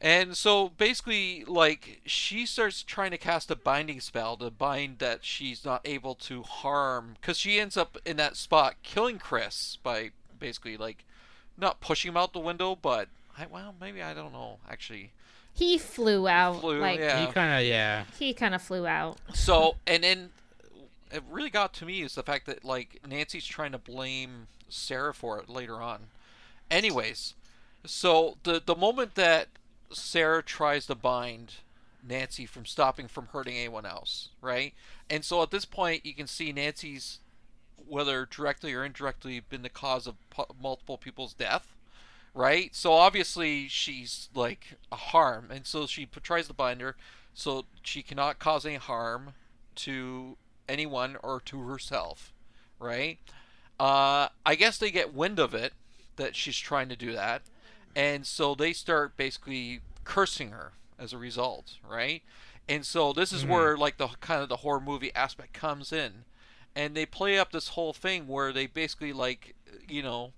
And 0.01 0.37
so 0.37 0.69
basically, 0.71 1.45
like 1.47 2.01
she 2.05 2.45
starts 2.45 2.83
trying 2.83 3.13
to 3.13 3.19
cast 3.19 3.51
a 3.51 3.57
binding 3.57 4.01
spell 4.01 4.37
to 4.37 4.51
bind 4.51 4.99
that 4.99 5.25
she's 5.25 5.65
not 5.65 5.81
able 5.85 6.15
to 6.17 6.43
harm, 6.43 7.17
because 7.21 7.39
she 7.39 7.59
ends 7.59 7.77
up 7.77 7.97
in 8.05 8.17
that 8.19 8.37
spot 8.37 8.75
killing 8.83 9.19
Chris 9.19 9.79
by 9.83 10.11
basically 10.39 10.77
like 10.77 11.05
not 11.57 11.81
pushing 11.81 12.11
him 12.11 12.17
out 12.17 12.33
the 12.33 12.39
window, 12.39 12.77
but 12.81 13.09
I, 13.39 13.47
well 13.47 13.75
maybe 13.81 14.03
I 14.03 14.13
don't 14.13 14.33
know 14.33 14.59
actually. 14.69 15.13
He 15.55 15.79
flew 15.79 16.27
out. 16.27 16.61
flew, 16.61 16.81
like 16.81 16.99
yeah. 16.99 17.25
he 17.25 17.33
kind 17.33 17.61
of, 17.61 17.67
yeah, 17.67 18.05
he 18.19 18.35
kind 18.35 18.55
of 18.55 18.61
flew 18.61 18.87
out. 18.87 19.19
So 19.33 19.77
and 19.87 20.03
then 20.03 20.31
it 21.13 21.23
really 21.31 21.51
got 21.51 21.73
to 21.75 21.87
me 21.87 22.03
is 22.03 22.17
the 22.17 22.25
fact 22.25 22.47
that 22.47 22.65
like 22.65 23.01
Nancy's 23.09 23.47
trying 23.47 23.73
to 23.73 23.79
blame 23.79 24.49
Sarah 24.69 25.15
for 25.15 25.39
it 25.39 25.49
later 25.49 25.81
on. 25.81 26.09
Anyways, 26.71 27.35
so 27.87 28.37
the 28.43 28.61
the 28.65 28.75
moment 28.75 29.15
that 29.15 29.47
Sarah 29.95 30.43
tries 30.43 30.87
to 30.87 30.95
bind 30.95 31.55
Nancy 32.07 32.47
from 32.47 32.67
stopping 32.67 33.09
from 33.09 33.29
hurting 33.29 33.57
anyone 33.57 33.87
else, 33.87 34.31
right? 34.41 34.75
And 35.09 35.25
so 35.25 35.43
at 35.43 35.51
this 35.51 35.65
point 35.65 36.05
you 36.05 36.15
can 36.15 36.27
see 36.27 36.53
Nancy's 36.53 37.21
whether 37.87 38.27
directly 38.27 38.73
or 38.73 38.85
indirectly 38.85 39.41
been 39.41 39.63
the 39.63 39.69
cause 39.69 40.07
of 40.07 40.17
multiple 40.61 40.97
people's 40.97 41.35
death 41.35 41.75
right? 42.35 42.75
So 42.75 42.93
obviously 42.93 43.69
she's 43.69 44.29
like 44.35 44.75
a 44.91 44.97
harm, 44.97 45.51
and 45.51 45.65
so 45.65 45.87
she 45.87 46.07
tries 46.07 46.49
to 46.49 46.53
bind 46.53 46.81
her 46.81 46.97
so 47.33 47.65
she 47.83 48.03
cannot 48.03 48.39
cause 48.39 48.65
any 48.65 48.77
harm 48.77 49.35
to 49.77 50.37
anyone 50.69 51.17
or 51.23 51.41
to 51.41 51.63
herself, 51.63 52.33
right? 52.79 53.19
Uh, 53.79 54.29
I 54.47 54.55
guess 54.57 54.79
they 54.79 54.91
get 54.91 55.15
wind 55.15 55.39
of 55.39 55.53
it 55.55 55.73
that 56.17 56.37
she's 56.37 56.57
trying 56.57 56.89
to 56.89 56.97
do 56.97 57.13
that, 57.13 57.43
and 57.95 58.27
so 58.27 58.55
they 58.55 58.73
start 58.73 59.17
basically 59.17 59.81
cursing 60.05 60.51
her 60.51 60.73
as 60.99 61.13
a 61.13 61.19
result, 61.19 61.77
right? 61.89 62.23
And 62.69 62.85
so 62.87 63.13
this 63.13 63.33
is 63.33 63.45
Mhm. 63.45 63.49
where 63.49 63.77
like 63.77 63.97
the 63.99 64.09
kind 64.21 64.43
of 64.43 64.49
the 64.49 64.59
horror 64.59 64.81
movie 64.81 65.15
aspect 65.15 65.53
comes 65.53 65.93
in, 65.93 66.25
and 66.75 66.95
they 66.97 67.07
play 67.07 67.39
up 67.39 67.53
this 67.53 67.69
whole 67.69 67.93
thing 67.93 68.27
where 68.27 68.53
they 68.53 68.67
basically 68.67 69.13
like 69.13 69.55
you 69.89 70.03
know 70.03 70.33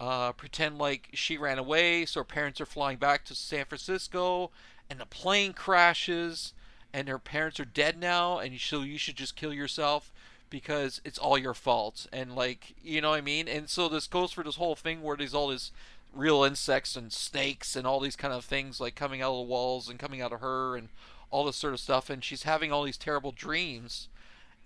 uh, 0.00 0.32
pretend 0.32 0.78
like 0.78 1.08
she 1.12 1.36
ran 1.36 1.58
away, 1.58 2.06
so 2.06 2.20
her 2.20 2.24
parents 2.24 2.60
are 2.60 2.66
flying 2.66 2.98
back 2.98 3.24
to 3.24 3.34
San 3.34 3.64
Francisco, 3.64 4.50
and 4.88 5.00
the 5.00 5.06
plane 5.06 5.52
crashes, 5.52 6.54
and 6.92 7.08
her 7.08 7.18
parents 7.18 7.58
are 7.58 7.64
dead 7.64 7.98
now, 7.98 8.38
and 8.38 8.60
so 8.60 8.82
you 8.82 8.96
should 8.98 9.16
just 9.16 9.36
kill 9.36 9.52
yourself 9.52 10.12
because 10.50 11.00
it's 11.04 11.18
all 11.18 11.36
your 11.36 11.52
fault, 11.54 12.06
and 12.12 12.34
like 12.34 12.74
you 12.82 13.00
know 13.00 13.10
what 13.10 13.18
I 13.18 13.22
mean. 13.22 13.48
And 13.48 13.68
so 13.68 13.88
this 13.88 14.06
goes 14.06 14.32
for 14.32 14.44
this 14.44 14.56
whole 14.56 14.76
thing 14.76 15.02
where 15.02 15.16
there's 15.16 15.34
all 15.34 15.48
this 15.48 15.72
real 16.12 16.42
insects 16.42 16.96
and 16.96 17.12
snakes 17.12 17.76
and 17.76 17.86
all 17.86 18.00
these 18.00 18.16
kind 18.16 18.32
of 18.34 18.44
things 18.44 18.80
like 18.80 18.94
coming 18.94 19.22
out 19.22 19.32
of 19.32 19.38
the 19.38 19.52
walls 19.52 19.88
and 19.88 19.98
coming 19.98 20.20
out 20.20 20.32
of 20.32 20.40
her 20.40 20.76
and 20.76 20.88
all 21.30 21.44
this 21.44 21.56
sort 21.56 21.74
of 21.74 21.80
stuff, 21.80 22.08
and 22.08 22.24
she's 22.24 22.44
having 22.44 22.72
all 22.72 22.82
these 22.82 22.96
terrible 22.96 23.32
dreams, 23.32 24.08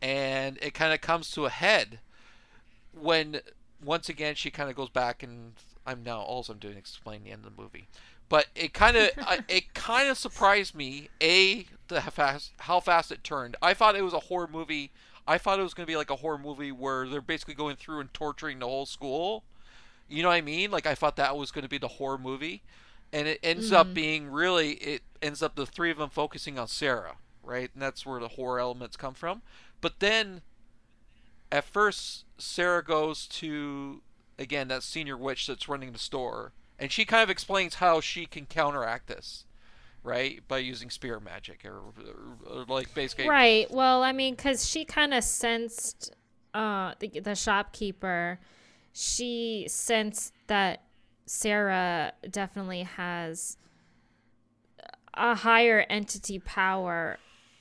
and 0.00 0.58
it 0.62 0.74
kind 0.74 0.92
of 0.92 1.00
comes 1.00 1.30
to 1.32 1.44
a 1.44 1.50
head 1.50 1.98
when 2.92 3.40
once 3.84 4.08
again 4.08 4.34
she 4.34 4.50
kind 4.50 4.70
of 4.70 4.76
goes 4.76 4.90
back 4.90 5.22
and 5.22 5.54
I'm 5.86 6.02
now 6.02 6.20
all 6.20 6.44
I'm 6.48 6.58
doing 6.58 6.74
is 6.74 6.78
explain 6.78 7.24
the 7.24 7.30
end 7.30 7.44
of 7.44 7.56
the 7.56 7.62
movie. 7.62 7.88
But 8.28 8.46
it 8.54 8.72
kind 8.72 8.96
of 8.96 9.10
it 9.48 9.74
kind 9.74 10.08
of 10.08 10.16
surprised 10.16 10.74
me 10.74 11.08
a 11.22 11.66
the 11.88 12.02
how 12.02 12.10
fast 12.10 12.52
how 12.58 12.80
fast 12.80 13.12
it 13.12 13.24
turned. 13.24 13.56
I 13.60 13.74
thought 13.74 13.96
it 13.96 14.02
was 14.02 14.14
a 14.14 14.20
horror 14.20 14.48
movie. 14.50 14.90
I 15.26 15.38
thought 15.38 15.60
it 15.60 15.62
was 15.62 15.74
going 15.74 15.86
to 15.86 15.90
be 15.90 15.96
like 15.96 16.10
a 16.10 16.16
horror 16.16 16.38
movie 16.38 16.72
where 16.72 17.08
they're 17.08 17.20
basically 17.20 17.54
going 17.54 17.76
through 17.76 18.00
and 18.00 18.12
torturing 18.12 18.58
the 18.58 18.66
whole 18.66 18.86
school. 18.86 19.44
You 20.12 20.22
know 20.22 20.28
what 20.28 20.34
I 20.34 20.40
mean? 20.42 20.70
Like 20.70 20.86
I 20.86 20.94
thought 20.94 21.16
that 21.16 21.36
was 21.36 21.50
going 21.50 21.62
to 21.62 21.68
be 21.68 21.78
the 21.78 21.88
horror 21.88 22.18
movie, 22.18 22.62
and 23.12 23.26
it 23.26 23.40
ends 23.42 23.72
up 23.72 23.94
being 23.94 24.28
really 24.30 24.72
it 24.72 25.02
ends 25.20 25.42
up 25.42 25.54
the 25.56 25.66
three 25.66 25.90
of 25.90 25.98
them 25.98 26.10
focusing 26.10 26.58
on 26.58 26.68
Sarah, 26.68 27.16
right? 27.42 27.70
And 27.72 27.82
that's 27.82 28.04
where 28.04 28.20
the 28.20 28.28
horror 28.28 28.60
elements 28.60 28.96
come 28.96 29.14
from. 29.14 29.42
But 29.80 30.00
then 30.00 30.42
at 31.50 31.64
first 31.64 32.24
Sarah 32.38 32.82
goes 32.84 33.26
to 33.28 34.02
again 34.38 34.68
that 34.68 34.82
senior 34.82 35.16
witch 35.16 35.46
that's 35.46 35.68
running 35.68 35.92
the 35.92 35.98
store, 35.98 36.52
and 36.78 36.90
she 36.90 37.04
kind 37.04 37.22
of 37.22 37.30
explains 37.30 37.76
how 37.76 38.00
she 38.00 38.26
can 38.26 38.46
counteract 38.46 39.06
this, 39.06 39.44
right, 40.02 40.40
by 40.48 40.58
using 40.58 40.90
spear 40.90 41.20
magic 41.20 41.64
or, 41.64 41.78
or, 42.48 42.60
or 42.60 42.64
like 42.66 42.94
basically 42.94 43.28
Right. 43.28 43.70
Well, 43.70 44.02
I 44.02 44.12
mean, 44.12 44.34
because 44.34 44.68
she 44.68 44.84
kind 44.84 45.14
of 45.14 45.24
sensed 45.24 46.12
uh, 46.54 46.94
the, 46.98 47.20
the 47.20 47.34
shopkeeper, 47.34 48.40
she 48.92 49.66
sensed 49.68 50.34
that 50.46 50.82
Sarah 51.26 52.12
definitely 52.30 52.82
has 52.82 53.56
a 55.14 55.34
higher 55.34 55.86
entity 55.88 56.38
power 56.38 57.18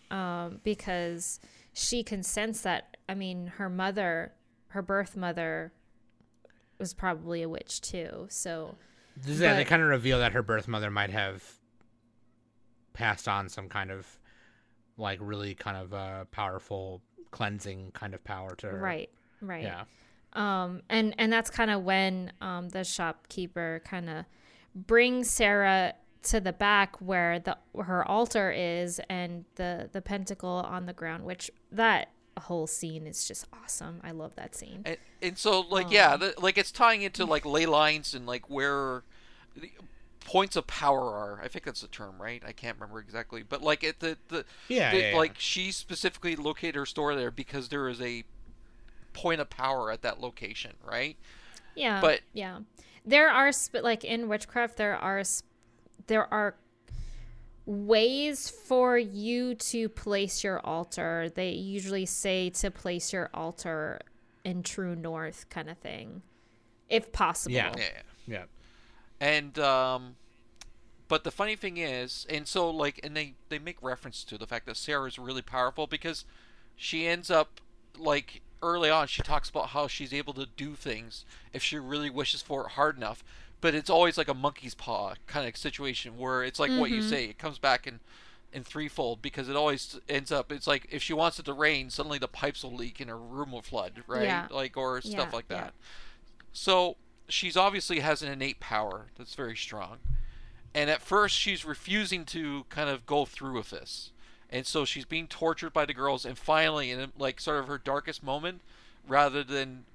um, 0.10 0.60
because 0.64 1.40
she 1.74 2.04
can 2.04 2.24
sense 2.24 2.62
that. 2.62 2.98
I 3.08 3.14
mean, 3.14 3.48
her 3.48 3.70
mother, 3.70 4.34
her 4.70 4.82
birth 4.82 5.18
mother, 5.18 5.74
was 6.80 6.94
probably 6.94 7.42
a 7.42 7.50
witch 7.50 7.82
too. 7.82 8.28
So, 8.30 8.76
Yeah, 9.26 9.54
they 9.56 9.66
kind 9.66 9.82
of 9.82 9.90
reveal 9.90 10.20
that 10.20 10.32
her 10.34 10.42
birth 10.42 10.68
mother 10.68 10.90
might 10.90 11.10
have 11.10 11.44
passed 12.94 13.28
on 13.28 13.50
some 13.50 13.70
kind 13.70 13.92
of 13.92 14.08
like 14.98 15.20
really 15.22 15.56
kind 15.56 15.78
of 15.78 15.94
uh, 15.94 16.26
powerful 16.26 17.02
cleansing 17.32 17.92
kind 17.94 18.14
of 18.14 18.24
power 18.24 18.56
to 18.56 18.68
her. 18.68 18.78
right, 18.78 19.10
right. 19.42 19.64
Yeah. 19.64 19.84
Um 20.34 20.82
and 20.90 21.14
and 21.18 21.32
that's 21.32 21.50
kind 21.50 21.70
of 21.72 21.84
when 21.84 22.32
um 22.42 22.70
the 22.70 22.84
shopkeeper 22.84 23.82
kind 23.86 24.10
of 24.10 24.26
brings 24.76 25.30
sarah 25.30 25.94
to 26.24 26.40
the 26.40 26.54
back 26.54 26.96
where 27.02 27.40
the 27.40 27.58
her 27.84 28.08
altar 28.08 28.52
is 28.52 29.02
and 29.10 29.44
the 29.56 29.90
the 29.92 30.02
pentacle 30.02 30.50
on 30.68 30.86
the 30.86 30.94
ground 30.94 31.24
which 31.26 31.52
that 31.72 32.10
whole 32.40 32.66
scene 32.66 33.06
is 33.06 33.28
just 33.28 33.46
awesome 33.62 34.00
i 34.04 34.12
love 34.12 34.34
that 34.36 34.56
scene 34.56 34.82
And, 34.86 34.98
and 35.22 35.38
so 35.38 35.62
like 35.62 35.92
yeah, 35.92 36.16
the, 36.16 36.34
like 36.40 36.58
it's 36.58 36.72
tying 36.72 37.02
into 37.02 37.26
like 37.26 37.46
ley 37.56 37.66
lines 37.66 38.14
and 38.14 38.26
like 38.26 38.50
where 38.50 39.04
the 39.56 39.70
points 40.22 40.56
of 40.56 40.66
power 40.68 41.02
are. 41.14 41.42
I 41.44 41.48
think 41.50 41.66
that's 41.66 41.82
the 41.82 41.88
term, 41.88 42.22
right? 42.22 42.42
I 42.46 42.52
can't 42.54 42.78
remember 42.80 43.00
exactly, 43.00 43.44
but 43.44 43.62
like 43.62 43.84
at 43.84 44.00
the 44.00 44.18
the, 44.30 44.46
Yeah, 44.70 44.92
the- 44.92 44.98
yeah, 45.00 45.12
yeah. 45.12 45.18
like 45.18 45.36
she 45.40 45.72
specifically 45.72 46.36
located 46.36 46.76
her 46.76 46.86
store 46.86 47.16
there 47.16 47.32
because 47.32 47.68
there 47.70 47.90
is 47.90 48.00
a 48.02 48.24
point 49.14 49.42
of 49.42 49.50
power 49.50 49.92
at 49.92 50.02
that 50.04 50.20
location, 50.22 50.74
right? 50.86 51.18
yeah 51.74 52.02
but- 52.02 52.20
yeah 52.34 52.60
there 53.06 53.30
are 53.30 53.52
sp- 53.56 53.80
like 53.82 54.04
in 54.04 54.28
witchcraft 54.28 54.76
there 54.76 54.96
are 54.98 55.24
sp- 55.24 55.48
there 56.08 56.32
are 56.34 56.56
ways 57.66 58.50
for 58.50 58.98
you 58.98 59.56
to 59.56 59.88
place 59.88 60.44
your 60.44 60.60
altar 60.66 61.30
they 61.36 61.52
usually 61.52 62.06
say 62.06 62.50
to 62.50 62.70
place 62.70 63.14
your 63.14 63.30
altar 63.34 64.00
in 64.44 64.64
true 64.64 64.96
north 64.96 65.48
kind 65.50 65.70
of 65.70 65.78
thing 65.78 66.22
if 66.90 67.12
possible 67.14 67.54
Yeah. 67.56 67.72
Yeah. 67.78 68.02
Yeah. 68.28 68.44
And 69.22 69.58
um 69.60 70.16
but 71.08 71.24
the 71.26 71.32
funny 71.32 71.58
thing 71.58 71.76
is, 71.76 72.26
and 72.30 72.48
so 72.48 72.70
like 72.70 73.00
and 73.04 73.16
they 73.16 73.36
they 73.50 73.60
make 73.60 73.82
reference 73.82 74.24
to 74.24 74.38
the 74.38 74.48
fact 74.48 74.66
that 74.66 74.78
Sarah 74.78 75.08
is 75.08 75.20
really 75.20 75.42
powerful 75.42 75.86
because 75.86 76.24
she 76.76 77.06
ends 77.06 77.30
up 77.30 77.60
like 77.98 78.42
early 78.62 78.90
on 78.90 79.08
she 79.08 79.22
talks 79.22 79.50
about 79.50 79.70
how 79.70 79.88
she's 79.88 80.14
able 80.14 80.34
to 80.34 80.48
do 80.58 80.76
things 80.76 81.26
if 81.54 81.64
she 81.64 81.78
really 81.78 82.10
wishes 82.10 82.42
for 82.42 82.66
it 82.66 82.72
hard 82.72 82.98
enough. 82.98 83.24
But 83.60 83.76
it's 83.76 83.90
always 83.90 84.18
like 84.18 84.28
a 84.28 84.34
monkey's 84.34 84.74
paw 84.74 85.14
kind 85.28 85.48
of 85.48 85.56
situation 85.56 86.18
where 86.18 86.44
it's 86.44 86.60
like 86.60 86.72
what 86.72 86.90
you 86.90 87.00
mm-hmm. 87.00 87.10
say, 87.10 87.26
it 87.26 87.38
comes 87.38 87.60
back 87.60 87.86
in 87.86 88.00
in 88.54 88.64
threefold 88.64 89.22
because 89.22 89.48
it 89.48 89.56
always 89.56 89.98
ends 90.10 90.30
up 90.32 90.52
it's 90.52 90.68
like 90.68 90.86
if 90.92 91.02
she 91.02 91.14
wants 91.14 91.40
it 91.40 91.46
to 91.46 91.54
rain, 91.54 91.90
suddenly 91.90 92.18
the 92.18 92.28
pipes 92.28 92.64
will 92.64 92.76
leak 92.76 93.00
and 93.00 93.10
her 93.10 93.18
room 93.18 93.52
will 93.52 93.62
flood, 93.62 94.04
right? 94.08 94.24
Yeah. 94.24 94.48
Like 94.50 94.76
or 94.78 95.02
stuff 95.02 95.30
Yeah, 95.32 95.36
like 95.36 95.46
yeah. 95.50 95.62
that. 95.62 95.74
So 96.52 96.98
she's 97.30 97.56
obviously 97.56 98.00
has 98.00 98.22
an 98.22 98.32
innate 98.32 98.60
power 98.60 99.08
that's 99.18 99.36
very 99.36 99.56
strong. 99.56 99.98
And 100.74 100.90
at 100.90 101.02
first 101.02 101.38
she's 101.38 101.66
refusing 101.66 102.26
to 102.26 102.66
kind 102.70 102.90
of 102.90 103.06
go 103.06 103.26
through 103.26 103.54
with 103.54 103.70
this. 103.70 104.12
And 104.52 104.66
so 104.66 104.84
she's 104.84 105.06
being 105.06 105.28
tortured 105.28 105.72
by 105.72 105.86
the 105.86 105.94
girls 105.94 106.26
and 106.26 106.38
finally 106.38 106.92
in 106.92 107.12
like 107.18 107.40
sort 107.40 107.60
of 107.60 107.68
her 107.68 107.78
darkest 107.78 108.22
moment 108.24 108.62
rather 109.08 109.44
than 109.44 109.86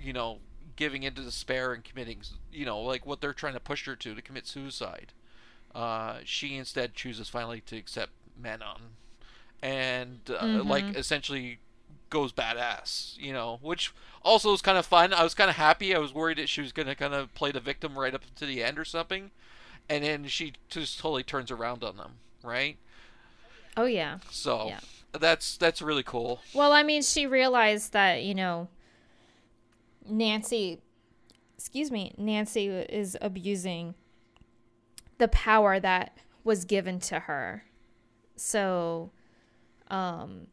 you 0.00 0.12
know 0.12 0.38
giving 0.74 1.04
into 1.04 1.22
despair 1.22 1.72
and 1.72 1.84
committing 1.84 2.18
you 2.52 2.66
know 2.66 2.80
like 2.80 3.06
what 3.06 3.20
they're 3.20 3.32
trying 3.32 3.54
to 3.54 3.60
push 3.60 3.86
her 3.86 3.96
to 3.96 4.14
to 4.14 4.22
commit 4.22 4.46
suicide. 4.46 5.12
Uh, 5.74 6.18
she 6.24 6.56
instead 6.56 6.94
chooses 6.94 7.28
finally 7.28 7.60
to 7.60 7.76
accept 7.76 8.10
Manon 8.40 8.96
and 9.62 10.20
uh, 10.30 10.62
like 10.64 10.84
essentially 10.96 11.58
goes 12.10 12.32
badass, 12.32 13.18
you 13.18 13.32
know, 13.32 13.58
which 13.62 13.92
also 14.22 14.50
was 14.50 14.62
kind 14.62 14.78
of 14.78 14.86
fun. 14.86 15.12
I 15.12 15.22
was 15.22 15.34
kind 15.34 15.50
of 15.50 15.56
happy. 15.56 15.94
I 15.94 15.98
was 15.98 16.14
worried 16.14 16.38
that 16.38 16.48
she 16.48 16.60
was 16.60 16.72
going 16.72 16.86
to 16.86 16.94
kind 16.94 17.14
of 17.14 17.34
play 17.34 17.50
the 17.52 17.60
victim 17.60 17.98
right 17.98 18.14
up 18.14 18.22
to 18.36 18.46
the 18.46 18.62
end 18.62 18.78
or 18.78 18.84
something. 18.84 19.30
And 19.88 20.04
then 20.04 20.26
she 20.26 20.54
just 20.68 20.98
totally 20.98 21.22
turns 21.22 21.50
around 21.50 21.84
on 21.84 21.96
them, 21.96 22.12
right? 22.42 22.76
Oh 23.76 23.84
yeah 23.86 24.18
So 24.30 24.66
Yeah. 24.68 24.80
that's 25.18 25.56
that's 25.56 25.80
really 25.82 26.02
cool. 26.02 26.40
Well, 26.54 26.72
I 26.72 26.82
mean, 26.82 27.02
she 27.02 27.26
realized 27.26 27.92
that, 27.92 28.22
you 28.22 28.34
know, 28.34 28.68
Nancy, 30.08 30.80
excuse 31.56 31.90
me, 31.90 32.14
Nancy 32.16 32.68
is 32.68 33.16
abusing 33.20 33.94
the 35.18 35.28
power 35.28 35.80
that 35.80 36.16
was 36.44 36.64
given 36.64 37.00
to 37.00 37.20
her. 37.20 37.64
So, 38.36 39.10
um, 39.88 40.46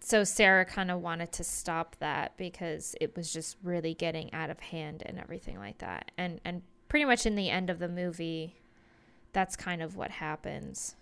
so 0.00 0.24
Sarah 0.24 0.64
kind 0.64 0.90
of 0.90 1.00
wanted 1.00 1.32
to 1.32 1.44
stop 1.44 1.96
that 2.00 2.36
because 2.36 2.94
it 3.00 3.16
was 3.16 3.32
just 3.32 3.56
really 3.62 3.94
getting 3.94 4.32
out 4.32 4.50
of 4.50 4.60
hand 4.60 5.02
and 5.06 5.18
everything 5.18 5.58
like 5.58 5.78
that. 5.78 6.10
And 6.18 6.40
and 6.44 6.62
pretty 6.88 7.04
much 7.04 7.26
in 7.26 7.36
the 7.36 7.50
end 7.50 7.70
of 7.70 7.78
the 7.78 7.88
movie, 7.88 8.56
that's 9.32 9.56
kind 9.56 9.82
of 9.82 9.96
what 9.96 10.10
happens. 10.10 10.96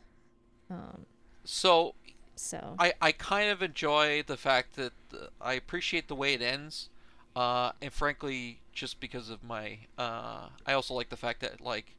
Um, 0.73 1.07
So 1.44 1.94
so 2.35 2.74
I, 2.78 2.93
I 3.01 3.12
kind 3.12 3.51
of 3.51 3.62
enjoy 3.62 4.23
the 4.27 4.36
fact 4.36 4.77
that 4.77 4.93
uh, 5.12 5.27
I 5.40 5.55
appreciate 5.55 6.09
the 6.09 6.15
way 6.15 6.35
it 6.35 6.43
ends, 6.43 6.89
uh, 7.36 7.73
and 7.81 7.93
frankly, 7.93 8.61
just 8.73 9.01
because 9.01 9.31
of 9.31 9.43
my, 9.44 9.81
uh, 9.99 10.49
I 10.66 10.73
also 10.73 10.94
like 10.94 11.11
the 11.11 11.16
fact 11.16 11.40
that 11.40 11.61
like, 11.61 11.97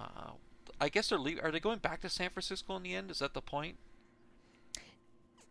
uh, 0.00 0.32
I 0.80 0.88
guess 0.90 1.08
they're 1.10 1.18
leave- 1.18 1.40
are 1.42 1.52
they 1.52 1.60
going 1.60 1.78
back 1.80 2.00
to 2.02 2.10
San 2.10 2.30
Francisco 2.30 2.76
in 2.76 2.82
the 2.84 2.94
end? 2.94 3.10
Is 3.10 3.20
that 3.20 3.34
the 3.34 3.42
point? 3.42 3.78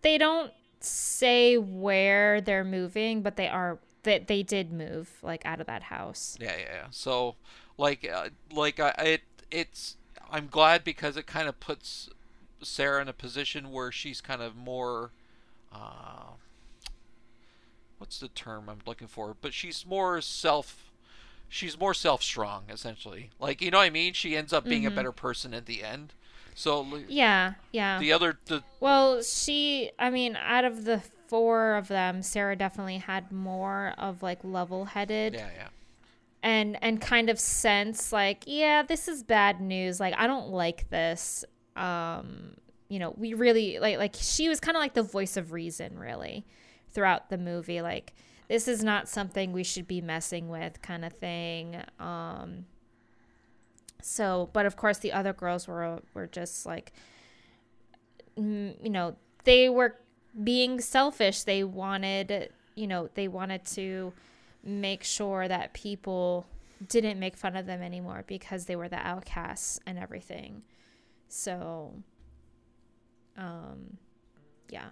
they 0.01 0.17
don't 0.17 0.51
say 0.79 1.57
where 1.57 2.41
they're 2.41 2.63
moving, 2.63 3.21
but 3.21 3.35
they 3.37 3.47
are 3.47 3.79
that 4.03 4.27
they 4.27 4.43
did 4.43 4.71
move 4.71 5.09
like 5.21 5.45
out 5.45 5.61
of 5.61 5.67
that 5.67 5.83
house. 5.83 6.37
Yeah, 6.39 6.55
yeah. 6.57 6.65
yeah. 6.73 6.87
So, 6.91 7.35
like, 7.77 8.07
uh, 8.11 8.29
like 8.51 8.79
I, 8.79 8.89
it, 8.99 9.21
it's. 9.51 9.97
I'm 10.29 10.47
glad 10.47 10.83
because 10.83 11.15
it 11.17 11.27
kind 11.27 11.47
of 11.47 11.59
puts 11.59 12.09
Sarah 12.65 13.01
in 13.01 13.07
a 13.07 13.13
position 13.13 13.71
where 13.71 13.91
she's 13.91 14.21
kind 14.21 14.41
of 14.41 14.55
more. 14.55 15.11
Uh, 15.71 16.33
what's 17.97 18.19
the 18.19 18.27
term 18.29 18.69
I'm 18.69 18.79
looking 18.85 19.07
for? 19.07 19.35
But 19.39 19.53
she's 19.53 19.85
more 19.85 20.21
self. 20.21 20.89
she's 21.49 21.79
more 21.79 21.93
self-strong 21.93 22.63
essentially. 22.69 23.29
Like 23.39 23.61
you 23.61 23.69
know 23.69 23.77
what 23.77 23.83
I 23.83 23.89
mean? 23.91 24.13
She 24.13 24.35
ends 24.35 24.51
up 24.53 24.63
being 24.65 24.83
Mhm. 24.83 24.87
a 24.87 24.91
better 24.91 25.11
person 25.11 25.53
at 25.53 25.67
the 25.67 25.83
end. 25.83 26.13
So 26.55 26.83
Yeah, 27.07 27.53
yeah. 27.71 27.99
the 27.99 28.11
other 28.11 28.39
the 28.45 28.63
Well, 28.79 29.21
she, 29.21 29.91
I 29.99 30.09
mean, 30.09 30.35
out 30.35 30.65
of 30.65 30.85
the 30.85 30.99
four 31.27 31.75
of 31.75 31.87
them, 31.89 32.23
Sarah 32.23 32.55
definitely 32.55 32.97
had 32.97 33.31
more 33.31 33.93
of 33.99 34.23
like 34.23 34.39
level 34.43 34.85
headed 34.85 35.33
yeah 35.35 35.49
yeah 35.55 35.67
and 36.41 36.77
and 36.83 36.99
kind 36.99 37.29
of 37.29 37.39
sense 37.39 38.11
like, 38.11 38.43
yeah, 38.47 38.81
this 38.83 39.07
is 39.07 39.21
bad 39.23 39.61
news. 39.61 39.99
Like 39.99 40.13
I 40.17 40.25
don't 40.27 40.49
like 40.49 40.89
this. 40.89 41.45
Um, 41.75 42.55
you 42.89 42.99
know, 42.99 43.13
we 43.17 43.33
really 43.33 43.79
like 43.79 43.97
like 43.97 44.15
she 44.15 44.49
was 44.49 44.59
kind 44.59 44.77
of 44.77 44.81
like 44.81 44.93
the 44.93 45.03
voice 45.03 45.37
of 45.37 45.51
reason 45.51 45.97
really 45.97 46.45
throughout 46.91 47.29
the 47.29 47.37
movie 47.39 47.81
like 47.81 48.13
this 48.47 48.67
is 48.67 48.83
not 48.83 49.09
something 49.09 49.51
we 49.51 49.63
should 49.63 49.87
be 49.87 49.99
messing 49.99 50.49
with 50.49 50.81
kind 50.81 51.03
of 51.03 51.13
thing. 51.13 51.77
Um 51.99 52.65
so, 54.01 54.49
but 54.53 54.65
of 54.65 54.75
course 54.75 54.99
the 54.99 55.11
other 55.11 55.33
girls 55.33 55.67
were 55.67 56.01
were 56.13 56.27
just 56.27 56.65
like 56.65 56.93
mm, 58.37 58.75
you 58.83 58.89
know, 58.89 59.15
they 59.43 59.69
were 59.69 59.95
being 60.43 60.79
selfish. 60.81 61.43
They 61.43 61.63
wanted, 61.63 62.49
you 62.75 62.87
know, 62.87 63.09
they 63.13 63.27
wanted 63.27 63.65
to 63.65 64.13
make 64.63 65.03
sure 65.03 65.47
that 65.47 65.73
people 65.73 66.45
didn't 66.87 67.19
make 67.19 67.37
fun 67.37 67.55
of 67.55 67.65
them 67.65 67.81
anymore 67.81 68.23
because 68.27 68.65
they 68.65 68.75
were 68.75 68.89
the 68.89 68.97
outcasts 68.97 69.79
and 69.85 69.97
everything. 69.97 70.63
So, 71.35 71.95
um, 73.35 73.97
yeah. 74.69 74.89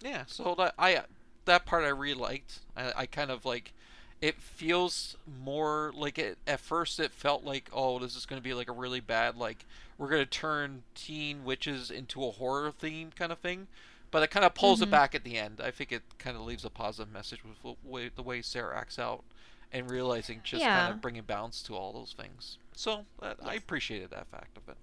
Yeah, 0.00 0.22
so 0.28 0.54
that 0.56 0.74
I 0.78 1.02
that 1.46 1.66
part 1.66 1.82
I 1.82 1.88
really 1.88 2.14
liked. 2.14 2.60
I, 2.76 2.92
I 2.96 3.06
kind 3.06 3.32
of 3.32 3.44
like 3.44 3.72
it 4.20 4.40
feels 4.40 5.16
more 5.42 5.92
like 5.96 6.16
it 6.16 6.38
at 6.46 6.60
first 6.60 7.00
it 7.00 7.10
felt 7.10 7.42
like 7.42 7.68
oh 7.72 7.98
this 7.98 8.14
is 8.14 8.24
going 8.24 8.40
to 8.40 8.44
be 8.44 8.54
like 8.54 8.68
a 8.68 8.72
really 8.72 9.00
bad 9.00 9.36
like 9.36 9.66
we're 9.98 10.08
going 10.08 10.22
to 10.22 10.30
turn 10.30 10.84
teen 10.94 11.44
witches 11.44 11.90
into 11.90 12.24
a 12.24 12.30
horror 12.30 12.70
theme 12.70 13.10
kind 13.10 13.32
of 13.32 13.38
thing. 13.40 13.66
But 14.12 14.22
it 14.22 14.30
kind 14.30 14.46
of 14.46 14.54
pulls 14.54 14.80
it 14.80 14.92
back 14.92 15.12
at 15.16 15.24
the 15.24 15.36
end. 15.36 15.60
I 15.60 15.72
think 15.72 15.90
it 15.90 16.02
kind 16.18 16.36
of 16.36 16.44
leaves 16.44 16.64
a 16.64 16.70
positive 16.70 17.12
message 17.12 17.40
with 17.44 17.60
the 17.62 17.74
way, 17.82 18.10
the 18.14 18.22
way 18.22 18.42
Sarah 18.42 18.78
acts 18.78 18.96
out 18.96 19.24
and 19.72 19.90
realizing 19.90 20.40
just 20.44 20.62
kind 20.64 20.94
of 20.94 21.00
bringing 21.00 21.24
balance 21.24 21.60
to 21.64 21.74
all 21.74 21.92
those 21.92 22.14
things. 22.16 22.58
So 22.76 23.06
that, 23.20 23.38
I 23.44 23.54
appreciated 23.54 24.10
that 24.10 24.28
fact 24.28 24.56
of 24.56 24.68
it. 24.68 24.76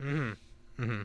Mm-hmm. 0.00 0.82
Mm-hmm. 0.82 1.02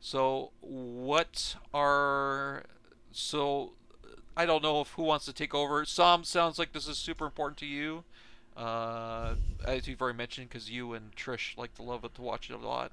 So 0.00 0.50
what 0.60 1.56
are 1.74 2.64
so 3.12 3.72
I 4.36 4.46
don't 4.46 4.62
know 4.62 4.80
if 4.80 4.88
who 4.90 5.02
wants 5.02 5.26
to 5.26 5.32
take 5.32 5.54
over. 5.54 5.84
Sam 5.84 6.24
sounds 6.24 6.58
like 6.58 6.72
this 6.72 6.88
is 6.88 6.96
super 6.96 7.26
important 7.26 7.58
to 7.58 7.66
you, 7.66 8.04
uh, 8.56 9.34
as 9.64 9.86
you've 9.86 10.00
already 10.00 10.16
mentioned, 10.16 10.48
because 10.48 10.70
you 10.70 10.94
and 10.94 11.14
Trish 11.14 11.56
like 11.58 11.74
to 11.74 11.82
love 11.82 12.04
it 12.04 12.14
to 12.14 12.22
watch 12.22 12.48
it 12.48 12.54
a 12.54 12.66
lot. 12.66 12.92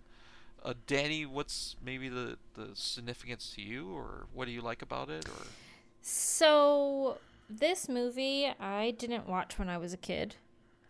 Uh, 0.63 0.73
Danny, 0.87 1.25
what's 1.25 1.75
maybe 1.83 2.09
the 2.09 2.37
the 2.55 2.69
significance 2.73 3.53
to 3.55 3.61
you, 3.61 3.89
or 3.95 4.25
what 4.33 4.45
do 4.45 4.51
you 4.51 4.61
like 4.61 4.81
about 4.81 5.09
it, 5.09 5.27
or 5.29 5.45
So, 6.01 7.19
this 7.49 7.87
movie 7.87 8.51
I 8.59 8.91
didn't 8.91 9.29
watch 9.29 9.57
when 9.57 9.69
I 9.69 9.77
was 9.77 9.93
a 9.93 9.97
kid. 9.97 10.35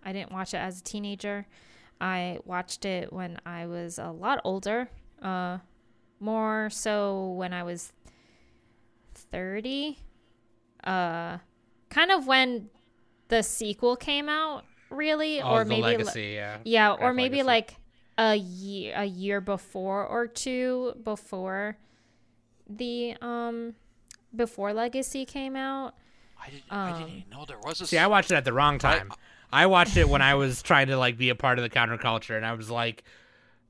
I 0.04 0.14
didn't 0.14 0.32
watch 0.32 0.54
it 0.54 0.58
as 0.58 0.80
a 0.80 0.84
teenager. 0.84 1.46
I 2.00 2.40
watched 2.46 2.86
it 2.86 3.12
when 3.12 3.40
I 3.46 3.66
was 3.66 3.98
a 4.00 4.12
lot 4.12 4.40
older. 4.44 4.90
Uh, 5.22 5.58
more 6.20 6.70
so 6.72 7.32
when 7.32 7.54
I 7.54 7.64
was 7.64 7.92
30. 9.14 9.98
Uh, 10.84 11.38
kind 11.90 12.12
of 12.12 12.28
when 12.28 12.70
the 13.30 13.44
sequel 13.44 13.96
came 13.96 14.30
out, 14.30 14.64
really, 14.90 15.42
Oh, 15.42 15.56
or 15.56 15.64
the 15.64 15.70
maybe 15.70 15.82
li- 15.84 15.98
legacy, 15.98 16.32
yeah. 16.36 16.58
yeah, 16.64 16.92
or 16.92 16.98
Craft 16.98 17.16
maybe 17.16 17.44
Legacy. 17.44 17.48
like 17.48 17.76
a 18.20 18.36
year 18.36 18.94
a 18.96 19.06
year 19.06 19.40
before 19.42 20.04
or 20.06 20.26
two 20.26 20.94
before 21.04 21.78
the 22.68 23.16
um 23.22 23.76
before 24.36 24.74
Legacy 24.74 25.26
came 25.26 25.56
out. 25.56 25.94
I 26.42 26.50
didn't 26.50 26.64
I 26.72 26.92
Um, 26.92 27.00
didn't 27.00 27.16
even 27.18 27.30
know 27.30 27.46
there 27.46 27.60
was 27.64 27.82
a. 27.82 27.88
See, 27.88 27.98
I 27.98 28.08
watched 28.08 28.32
it 28.32 28.36
at 28.36 28.46
the 28.46 28.54
wrong 28.54 28.80
time. 28.80 29.12
I 29.12 29.16
watched 29.68 29.98
it 29.98 30.10
when 30.10 30.22
I 30.22 30.36
was 30.36 30.62
trying 30.62 30.88
to 30.88 30.98
like 30.98 31.18
be 31.18 31.30
a 31.30 31.36
part 31.36 31.58
of 31.60 31.64
the 31.64 31.70
counterculture, 31.70 32.36
and 32.36 32.46
I 32.46 32.54
was 32.54 32.70
like, 32.70 33.04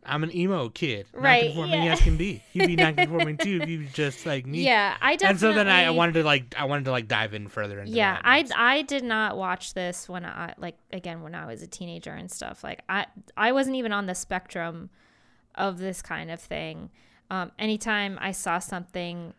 I'm 0.03 0.23
an 0.23 0.33
emo 0.35 0.69
kid, 0.69 1.05
Right, 1.13 1.43
nonconforming 1.45 1.83
yeah. 1.83 1.93
as 1.93 2.01
can 2.01 2.17
be. 2.17 2.41
You'd 2.53 2.67
be 2.67 2.75
nonconforming 2.77 3.37
too 3.41 3.59
if 3.61 3.69
you 3.69 3.85
just 3.93 4.25
like 4.25 4.45
me. 4.45 4.63
Yeah, 4.63 4.95
I 5.01 5.17
definitely 5.17 5.29
And 5.29 5.39
so 5.39 5.53
then 5.53 5.67
I, 5.67 5.85
I 5.85 5.89
wanted 5.89 6.13
to 6.13 6.23
like 6.23 6.55
I 6.57 6.63
wanted 6.65 6.85
to 6.85 6.91
like 6.91 7.07
dive 7.07 7.33
in 7.33 7.47
further 7.47 7.79
into 7.79 7.91
Yeah. 7.91 8.19
I 8.23 8.45
I 8.55 8.83
did 8.83 9.03
not 9.03 9.37
watch 9.37 9.73
this 9.73 10.07
when 10.07 10.25
I 10.25 10.53
like 10.57 10.77
again 10.93 11.21
when 11.23 11.35
I 11.35 11.45
was 11.45 11.61
a 11.61 11.67
teenager 11.67 12.11
and 12.11 12.31
stuff. 12.31 12.63
Like 12.63 12.83
I 12.87 13.05
I 13.35 13.51
wasn't 13.51 13.75
even 13.75 13.91
on 13.91 14.05
the 14.05 14.15
spectrum 14.15 14.89
of 15.55 15.77
this 15.77 16.01
kind 16.01 16.31
of 16.31 16.39
thing. 16.39 16.89
Um, 17.29 17.51
anytime 17.59 18.17
I 18.21 18.31
saw 18.31 18.59
something 18.59 19.33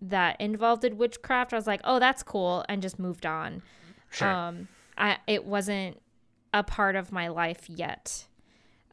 that 0.00 0.40
involved 0.40 0.90
witchcraft, 0.94 1.52
I 1.52 1.56
was 1.56 1.66
like, 1.66 1.80
"Oh, 1.84 1.98
that's 1.98 2.22
cool," 2.22 2.64
and 2.68 2.80
just 2.80 2.98
moved 2.98 3.26
on. 3.26 3.62
sure. 4.10 4.28
Um, 4.28 4.68
I 4.98 5.18
it 5.26 5.44
wasn't 5.44 6.02
a 6.52 6.62
part 6.62 6.96
of 6.96 7.12
my 7.12 7.28
life 7.28 7.68
yet. 7.68 8.26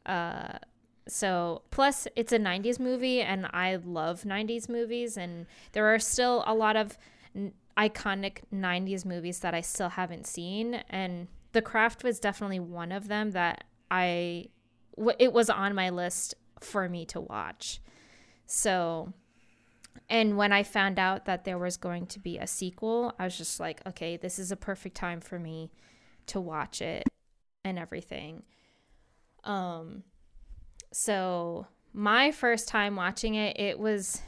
Uh, 0.05 0.59
so 1.07 1.63
plus 1.71 2.07
it's 2.15 2.31
a 2.31 2.39
90s 2.39 2.79
movie 2.79 3.21
and 3.21 3.47
I 3.53 3.75
love 3.75 4.23
90s 4.23 4.69
movies 4.69 5.17
and 5.17 5.45
there 5.73 5.93
are 5.93 5.99
still 5.99 6.43
a 6.47 6.53
lot 6.53 6.75
of 6.75 6.97
n- 7.35 7.53
iconic 7.77 8.39
90s 8.53 9.05
movies 9.05 9.39
that 9.39 9.53
I 9.53 9.61
still 9.61 9.89
haven't 9.89 10.25
seen 10.25 10.75
and 10.89 11.27
The 11.51 11.61
Craft 11.61 12.03
was 12.03 12.19
definitely 12.19 12.59
one 12.59 12.91
of 12.91 13.07
them 13.07 13.31
that 13.31 13.65
I 13.91 14.47
w- 14.97 15.15
it 15.19 15.31
was 15.31 15.49
on 15.49 15.75
my 15.75 15.89
list 15.89 16.35
for 16.59 16.89
me 16.89 17.05
to 17.07 17.21
watch. 17.21 17.79
So 18.45 19.13
and 20.09 20.37
when 20.37 20.51
I 20.51 20.63
found 20.63 20.99
out 20.99 21.25
that 21.25 21.45
there 21.45 21.57
was 21.57 21.77
going 21.77 22.05
to 22.07 22.19
be 22.19 22.37
a 22.37 22.45
sequel, 22.45 23.13
I 23.17 23.23
was 23.25 23.37
just 23.37 23.59
like, 23.59 23.81
okay, 23.87 24.17
this 24.17 24.37
is 24.37 24.51
a 24.51 24.55
perfect 24.55 24.95
time 24.95 25.19
for 25.19 25.39
me 25.39 25.71
to 26.27 26.39
watch 26.41 26.81
it 26.81 27.03
and 27.63 27.77
everything. 27.79 28.43
Um 29.43 30.03
so 30.91 31.67
my 31.93 32.31
first 32.31 32.67
time 32.67 32.95
watching 32.95 33.35
it, 33.35 33.59
it 33.59 33.79
was 33.79 34.21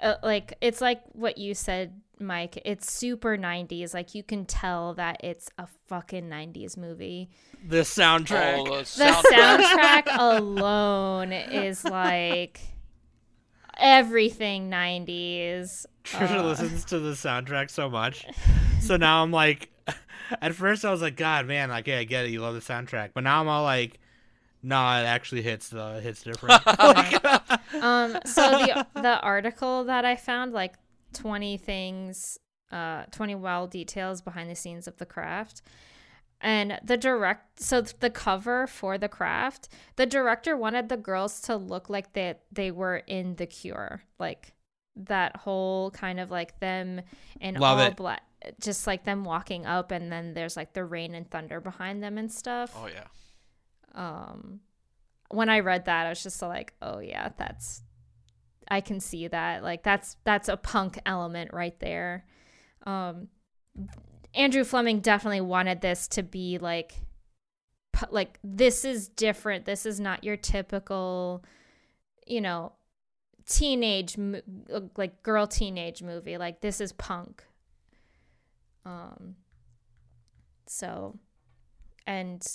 uh, 0.00 0.14
like 0.22 0.54
it's 0.60 0.80
like 0.80 1.00
what 1.12 1.38
you 1.38 1.54
said, 1.54 2.00
Mike. 2.18 2.60
It's 2.64 2.92
super 2.92 3.36
90s. 3.38 3.94
Like 3.94 4.14
you 4.14 4.22
can 4.22 4.44
tell 4.44 4.94
that 4.94 5.20
it's 5.24 5.48
a 5.58 5.66
fucking 5.88 6.28
90s 6.28 6.76
movie. 6.76 7.30
the 7.66 7.78
soundtrack. 7.78 8.56
Oh, 8.58 8.64
the 8.64 8.78
The 8.82 8.84
soundtrack. 8.84 10.02
soundtrack 10.04 10.16
alone 10.18 11.32
is 11.32 11.84
like 11.84 12.60
everything 13.78 14.70
90s. 14.70 15.86
Trisha 16.04 16.38
Uh, 16.38 16.44
listens 16.46 16.84
to 16.86 16.98
the 16.98 17.12
soundtrack 17.12 17.70
so 17.70 17.88
much. 17.90 18.26
So 18.80 18.96
now 18.96 19.22
I'm 19.22 19.32
like, 19.32 19.70
at 20.40 20.54
first 20.54 20.84
I 20.84 20.90
was 20.90 21.02
like, 21.02 21.16
God, 21.16 21.46
man, 21.46 21.70
like, 21.70 21.86
yeah, 21.86 21.98
I 21.98 22.04
get 22.04 22.26
it, 22.26 22.30
you 22.30 22.40
love 22.40 22.54
the 22.54 22.60
soundtrack, 22.60 23.10
but 23.14 23.24
now 23.24 23.40
I'm 23.40 23.48
all 23.48 23.62
like, 23.62 23.98
no, 24.62 24.76
it 24.76 25.04
actually 25.04 25.42
hits 25.42 25.68
the 25.68 26.00
hits 26.00 26.22
different. 26.22 26.60
Um 27.82 28.18
so 28.24 28.50
the 28.50 28.86
the 28.94 29.20
article 29.20 29.84
that 29.84 30.04
i 30.04 30.16
found 30.16 30.52
like 30.52 30.74
20 31.12 31.56
things 31.58 32.38
uh 32.72 33.04
20 33.10 33.34
wild 33.34 33.70
details 33.70 34.22
behind 34.22 34.50
the 34.50 34.54
scenes 34.54 34.86
of 34.88 34.96
the 34.96 35.06
craft 35.06 35.62
and 36.40 36.78
the 36.84 36.96
direct 36.96 37.60
so 37.60 37.80
the 37.80 38.10
cover 38.10 38.66
for 38.66 38.98
the 38.98 39.08
craft 39.08 39.68
the 39.96 40.06
director 40.06 40.56
wanted 40.56 40.88
the 40.88 40.96
girls 40.96 41.40
to 41.40 41.56
look 41.56 41.88
like 41.90 42.12
they 42.12 42.34
they 42.52 42.70
were 42.70 42.98
in 43.06 43.36
the 43.36 43.46
cure 43.46 44.02
like 44.18 44.52
that 44.94 45.36
whole 45.36 45.90
kind 45.90 46.18
of 46.18 46.30
like 46.30 46.58
them 46.60 47.00
in 47.40 47.54
Love 47.56 47.78
all 47.78 47.86
it. 47.86 47.96
black 47.96 48.22
just 48.60 48.86
like 48.86 49.04
them 49.04 49.24
walking 49.24 49.66
up 49.66 49.90
and 49.90 50.10
then 50.10 50.34
there's 50.34 50.56
like 50.56 50.72
the 50.72 50.84
rain 50.84 51.14
and 51.14 51.30
thunder 51.30 51.60
behind 51.60 52.02
them 52.02 52.18
and 52.18 52.30
stuff. 52.30 52.76
Oh 52.76 52.88
yeah. 52.88 53.06
um 53.94 54.60
when 55.30 55.48
i 55.48 55.58
read 55.58 55.86
that 55.86 56.06
i 56.06 56.08
was 56.08 56.22
just 56.22 56.40
like 56.40 56.74
oh 56.82 57.00
yeah 57.00 57.30
that's 57.36 57.82
i 58.68 58.80
can 58.80 59.00
see 59.00 59.28
that. 59.28 59.62
Like 59.62 59.82
that's 59.82 60.16
that's 60.24 60.48
a 60.48 60.56
punk 60.56 60.98
element 61.06 61.52
right 61.52 61.78
there. 61.80 62.24
Um 62.84 63.28
andrew 64.34 64.64
fleming 64.64 65.00
definitely 65.00 65.40
wanted 65.40 65.80
this 65.80 66.08
to 66.08 66.22
be 66.22 66.58
like 66.58 66.94
like 68.10 68.38
this 68.44 68.84
is 68.84 69.08
different. 69.08 69.64
This 69.64 69.86
is 69.86 69.98
not 69.98 70.24
your 70.24 70.36
typical 70.36 71.44
you 72.26 72.40
know 72.40 72.72
teenage 73.48 74.16
like 74.96 75.22
girl 75.22 75.46
teenage 75.46 76.02
movie. 76.02 76.36
Like 76.36 76.60
this 76.60 76.80
is 76.80 76.92
punk 76.92 77.44
um 78.86 79.34
so 80.66 81.18
and 82.06 82.46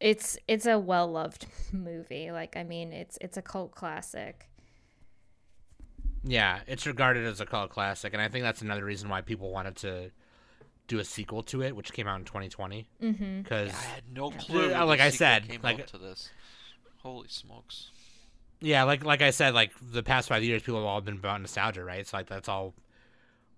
it's 0.00 0.38
it's 0.46 0.66
a 0.66 0.78
well 0.78 1.10
loved 1.10 1.46
movie. 1.72 2.30
Like 2.30 2.56
I 2.56 2.62
mean, 2.64 2.92
it's 2.92 3.18
it's 3.20 3.36
a 3.36 3.42
cult 3.42 3.72
classic. 3.72 4.48
yeah, 6.24 6.60
it's 6.66 6.86
regarded 6.86 7.24
as 7.26 7.40
a 7.40 7.46
cult 7.46 7.70
classic, 7.70 8.12
and 8.12 8.22
I 8.22 8.28
think 8.28 8.44
that's 8.44 8.62
another 8.62 8.84
reason 8.84 9.08
why 9.08 9.20
people 9.22 9.50
wanted 9.50 9.76
to 9.76 10.10
do 10.88 10.98
a 10.98 11.04
sequel 11.04 11.42
to 11.44 11.62
it, 11.62 11.74
which 11.76 11.92
came 11.92 12.06
out 12.08 12.18
in 12.18 12.24
2020. 12.24 12.88
Mm-hmm. 13.02 13.42
Because 13.42 13.68
Yeah, 13.68 13.76
I 13.78 13.94
had 13.94 14.04
no 14.12 14.30
clue. 14.30 14.70
When 14.72 14.86
like 14.86 15.00
I 15.00 15.10
said, 15.10 15.48
came 15.48 15.60
like- 15.62 15.80
out 15.80 15.86
to 15.88 15.98
this. 15.98 16.30
Holy 16.98 17.28
smokes! 17.28 17.90
yeah, 18.60 18.84
like 18.84 19.04
like 19.04 19.22
I 19.22 19.30
said, 19.30 19.54
like 19.54 19.72
the 19.80 20.02
past 20.04 20.28
five 20.28 20.44
years, 20.44 20.62
people 20.62 20.80
have 20.80 20.86
all 20.86 21.00
been 21.00 21.14
about 21.16 21.40
nostalgia, 21.40 21.82
right? 21.84 22.06
So 22.06 22.16
like 22.16 22.28
that's 22.28 22.48
all. 22.48 22.74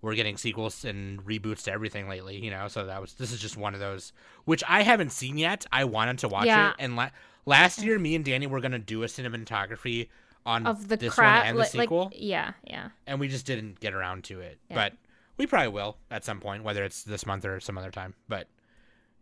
We're 0.05 0.15
getting 0.15 0.37
sequels 0.37 0.85
and 0.85 1.25
reboots 1.25 1.63
to 1.65 1.73
everything 1.73 2.09
lately, 2.09 2.37
you 2.37 2.51
know. 2.51 2.69
So 2.69 2.87
that 2.87 3.01
was 3.01 3.15
this 3.15 3.33
is 3.33 3.41
just 3.41 3.57
one 3.57 3.73
of 3.75 3.81
those, 3.81 4.13
which 4.45 4.63
I 4.69 4.83
haven't 4.83 5.11
seen 5.13 5.39
yet. 5.39 5.65
I 5.73 5.85
wanted 5.85 6.19
to 6.19 6.29
watch 6.29 6.47
Yeah. 6.47 6.71
it, 6.71 6.77
and 6.79 6.95
la- 6.97 7.11
last 7.47 7.83
year, 7.83 7.99
me 7.99 8.15
and 8.15 8.25
Danny 8.25 8.47
were 8.47 8.61
gonna 8.61 8.79
do 8.79 9.03
a 9.03 9.07
cinematography 9.07 10.09
on 10.47 10.67
Of 10.67 10.89
the 10.89 10.97
this 10.99 11.15
crap, 11.15 11.39
one 11.41 11.47
and 11.49 11.57
the 11.57 11.61
like, 11.63 11.71
sequel. 11.71 12.13
yeah, 12.15 12.53
yeah. 12.65 12.91
and 13.07 13.19
we 13.19 13.29
just 13.29 13.47
didn't 13.47 13.81
get 13.81 13.95
around 13.95 14.25
to 14.25 14.41
it. 14.41 14.59
Yeah. 14.69 14.75
But 14.77 14.93
we 15.39 15.47
probably 15.47 15.69
will 15.69 15.97
at 16.11 16.23
some 16.25 16.39
point, 16.39 16.63
whether 16.65 16.85
it's 16.85 17.03
this 17.03 17.25
month 17.25 17.45
or 17.47 17.59
some 17.61 17.79
other 17.79 17.91
time. 17.91 18.15
But 18.29 18.47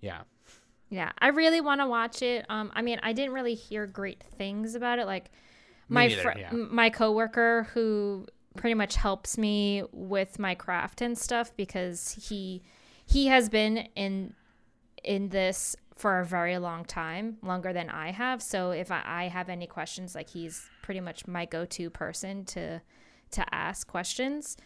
yeah, 0.01 0.23
Yeah, 0.91 1.13
I 1.19 1.29
really 1.29 1.61
want 1.61 1.81
to 1.81 1.87
watch 1.87 2.21
it. 2.23 2.45
Um, 2.51 2.71
I 2.75 2.83
mean, 2.83 2.99
I 3.05 3.13
didn't 3.15 3.33
really 3.35 3.55
hear 3.55 3.87
great 3.87 4.23
things 4.37 4.75
about 4.75 4.99
it. 4.99 5.07
Like 5.07 5.31
my 5.89 6.09
neither, 6.09 6.23
fr- 6.23 6.39
yeah. 6.39 6.51
my 6.53 6.91
coworker 6.91 7.69
who 7.73 8.27
pretty 8.57 8.75
much 8.75 8.97
helps 8.97 9.39
me 9.39 9.83
with 9.93 10.39
my 10.39 10.55
craft 10.55 11.01
and 11.01 11.17
stuff 11.17 11.55
because 11.57 12.19
he 12.29 12.63
he 13.07 13.27
has 13.27 13.49
been 13.49 13.89
in 13.97 14.35
in 15.05 15.29
this 15.31 15.77
for 15.97 16.21
a 16.21 16.25
very 16.25 16.59
long 16.59 16.85
time, 16.85 17.37
longer 17.43 17.73
than 17.73 17.91
I 17.91 18.13
have. 18.13 18.43
So 18.43 18.71
if 18.71 18.91
I, 18.91 19.03
I 19.05 19.29
have 19.29 19.49
any 19.49 19.67
questions, 19.67 20.15
like 20.15 20.31
he's 20.31 20.69
pretty 20.83 21.01
much 21.01 21.27
my 21.27 21.45
go-to 21.45 21.91
person 21.91 22.45
to 22.47 22.81
to 23.33 23.55
ask 23.55 23.87
questions. 23.87 24.57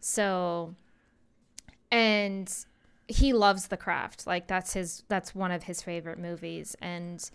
So 0.00 0.74
and 1.90 2.52
he 3.08 3.32
loves 3.32 3.68
the 3.68 3.76
craft. 3.76 4.26
Like 4.26 4.46
that's 4.46 4.72
his 4.74 5.04
that's 5.08 5.34
one 5.34 5.50
of 5.50 5.64
his 5.64 5.82
favorite 5.82 6.18
movies 6.18 6.76
and 6.80 7.28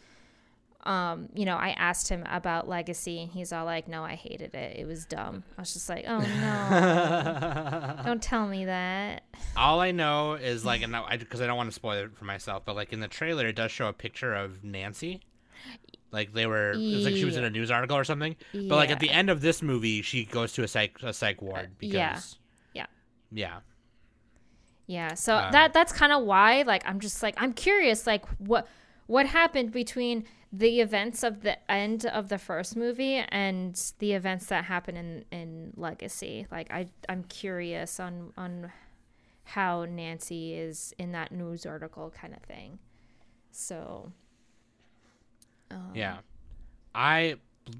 um, 0.85 1.29
you 1.33 1.45
know, 1.45 1.55
I 1.55 1.69
asked 1.71 2.09
him 2.09 2.23
about 2.29 2.67
Legacy 2.67 3.21
and 3.21 3.31
he's 3.31 3.51
all 3.51 3.65
like, 3.65 3.87
"No, 3.87 4.03
I 4.03 4.15
hated 4.15 4.53
it. 4.53 4.77
It 4.77 4.85
was 4.85 5.05
dumb." 5.05 5.43
I 5.57 5.61
was 5.61 5.73
just 5.73 5.89
like, 5.89 6.05
"Oh 6.07 6.19
no. 6.19 8.01
Don't 8.05 8.21
tell 8.21 8.47
me 8.47 8.65
that." 8.65 9.23
all 9.57 9.79
I 9.79 9.91
know 9.91 10.33
is 10.33 10.65
like, 10.65 10.81
and 10.81 10.95
I 10.95 11.17
because 11.17 11.41
I 11.41 11.47
don't 11.47 11.57
want 11.57 11.69
to 11.69 11.75
spoil 11.75 12.03
it 12.05 12.15
for 12.17 12.25
myself, 12.25 12.63
but 12.65 12.75
like 12.75 12.93
in 12.93 12.99
the 12.99 13.07
trailer, 13.07 13.47
it 13.47 13.55
does 13.55 13.71
show 13.71 13.87
a 13.87 13.93
picture 13.93 14.33
of 14.33 14.63
Nancy. 14.63 15.21
Like 16.11 16.33
they 16.33 16.45
were, 16.45 16.71
it 16.71 16.95
was 16.95 17.05
like 17.05 17.15
she 17.15 17.25
was 17.25 17.35
in 17.35 17.43
a 17.43 17.49
news 17.49 17.71
article 17.71 17.97
or 17.97 18.03
something. 18.03 18.35
But 18.53 18.75
like 18.75 18.89
at 18.91 18.99
the 18.99 19.09
end 19.09 19.29
of 19.29 19.41
this 19.41 19.61
movie, 19.61 20.01
she 20.01 20.23
goes 20.25 20.53
to 20.53 20.63
a 20.63 20.67
psych 20.67 21.01
a 21.03 21.11
psych 21.13 21.41
ward 21.41 21.71
because 21.77 22.37
yeah. 22.73 22.85
Yeah. 23.31 23.47
yeah, 23.47 23.59
Yeah, 24.87 25.13
so 25.15 25.35
Um, 25.35 25.51
that 25.51 25.73
that's 25.73 25.91
kind 25.91 26.13
of 26.13 26.23
why 26.23 26.61
like 26.61 26.83
I'm 26.87 26.99
just 26.99 27.21
like 27.23 27.35
I'm 27.37 27.53
curious 27.53 28.05
like 28.07 28.25
what 28.39 28.67
what 29.07 29.25
happened 29.25 29.71
between 29.71 30.25
the 30.57 30.79
events 30.79 31.23
of 31.23 31.41
the 31.41 31.57
end 31.71 32.05
of 32.05 32.29
the 32.29 32.37
first 32.37 32.75
movie 32.75 33.23
and 33.29 33.93
the 33.99 34.13
events 34.13 34.45
that 34.47 34.65
happen 34.65 34.95
in 34.95 35.25
in 35.31 35.73
Legacy. 35.75 36.47
Like 36.51 36.71
I 36.71 36.87
I'm 37.09 37.23
curious 37.23 37.99
on 37.99 38.33
on 38.37 38.71
how 39.43 39.85
Nancy 39.85 40.53
is 40.53 40.93
in 40.97 41.11
that 41.11 41.31
news 41.31 41.65
article 41.65 42.11
kind 42.15 42.33
of 42.33 42.41
thing. 42.43 42.79
So 43.51 44.11
um, 45.71 45.91
yeah. 45.93 46.17
I 46.93 47.35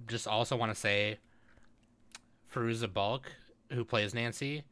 just 0.08 0.28
also 0.28 0.56
want 0.56 0.74
to 0.74 0.80
say, 0.80 1.18
Fairuza 2.54 2.92
Balk, 2.92 3.32
who 3.72 3.84
plays 3.84 4.14
Nancy, 4.14 4.64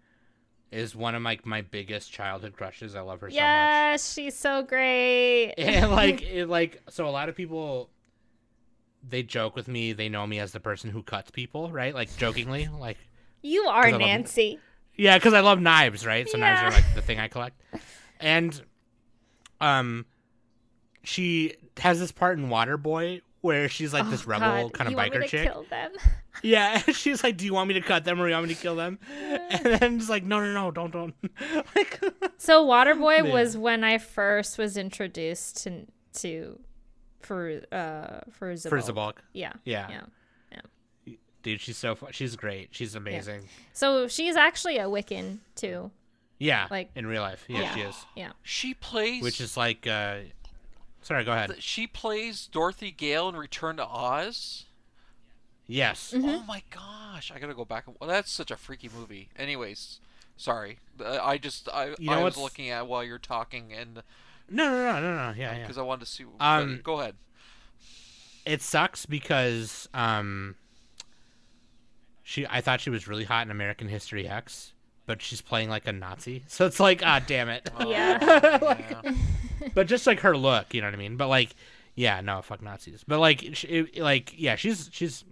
is 0.71 0.95
one 0.95 1.15
of 1.15 1.21
my 1.21 1.39
my 1.45 1.61
biggest 1.61 2.11
childhood 2.11 2.53
crushes. 2.53 2.95
I 2.95 3.01
love 3.01 3.21
her 3.21 3.29
so 3.29 3.35
much. 3.35 3.41
Yes, 3.41 4.13
she's 4.13 4.35
so 4.35 4.63
great. 4.63 5.53
and 5.57 5.91
like 5.91 6.21
it 6.23 6.47
like 6.47 6.81
so 6.89 7.07
a 7.07 7.11
lot 7.11 7.29
of 7.29 7.35
people 7.35 7.89
they 9.07 9.21
joke 9.23 9.55
with 9.55 9.67
me 9.67 9.93
they 9.93 10.09
know 10.09 10.25
me 10.25 10.39
as 10.39 10.51
the 10.51 10.59
person 10.59 10.89
who 10.89 11.03
cuts 11.03 11.31
people 11.31 11.69
right? 11.71 11.93
Like 11.93 12.15
jokingly 12.17 12.67
like 12.79 12.97
you 13.41 13.63
are 13.63 13.91
love- 13.91 13.99
Nancy. 14.01 14.59
yeah 14.95 15.17
because 15.17 15.33
i 15.33 15.41
love 15.41 15.59
knives 15.59 16.05
right? 16.05 16.27
So 16.29 16.37
knives 16.37 16.61
are 16.61 16.71
like 16.71 16.95
the 16.95 17.01
thing 17.01 17.19
i 17.19 17.27
collect. 17.27 17.61
And 18.19 18.59
um 19.61 20.05
she 21.03 21.55
has 21.77 21.99
this 21.99 22.11
part 22.11 22.37
in 22.37 22.47
waterboy 22.49 23.21
where 23.41 23.67
she's 23.67 23.93
like 23.93 24.09
this 24.09 24.23
Oh, 24.25 24.29
rebel 24.29 24.69
God, 24.69 24.73
kind 24.73 24.87
of 24.87 24.91
you 24.91 24.97
biker 24.97 25.21
to 25.21 25.27
chick. 25.27 25.51
Kill 25.51 25.65
them? 25.69 25.91
yeah 26.43 26.77
she's 26.79 27.23
like 27.23 27.35
do 27.37 27.45
you 27.45 27.53
want 27.53 27.67
me 27.67 27.73
to 27.75 27.81
cut 27.81 28.05
them 28.05 28.19
or 28.19 28.25
do 28.25 28.29
you 28.29 28.35
want 28.35 28.47
me 28.47 28.53
to 28.55 28.61
kill 28.61 28.75
them? 28.75 28.99
And 29.19 29.65
then 29.65 29.97
it's 29.97 30.09
like 30.09 30.23
no 30.23 30.39
no 30.39 30.53
no 30.53 30.71
don't 30.71 30.91
don't. 30.91 31.13
Like 31.75 32.01
So 32.37 32.65
Waterboy 32.65 33.25
Yeah. 33.25 33.33
was 33.33 33.57
when 33.57 33.83
I 33.83 33.97
first 33.97 34.57
was 34.57 34.77
introduced 34.77 35.61
to 35.63 35.85
to 36.21 36.59
for 37.25 37.61
uh 37.71 38.21
Fairuza 38.39 38.69
Balk. 38.69 38.73
Fairuza 38.83 38.95
Balk. 38.95 39.21
Yeah. 39.33 39.53
yeah 39.65 39.89
Yeah. 40.51 41.13
dude 41.41 41.59
she's 41.59 41.77
so 41.77 41.93
fu- 41.95 42.07
she's 42.11 42.35
great 42.35 42.69
she's 42.71 42.95
amazing 42.95 43.41
Yeah. 43.41 43.47
So 43.73 44.07
she's 44.07 44.35
actually 44.35 44.77
a 44.77 44.85
Wiccan 44.85 45.39
too. 45.55 45.91
Yeah, 46.39 46.67
Like- 46.69 46.89
in 46.95 47.05
real 47.05 47.21
life, 47.21 47.45
yeah, 47.47 47.59
Yeah. 47.61 47.73
she 47.75 47.81
is. 47.81 47.95
Yeah. 48.15 48.31
She 48.41 48.73
plays. 48.73 49.23
Which 49.23 49.39
is 49.39 49.55
like, 49.55 49.87
uh, 49.87 50.17
sorry, 51.01 51.23
go 51.23 51.31
ahead. 51.31 51.51
th- 51.51 51.61
she 51.63 51.87
plays 51.87 52.47
Dorothy 52.47 52.91
Gale 52.91 53.29
in 53.29 53.35
Return 53.37 53.77
to 53.77 53.85
Oz. 53.85 54.65
Yes, 55.67 56.13
Mm-hmm. 56.13 56.27
Oh 56.29 56.43
my 56.45 56.61
gosh! 56.69 57.31
I 57.33 57.39
gotta 57.39 57.53
go 57.53 57.63
back. 57.63 57.85
Well, 57.87 58.09
that's 58.09 58.29
such 58.31 58.51
a 58.51 58.57
freaky 58.57 58.89
movie. 58.93 59.29
Anyways, 59.37 59.99
sorry. 60.35 60.79
Uh, 60.99 61.19
I 61.23 61.37
just 61.37 61.69
I, 61.69 61.89
You 61.97 62.09
know 62.09 62.19
I 62.19 62.23
was 62.23 62.35
looking 62.37 62.69
at 62.69 62.87
while 62.87 63.03
you're 63.03 63.17
talking 63.19 63.71
and 63.71 64.03
no, 64.49 64.69
no, 64.69 64.93
no, 64.93 65.01
no, 65.01 65.15
no, 65.15 65.33
yeah, 65.37 65.55
yeah. 65.55 65.61
because 65.61 65.77
I 65.77 65.81
wanted 65.81 66.05
to 66.05 66.11
see. 66.11 66.25
Um, 66.39 66.79
go 66.83 66.99
ahead. 66.99 67.15
It 68.45 68.61
sucks 68.61 69.05
because 69.05 69.87
um, 69.93 70.55
she, 72.23 72.45
I 72.47 72.61
thought 72.61 72.81
she 72.81 72.89
was 72.89 73.07
really 73.07 73.23
hot 73.23 73.45
in 73.45 73.51
American 73.51 73.87
History 73.87 74.27
X, 74.27 74.73
but 75.05 75.21
she's 75.21 75.41
playing 75.41 75.69
like 75.69 75.87
a 75.87 75.93
Nazi, 75.93 76.43
so 76.47 76.65
it's 76.65 76.79
like, 76.79 77.01
ah, 77.05 77.21
damn 77.25 77.49
it. 77.49 77.69
Yeah. 77.85 79.01
Yeah. 79.63 79.69
but 79.73 79.87
just 79.87 80.05
like 80.07 80.19
her 80.21 80.35
look, 80.35 80.73
you 80.73 80.81
know 80.81 80.87
what 80.87 80.93
I 80.93 80.97
mean? 80.97 81.15
But 81.15 81.27
like, 81.29 81.55
yeah, 81.95 82.19
no, 82.21 82.41
fuck 82.41 82.61
Nazis. 82.61 83.03
But 83.07 83.19
like, 83.19 83.47
she, 83.53 83.67
it- 83.67 83.97
like, 83.99 84.33
yeah, 84.37 84.55
she's 84.55 84.89
she's 84.91 85.23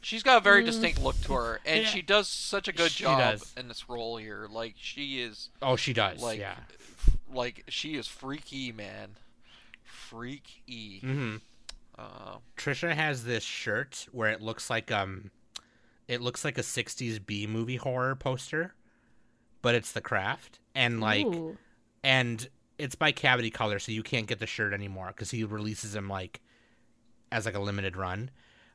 She's 0.00 0.24
got 0.24 0.38
a 0.38 0.40
very 0.40 0.64
distinct 0.64 1.00
look 1.00 1.20
to 1.22 1.32
her, 1.34 1.60
and 1.64 1.82
Yeah. 1.84 1.88
she 1.88 2.02
does 2.02 2.26
such 2.26 2.66
a 2.66 2.72
good 2.72 2.90
She 2.90 3.04
job 3.04 3.18
does. 3.20 3.54
in 3.56 3.68
this 3.68 3.88
role 3.88 4.16
here. 4.16 4.48
Like 4.50 4.74
she 4.76 5.20
is, 5.20 5.50
oh, 5.62 5.76
she 5.76 5.92
does, 5.92 6.20
like, 6.20 6.40
yeah. 6.40 6.56
F- 7.06 7.16
like 7.32 7.64
she 7.68 7.94
is 7.94 8.06
freaky, 8.06 8.72
man. 8.72 9.16
Freaky. 9.82 11.00
Mm-hmm. 11.04 11.36
Uh, 11.98 12.38
Trisha 12.56 12.94
has 12.94 13.24
this 13.24 13.42
shirt 13.44 14.06
where 14.12 14.30
it 14.30 14.40
looks 14.40 14.70
like 14.70 14.90
um 14.90 15.30
it 16.08 16.20
looks 16.20 16.44
like 16.44 16.58
a 16.58 16.62
60s 16.62 17.24
B 17.24 17.46
movie 17.46 17.76
horror 17.76 18.16
poster, 18.16 18.74
but 19.62 19.74
it's 19.74 19.92
the 19.92 20.00
craft 20.00 20.58
and 20.74 21.00
like 21.00 21.26
Ooh. 21.26 21.56
and 22.02 22.48
it's 22.78 22.94
by 22.94 23.12
Cavity 23.12 23.50
Color 23.50 23.78
so 23.78 23.92
you 23.92 24.02
can't 24.02 24.26
get 24.26 24.38
the 24.38 24.46
shirt 24.46 24.72
anymore 24.72 25.12
cuz 25.12 25.30
he 25.30 25.44
releases 25.44 25.92
them 25.92 26.08
like 26.08 26.40
as 27.30 27.44
like 27.46 27.54
a 27.54 27.60
limited 27.60 27.96
run. 27.96 28.30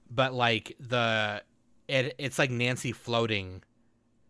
But 0.09 0.33
like 0.33 0.75
the 0.79 1.43
it 1.87 2.15
it's 2.17 2.39
like 2.39 2.51
Nancy 2.51 2.91
floating 2.91 3.63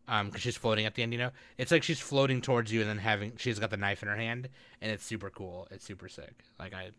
um 0.07 0.31
cuz 0.31 0.41
she's 0.41 0.57
floating 0.57 0.85
at 0.85 0.95
the 0.95 1.03
end, 1.03 1.13
you 1.13 1.19
know. 1.19 1.31
It's 1.57 1.71
like 1.71 1.83
she's 1.83 1.99
floating 1.99 2.41
towards 2.41 2.71
you 2.71 2.81
and 2.81 2.89
then 2.89 2.97
having 2.99 3.37
she's 3.37 3.59
got 3.59 3.69
the 3.69 3.77
knife 3.77 4.01
in 4.03 4.09
her 4.09 4.15
hand 4.15 4.49
and 4.81 4.91
it's 4.91 5.05
super 5.05 5.29
cool. 5.29 5.67
It's 5.71 5.85
super 5.85 6.07
sick. 6.09 6.43
Like 6.59 6.73
I 6.73 6.91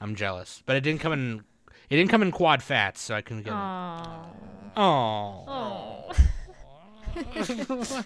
I'm 0.00 0.14
jealous. 0.14 0.62
But 0.66 0.76
it 0.76 0.80
didn't 0.80 1.00
come 1.00 1.12
in 1.12 1.44
it 1.90 1.96
didn't 1.96 2.10
come 2.10 2.22
in 2.22 2.30
quad 2.30 2.62
fats, 2.62 3.00
so 3.00 3.14
I 3.14 3.20
couldn't 3.22 3.42
get 3.42 3.52
it. 3.52 3.56
Aw. 3.56 4.26
Oh. 4.76 6.12
Oh. 7.16 8.02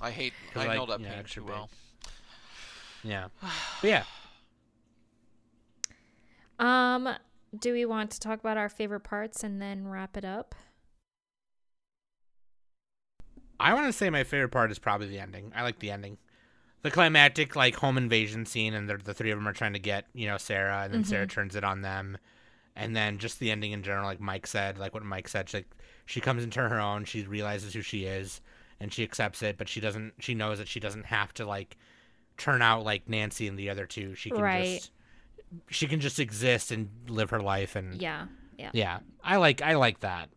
I 0.00 0.10
hate. 0.10 0.32
I 0.54 0.66
like, 0.66 0.76
know 0.78 0.86
that 0.86 1.00
yeah, 1.00 1.08
extra 1.14 1.42
too 1.42 1.46
big. 1.46 1.54
well. 1.54 1.70
Yeah. 3.02 3.28
But 3.82 3.88
yeah. 3.88 4.04
Um, 6.60 7.08
do 7.58 7.72
we 7.72 7.86
want 7.86 8.10
to 8.10 8.20
talk 8.20 8.38
about 8.38 8.58
our 8.58 8.68
favorite 8.68 9.00
parts 9.00 9.42
and 9.42 9.62
then 9.62 9.88
wrap 9.88 10.14
it 10.18 10.26
up? 10.26 10.54
I 13.60 13.74
want 13.74 13.86
to 13.86 13.92
say 13.92 14.10
my 14.10 14.24
favorite 14.24 14.48
part 14.50 14.70
is 14.70 14.78
probably 14.78 15.08
the 15.08 15.18
ending. 15.20 15.52
I 15.54 15.62
like 15.62 15.78
the 15.78 15.90
ending. 15.90 16.18
The 16.82 16.90
climactic 16.90 17.54
like 17.54 17.76
home 17.76 17.98
invasion 17.98 18.46
scene 18.46 18.72
and 18.74 18.88
the 18.88 18.96
the 18.96 19.12
three 19.14 19.30
of 19.30 19.38
them 19.38 19.46
are 19.46 19.52
trying 19.52 19.74
to 19.74 19.78
get, 19.78 20.06
you 20.14 20.26
know, 20.26 20.38
Sarah 20.38 20.82
and 20.84 20.94
then 20.94 21.04
Sarah 21.04 21.26
turns 21.26 21.54
it 21.54 21.62
on 21.64 21.82
them. 21.82 22.16
And 22.74 22.96
then 22.96 23.18
just 23.18 23.38
the 23.38 23.50
ending 23.50 23.72
in 23.72 23.82
general 23.82 24.06
like 24.06 24.20
Mike 24.20 24.46
said, 24.46 24.78
like 24.78 24.94
what 24.94 25.02
Mike 25.02 25.28
said, 25.28 25.50
she, 25.50 25.58
like 25.58 25.70
she 26.06 26.20
comes 26.20 26.42
into 26.42 26.60
her 26.60 26.80
own, 26.80 27.04
she 27.04 27.22
realizes 27.26 27.74
who 27.74 27.82
she 27.82 28.04
is 28.04 28.40
and 28.80 28.90
she 28.92 29.02
accepts 29.02 29.42
it, 29.42 29.58
but 29.58 29.68
she 29.68 29.80
doesn't 29.80 30.14
she 30.20 30.34
knows 30.34 30.56
that 30.58 30.68
she 30.68 30.80
doesn't 30.80 31.04
have 31.06 31.34
to 31.34 31.44
like 31.44 31.76
turn 32.38 32.62
out 32.62 32.82
like 32.84 33.08
Nancy 33.10 33.46
and 33.46 33.58
the 33.58 33.68
other 33.68 33.84
two. 33.84 34.14
She 34.14 34.30
can 34.30 34.40
Right. 34.40 34.76
just 34.78 34.90
she 35.68 35.86
can 35.86 36.00
just 36.00 36.18
exist 36.18 36.70
and 36.70 36.88
live 37.08 37.28
her 37.28 37.40
life 37.40 37.76
and 37.76 38.00
Yeah. 38.00 38.26
Yeah. 38.56 38.70
yeah. 38.72 38.98
I 39.22 39.36
like 39.36 39.60
I 39.60 39.74
like 39.74 40.00
that. 40.00 40.30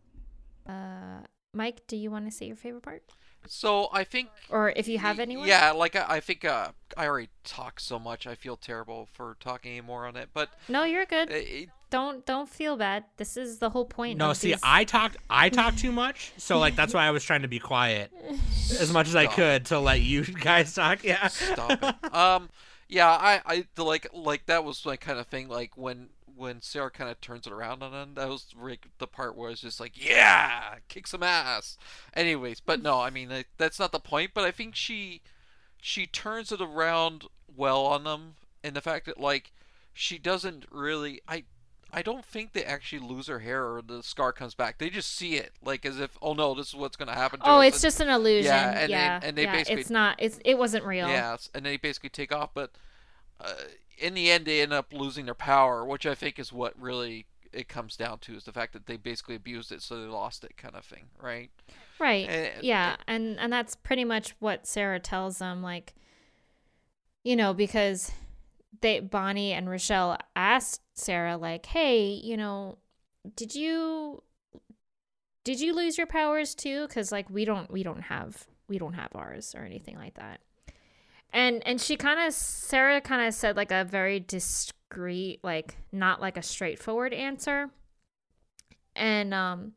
Uh, 0.68 1.22
Mike, 1.54 1.82
do 1.88 1.96
you 1.96 2.10
want 2.12 2.26
to 2.26 2.32
say 2.32 2.48
your 2.48 2.56
favorite 2.56 2.84
part, 2.84 3.04
So 3.48 3.90
I 3.94 4.04
think 4.04 4.30
or 4.50 4.70
if 4.76 4.88
you 4.88 4.98
have 5.00 5.18
Y- 5.18 5.24
anyone? 5.24 5.48
Yeah, 5.48 5.72
like 5.72 5.96
I, 5.96 6.06
I 6.16 6.20
think 6.20 6.44
uh, 6.46 6.70
I 6.98 7.08
already 7.08 7.30
talked 7.44 7.82
so 7.82 8.00
much. 8.00 8.26
I 8.26 8.36
feel 8.36 8.58
terrible 8.58 9.08
for 9.14 9.38
talking 9.40 9.72
anymore 9.72 10.08
on 10.08 10.16
it. 10.16 10.30
But 10.34 10.50
No, 10.68 10.84
you're 10.84 11.06
good. 11.06 11.30
it, 11.30 11.70
don't 11.92 12.26
don't 12.26 12.50
feel 12.50 12.76
bad. 12.76 13.04
This 13.18 13.38
is 13.38 13.60
the 13.60 13.70
whole 13.70 13.86
point. 13.86 14.18
No, 14.18 14.32
of 14.32 14.38
see, 14.38 14.52
these- 14.54 14.60
I 14.64 14.84
talked 14.84 15.18
I 15.30 15.50
talked 15.50 15.78
too 15.78 15.92
much, 15.92 16.34
so 16.38 16.58
like 16.58 16.76
that's 16.76 16.94
why 16.94 17.06
I 17.06 17.12
was 17.12 17.24
trying 17.24 17.44
to 17.44 17.48
be 17.48 17.60
quiet 17.60 18.12
as 18.80 18.92
much 18.92 19.08
as 19.08 19.16
I 19.16 19.28
could 19.28 19.66
to 19.66 19.80
let 19.80 20.02
you 20.02 20.24
guys 20.24 20.74
talk. 20.74 21.04
Yeah. 21.04 21.28
stop 21.28 21.84
it. 21.84 22.14
Um, 22.16 22.50
yeah, 22.90 23.10
I, 23.10 23.42
I 23.46 23.66
the, 23.76 23.84
like 23.86 24.08
like 24.14 24.48
that 24.48 24.64
was 24.64 24.84
my 24.86 24.96
kind 24.98 25.20
of 25.20 25.28
thing. 25.28 25.50
Like 25.50 25.78
when 25.78 26.10
when 26.36 26.62
Sarah 26.62 26.90
kind 26.92 27.10
of 27.10 27.20
turns 27.22 27.46
it 27.48 27.54
around 27.54 27.84
on 27.84 27.94
him, 27.94 28.14
that 28.16 28.28
was 28.30 28.48
like 28.60 28.88
the 28.98 29.08
part 29.08 29.36
where 29.36 29.50
it's 29.52 29.62
just 29.62 29.80
like, 29.80 29.94
yeah, 29.96 30.76
kick 30.88 31.08
some 31.08 31.24
ass. 31.24 31.78
Anyways, 32.16 32.60
but 32.60 32.82
no, 32.82 33.00
I 33.02 33.10
mean 33.10 33.30
like, 33.30 33.48
that's 33.58 33.80
not 33.80 33.92
the 33.92 34.00
point. 34.00 34.32
But 34.34 34.44
I 34.44 34.52
think 34.52 34.76
she 34.76 35.22
she 35.82 36.06
turns 36.08 36.52
it 36.52 36.62
around 36.62 37.26
well 37.56 37.86
on 37.86 38.04
them, 38.04 38.36
and 38.64 38.76
the 38.76 38.82
fact 38.82 39.06
that 39.06 39.20
like 39.20 39.52
she 39.94 40.18
doesn't 40.18 40.66
really 40.72 41.22
I. 41.28 41.44
I 41.96 42.02
don't 42.02 42.26
think 42.26 42.54
they 42.54 42.64
actually 42.64 43.08
lose 43.08 43.28
her 43.28 43.38
hair 43.38 43.66
or 43.66 43.84
the 43.84 44.02
scar 44.02 44.34
comes 44.34 44.56
back. 44.56 44.80
They 44.80 44.90
just 44.90 45.16
see 45.16 45.36
it, 45.36 45.52
like 45.64 45.86
as 45.86 46.00
if, 46.00 46.18
oh 46.24 46.34
no, 46.34 46.56
this 46.56 46.70
is 46.70 46.74
what's 46.74 46.96
gonna 46.98 47.14
happen. 47.14 47.40
To 47.42 47.48
Oh, 47.48 47.58
us," 47.60 47.68
it's 47.68 47.76
and- 47.78 47.82
just 47.84 48.00
an 48.00 48.10
illusion. 48.10 48.46
Yeah, 48.46 48.72
Yeah, 48.72 48.80
and 48.80 48.90
they- 49.22 49.28
and 49.28 49.38
they 49.38 49.44
yeah. 49.44 49.52
basically- 49.52 49.82
It's 49.82 49.90
not. 49.92 50.16
It's 50.18 50.40
it 50.44 50.58
wasn't 50.58 50.86
real. 50.86 51.08
Yes, 51.08 51.52
and 51.54 51.64
they 51.64 51.78
basically 51.78 52.10
take 52.10 52.34
off, 52.34 52.50
but 52.56 52.72
uh, 53.40 53.54
in 53.98 54.14
the 54.14 54.32
end, 54.32 54.46
they 54.46 54.62
end 54.62 54.74
up 54.74 54.94
losing 54.94 55.26
their 55.26 55.34
power, 55.34 55.86
which 55.86 56.06
I 56.06 56.16
think 56.16 56.40
is 56.40 56.52
what 56.52 56.80
really 56.80 57.26
it 57.52 57.68
comes 57.68 57.96
down 57.96 58.18
to 58.20 58.36
is 58.36 58.46
the 58.46 58.52
fact 58.52 58.74
that 58.74 58.88
they 58.88 58.98
basically 58.98 59.36
abused 59.36 59.72
it, 59.72 59.82
so 59.82 60.00
they 60.02 60.08
lost 60.08 60.44
it, 60.44 60.58
kind 60.58 60.76
of 60.76 60.84
thing, 60.84 61.06
right? 61.22 61.52
Right. 62.00 62.28
And- 62.28 62.64
yeah, 62.64 62.96
and 63.08 63.40
and 63.40 63.54
that's 63.54 63.76
pretty 63.76 64.04
much 64.04 64.36
what 64.40 64.66
Sarah 64.66 65.00
tells 65.00 65.38
them 65.38 65.62
like 65.62 65.94
you 67.24 67.36
know, 67.38 67.54
because 67.54 68.12
they 68.82 69.00
Bonnie 69.00 69.54
and 69.54 69.70
Rochelle 69.70 70.18
asked 70.36 70.82
Sarah 70.94 71.38
like, 71.38 71.66
"Hey, 71.68 72.06
you 72.08 72.36
know, 72.36 72.78
did 73.36 73.56
you 73.56 74.24
did 75.44 75.60
you 75.60 75.74
lose 75.74 75.98
your 75.98 76.08
powers 76.08 76.56
too 76.56 76.88
cuz 76.90 77.12
like 77.12 77.30
we 77.30 77.46
don't 77.46 77.72
we 77.72 77.84
don't 77.84 78.02
have 78.04 78.48
we 78.68 78.78
don't 78.78 78.94
have 78.94 79.16
ours 79.16 79.56
or 79.56 79.64
anything 79.64 79.96
like 79.96 80.16
that." 80.16 80.42
And 81.34 81.66
and 81.66 81.82
she 81.82 81.98
kind 81.98 82.20
of 82.26 82.34
Sarah 82.34 83.02
kind 83.02 83.28
of 83.28 83.34
said 83.34 83.58
like 83.58 83.72
a 83.72 83.84
very 83.84 84.20
discreet 84.20 85.40
like 85.44 85.78
not 85.92 86.22
like 86.22 86.38
a 86.38 86.44
straightforward 86.44 87.14
answer. 87.14 87.72
And 88.96 89.34
um 89.34 89.74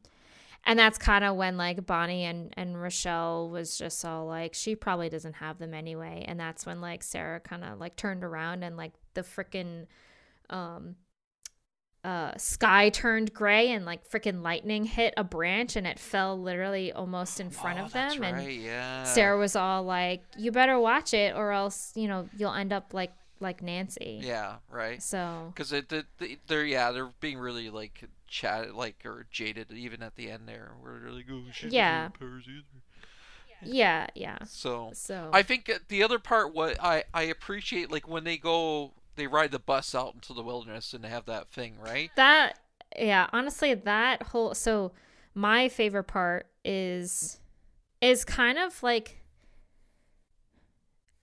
and 0.65 0.79
that's 0.79 0.99
kind 0.99 1.25
of 1.25 1.37
when 1.37 1.57
like 1.57 1.87
Bonnie 1.87 2.25
and 2.25 2.53
and 2.57 2.81
Rochelle 2.81 3.49
was 3.49 3.79
just 3.79 4.05
all 4.05 4.27
like 4.27 4.53
she 4.53 4.77
probably 4.77 5.09
doesn't 5.09 5.35
have 5.35 5.59
them 5.59 5.73
anyway 5.73 6.25
and 6.29 6.39
that's 6.39 6.67
when 6.67 6.81
like 6.81 7.03
Sarah 7.03 7.41
kind 7.41 7.65
of 7.65 7.79
like 7.79 7.97
turned 7.97 8.23
around 8.23 8.63
and 8.63 8.77
like 8.77 8.93
the 9.15 9.23
freaking 9.23 9.87
um 10.51 10.97
uh 12.07 12.31
sky 12.37 12.89
turned 12.91 13.35
gray 13.35 13.73
and 13.73 13.85
like 13.85 14.09
freaking 14.09 14.41
lightning 14.43 14.85
hit 14.85 15.13
a 15.17 15.25
branch 15.25 15.75
and 15.77 15.87
it 15.87 15.99
fell 15.99 16.41
literally 16.41 16.93
almost 16.93 17.41
in 17.41 17.51
front 17.51 17.79
Oh, 17.81 17.85
of 17.87 17.93
them 17.93 18.23
and 18.23 18.53
yeah. 18.53 19.03
Sarah 19.05 19.37
was 19.39 19.57
all 19.57 19.83
like 19.83 20.23
you 20.39 20.53
better 20.53 20.79
watch 20.79 21.13
it 21.13 21.35
or 21.35 21.51
else 21.53 21.93
you 21.97 22.07
know 22.07 22.29
you'll 22.39 22.55
end 22.55 22.73
up 22.73 22.95
like 22.95 23.13
like 23.41 23.63
Nancy 23.63 24.21
Yeah, 24.23 24.57
right. 24.71 25.03
so 25.03 25.53
Because 25.55 25.73
it, 25.73 25.89
the, 25.89 26.07
the, 26.19 26.39
they're 26.47 26.65
yeah, 26.65 26.93
they're 26.93 27.11
being 27.21 27.39
really 27.39 27.69
like 27.71 28.05
chat 28.29 28.75
like 28.75 29.05
or 29.05 29.27
jaded 29.31 29.71
even 29.73 30.03
at 30.03 30.17
the 30.17 30.31
end 30.31 30.49
there, 30.49 30.73
where 30.81 31.01
they're 31.01 31.11
like, 31.13 31.27
oh, 31.31 31.43
doesn't 31.53 31.73
Yeah. 31.73 32.09
yeah 33.63 34.07
yeah 34.15 34.39
So 34.45 34.91
so 34.95 35.31
I 35.33 35.43
think 35.43 35.69
uh, 35.69 35.79
the 35.89 36.03
other 36.03 36.19
part 36.19 36.55
what 36.55 36.83
I 36.83 37.05
I 37.13 37.23
appreciate 37.25 37.91
like 37.91 38.07
when 38.09 38.25
they 38.25 38.37
go 38.37 38.93
they 39.17 39.27
ride 39.27 39.51
the 39.51 39.59
bus 39.59 39.95
out 39.95 40.15
into 40.15 40.33
the 40.33 40.43
wilderness 40.43 40.93
and 40.93 41.03
they 41.03 41.09
have 41.09 41.27
that 41.27 41.49
thing 41.49 41.77
right. 41.81 42.11
That 42.17 42.59
yeah, 42.99 43.29
honestly 43.33 43.75
that 43.75 44.23
whole 44.23 44.55
so 44.55 44.93
my 45.35 45.69
favorite 45.69 46.05
part 46.05 46.47
is 46.65 47.41
is 48.01 48.25
kind 48.25 48.59
of 48.59 48.83
like 48.83 49.23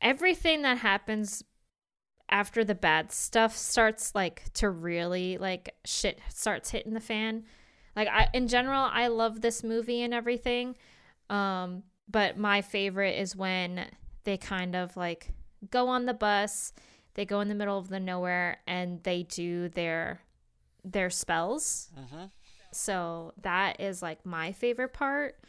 everything 0.02 0.61
that 0.64 0.80
happens 0.80 1.44
after 2.30 2.64
the 2.64 2.76
bad 2.76 3.11
stuff 3.11 3.56
starts 3.56 4.14
like 4.15 4.52
to 4.53 4.70
really 4.70 5.38
like 5.38 5.76
shit 5.86 6.20
starts 6.30 6.72
hitting 6.72 6.94
the 6.94 6.99
fan. 6.99 7.44
Like 7.95 8.07
I 8.07 8.28
in 8.34 8.48
general 8.48 8.90
I 8.91 9.07
love 9.07 9.41
this 9.41 9.64
movie 9.64 10.02
and 10.02 10.14
everything. 10.14 10.76
Um 11.30 11.84
but 12.10 12.38
my 12.38 12.61
favorite 12.61 13.18
is 13.18 13.36
when 13.36 13.88
they 14.26 14.38
kind 14.38 14.76
of 14.76 14.95
like 14.98 15.32
go 15.72 15.88
on 15.88 16.06
the 16.06 16.14
bus, 16.14 16.74
they 17.15 17.26
go 17.26 17.41
in 17.41 17.48
the 17.48 17.56
middle 17.56 17.77
of 17.77 17.90
the 17.90 17.99
nowhere 17.99 18.57
and 18.68 19.02
they 19.03 19.23
do 19.23 19.69
their 19.69 20.22
their 20.84 21.10
spells. 21.10 21.90
Mm-hmm. 21.98 22.26
So 22.72 23.34
that 23.41 23.80
is 23.80 24.02
like 24.02 24.26
my 24.26 24.52
favorite 24.52 24.94
part, 24.94 25.40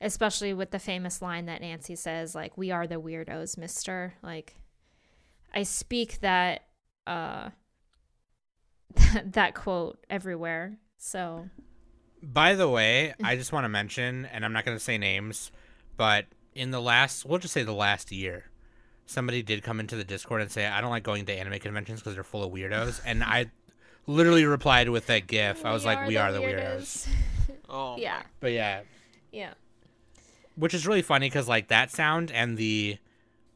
especially 0.00 0.52
with 0.52 0.70
the 0.70 0.78
famous 0.78 1.22
line 1.22 1.46
that 1.46 1.60
Nancy 1.60 1.96
says 1.96 2.34
like 2.34 2.56
we 2.58 2.70
are 2.70 2.86
the 2.86 3.00
weirdos, 3.00 3.56
mister. 3.56 4.14
Like 4.22 4.56
I 5.52 5.62
speak 5.62 6.20
that 6.20 6.66
uh 7.06 7.50
that 9.24 9.54
quote 9.54 10.04
everywhere. 10.10 10.78
So 10.98 11.48
By 12.22 12.54
the 12.54 12.68
way, 12.68 13.14
I 13.22 13.36
just 13.36 13.52
want 13.52 13.64
to 13.64 13.68
mention, 13.68 14.26
and 14.26 14.44
I'm 14.44 14.52
not 14.52 14.64
going 14.64 14.76
to 14.76 14.82
say 14.82 14.96
names, 14.96 15.50
but 15.96 16.26
in 16.54 16.70
the 16.70 16.80
last, 16.80 17.26
we'll 17.26 17.38
just 17.38 17.52
say 17.52 17.62
the 17.64 17.74
last 17.74 18.10
year, 18.12 18.44
somebody 19.06 19.42
did 19.42 19.62
come 19.62 19.80
into 19.80 19.96
the 19.96 20.04
Discord 20.04 20.40
and 20.42 20.50
say, 20.50 20.66
I 20.66 20.80
don't 20.80 20.90
like 20.90 21.02
going 21.02 21.26
to 21.26 21.32
anime 21.32 21.58
conventions 21.58 22.00
because 22.00 22.14
they're 22.14 22.24
full 22.24 22.42
of 22.44 22.52
weirdos. 22.52 23.00
And 23.04 23.22
I 23.24 23.50
literally 24.06 24.44
replied 24.44 24.88
with 24.88 25.06
that 25.06 25.26
GIF. 25.26 25.64
I 25.64 25.72
was 25.72 25.84
like, 25.84 26.06
we 26.06 26.16
are 26.16 26.32
the 26.32 26.40
weirdos. 26.40 27.08
Oh 27.68 27.96
yeah. 27.98 28.22
But 28.40 28.52
yeah, 28.52 28.82
Yeah. 29.32 29.54
which 30.54 30.74
is 30.74 30.86
really 30.86 31.02
funny 31.02 31.26
because, 31.26 31.48
like, 31.48 31.68
that 31.68 31.90
sound 31.90 32.30
and 32.30 32.56
the 32.56 32.98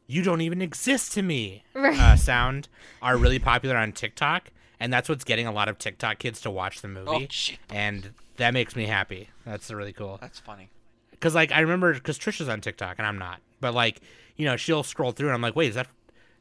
you 0.07 0.23
don't 0.23 0.41
even 0.41 0.61
exist 0.61 1.13
to 1.13 1.21
me 1.21 1.63
Right. 1.73 1.97
uh, 1.97 2.15
sound 2.17 2.67
are 3.01 3.15
really 3.15 3.39
popular 3.39 3.77
on 3.77 3.91
TikTok. 3.93 4.51
And 4.79 4.91
that's 4.91 5.07
what's 5.09 5.23
getting 5.23 5.45
a 5.47 5.51
lot 5.51 5.69
of 5.69 5.77
TikTok 5.77 6.19
kids 6.19 6.41
to 6.41 6.49
watch 6.49 6.81
the 6.81 6.87
Oh 7.05 7.13
movie. 7.13 7.27
shit, 7.29 7.59
and 7.69 8.11
that 8.37 8.53
makes 8.53 8.75
me 8.75 8.85
happy. 8.87 9.29
That's 9.45 9.69
really 9.71 9.93
cool. 9.93 10.17
that's 10.19 10.39
funny. 10.39 10.69
Because 11.11 11.35
like 11.35 11.51
I 11.51 11.59
remember, 11.61 11.93
because 11.93 12.17
Trisha's 12.17 12.49
on 12.49 12.59
TikTok 12.61 12.95
and 12.97 13.05
I'm 13.07 13.17
not, 13.19 13.39
but 13.61 13.73
like 13.73 14.01
you 14.39 14.45
know 14.45 14.55
she'll 14.55 14.83
scroll 14.83 15.11
through 15.11 15.27
and 15.27 15.35
I'm 15.35 15.41
like, 15.41 15.55
wait, 15.55 15.69
is 15.69 15.75
that 15.75 15.87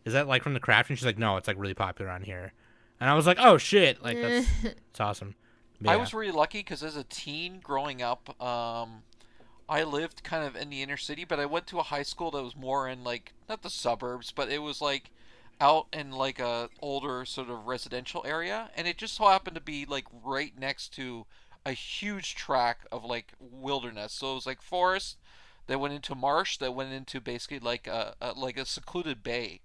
is 0.05 0.13
that 0.15 0.29
like 0.29 0.43
from 0.43 0.55
the 0.55 0.61
craft? 0.61 0.89
And 0.89 0.99
she's 0.99 1.05
like, 1.05 1.19
no, 1.19 1.37
it's 1.37 1.49
like 1.49 1.59
really 1.59 1.75
popular 1.75 2.11
on 2.11 2.23
here. 2.23 2.53
And 3.01 3.11
I 3.11 3.15
was 3.15 3.27
like, 3.27 3.39
oh 3.41 3.59
shit, 3.59 4.03
like 4.03 4.19
that's 4.21 4.49
it's 4.63 5.01
awesome. 5.01 5.35
But 5.81 5.91
I 5.91 5.97
was 5.97 6.15
really 6.15 6.33
lucky 6.33 6.61
because 6.61 6.83
as 6.83 6.97
a 6.97 7.05
teen 7.05 7.59
growing 7.61 8.01
up, 8.01 8.41
um, 8.43 9.03
I 9.69 9.83
lived 9.83 10.23
kind 10.23 10.45
of 10.45 10.57
in 10.57 10.71
the 10.71 10.83
inner 10.83 10.97
city, 10.97 11.25
but 11.25 11.39
I 11.39 11.47
went 11.47 11.67
to 11.69 11.79
a 11.79 11.85
high 11.85 12.03
school 12.03 12.31
that 12.31 12.43
was 12.43 12.57
more 12.57 12.89
in 12.89 13.03
like 13.03 13.35
not 13.49 13.63
the 13.63 13.71
suburbs, 13.71 14.33
but 14.33 14.49
it 14.49 14.63
was 14.63 14.81
like 14.81 15.11
out 15.61 15.89
in 15.93 16.13
like 16.13 16.39
a 16.39 16.71
older 16.81 17.25
sort 17.25 17.51
of 17.51 17.67
residential 17.67 18.25
area, 18.25 18.71
and 18.77 18.87
it 18.87 18.97
just 18.97 19.17
so 19.17 19.27
happened 19.27 19.57
to 19.57 19.61
be 19.61 19.85
like 19.85 20.07
right 20.25 20.53
next 20.57 20.95
to 20.95 21.27
a 21.67 21.73
huge 21.73 22.37
tract 22.37 22.87
of 22.93 23.05
like 23.05 23.33
wilderness. 23.41 24.13
So 24.13 24.33
it 24.33 24.35
was 24.37 24.47
like 24.47 24.63
forest 24.63 25.19
that 25.69 25.79
went 25.79 25.95
into 25.95 26.15
marsh 26.15 26.57
that 26.59 26.75
went 26.75 26.93
into 26.93 27.21
basically 27.21 27.61
like 27.61 27.87
a, 27.87 28.15
a 28.21 28.33
like 28.33 28.59
a 28.59 28.67
secluded 28.67 29.23
bay. 29.23 29.61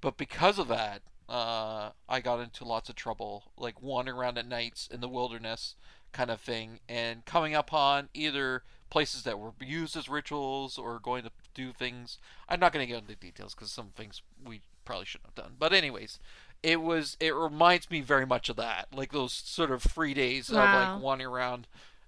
But 0.00 0.16
because 0.16 0.58
of 0.58 0.68
that, 0.68 1.02
uh, 1.28 1.90
I 2.08 2.20
got 2.20 2.40
into 2.40 2.64
lots 2.64 2.88
of 2.88 2.94
trouble, 2.94 3.44
like 3.56 3.82
wandering 3.82 4.16
around 4.16 4.38
at 4.38 4.46
nights 4.46 4.88
in 4.92 5.00
the 5.00 5.08
wilderness, 5.08 5.74
kind 6.12 6.30
of 6.30 6.40
thing, 6.40 6.78
and 6.88 7.24
coming 7.24 7.54
upon 7.54 8.10
either 8.14 8.62
places 8.90 9.24
that 9.24 9.38
were 9.38 9.52
used 9.60 9.96
as 9.96 10.08
rituals 10.08 10.78
or 10.78 11.00
going 11.00 11.24
to 11.24 11.30
do 11.54 11.72
things. 11.72 12.18
I'm 12.48 12.60
not 12.60 12.72
going 12.72 12.86
to 12.86 12.92
get 12.92 13.02
into 13.02 13.16
details 13.16 13.54
because 13.54 13.72
some 13.72 13.88
things 13.96 14.22
we 14.44 14.60
probably 14.84 15.06
shouldn't 15.06 15.30
have 15.34 15.44
done. 15.44 15.54
But 15.58 15.72
anyways, 15.72 16.20
it 16.62 16.80
was 16.82 17.16
it 17.18 17.34
reminds 17.34 17.90
me 17.90 18.02
very 18.02 18.26
much 18.26 18.48
of 18.48 18.56
that, 18.56 18.88
like 18.94 19.12
those 19.12 19.32
sort 19.32 19.70
of 19.70 19.82
free 19.82 20.14
days 20.14 20.50
of 20.50 20.56
like 20.56 21.02
wandering 21.02 21.32
around 21.32 21.66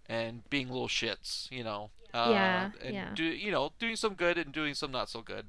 and 0.09 0.49
being 0.49 0.69
little 0.69 0.89
shits, 0.89 1.51
you 1.51 1.65
know. 1.65 1.91
Uh, 2.15 2.29
Yeah, 2.31 2.71
and 2.83 2.95
yeah. 2.95 3.11
Do, 3.15 3.25
you 3.25 3.51
know, 3.51 3.73
doing 3.79 3.97
some 3.97 4.15
good 4.15 4.39
and 4.39 4.53
doing 4.53 4.75
some 4.75 4.91
not 4.91 5.09
so 5.09 5.23
good, 5.23 5.47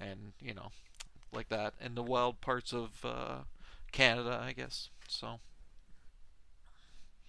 and 0.00 0.32
you 0.40 0.54
know, 0.54 0.70
like 1.32 1.48
that 1.48 1.74
in 1.80 1.94
the 1.94 2.02
wild 2.02 2.40
parts 2.40 2.72
of 2.72 3.04
uh, 3.04 3.38
Canada, 3.92 4.42
I 4.42 4.52
guess. 4.52 4.88
So 5.08 5.38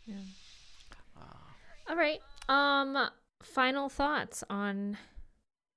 Yeah. 0.05 0.15
All 1.89 1.95
right. 1.95 2.21
Um 2.47 3.09
final 3.41 3.89
thoughts 3.89 4.43
on 4.49 4.97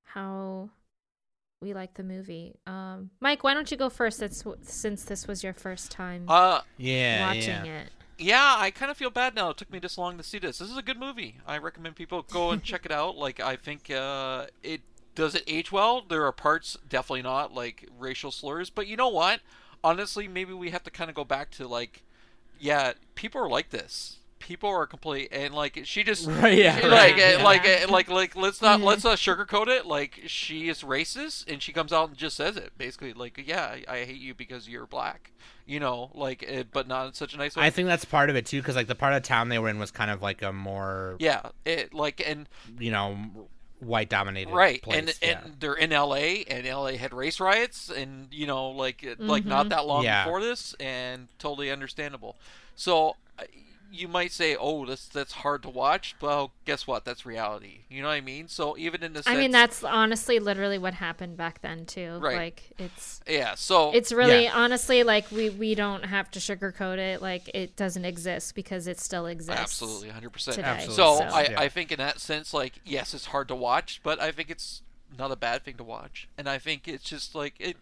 how 0.05 0.71
we 1.61 1.75
like 1.75 1.95
the 1.95 2.05
movie. 2.05 2.55
Um 2.67 3.11
Mike, 3.21 3.43
why 3.43 3.55
don't 3.55 3.71
you 3.71 3.77
go 3.77 3.91
first 3.91 4.19
since 4.19 4.45
since 4.63 5.05
this 5.05 5.27
was 5.27 5.43
your 5.43 5.53
first 5.53 5.91
time 5.91 6.25
uh 6.29 6.61
yeah, 6.79 7.27
watching 7.27 7.65
yeah. 7.65 7.65
it? 7.65 7.89
Yeah, 8.19 8.55
I 8.59 8.71
kind 8.71 8.91
of 8.91 8.97
feel 8.97 9.11
bad 9.11 9.35
now. 9.35 9.51
It 9.51 9.57
took 9.57 9.71
me 9.71 9.79
this 9.79 9.99
long 9.99 10.17
to 10.19 10.23
see 10.25 10.39
this. 10.39 10.59
This 10.59 10.71
is 10.71 10.77
a 10.77 10.83
good 10.83 10.99
movie. 10.99 11.37
I 11.47 11.59
recommend 11.59 11.97
people 11.97 12.23
go 12.23 12.51
and 12.51 12.63
check 12.65 12.85
it 12.85 12.93
out. 12.93 13.17
Like, 13.17 13.41
I 13.41 13.57
think 13.57 13.91
uh, 13.91 14.47
it 14.63 14.81
does 15.15 15.35
it 15.35 15.45
age 15.47 15.71
well. 15.73 16.03
There 16.09 16.25
are 16.25 16.33
parts 16.33 16.77
definitely 16.89 17.23
not 17.23 17.53
like 17.55 17.89
racial 17.99 18.31
slurs, 18.31 18.71
but 18.71 18.87
you 18.87 18.97
know 18.97 19.09
what? 19.09 19.41
Honestly, 19.85 20.29
maybe 20.29 20.53
we 20.53 20.71
have 20.71 20.83
to 20.85 20.91
kind 20.91 21.11
of 21.11 21.17
go 21.17 21.25
back 21.25 21.51
to 21.53 21.67
like, 21.69 22.03
yeah, 22.59 22.93
people 23.15 23.41
are 23.41 23.49
like 23.49 23.71
this. 23.71 24.17
People 24.39 24.69
are 24.69 24.87
complete 24.87 25.29
and 25.33 25.55
like 25.55 25.81
she 25.85 26.05
just 26.05 26.27
Right, 26.31 26.59
yeah, 26.59 26.77
she- 26.79 26.83
right, 26.87 26.91
like 26.93 27.17
yeah. 27.17 27.37
uh, 27.41 27.43
like 27.45 27.67
uh, 27.67 27.87
like 27.91 28.09
like 28.09 28.37
let's 28.37 28.61
not 28.63 28.81
let's 28.81 29.03
not 29.03 29.17
sugarcoat 29.19 29.67
it. 29.69 29.87
Like 29.87 30.23
she 30.27 30.69
is 30.69 30.83
racist 30.83 31.51
and 31.51 31.63
she 31.63 31.73
comes 31.73 31.93
out 31.93 32.09
and 32.11 32.17
just 32.19 32.37
says 32.37 32.57
it 32.57 32.73
basically. 32.79 33.13
Like 33.15 33.43
yeah, 33.47 33.65
I, 33.65 33.85
I 33.89 34.05
hate 34.05 34.21
you 34.21 34.35
because 34.35 34.69
you're 34.69 34.87
black. 34.87 35.33
You 35.67 35.81
know, 35.81 36.11
like 36.15 36.49
uh, 36.49 36.63
but 36.73 36.87
not 36.87 37.09
in 37.09 37.13
such 37.15 37.35
a 37.35 37.37
nice 37.37 37.57
way. 37.57 37.65
I 37.65 37.71
think 37.71 37.89
that's 37.89 38.05
part 38.05 38.31
of 38.31 38.37
it 38.37 38.47
too, 38.47 38.61
because 38.61 38.77
like 38.77 38.87
the 38.87 38.95
part 38.95 39.15
of 39.15 39.23
town 39.25 39.49
they 39.49 39.59
were 39.59 39.69
in 39.69 39.79
was 39.81 39.91
kind 39.91 40.11
of 40.13 40.23
like 40.23 40.41
a 40.43 40.53
more 40.53 41.17
Yeah, 41.19 41.43
it 41.65 41.93
like 41.93 42.23
and 42.25 42.49
you 42.79 42.93
know 42.93 43.17
white 43.81 44.09
dominated 44.09 44.53
right, 44.55 44.81
place. 44.81 44.97
and 44.97 45.15
yeah. 45.21 45.43
and 45.45 45.61
they're 45.61 45.75
in 45.75 45.93
L.A. 45.93 46.45
and 46.45 46.67
L.A. 46.67 46.97
had 46.97 47.13
race 47.13 47.41
riots, 47.41 47.91
and 47.91 48.29
you 48.33 48.47
know 48.47 48.69
like 48.71 49.03
it- 49.03 49.19
like 49.21 49.45
not 49.45 49.69
that 49.71 49.87
long 49.87 50.05
Yeah. 50.05 50.25
before 50.25 50.41
this, 50.41 50.75
and 50.79 51.27
totally 51.41 51.71
understandable. 51.73 52.37
So 52.77 53.17
uh, 53.39 53.43
you 53.93 54.09
might 54.09 54.33
say, 54.33 54.57
oh, 54.59 54.85
that's 54.85 55.07
that's 55.09 55.33
hard 55.33 55.63
to 55.63 55.69
watch. 55.69 56.15
Well, 56.21 56.53
guess 56.65 56.87
what? 56.87 57.05
That's 57.05 57.25
reality. 57.25 57.81
You 57.89 58.03
know 58.03 58.09
what 58.09 58.15
I 58.15 58.21
mean? 58.21 58.49
So 58.49 58.77
even 58.77 59.03
in 59.03 59.13
the 59.13 59.23
I 59.27 59.37
mean, 59.37 59.51
that's 59.51 59.83
honestly 59.85 60.39
literally 60.39 60.79
what 60.79 60.95
happened 60.95 61.37
back 61.37 61.63
then 61.63 61.87
too. 61.87 62.19
Right. 62.21 62.37
Like 62.37 62.63
it's 62.79 63.21
yeah. 63.29 63.55
So 63.55 63.93
it's 63.93 64.13
really 64.13 64.45
Yeah. 64.45 64.53
honestly 64.55 65.03
like 65.03 65.31
we 65.31 65.51
we 65.51 65.75
don't 65.75 66.05
have 66.05 66.31
to 66.33 66.39
sugarcoat 66.39 66.99
it. 66.99 67.23
Like 67.23 67.49
it 67.55 67.77
doesn't 67.77 68.05
exist 68.05 68.55
because 68.55 68.87
it 68.87 68.99
still 69.01 69.27
exists. 69.27 69.61
absolutely 69.61 70.09
100. 70.09 70.31
percent 70.31 70.59
Absolutely. 70.59 70.95
So 70.97 71.17
so- 71.19 71.25
I, 71.37 71.43
Yeah. 71.51 71.61
I 71.61 71.69
think 71.69 71.93
in 71.93 71.99
that 71.99 72.21
sense, 72.21 72.53
like 72.53 72.81
yes, 72.85 73.15
it's 73.15 73.27
hard 73.27 73.49
to 73.49 73.55
watch, 73.55 74.01
but 74.03 74.21
I 74.21 74.33
think 74.33 74.51
it's 74.51 74.83
not 75.17 75.31
a 75.31 75.37
bad 75.37 75.65
thing 75.65 75.77
to 75.77 75.85
watch, 75.85 76.29
and 76.37 76.49
I 76.49 76.59
think 76.59 76.87
it's 76.89 77.05
just 77.05 77.35
like 77.35 77.55
it. 77.59 77.77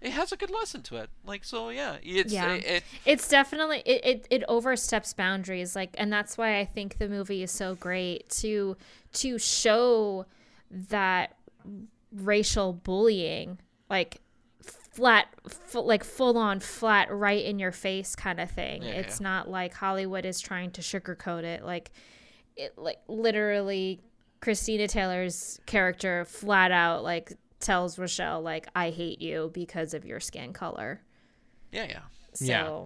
It 0.00 0.12
has 0.12 0.30
a 0.30 0.36
good 0.36 0.50
lesson 0.50 0.82
to 0.82 0.96
it, 0.96 1.10
like 1.24 1.42
so. 1.44 1.70
Yeah, 1.70 1.96
it's 2.02 2.32
Yeah. 2.32 2.54
it, 2.54 2.64
it- 2.64 2.84
It's 3.04 3.28
definitely 3.28 3.82
it, 3.86 4.04
it 4.04 4.26
it 4.30 4.44
oversteps 4.48 5.14
boundaries 5.14 5.74
like 5.74 5.94
and 5.98 6.12
that's 6.12 6.36
why 6.36 6.58
I 6.58 6.64
think 6.64 6.98
the 6.98 7.08
movie 7.08 7.42
is 7.42 7.50
so 7.50 7.74
great 7.74 8.28
to 8.40 8.76
to 9.14 9.38
show 9.38 10.26
that 10.70 11.36
racial 12.12 12.72
bullying 12.72 13.58
like 13.90 14.20
flat 14.62 15.28
fu- 15.48 15.80
like 15.80 16.04
full 16.04 16.38
on 16.38 16.60
flat 16.60 17.08
right 17.10 17.44
in 17.44 17.58
your 17.58 17.72
face 17.72 18.14
kind 18.16 18.40
of 18.40 18.50
thing. 18.50 18.82
Yeah, 18.82 18.90
it's 18.92 19.20
yeah. 19.20 19.24
not 19.24 19.50
like 19.50 19.74
Hollywood 19.74 20.24
is 20.24 20.40
trying 20.40 20.70
to 20.72 20.80
sugarcoat 20.80 21.44
it 21.44 21.64
like 21.64 21.90
it 22.56 22.76
like 22.78 22.98
literally 23.08 24.00
Christina 24.40 24.88
Taylor's 24.88 25.60
character 25.66 26.24
flat 26.24 26.70
out 26.72 27.02
like 27.02 27.32
tells 27.60 27.98
Rochelle 27.98 28.40
like 28.42 28.68
I 28.74 28.90
hate 28.90 29.20
you 29.20 29.50
because 29.52 29.94
of 29.94 30.04
your 30.04 30.20
skin 30.20 30.52
color. 30.52 31.00
yeah, 31.72 31.86
yeah. 31.88 32.00
So, 32.34 32.44
Yeah. 32.44 32.84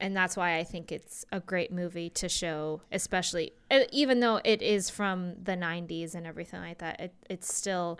and 0.00 0.14
that's 0.16 0.36
why 0.36 0.58
I 0.58 0.64
think 0.64 0.92
it's 0.92 1.24
a 1.32 1.40
great 1.40 1.72
movie 1.72 2.10
to 2.10 2.28
show, 2.28 2.82
especially 2.92 3.52
uh, 3.70 3.80
even 3.92 4.20
though 4.20 4.40
it 4.44 4.60
is 4.60 4.90
from 4.90 5.34
the 5.42 5.52
90s 5.56 6.14
and 6.14 6.26
everything 6.26 6.60
like 6.60 6.78
that. 6.78 7.00
It, 7.00 7.14
it's 7.30 7.54
still, 7.54 7.98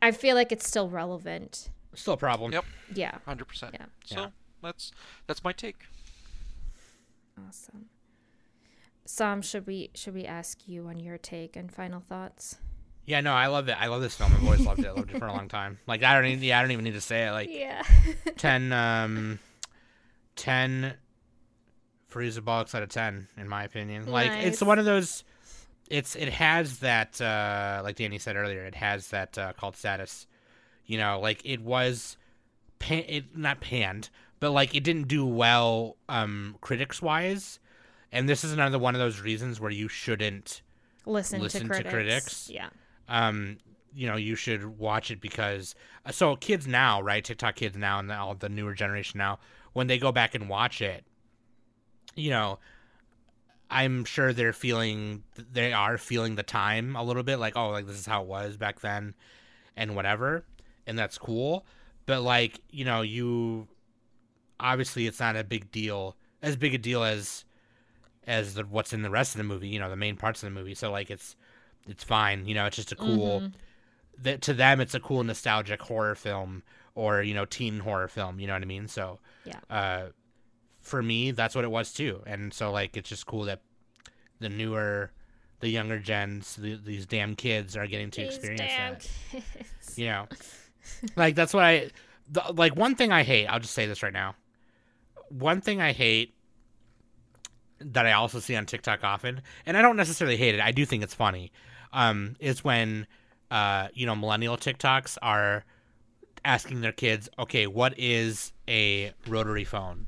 I 0.00 0.12
feel 0.12 0.34
like 0.36 0.52
it's 0.52 0.66
still 0.66 0.88
relevant. 0.88 1.68
Still 1.94 2.14
a 2.14 2.16
problem. 2.16 2.52
Yep. 2.52 2.64
Yeah. 2.94 3.18
Hundred 3.26 3.46
percent. 3.46 3.74
Yeah. 3.78 3.86
So 4.06 4.14
Yeah. 4.20 4.26
that's 4.62 4.92
that's 5.26 5.42
my 5.44 5.52
take. 5.52 5.76
Awesome. 7.48 7.86
Sam, 9.04 9.42
should 9.42 9.66
we 9.66 9.90
should 9.94 10.14
we 10.14 10.24
ask 10.24 10.68
you 10.68 10.86
on 10.86 11.00
your 11.00 11.18
take 11.18 11.56
and 11.56 11.70
final 11.72 12.00
thoughts? 12.00 12.58
Yeah, 13.10 13.20
no, 13.22 13.32
I 13.32 13.48
love 13.48 13.68
it. 13.68 13.76
I 13.76 13.88
love 13.88 14.02
this 14.02 14.14
film. 14.14 14.32
I've 14.32 14.44
always 14.44 14.60
loved 14.64 14.78
it. 14.80 14.86
I 14.86 14.92
loved 14.92 15.10
it 15.10 15.18
for 15.18 15.26
a 15.26 15.32
long 15.32 15.48
time. 15.48 15.78
Like 15.88 16.04
I 16.04 16.14
don't 16.14 16.26
even 16.26 16.44
yeah, 16.44 16.58
I 16.60 16.62
don't 16.62 16.70
even 16.70 16.84
need 16.84 16.94
to 16.94 17.00
say 17.00 17.26
it. 17.26 17.32
Like 17.32 17.50
Yeah. 17.50 17.82
10 18.36 18.72
um 18.72 19.38
10 20.36 20.94
Frieza 22.10 22.38
bollocks 22.40 22.74
out 22.74 22.82
of 22.84 22.88
10 22.88 23.26
in 23.36 23.48
my 23.48 23.64
opinion. 23.64 24.06
Like 24.06 24.30
it's 24.30 24.62
one 24.62 24.78
of 24.78 24.84
those 24.84 25.24
it's 25.88 26.14
it 26.14 26.28
has 26.28 26.78
that 26.78 27.20
uh 27.20 27.80
like 27.82 27.96
Danny 27.96 28.18
said 28.18 28.36
earlier, 28.36 28.64
it 28.64 28.76
has 28.76 29.08
that 29.08 29.36
uh 29.36 29.52
cult 29.54 29.76
status. 29.76 30.28
You 30.86 30.98
know, 30.98 31.18
like 31.20 31.42
it 31.44 31.60
was 31.60 32.16
pan- 32.78 33.04
it 33.08 33.36
not 33.36 33.60
panned, 33.60 34.08
but 34.38 34.50
like 34.52 34.74
it 34.74 34.84
didn't 34.84 35.08
do 35.08 35.26
well 35.26 35.96
um 36.08 36.56
critics 36.60 37.02
wise. 37.02 37.58
And 38.12 38.28
this 38.28 38.44
is 38.44 38.52
another 38.52 38.78
one 38.78 38.94
of 38.94 39.00
those 39.00 39.20
reasons 39.20 39.60
where 39.60 39.70
you 39.70 39.88
shouldn't 39.88 40.62
Listen, 41.06 41.40
Listen 41.40 41.62
to 41.62 41.66
to 41.68 41.74
critics. 41.74 41.92
critics. 41.92 42.50
Yeah. 42.52 42.68
Um 43.10 43.58
you 43.94 44.06
know 44.06 44.16
you 44.16 44.34
should 44.34 44.78
watch 44.78 45.10
it 45.10 45.20
because 45.20 45.74
uh, 46.06 46.10
so 46.10 46.34
kids 46.36 46.66
now 46.66 47.02
right 47.02 47.24
tiktok 47.24 47.56
kids 47.56 47.76
now 47.76 47.98
and 47.98 48.10
all 48.10 48.34
the 48.34 48.48
newer 48.48 48.72
generation 48.72 49.18
now 49.18 49.38
when 49.74 49.86
they 49.86 49.98
go 49.98 50.10
back 50.10 50.34
and 50.34 50.48
watch 50.48 50.80
it 50.80 51.04
you 52.14 52.30
know 52.30 52.58
i'm 53.70 54.04
sure 54.06 54.32
they're 54.32 54.54
feeling 54.54 55.22
they 55.52 55.72
are 55.72 55.98
feeling 55.98 56.36
the 56.36 56.42
time 56.42 56.96
a 56.96 57.02
little 57.02 57.22
bit 57.22 57.36
like 57.36 57.54
oh 57.56 57.68
like 57.68 57.86
this 57.86 57.98
is 57.98 58.06
how 58.06 58.22
it 58.22 58.28
was 58.28 58.56
back 58.56 58.80
then 58.80 59.14
and 59.76 59.94
whatever 59.94 60.44
and 60.90 60.98
that's 60.98 61.18
cool. 61.18 61.64
But 62.06 62.22
like 62.22 62.60
you 62.70 62.84
know 62.84 63.02
you 63.02 63.68
obviously 64.58 65.06
it's 65.06 65.20
not 65.20 65.36
a 65.36 65.44
big 65.44 65.70
deal 65.70 66.16
as 66.42 66.56
big 66.56 66.74
a 66.74 66.78
deal 66.78 67.04
as 67.04 67.44
as 68.26 68.54
the, 68.54 68.64
what's 68.64 68.92
in 68.92 69.02
the 69.02 69.10
rest 69.10 69.34
of 69.34 69.38
the 69.38 69.44
movie 69.44 69.68
you 69.68 69.78
know 69.78 69.88
the 69.88 69.96
main 69.96 70.16
parts 70.16 70.42
of 70.42 70.52
the 70.52 70.58
movie. 70.58 70.74
So 70.74 70.90
like 70.90 71.10
it's 71.10 71.36
it's 71.88 72.04
fine 72.04 72.46
you 72.46 72.54
know 72.54 72.66
it's 72.66 72.76
just 72.76 72.92
a 72.92 72.96
cool 72.96 73.42
that 74.18 74.42
to 74.42 74.52
them 74.54 74.80
it's 74.80 74.94
a 74.94 75.00
cool 75.00 75.24
nostalgic 75.24 75.80
horror 75.82 76.14
film 76.14 76.62
or 76.94 77.22
you 77.22 77.32
know 77.34 77.44
teen 77.44 77.80
horror 77.80 78.08
film 78.08 78.38
you 78.40 78.46
know 78.46 78.52
what 78.52 78.62
i 78.62 78.66
mean? 78.66 78.86
So 78.88 79.18
Yeah. 79.44 79.60
uh 79.70 80.02
for 80.80 81.02
me 81.02 81.30
that's 81.30 81.54
what 81.54 81.64
it 81.64 81.70
was 81.70 81.92
too. 81.92 82.22
And 82.26 82.52
so 82.54 82.70
like 82.72 82.96
it's 82.96 83.08
just 83.08 83.26
cool 83.26 83.44
that 83.44 83.60
the 84.40 84.48
newer 84.48 85.10
the 85.60 85.68
younger 85.68 85.98
gens 85.98 86.56
the, 86.56 86.74
these 86.76 87.04
damn 87.06 87.36
kids 87.36 87.76
are 87.76 87.86
getting 87.86 88.10
to 88.12 88.20
These 88.22 88.36
experience 88.36 88.60
damn 88.76 88.92
that. 88.94 89.08
kids. 89.30 89.98
you 89.98 90.06
know? 90.06 90.26
Like 91.16 91.34
that's 91.34 91.52
what 91.54 91.64
i 91.64 91.90
the, 92.30 92.42
like 92.54 92.74
one 92.76 92.94
thing 92.94 93.12
i 93.12 93.22
hate 93.22 93.46
i'll 93.46 93.60
just 93.60 93.74
say 93.74 93.86
this 93.86 94.02
right 94.02 94.12
now. 94.12 94.34
One 95.28 95.60
thing 95.60 95.80
i 95.80 95.92
hate 95.92 96.34
that 97.80 98.06
i 98.06 98.12
also 98.12 98.40
see 98.40 98.54
on 98.56 98.66
tiktok 98.66 99.04
often 99.04 99.40
and 99.66 99.76
i 99.76 99.82
don't 99.82 99.96
necessarily 99.96 100.36
hate 100.36 100.54
it 100.54 100.60
i 100.60 100.70
do 100.72 100.84
think 100.84 101.02
it's 101.02 101.14
funny 101.14 101.50
um 101.92 102.36
is 102.40 102.62
when 102.64 103.06
uh 103.50 103.88
you 103.94 104.06
know 104.06 104.14
millennial 104.14 104.56
tiktoks 104.56 105.16
are 105.22 105.64
asking 106.44 106.80
their 106.80 106.92
kids 106.92 107.28
okay 107.38 107.66
what 107.66 107.94
is 107.98 108.52
a 108.68 109.12
rotary 109.26 109.64
phone 109.64 110.06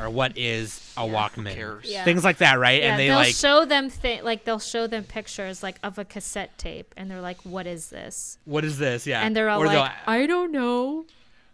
or 0.00 0.10
what 0.10 0.36
is 0.36 0.92
a 0.96 1.02
walkman? 1.02 1.80
Yeah. 1.84 2.04
things 2.04 2.24
like 2.24 2.38
that 2.38 2.58
right 2.58 2.82
Yeah, 2.82 2.90
and 2.90 2.98
they 2.98 3.06
they'll 3.08 3.16
like 3.16 3.34
show 3.34 3.64
them 3.64 3.90
thi- 3.90 4.22
like 4.22 4.44
they'll 4.44 4.58
show 4.58 4.86
them 4.88 5.04
pictures 5.04 5.62
like 5.62 5.78
of 5.84 5.98
a 5.98 6.04
cassette 6.04 6.56
tape, 6.58 6.92
and 6.96 7.08
they're 7.08 7.20
like, 7.20 7.38
"What 7.44 7.66
is 7.68 7.90
this?" 7.90 8.38
what 8.44 8.64
is 8.64 8.78
this 8.78 9.06
yeah 9.06 9.22
And 9.22 9.36
they're 9.36 9.48
all 9.48 9.62
or 9.62 9.66
like, 9.66 9.92
"I 10.06 10.26
don't 10.26 10.50
know." 10.50 11.04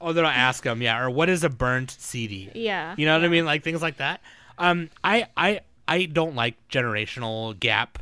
or 0.00 0.14
they'll 0.14 0.24
ask 0.24 0.64
them 0.64 0.80
yeah 0.80 0.98
or 1.02 1.10
what 1.10 1.28
is 1.28 1.44
a 1.44 1.50
burnt 1.50 1.90
cd 1.98 2.50
Yeah, 2.54 2.94
You 2.96 3.04
know 3.04 3.14
what 3.18 3.24
I 3.24 3.28
mean? 3.28 3.44
Like 3.44 3.62
things 3.62 3.82
like 3.82 3.98
that. 3.98 4.22
Um, 4.56 4.88
I 5.04 5.26
I 5.36 5.60
I 5.86 6.06
don't 6.06 6.34
like 6.34 6.56
generational 6.70 7.58
gap 7.60 7.98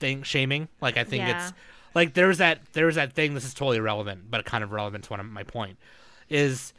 thing 0.00 0.22
shaming. 0.22 0.68
Like 0.80 0.96
I 0.96 1.04
think 1.04 1.26
Yeah. 1.26 1.36
it's 1.48 1.52
like 1.94 2.14
there's 2.14 2.38
that 2.38 2.60
there's 2.72 2.94
that 2.96 3.12
thing. 3.12 3.34
This 3.34 3.44
is 3.44 3.54
totally 3.54 3.76
irrelevant, 3.78 4.30
but 4.30 4.44
kind 4.44 4.64
of 4.64 4.72
relevant 4.72 5.04
to 5.04 5.10
one 5.10 5.20
of 5.20 5.26
my 5.26 5.42
point 5.42 5.78
is 6.28 6.72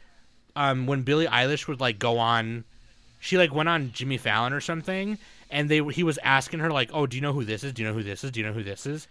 um 0.54 0.86
when 0.86 1.02
Billie 1.02 1.26
Eilish 1.26 1.66
would 1.68 1.80
like 1.80 1.98
go 1.98 2.18
on, 2.18 2.64
she 3.20 3.36
like 3.38 3.54
went 3.54 3.68
on 3.68 3.92
Jimmy 3.92 4.18
Fallon 4.18 4.52
or 4.52 4.60
something, 4.60 5.18
and 5.50 5.68
they 5.68 5.82
he 5.84 6.02
was 6.02 6.18
asking 6.22 6.60
her 6.60 6.70
like, 6.70 6.90
oh, 6.92 7.06
do 7.06 7.16
you 7.16 7.20
know 7.22 7.32
who 7.32 7.44
this 7.44 7.64
is? 7.64 7.72
Do 7.72 7.82
you 7.82 7.88
know 7.88 7.94
who 7.94 8.02
this 8.02 8.24
is? 8.24 8.30
Do 8.30 8.40
you 8.40 8.46
know 8.46 8.52
who 8.52 8.62
this 8.62 8.86
is? 8.86 9.08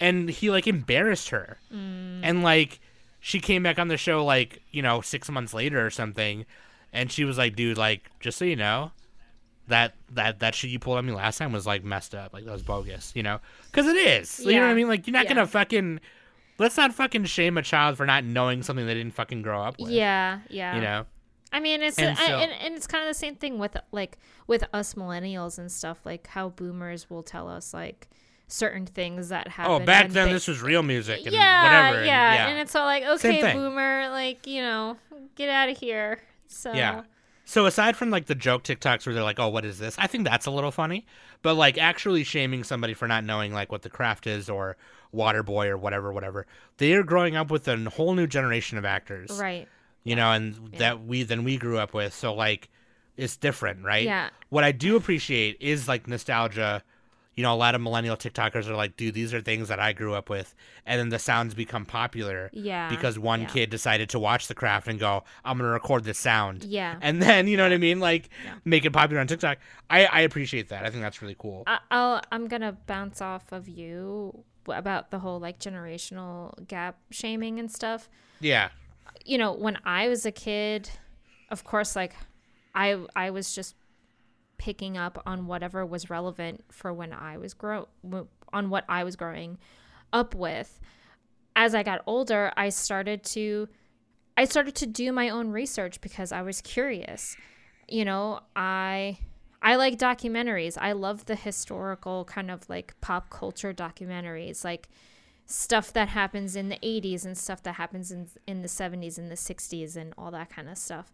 And 0.00 0.28
he 0.28 0.50
like 0.50 0.66
embarrassed 0.66 1.28
her, 1.30 1.58
and 1.70 2.42
like 2.42 2.80
she 3.20 3.38
came 3.40 3.62
back 3.62 3.78
on 3.78 3.88
the 3.88 3.96
show 3.96 4.24
like 4.24 4.60
you 4.72 4.82
know 4.82 5.00
six 5.00 5.30
months 5.30 5.54
later 5.54 5.84
or 5.86 5.90
something, 5.90 6.46
and 6.92 7.12
she 7.12 7.24
was 7.24 7.38
like, 7.38 7.54
dude, 7.54 7.78
like 7.78 8.10
just 8.18 8.38
so 8.38 8.44
you 8.44 8.56
know, 8.56 8.90
that 9.68 9.94
that 10.12 10.40
that 10.40 10.54
shit 10.54 10.70
you 10.70 10.78
pulled 10.78 10.98
on 10.98 11.06
me 11.06 11.12
last 11.12 11.38
time 11.38 11.52
was 11.52 11.66
like 11.66 11.84
messed 11.84 12.14
up, 12.14 12.32
like 12.32 12.44
that 12.44 12.52
was 12.52 12.62
bogus, 12.62 13.12
you 13.14 13.22
know, 13.22 13.40
because 13.70 13.86
it 13.86 13.96
is. 13.96 14.40
You 14.40 14.52
know 14.56 14.60
what 14.62 14.68
I 14.70 14.74
mean? 14.74 14.88
Like 14.88 15.06
you're 15.06 15.12
not 15.12 15.24
Yeah. 15.24 15.34
gonna 15.34 15.46
fucking 15.46 16.00
let's 16.58 16.76
not 16.76 16.92
fucking 16.94 17.24
shame 17.24 17.56
a 17.58 17.62
child 17.62 17.96
for 17.96 18.06
not 18.06 18.24
knowing 18.24 18.62
something 18.62 18.86
they 18.86 18.94
didn't 18.94 19.14
fucking 19.14 19.42
grow 19.42 19.62
up 19.62 19.78
with. 19.80 19.90
yeah, 19.90 20.40
yeah. 20.48 20.74
You 20.76 20.80
know. 20.82 21.06
I 21.52 21.60
mean, 21.60 21.82
it's 21.82 21.98
And 21.98 22.08
and, 22.08 22.18
so- 22.18 22.24
and, 22.38 22.50
and 22.52 22.74
it's 22.74 22.86
kind 22.88 23.04
of 23.04 23.10
the 23.10 23.14
same 23.18 23.36
thing 23.36 23.58
with 23.58 23.76
like 23.92 24.18
with 24.46 24.64
us 24.72 24.94
millennials 24.94 25.58
and 25.58 25.70
stuff. 25.70 25.98
Like 26.04 26.26
how 26.26 26.48
boomers 26.50 27.08
will 27.08 27.22
tell 27.22 27.48
us 27.48 27.72
like 27.72 28.08
certain 28.48 28.84
things 28.86 29.30
that 29.30 29.46
oh, 29.46 29.50
happen. 29.50 29.72
Oh, 29.72 29.80
back 29.84 30.10
then 30.10 30.26
they- 30.28 30.34
this 30.34 30.46
was 30.48 30.60
real 30.62 30.82
music 30.82 31.24
and 31.24 31.32
yeah, 31.34 31.62
whatever. 31.62 31.98
and- 31.98 32.06
yeah, 32.06 32.34
yeah. 32.34 32.48
and 32.48 32.58
it's 32.58 32.74
all 32.74 32.84
like, 32.84 33.04
okay, 33.04 33.52
boomer, 33.54 34.08
like 34.10 34.46
you 34.46 34.60
know, 34.62 34.96
get 35.36 35.48
out 35.48 35.68
of 35.70 35.78
here. 35.78 36.20
So 36.48 36.72
Yeah. 36.72 37.02
So 37.44 37.66
aside 37.66 37.96
from 37.96 38.10
like 38.10 38.26
the 38.26 38.34
joke 38.34 38.64
TikToks 38.64 39.04
where 39.06 39.14
they're 39.14 39.22
like, 39.22 39.38
"Oh, 39.38 39.48
what 39.48 39.64
is 39.64 39.78
this?" 39.78 39.96
I 39.98 40.06
think 40.06 40.24
that's 40.24 40.46
a 40.46 40.50
little 40.50 40.70
funny, 40.70 41.04
but 41.42 41.54
like 41.54 41.76
actually 41.78 42.24
shaming 42.24 42.64
somebody 42.64 42.94
for 42.94 43.06
not 43.06 43.24
knowing 43.24 43.52
like 43.52 43.70
what 43.70 43.82
the 43.82 43.90
craft 43.90 44.26
is 44.26 44.48
or 44.48 44.76
Waterboy 45.14 45.66
or 45.66 45.76
whatever, 45.76 46.12
whatever. 46.12 46.46
They 46.78 46.94
are 46.94 47.02
growing 47.02 47.36
up 47.36 47.50
with 47.50 47.68
a 47.68 47.76
whole 47.90 48.14
new 48.14 48.26
generation 48.26 48.78
of 48.78 48.84
actors, 48.84 49.30
Right. 49.40 49.68
you 50.02 50.16
know, 50.16 50.32
and 50.32 50.70
Yeah. 50.72 50.78
that 50.78 51.04
we 51.04 51.22
than 51.22 51.44
we 51.44 51.56
grew 51.56 51.78
up 51.78 51.92
with. 51.94 52.12
So 52.14 52.34
like, 52.34 52.68
it's 53.16 53.36
different, 53.36 53.84
right? 53.84 54.04
Yeah. 54.04 54.30
What 54.48 54.64
I 54.64 54.72
do 54.72 54.96
appreciate 54.96 55.56
is 55.60 55.86
like 55.86 56.08
nostalgia. 56.08 56.82
You 57.36 57.42
know, 57.42 57.52
a 57.52 57.56
lot 57.56 57.74
of 57.74 57.80
millennial 57.80 58.16
TikTokers 58.16 58.68
are 58.68 58.76
like, 58.76 58.96
"Dude, 58.96 59.14
these 59.14 59.34
are 59.34 59.40
things 59.40 59.68
that 59.68 59.80
I 59.80 59.92
grew 59.92 60.14
up 60.14 60.30
with," 60.30 60.54
and 60.86 60.98
then 61.00 61.08
the 61.08 61.18
sounds 61.18 61.54
become 61.54 61.84
popular 61.84 62.48
Yeah. 62.52 62.88
because 62.90 63.18
one 63.18 63.42
yeah. 63.42 63.48
kid 63.48 63.70
decided 63.70 64.08
to 64.10 64.18
watch 64.18 64.46
the 64.46 64.54
craft 64.54 64.86
and 64.88 64.98
go, 65.00 65.24
"I'm 65.44 65.58
gonna 65.58 65.70
record 65.70 66.04
this 66.04 66.18
sound." 66.18 66.64
Yeah. 66.64 66.96
and 67.00 67.20
then 67.20 67.48
you 67.48 67.56
know 67.56 67.64
what 67.64 67.72
I 67.72 67.78
mean, 67.78 67.98
like 68.00 68.28
Yeah. 68.44 68.54
make 68.64 68.84
it 68.84 68.92
popular 68.92 69.20
on 69.20 69.26
TikTok. 69.26 69.58
I 69.90 70.06
I 70.06 70.20
appreciate 70.20 70.68
that. 70.68 70.84
I 70.86 70.90
think 70.90 71.02
that's 71.02 71.20
really 71.22 71.36
cool. 71.38 71.64
I- 71.66 71.80
I'll 71.90 72.22
I'm 72.30 72.46
gonna 72.46 72.72
bounce 72.86 73.20
off 73.20 73.50
of 73.52 73.68
you 73.68 74.44
about 74.68 75.10
the 75.10 75.18
whole 75.18 75.38
like 75.40 75.58
generational 75.58 76.66
gap 76.68 76.96
shaming 77.10 77.58
and 77.58 77.70
stuff. 77.70 78.08
yeah, 78.40 78.68
You 79.26 79.38
know, 79.38 79.52
when 79.52 79.78
I 79.84 80.08
was 80.08 80.24
a 80.26 80.32
kid, 80.32 80.88
of 81.50 81.64
course, 81.64 81.94
like 81.96 82.14
I 82.74 83.04
I 83.16 83.30
was 83.30 83.54
just 83.54 83.74
picking 84.58 84.96
up 84.96 85.22
on 85.26 85.46
whatever 85.46 85.84
was 85.84 86.10
relevant 86.10 86.64
for 86.70 86.92
when 86.92 87.12
I 87.12 87.36
was 87.36 87.54
grow 87.54 87.88
on 88.52 88.70
what 88.70 88.84
I 88.88 89.04
was 89.04 89.16
growing 89.16 89.58
up 90.12 90.34
with. 90.34 90.80
As 91.56 91.74
I 91.74 91.82
got 91.82 92.02
older, 92.06 92.52
I 92.56 92.68
started 92.68 93.22
to 93.24 93.68
I 94.36 94.44
started 94.44 94.74
to 94.76 94.86
do 94.86 95.12
my 95.12 95.28
own 95.28 95.50
research 95.50 96.00
because 96.00 96.32
I 96.32 96.42
was 96.42 96.60
curious. 96.60 97.36
You 97.88 98.04
know, 98.04 98.40
I 98.56 99.18
I 99.62 99.76
like 99.76 99.98
documentaries. 99.98 100.76
I 100.80 100.92
love 100.92 101.24
the 101.24 101.36
historical 101.36 102.24
kind 102.24 102.50
of 102.50 102.68
like 102.68 102.94
pop 103.00 103.30
culture 103.30 103.72
documentaries, 103.72 104.64
like 104.64 104.88
stuff 105.46 105.92
that 105.92 106.08
happens 106.08 106.56
in 106.56 106.68
the 106.68 106.78
80s 106.82 107.24
and 107.24 107.36
stuff 107.36 107.62
that 107.62 107.74
happens 107.74 108.10
in 108.10 108.28
in 108.46 108.62
the 108.62 108.68
70s 108.68 109.18
and 109.18 109.30
the 109.30 109.36
60s 109.36 109.96
and 109.96 110.12
all 110.18 110.30
that 110.32 110.50
kind 110.50 110.68
of 110.68 110.78
stuff. 110.78 111.12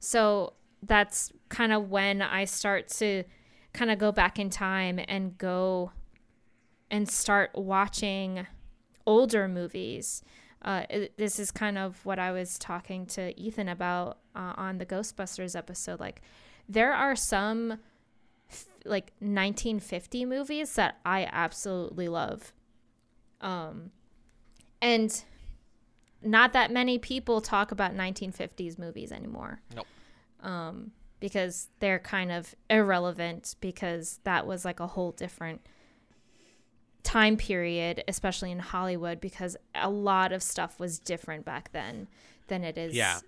So 0.00 0.54
that's 0.82 1.32
kind 1.48 1.72
of 1.72 1.90
when 1.90 2.22
I 2.22 2.44
start 2.44 2.88
to 2.88 3.24
kind 3.72 3.90
of 3.90 3.98
go 3.98 4.12
back 4.12 4.38
in 4.38 4.50
time 4.50 5.00
and 5.08 5.38
go 5.38 5.92
and 6.90 7.08
start 7.08 7.50
watching 7.54 8.46
older 9.06 9.48
movies. 9.48 10.22
Uh, 10.60 10.84
this 11.16 11.38
is 11.38 11.50
kind 11.50 11.78
of 11.78 12.04
what 12.04 12.18
I 12.18 12.30
was 12.32 12.58
talking 12.58 13.06
to 13.06 13.38
Ethan 13.40 13.68
about 13.68 14.18
uh, 14.34 14.52
on 14.56 14.78
the 14.78 14.86
Ghostbusters 14.86 15.56
episode. 15.56 15.98
Like, 15.98 16.22
there 16.68 16.92
are 16.92 17.16
some 17.16 17.78
like 18.84 19.12
1950 19.20 20.24
movies 20.24 20.74
that 20.74 20.98
I 21.04 21.28
absolutely 21.30 22.08
love. 22.08 22.52
Um, 23.40 23.90
and 24.80 25.24
not 26.22 26.52
that 26.52 26.70
many 26.70 26.98
people 26.98 27.40
talk 27.40 27.72
about 27.72 27.94
1950s 27.94 28.78
movies 28.78 29.12
anymore. 29.12 29.60
Nope. 29.74 29.86
Um, 30.42 30.92
because 31.20 31.68
they're 31.78 32.00
kind 32.00 32.32
of 32.32 32.52
irrelevant 32.68 33.54
because 33.60 34.18
that 34.24 34.44
was 34.44 34.64
like 34.64 34.80
a 34.80 34.88
whole 34.88 35.12
different 35.12 35.60
time 37.02 37.36
period, 37.36 38.02
especially 38.08 38.50
in 38.50 38.58
Hollywood, 38.58 39.20
because 39.20 39.56
a 39.74 39.88
lot 39.90 40.32
of 40.32 40.42
stuff 40.42 40.78
was 40.78 40.98
different 40.98 41.44
back 41.44 41.70
then 41.72 42.08
than 42.48 42.64
it 42.64 42.76
is 42.78 42.94
Yeah. 42.94 43.20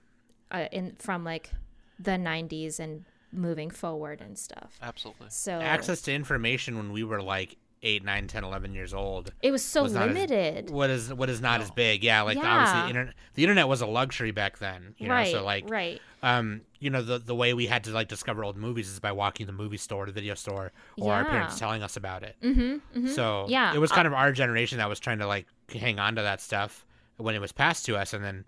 uh, 0.51 0.67
in 0.73 0.97
from 0.99 1.25
like 1.25 1.51
the 1.99 2.13
90s 2.13 2.79
and 2.81 3.05
moving 3.33 3.71
forward 3.71 4.21
and 4.21 4.39
stuff. 4.39 4.77
Absolutely. 4.83 5.29
So 5.31 5.53
access 5.61 6.03
to 6.03 6.13
information 6.13 6.77
when 6.77 6.93
we 6.93 7.05
were 7.05 7.23
like 7.23 7.57
8, 7.85 8.03
9, 8.05 8.27
10, 8.27 8.45
11 8.45 8.73
years 8.73 8.93
old. 8.95 9.33
it 9.43 9.51
was 9.51 9.63
so 9.63 9.83
was 9.85 9.93
not 9.93 10.09
as- 10.09 10.15
limited. 10.15 10.71
What 10.71 10.91
is 10.91 11.13
what 11.13 11.29
is 11.31 11.41
not 11.41 11.61
as 11.61 11.71
big? 11.71 12.03
Yeah, 12.03 12.23
like 12.23 12.37
Yeah. 12.37 12.47
obviously 12.49 12.89
internet, 12.91 13.15
the 13.35 13.43
internet 13.45 13.69
was 13.69 13.81
a 13.83 13.87
luxury 13.87 14.31
back 14.31 14.59
then. 14.59 14.95
You 14.99 15.09
know, 15.09 15.15
right. 15.15 15.31
so 15.31 15.45
like 15.45 15.69
right. 15.69 16.01
um, 16.23 16.63
you 16.81 16.91
know, 16.91 17.03
the 17.03 17.19
the 17.19 17.35
way 17.35 17.53
we 17.55 17.67
had 17.67 17.85
to 17.85 17.91
like 17.91 18.09
discover 18.09 18.43
old 18.43 18.57
movies 18.57 18.89
is 18.89 18.99
by 19.01 19.13
walking 19.13 19.47
the 19.47 19.53
movie 19.53 19.77
store, 19.77 20.07
the 20.07 20.13
video 20.13 20.35
store, 20.35 20.73
or 20.99 21.13
our 21.13 21.25
parents 21.25 21.59
telling 21.59 21.83
us 21.83 21.97
about 21.97 22.23
it. 22.23 22.37
Mm-hmm, 22.43 22.61
mm-hmm. 22.61 23.07
So 23.09 23.47
Yeah, 23.49 23.75
it 23.75 23.79
was 23.79 23.93
I- 23.93 23.97
kind 23.97 24.07
of 24.07 24.15
our 24.15 24.33
generation 24.33 24.79
that 24.79 24.89
was 24.89 24.99
trying 24.99 25.19
to 25.19 25.27
like 25.27 25.47
hang 25.73 25.99
on 25.99 26.17
to 26.17 26.23
that 26.23 26.41
stuff 26.41 26.87
when 27.19 27.35
it 27.35 27.41
was 27.41 27.53
passed 27.53 27.85
to 27.87 27.97
us, 27.97 28.13
and 28.13 28.25
then, 28.25 28.45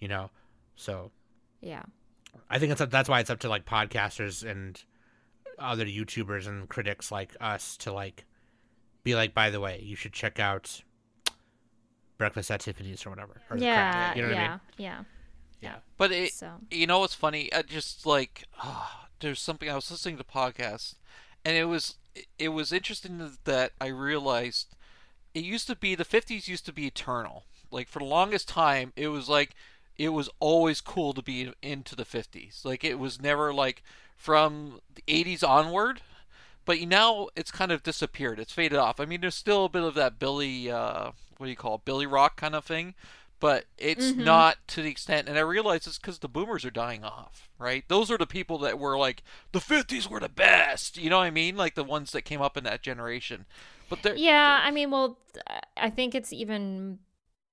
you 0.00 0.08
know, 0.08 0.30
so 0.76 1.10
yeah. 1.60 1.82
I 2.50 2.58
think 2.58 2.72
it's 2.72 2.80
up, 2.80 2.90
that's 2.90 3.08
why 3.08 3.20
it's 3.20 3.30
up 3.30 3.40
to 3.40 3.48
like 3.48 3.64
podcasters 3.66 4.48
and 4.48 4.82
other 5.58 5.84
YouTubers 5.84 6.46
and 6.46 6.68
critics 6.68 7.10
like 7.10 7.36
us 7.40 7.76
to 7.78 7.92
like 7.92 8.24
be 9.08 9.14
like, 9.14 9.32
by 9.34 9.50
the 9.50 9.60
way, 9.60 9.80
you 9.82 9.96
should 9.96 10.12
check 10.12 10.38
out 10.38 10.82
Breakfast 12.18 12.50
at 12.50 12.60
Tiffany's 12.60 13.06
or 13.06 13.10
whatever. 13.10 13.40
Or 13.50 13.56
Yeah, 13.56 13.92
Craft. 13.92 14.16
you 14.16 14.22
know 14.22 14.28
what 14.28 14.36
yeah, 14.36 14.44
I 14.44 14.50
mean? 14.50 14.60
yeah. 14.76 14.98
Yeah. 15.60 15.74
But 15.96 16.12
it, 16.12 16.32
So 16.32 16.52
you 16.70 16.86
know 16.86 17.00
what's 17.00 17.14
funny? 17.14 17.52
I 17.52 17.62
just 17.62 18.06
like 18.06 18.44
ah, 18.58 19.08
there's 19.20 19.40
something 19.40 19.68
I 19.68 19.74
was 19.74 19.90
listening 19.90 20.18
to 20.18 20.24
podcast, 20.24 20.94
and 21.44 21.56
it 21.56 21.64
was 21.64 21.96
it 22.38 22.48
was 22.50 22.72
interesting 22.72 23.30
that 23.44 23.72
I 23.80 23.86
realized 23.88 24.74
it 25.34 25.44
used 25.44 25.66
to 25.68 25.76
be 25.76 25.94
the 25.94 26.04
50s 26.04 26.48
used 26.48 26.66
to 26.66 26.72
be 26.72 26.86
eternal. 26.86 27.44
Like 27.70 27.88
for 27.88 27.98
the 28.00 28.04
longest 28.04 28.48
time, 28.48 28.92
it 28.96 29.08
was 29.08 29.28
like 29.28 29.54
it 29.96 30.10
was 30.10 30.28
always 30.40 30.80
cool 30.80 31.12
to 31.14 31.22
be 31.22 31.52
into 31.62 31.96
the 31.96 32.04
50s. 32.04 32.64
Like 32.64 32.84
it 32.84 32.98
was 32.98 33.20
never 33.20 33.52
like 33.52 33.82
from 34.16 34.80
the 34.94 35.02
80s 35.08 35.46
onward. 35.46 36.02
But 36.68 36.82
now 36.82 37.28
it's 37.34 37.50
kind 37.50 37.72
of 37.72 37.82
disappeared. 37.82 38.38
It's 38.38 38.52
faded 38.52 38.76
off. 38.76 39.00
I 39.00 39.06
mean, 39.06 39.22
there's 39.22 39.34
still 39.34 39.64
a 39.64 39.68
bit 39.70 39.82
of 39.82 39.94
that 39.94 40.18
Billy, 40.18 40.70
uh, 40.70 41.12
what 41.38 41.46
do 41.46 41.48
you 41.48 41.56
call 41.56 41.76
it, 41.76 41.86
Billy 41.86 42.04
Rock 42.04 42.36
kind 42.36 42.54
of 42.54 42.62
thing, 42.62 42.94
but 43.40 43.64
it's 43.78 44.12
Mhm. 44.12 44.24
not 44.24 44.58
to 44.68 44.82
the 44.82 44.90
extent. 44.90 45.30
And 45.30 45.38
I 45.38 45.40
realize 45.40 45.86
it's 45.86 45.96
because 45.96 46.18
the 46.18 46.28
boomers 46.28 46.66
are 46.66 46.70
dying 46.70 47.04
off, 47.04 47.48
right? 47.58 47.88
Those 47.88 48.10
are 48.10 48.18
the 48.18 48.26
people 48.26 48.58
that 48.58 48.78
were 48.78 48.98
like 48.98 49.22
the 49.52 49.62
50s 49.62 50.10
were 50.10 50.20
the 50.20 50.28
best. 50.28 50.98
You 50.98 51.08
know 51.08 51.16
what 51.16 51.24
I 51.24 51.30
mean? 51.30 51.56
Like 51.56 51.74
the 51.74 51.84
ones 51.84 52.12
that 52.12 52.26
came 52.26 52.42
up 52.42 52.58
in 52.58 52.64
that 52.64 52.82
generation. 52.82 53.46
But 53.88 54.02
they're 54.02 54.16
yeah, 54.16 54.60
I 54.62 54.70
mean, 54.70 54.90
well, 54.90 55.16
I 55.78 55.88
think 55.88 56.14
it's 56.14 56.34
even 56.34 56.98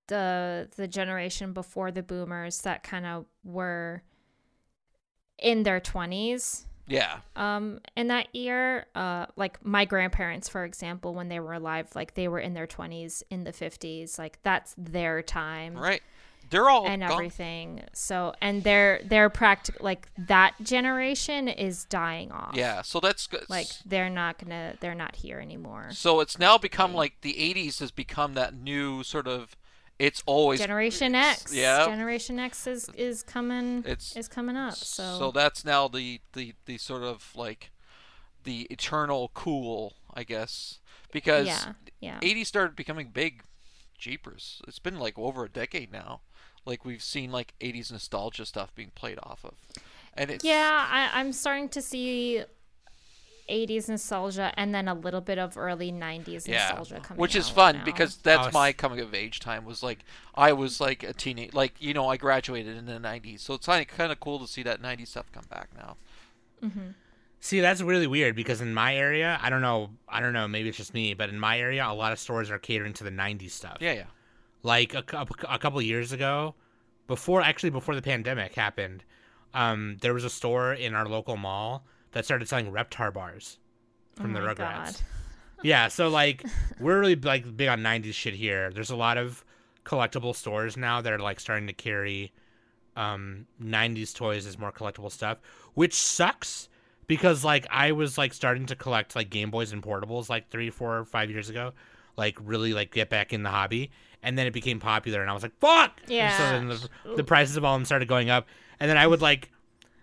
the 0.08 0.70
the 0.76 0.90
generation 0.90 1.54
before 1.54 1.90
the 1.90 2.04
boomers 2.04 2.60
that 2.64 2.84
kind 2.84 3.06
of 3.06 3.28
were 3.46 4.04
in 5.40 5.64
their 5.64 5.80
20s 5.80 6.66
yeah, 6.88 7.18
um 7.36 7.80
in 7.96 8.08
that 8.08 8.34
year 8.36 8.86
uh 8.96 9.26
like 9.36 9.64
my 9.66 9.86
grandparents 9.86 10.48
for 10.50 10.64
example 10.64 11.14
when 11.14 11.30
they 11.30 11.40
were 11.40 11.54
alive 11.54 11.88
like 11.96 12.14
they 12.14 12.28
were 12.28 12.40
in 12.40 12.54
their 12.54 12.68
20s 12.68 13.24
in 13.30 13.44
the 13.44 13.52
50s 13.52 14.20
like 14.20 14.38
that's 14.44 14.76
their 14.78 15.22
time 15.22 15.76
right. 15.78 16.02
They're 16.52 16.70
all 16.70 16.86
and 16.86 17.02
gone. 17.02 17.12
everything 17.12 17.82
so 17.92 18.36
and 18.40 18.64
they're 18.64 19.02
they're 19.04 19.32
practical 19.32 19.84
like 19.84 20.08
that 20.28 20.54
generation 20.62 21.48
is 21.48 21.86
dying 21.86 22.32
off 22.32 22.52
Yeah, 22.56 22.84
so 22.84 23.00
that's 23.00 23.26
good. 23.26 23.46
like 23.50 23.66
they're 23.84 24.12
not 24.12 24.38
gonna 24.38 24.76
they're 24.80 24.94
not 24.94 25.16
here 25.16 25.40
anymore 25.40 25.88
so 25.92 26.20
it's 26.20 26.38
now 26.38 26.60
become 26.60 26.94
like 26.94 27.20
the 27.22 27.34
80s 27.34 27.80
has 27.80 27.90
become 27.90 28.36
that 28.36 28.54
new 28.54 29.02
sort 29.02 29.28
of. 29.28 29.56
It's 29.98 30.22
always 30.26 30.60
generation 30.60 31.16
x 31.16 31.54
yeah. 31.54 31.86
generation 31.86 32.38
x 32.38 32.68
is 32.68 32.90
is 32.98 33.24
coming 33.24 33.80
It's- 33.80 34.16
is 34.18 34.28
coming 34.28 34.58
up 34.58 34.74
so, 34.76 35.18
So 35.20 35.32
that's 35.32 35.64
now 35.64 35.88
the, 35.88 36.20
the, 36.34 36.54
the 36.66 36.78
sort 36.78 37.04
of 37.04 37.32
like 37.36 37.72
the 38.44 38.64
eternal 38.70 39.32
cool, 39.34 39.94
I 40.14 40.24
guess, 40.24 40.80
because 41.12 41.48
yeah 41.48 41.74
yeah 42.02 42.20
80s 42.20 42.46
started 42.48 42.76
becoming 42.76 43.10
big. 43.10 43.42
Jeepers, 43.98 44.62
it's 44.68 44.78
been 44.78 45.00
like 45.00 45.18
over 45.18 45.46
a 45.46 45.50
decade 45.50 45.92
now. 45.92 46.20
Like 46.66 46.84
we've 46.84 47.02
seen 47.02 47.32
like 47.32 47.54
80s 47.62 47.92
nostalgia 47.94 48.46
stuff 48.46 48.76
being 48.76 48.92
played 48.94 49.18
off 49.24 49.46
of, 49.46 49.54
and 50.14 50.30
it's 50.30 50.44
Yeah, 50.44 50.86
I, 50.92 51.10
I'm 51.20 51.32
starting 51.32 51.70
to 51.70 51.82
see 51.82 52.44
80s 53.50 53.88
nostalgia 53.90 54.52
and 54.58 54.74
then 54.74 54.88
a 54.88 54.94
little 54.96 55.22
bit 55.22 55.38
of 55.38 55.56
early 55.58 55.92
90s 55.92 56.48
yeah, 56.48 56.70
nostalgia 56.70 57.00
coming 57.00 57.20
which 57.22 57.36
is 57.36 57.50
out 57.50 57.56
fun 57.56 57.76
now. 57.78 57.86
because 57.86 58.18
that's 58.18 58.48
Oh, 58.48 58.52
my 58.52 58.74
coming 58.74 59.00
of 59.00 59.14
age 59.14 59.40
time. 59.40 59.66
Was 59.66 59.84
like 59.84 60.00
I 60.34 60.52
was 60.54 60.80
like 60.82 61.04
a 61.04 61.14
teenage, 61.14 61.54
like 61.54 61.76
you 61.80 61.94
know, 61.94 62.08
I 62.08 62.18
graduated 62.18 62.76
in 62.76 62.86
the 62.86 62.94
90s, 63.00 63.42
so 63.42 63.54
it's 63.54 63.66
kind 63.68 63.82
of 63.82 63.88
kind 63.96 64.12
of 64.12 64.20
cool 64.20 64.40
to 64.40 64.48
see 64.48 64.64
that 64.64 64.82
90s 64.82 65.08
stuff 65.10 65.32
come 65.32 65.46
back 65.50 65.70
now. 65.76 65.98
See, 67.40 67.60
that's 67.60 67.82
really 67.82 68.08
weird 68.08 68.36
because 68.36 68.60
in 68.60 68.74
my 68.74 68.96
area, 68.96 69.38
I 69.40 69.52
don't 69.52 69.62
know, 69.62 69.92
I 70.10 70.20
don't 70.20 70.34
know, 70.34 70.48
maybe 70.48 70.70
it's 70.70 70.78
just 70.80 70.96
me, 70.96 71.14
but 71.14 71.30
in 71.30 71.40
my 71.40 71.60
area, 71.60 71.86
a 71.88 71.94
lot 71.94 72.12
of 72.12 72.18
stores 72.18 72.50
are 72.50 72.58
catering 72.58 72.94
to 72.94 73.04
the 73.04 73.12
'90s 73.12 73.52
stuff. 73.52 73.78
Yeah, 73.80 73.94
yeah, 73.94 74.04
Like 74.64 74.96
a, 74.96 75.04
cou- 75.04 75.26
a 75.48 75.60
couple 75.60 75.80
years 75.84 76.12
ago, 76.12 76.56
before 77.06 77.42
actually 77.44 77.70
before 77.70 77.94
the 77.94 78.02
pandemic 78.02 78.56
happened, 78.56 79.04
um, 79.54 79.98
there 80.02 80.14
was 80.16 80.24
a 80.24 80.30
store 80.30 80.74
in 80.74 80.96
our 80.96 81.08
local 81.08 81.38
mall 81.38 81.86
that 82.16 82.24
started 82.26 82.48
selling 82.48 82.72
Reptar 82.72 83.14
bars 83.14 83.60
from 84.16 84.36
Oh 84.36 84.40
the 84.40 84.48
Rugrats. 84.48 84.56
God. 84.58 84.96
Yeah, 85.64 85.90
so 85.90 86.08
like 86.22 86.44
we're 86.80 87.00
really 87.00 87.16
like 87.16 87.56
big 87.56 87.68
on 87.68 87.82
'90s 87.82 88.14
shit 88.14 88.34
here. 88.34 88.72
There's 88.72 88.90
a 88.90 88.96
lot 88.96 89.18
of 89.18 89.44
collectible 89.84 90.36
stores 90.36 90.78
now 90.78 91.02
that 91.02 91.14
are 91.14 91.20
like 91.20 91.40
starting 91.40 91.68
to 91.68 91.74
carry 91.74 92.32
um 92.96 93.46
90s 93.62 94.16
toys 94.16 94.48
as 94.48 94.58
more 94.58 94.72
collectible 94.72 95.12
stuff, 95.12 95.40
which 95.74 95.94
sucks 95.94 96.70
because 97.08 97.44
like 97.44 97.68
I 97.70 97.92
was 97.92 98.18
like 98.18 98.34
starting 98.34 98.66
to 98.68 98.76
collect 98.76 99.16
like 99.16 99.30
Game 99.30 99.52
Boys 99.52 99.74
and 99.74 99.84
portables 99.84 100.30
like 100.30 100.50
three, 100.50 100.70
four, 100.70 101.04
five 101.04 101.30
years 101.30 101.50
ago, 101.50 101.74
like 102.16 102.38
really 102.42 102.74
like 102.74 102.92
get 102.92 103.10
back 103.10 103.34
in 103.34 103.44
the 103.44 103.50
hobby, 103.50 103.92
and 104.24 104.38
then 104.38 104.48
it 104.48 104.54
became 104.54 104.80
popular, 104.80 105.22
and 105.22 105.30
I 105.30 105.34
was 105.34 105.44
like, 105.44 105.58
fuck. 105.60 106.00
Yeah. 106.08 106.38
So 106.38 106.44
then 106.44 106.68
the, 106.70 107.16
the 107.18 107.24
prices 107.26 107.58
of 107.58 107.66
all 107.66 107.74
them 107.76 107.84
started 107.86 108.08
going 108.08 108.30
up, 108.30 108.48
and 108.80 108.90
then 108.90 108.98
I 108.98 109.06
would 109.06 109.22
like, 109.22 109.52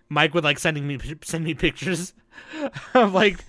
Mike 0.09 0.33
would 0.33 0.43
like 0.43 0.59
sending 0.59 0.87
me 0.87 0.99
send 1.23 1.43
me 1.43 1.53
pictures 1.53 2.13
of 2.93 3.13
like 3.13 3.43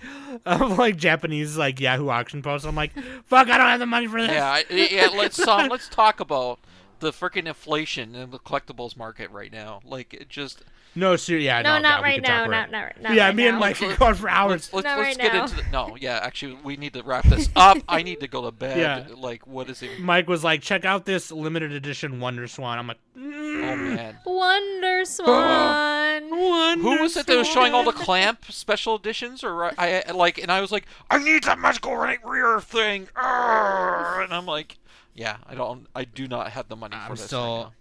of 0.45 0.77
like 0.77 0.97
Japanese 0.97 1.57
like 1.57 1.79
Yahoo 1.79 2.09
auction 2.09 2.41
posts. 2.41 2.65
I'm 2.67 2.75
like, 2.75 2.91
fuck, 3.25 3.49
I 3.49 3.57
don't 3.57 3.67
have 3.67 3.79
the 3.79 3.85
money 3.85 4.07
for 4.07 4.21
this. 4.21 4.31
Yeah, 4.31 4.45
I, 4.45 4.65
yeah. 4.73 5.09
Let's 5.15 5.39
um, 5.47 5.69
let's 5.69 5.89
talk 5.89 6.19
about 6.19 6.59
the 6.99 7.11
freaking 7.11 7.47
inflation 7.47 8.15
in 8.15 8.31
the 8.31 8.39
collectibles 8.39 8.97
market 8.97 9.29
right 9.31 9.51
now. 9.51 9.81
Like 9.83 10.13
it 10.13 10.29
just 10.29 10.63
No, 10.95 11.15
ser- 11.17 11.37
yeah, 11.37 11.61
No, 11.61 11.75
no, 11.75 11.79
not 11.79 11.83
yeah, 11.83 11.97
we 11.97 12.03
right 12.03 12.21
now. 12.21 12.45
about 12.45 12.49
Not, 12.49 12.67
it. 12.67 12.71
not, 12.71 13.01
not 13.09 13.13
yeah, 13.15 13.25
right 13.27 13.35
me 13.35 13.47
and. 13.47 13.59
Mike 13.59 13.75
could 13.77 13.97
go 13.97 14.05
on 14.05 14.15
for 14.15 14.29
hours. 14.29 14.71
let's 14.71 14.73
let's, 14.73 14.85
Not 14.85 14.97
let's 14.97 15.17
right 15.17 15.17
get 15.25 15.33
now. 15.33 15.43
into 15.43 15.55
the, 15.57 15.63
no. 15.71 15.97
Yeah, 16.01 16.19
actually, 16.23 16.57
we 16.63 16.77
need 16.77 16.93
to 16.93 17.03
wrap 17.03 17.25
this 17.25 17.49
up. 17.55 17.77
I 17.87 18.01
need 18.03 18.19
to 18.21 18.27
go 18.27 18.43
to 18.43 18.51
bed. 18.51 18.77
Yeah. 18.77 19.15
Like, 19.15 19.45
what 19.47 19.69
is 19.69 19.81
it? 19.83 19.99
Mike 19.99 20.27
was 20.27 20.43
like, 20.43 20.61
check 20.61 20.85
out 20.85 21.05
this 21.05 21.31
limited 21.31 21.71
edition 21.73 22.19
Wonder 22.19 22.47
Swan. 22.47 22.77
I'm 22.79 22.87
like, 22.87 22.99
mm, 23.17 23.45
Oh 23.71 23.75
man. 23.75 24.17
Wonder 24.25 25.05
Swan. 25.59 26.29
Wonder 26.29 26.81
Who 26.83 27.01
was 27.01 27.17
it 27.17 27.25
that 27.27 27.37
was 27.37 27.47
showing 27.47 27.73
all 27.73 27.83
the 27.83 27.91
clamp 27.91 28.45
special 28.49 28.95
editions? 28.95 29.43
Or 29.43 29.65
I, 29.65 30.03
I 30.07 30.11
like, 30.11 30.37
and 30.37 30.51
I 30.51 30.61
was 30.61 30.71
like, 30.71 30.85
I 31.09 31.17
need 31.23 31.43
that 31.43 31.59
magical 31.59 31.95
right 31.95 32.19
rear 32.25 32.59
thing. 32.59 33.07
Arrgh! 33.15 34.23
And 34.25 34.33
I'm 34.33 34.45
like, 34.45 34.77
yeah, 35.13 35.37
I 35.47 35.55
don't, 35.55 35.87
I 35.95 36.03
do 36.05 36.27
not 36.27 36.51
have 36.51 36.67
the 36.67 36.75
money 36.75 36.95
for 36.95 37.01
I'm 37.01 37.15
this. 37.15 37.25
still. 37.25 37.63
right 37.65 37.71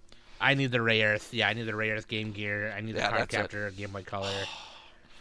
I 0.45 0.55
need 0.55 0.71
the 0.73 0.79
Rayearth. 0.79 1.29
Yeah, 1.33 1.49
I 1.49 1.55
need 1.55 1.65
the 1.65 1.73
Rayearth 1.73 2.07
Game 2.07 2.33
Gear. 2.33 2.73
I 2.77 2.81
need 2.81 2.95
the 2.95 2.99
Yeah, 3.01 3.09
Card 3.09 3.23
that's 3.23 3.35
it. 3.35 3.37
Captor, 3.39 3.71
Game 3.71 3.91
Boy 3.91 4.03
Color. 4.03 4.31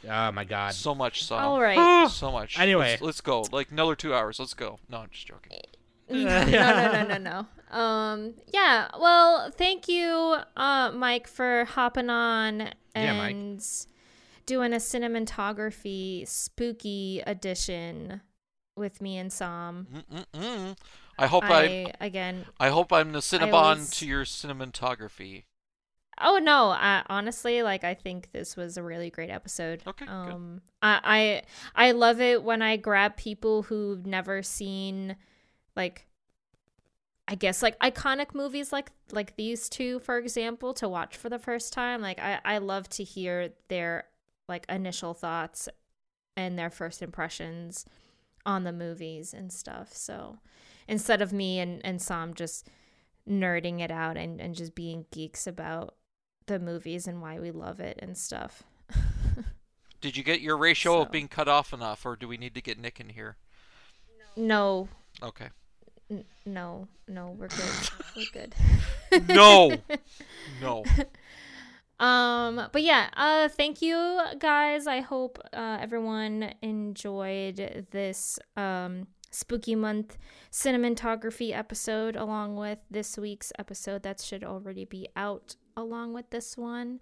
Oh 0.09 0.31
my. 0.33 0.43
God. 0.43 0.73
so 0.73 0.93
much. 0.93 1.23
So 1.23 1.35
All 1.35 1.61
right. 1.61 2.07
so 2.11 2.31
much. 2.31 2.59
Anyway. 2.59 2.91
let's, 2.91 3.01
let's 3.01 3.21
go. 3.21 3.45
Like 3.51 3.71
another 3.71 3.95
two 3.95 4.13
hours. 4.13 4.39
Let's 4.39 4.53
go. 4.53 4.79
No, 4.89 4.97
I'm 4.97 5.09
just 5.11 5.27
joking. 5.27 5.57
no, 6.09 6.43
no, 6.45 6.91
no, 6.91 7.17
no, 7.17 7.17
no. 7.17 7.77
Um, 7.77 8.33
yeah. 8.53 8.89
Well, 8.99 9.49
thank 9.51 9.87
you, 9.87 10.35
uh, 10.57 10.91
Mike, 10.93 11.27
for 11.27 11.65
hopping 11.65 12.09
on 12.09 12.69
Yeah, 12.93 13.23
and 13.25 13.65
doing 14.45 14.73
a 14.73 14.77
cinematography 14.77 16.27
spooky 16.27 17.23
edition 17.25 18.21
with 18.75 19.01
me 19.01 19.17
and 19.17 19.31
Sam. 19.31 19.87
Mm-mm-mm. 20.11 20.75
I 21.17 21.27
hope 21.27 21.43
I, 21.43 21.93
I 21.99 22.05
again. 22.05 22.45
I 22.59 22.69
hope 22.69 22.91
I'm 22.91 23.11
the 23.11 23.19
Cinnabon 23.19 23.53
always- 23.53 23.89
to 23.91 24.07
your 24.07 24.25
cinematography. 24.25 25.43
Oh 26.21 26.37
no! 26.37 26.69
I, 26.69 27.03
honestly, 27.07 27.63
like 27.63 27.83
I 27.83 27.95
think 27.95 28.31
this 28.33 28.55
was 28.55 28.77
a 28.77 28.83
really 28.83 29.09
great 29.09 29.31
episode. 29.31 29.81
Okay, 29.87 30.05
good. 30.05 30.11
Um, 30.11 30.61
I, 30.81 31.41
I 31.75 31.87
I 31.87 31.91
love 31.91 32.21
it 32.21 32.43
when 32.43 32.61
I 32.61 32.77
grab 32.77 33.17
people 33.17 33.63
who've 33.63 34.05
never 34.05 34.43
seen, 34.43 35.15
like, 35.75 36.05
I 37.27 37.33
guess 37.33 37.63
like 37.63 37.79
iconic 37.79 38.35
movies 38.35 38.71
like 38.71 38.91
like 39.11 39.35
these 39.37 39.67
two, 39.69 39.99
for 39.99 40.19
example, 40.19 40.73
to 40.75 40.87
watch 40.87 41.17
for 41.17 41.29
the 41.29 41.39
first 41.39 41.73
time. 41.73 42.01
Like 42.01 42.19
I 42.19 42.39
I 42.45 42.57
love 42.59 42.87
to 42.89 43.03
hear 43.03 43.49
their 43.69 44.03
like 44.47 44.65
initial 44.69 45.15
thoughts 45.15 45.67
and 46.37 46.59
their 46.59 46.69
first 46.69 47.01
impressions 47.01 47.85
on 48.45 48.65
the 48.65 48.73
movies 48.73 49.33
and 49.33 49.51
stuff. 49.51 49.93
So 49.93 50.37
instead 50.87 51.21
of 51.21 51.33
me 51.33 51.59
and 51.59 51.83
and 51.85 52.01
Sam 52.01 52.33
just 52.33 52.67
nerding 53.29 53.79
it 53.79 53.91
out 53.91 54.17
and 54.17 54.39
and 54.41 54.53
just 54.55 54.75
being 54.75 55.05
geeks 55.11 55.47
about 55.47 55.95
the 56.47 56.59
movies 56.59 57.07
and 57.07 57.21
why 57.21 57.39
we 57.39 57.51
love 57.51 57.79
it 57.79 57.97
and 58.01 58.17
stuff. 58.17 58.63
Did 60.01 60.17
you 60.17 60.23
get 60.23 60.41
your 60.41 60.57
ratio 60.57 60.99
of 61.01 61.11
being 61.11 61.29
cut 61.29 61.47
off 61.47 61.71
enough, 61.71 62.05
or 62.05 62.17
do 62.17 62.27
we 62.27 62.35
need 62.37 62.53
to 62.55 62.61
get 62.61 62.77
Nick 62.77 62.99
in 62.99 63.07
here? 63.09 63.37
No, 64.35 64.89
Okay. 65.21 65.47
n- 66.11 66.25
no, 66.45 66.89
no, 67.07 67.29
we're 67.37 67.47
good. 67.47 67.89
we're 68.15 68.25
good. 68.33 68.55
No. 69.29 69.77
no. 70.61 70.83
Um, 71.99 72.67
but 72.73 72.81
yeah, 72.83 73.07
uh, 73.15 73.47
thank 73.47 73.81
you 73.81 74.19
guys. 74.39 74.87
I 74.87 74.99
hope 74.99 75.39
uh, 75.53 75.77
everyone 75.79 76.53
enjoyed 76.61 77.87
this 77.91 78.39
um 78.57 79.07
spooky 79.33 79.75
month 79.75 80.17
cinematography 80.51 81.55
episode 81.55 82.15
along 82.15 82.55
with 82.55 82.79
this 82.89 83.17
week's 83.17 83.51
episode 83.57 84.03
that 84.03 84.19
should 84.19 84.43
already 84.43 84.85
be 84.85 85.07
out 85.15 85.55
along 85.75 86.13
with 86.13 86.29
this 86.29 86.57
one. 86.57 86.99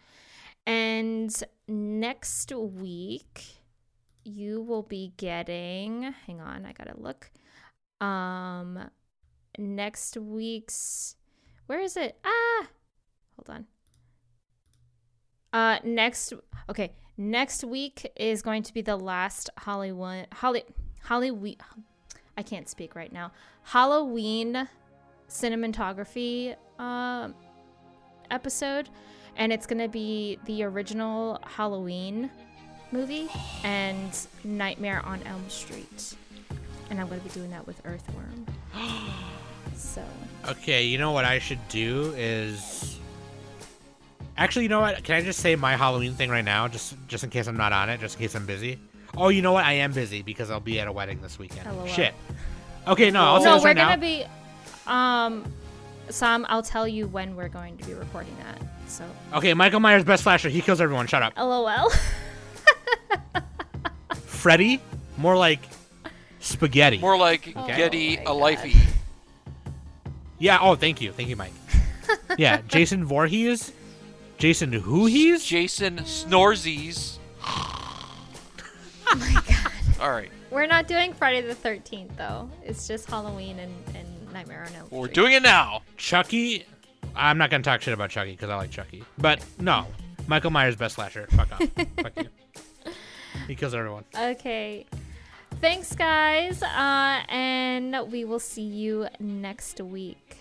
And 0.66 1.32
next 1.68 2.52
week 2.54 3.44
you 4.24 4.62
will 4.62 4.84
be 4.84 5.14
getting 5.18 6.14
hang 6.26 6.40
on, 6.40 6.66
I 6.66 6.74
gotta 6.74 6.98
look. 6.98 7.32
Um 8.00 8.90
next 9.58 10.18
week's 10.18 11.16
where 11.68 11.80
is 11.80 11.98
it? 11.98 12.18
Ah 12.24 12.68
hold 13.36 13.58
on. 13.58 13.66
Uh, 15.54 15.80
next, 15.84 16.34
okay, 16.70 16.94
next 17.18 17.64
week 17.64 18.12
is 18.16 18.42
going 18.42 18.64
to 18.64 18.74
be 18.74 18.82
the 18.82 18.96
last 18.96 19.50
Hollywood, 19.58 20.28
Holly, 20.32 20.64
Halloween. 21.04 21.58
I 22.42 22.44
can't 22.44 22.68
speak 22.68 22.96
right 22.96 23.14
now. 23.14 23.32
Halloween 23.62 24.68
cinematography 25.30 26.56
um 26.80 27.36
episode, 28.32 28.90
and 29.36 29.54
it's 29.54 29.68
gonna 29.68 29.88
be 29.88 30.40
the 30.46 30.64
original 30.64 31.40
Halloween 31.46 32.32
movie 32.92 33.30
and 33.64 34.28
Nightmare 34.44 35.06
on 35.06 35.22
Elm 35.28 35.48
Street, 35.50 36.16
and 36.90 37.00
I'm 37.00 37.08
gonna 37.08 37.22
be 37.22 37.30
doing 37.30 37.52
that 37.52 37.68
with 37.68 37.80
Earthworm. 37.86 38.48
so 39.76 40.04
Okay, 40.48 40.86
you 40.86 40.98
know 40.98 41.12
what 41.12 41.26
I 41.26 41.38
should 41.38 41.66
do 41.68 42.12
is. 42.18 42.98
Actually, 44.36 44.64
you 44.64 44.70
know 44.70 44.80
what? 44.80 45.04
Can 45.04 45.14
I 45.14 45.22
just 45.22 45.42
say 45.42 45.56
my 45.56 45.76
Halloween 45.76 46.14
thing 46.14 46.32
right 46.32 46.44
now, 46.44 46.68
just 46.68 46.96
just 47.08 47.24
in 47.24 47.30
case 47.30 47.46
I'm 47.46 47.58
not 47.58 47.72
on 47.72 47.92
it, 47.92 48.00
just 48.00 48.16
in 48.16 48.22
case 48.22 48.34
I'm 48.34 48.48
busy? 48.48 48.80
Oh, 49.18 49.30
you 49.30 49.42
know 49.42 49.52
what? 49.52 49.66
I 49.66 49.74
am 49.74 49.92
busy 49.92 50.22
because 50.22 50.50
I'll 50.50 50.60
be 50.60 50.80
at 50.80 50.88
a 50.88 50.92
wedding 50.92 51.22
this 51.22 51.38
weekend. 51.38 51.66
LOL. 51.76 51.88
Shit. 51.88 52.14
Okay, 52.88 53.12
no, 53.12 53.22
I'll 53.22 53.40
say 53.40 53.46
no, 53.46 53.54
this 53.56 53.64
we're 53.64 53.70
right 53.70 53.78
gonna 53.78 53.98
now. 53.98 54.02
be. 54.02 54.26
Um, 54.88 55.54
Sam, 56.10 56.46
I'll 56.50 56.64
tell 56.64 56.88
you 56.88 57.08
when 57.08 57.36
we're 57.36 57.50
going 57.50 57.78
to 57.78 57.86
be 57.86 57.94
recording 57.94 58.36
that. 58.40 58.58
So, 58.88 59.04
Okay, 59.34 59.54
Michael 59.54 59.80
Myers, 59.80 60.04
best 60.04 60.24
slasher. 60.24 60.50
He 60.50 60.62
kills 60.62 60.82
everyone. 60.82 61.08
Shut 61.08 61.22
up. 61.24 61.34
lol. 61.38 61.90
Freddy, 64.26 64.82
more 65.18 65.38
like 65.38 65.60
spaghetti. 66.40 66.98
More 66.98 67.18
like 67.18 67.54
Oh 67.56 67.68
Getty 67.68 68.18
my 68.18 68.24
a 68.24 68.34
lifey. 68.34 68.76
Yeah. 70.40 70.58
Oh, 70.60 70.76
thank 70.76 71.02
you, 71.02 71.12
thank 71.12 71.30
you, 71.30 71.36
Mike. 71.36 71.54
yeah, 72.38 72.62
Jason 72.68 73.06
Voorhees. 73.06 73.72
Jason 74.38 74.74
who 74.74 75.06
he's? 75.06 75.46
Jason 75.46 75.98
Snorzies. 76.00 77.18
Oh 79.12 79.16
my 79.18 79.42
god. 79.48 79.72
All 80.02 80.12
right. 80.12 80.30
We're 80.50 80.66
not 80.68 80.88
doing 80.88 81.14
Friday 81.14 81.42
the 81.42 81.56
Thirteenth 81.56 82.16
though. 82.18 82.50
It's 82.64 82.88
just 82.88 83.10
Halloween 83.10 83.60
and, 83.60 83.74
and 83.96 84.34
Nightmare 84.34 84.66
on 84.68 84.76
Elm 84.76 84.88
Well, 84.92 85.02
we're 85.02 85.08
doing 85.08 85.34
it 85.34 85.44
now. 85.44 85.82
Chucky. 85.98 86.66
I'm 87.16 87.38
not 87.38 87.50
gonna 87.50 87.64
talk 87.64 87.82
shit 87.82 87.94
about 87.94 88.10
Chucky 88.10 88.32
because 88.32 88.50
I 88.50 88.56
like 88.56 88.72
Chucky. 88.72 89.04
But 89.18 89.44
no, 89.60 89.86
Michael 90.28 90.52
Myers, 90.52 90.76
best 90.76 90.96
slasher. 90.96 91.28
Fuck 91.32 91.52
off. 91.52 91.60
Fuck 92.02 92.14
you. 92.18 92.30
He 93.48 93.56
kills 93.56 93.74
everyone. 93.74 94.04
Okay. 94.18 94.86
Thanks, 95.60 95.94
guys. 95.96 96.64
Uh, 96.64 97.22
and 97.30 97.96
we 98.12 98.26
will 98.26 98.40
see 98.40 98.62
you 98.64 99.08
next 99.20 99.80
week. 99.82 100.38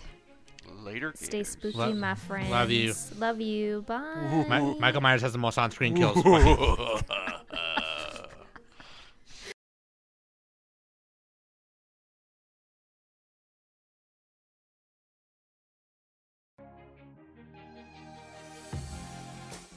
Later. 0.83 1.11
Stay 1.15 1.43
spooky, 1.43 1.77
Lo- 1.77 1.93
my 1.93 2.15
friends. 2.15 2.49
love 2.49 2.71
you. 2.71 2.93
Love 3.19 3.39
you. 3.39 3.83
Bye. 3.83 4.45
Mi- 4.49 4.79
Michael 4.79 5.01
Myers 5.01 5.21
has 5.21 5.31
the 5.31 5.37
most 5.37 5.57
on-screen 5.59 5.95
kills. 5.95 6.15
Gators. 6.23 7.03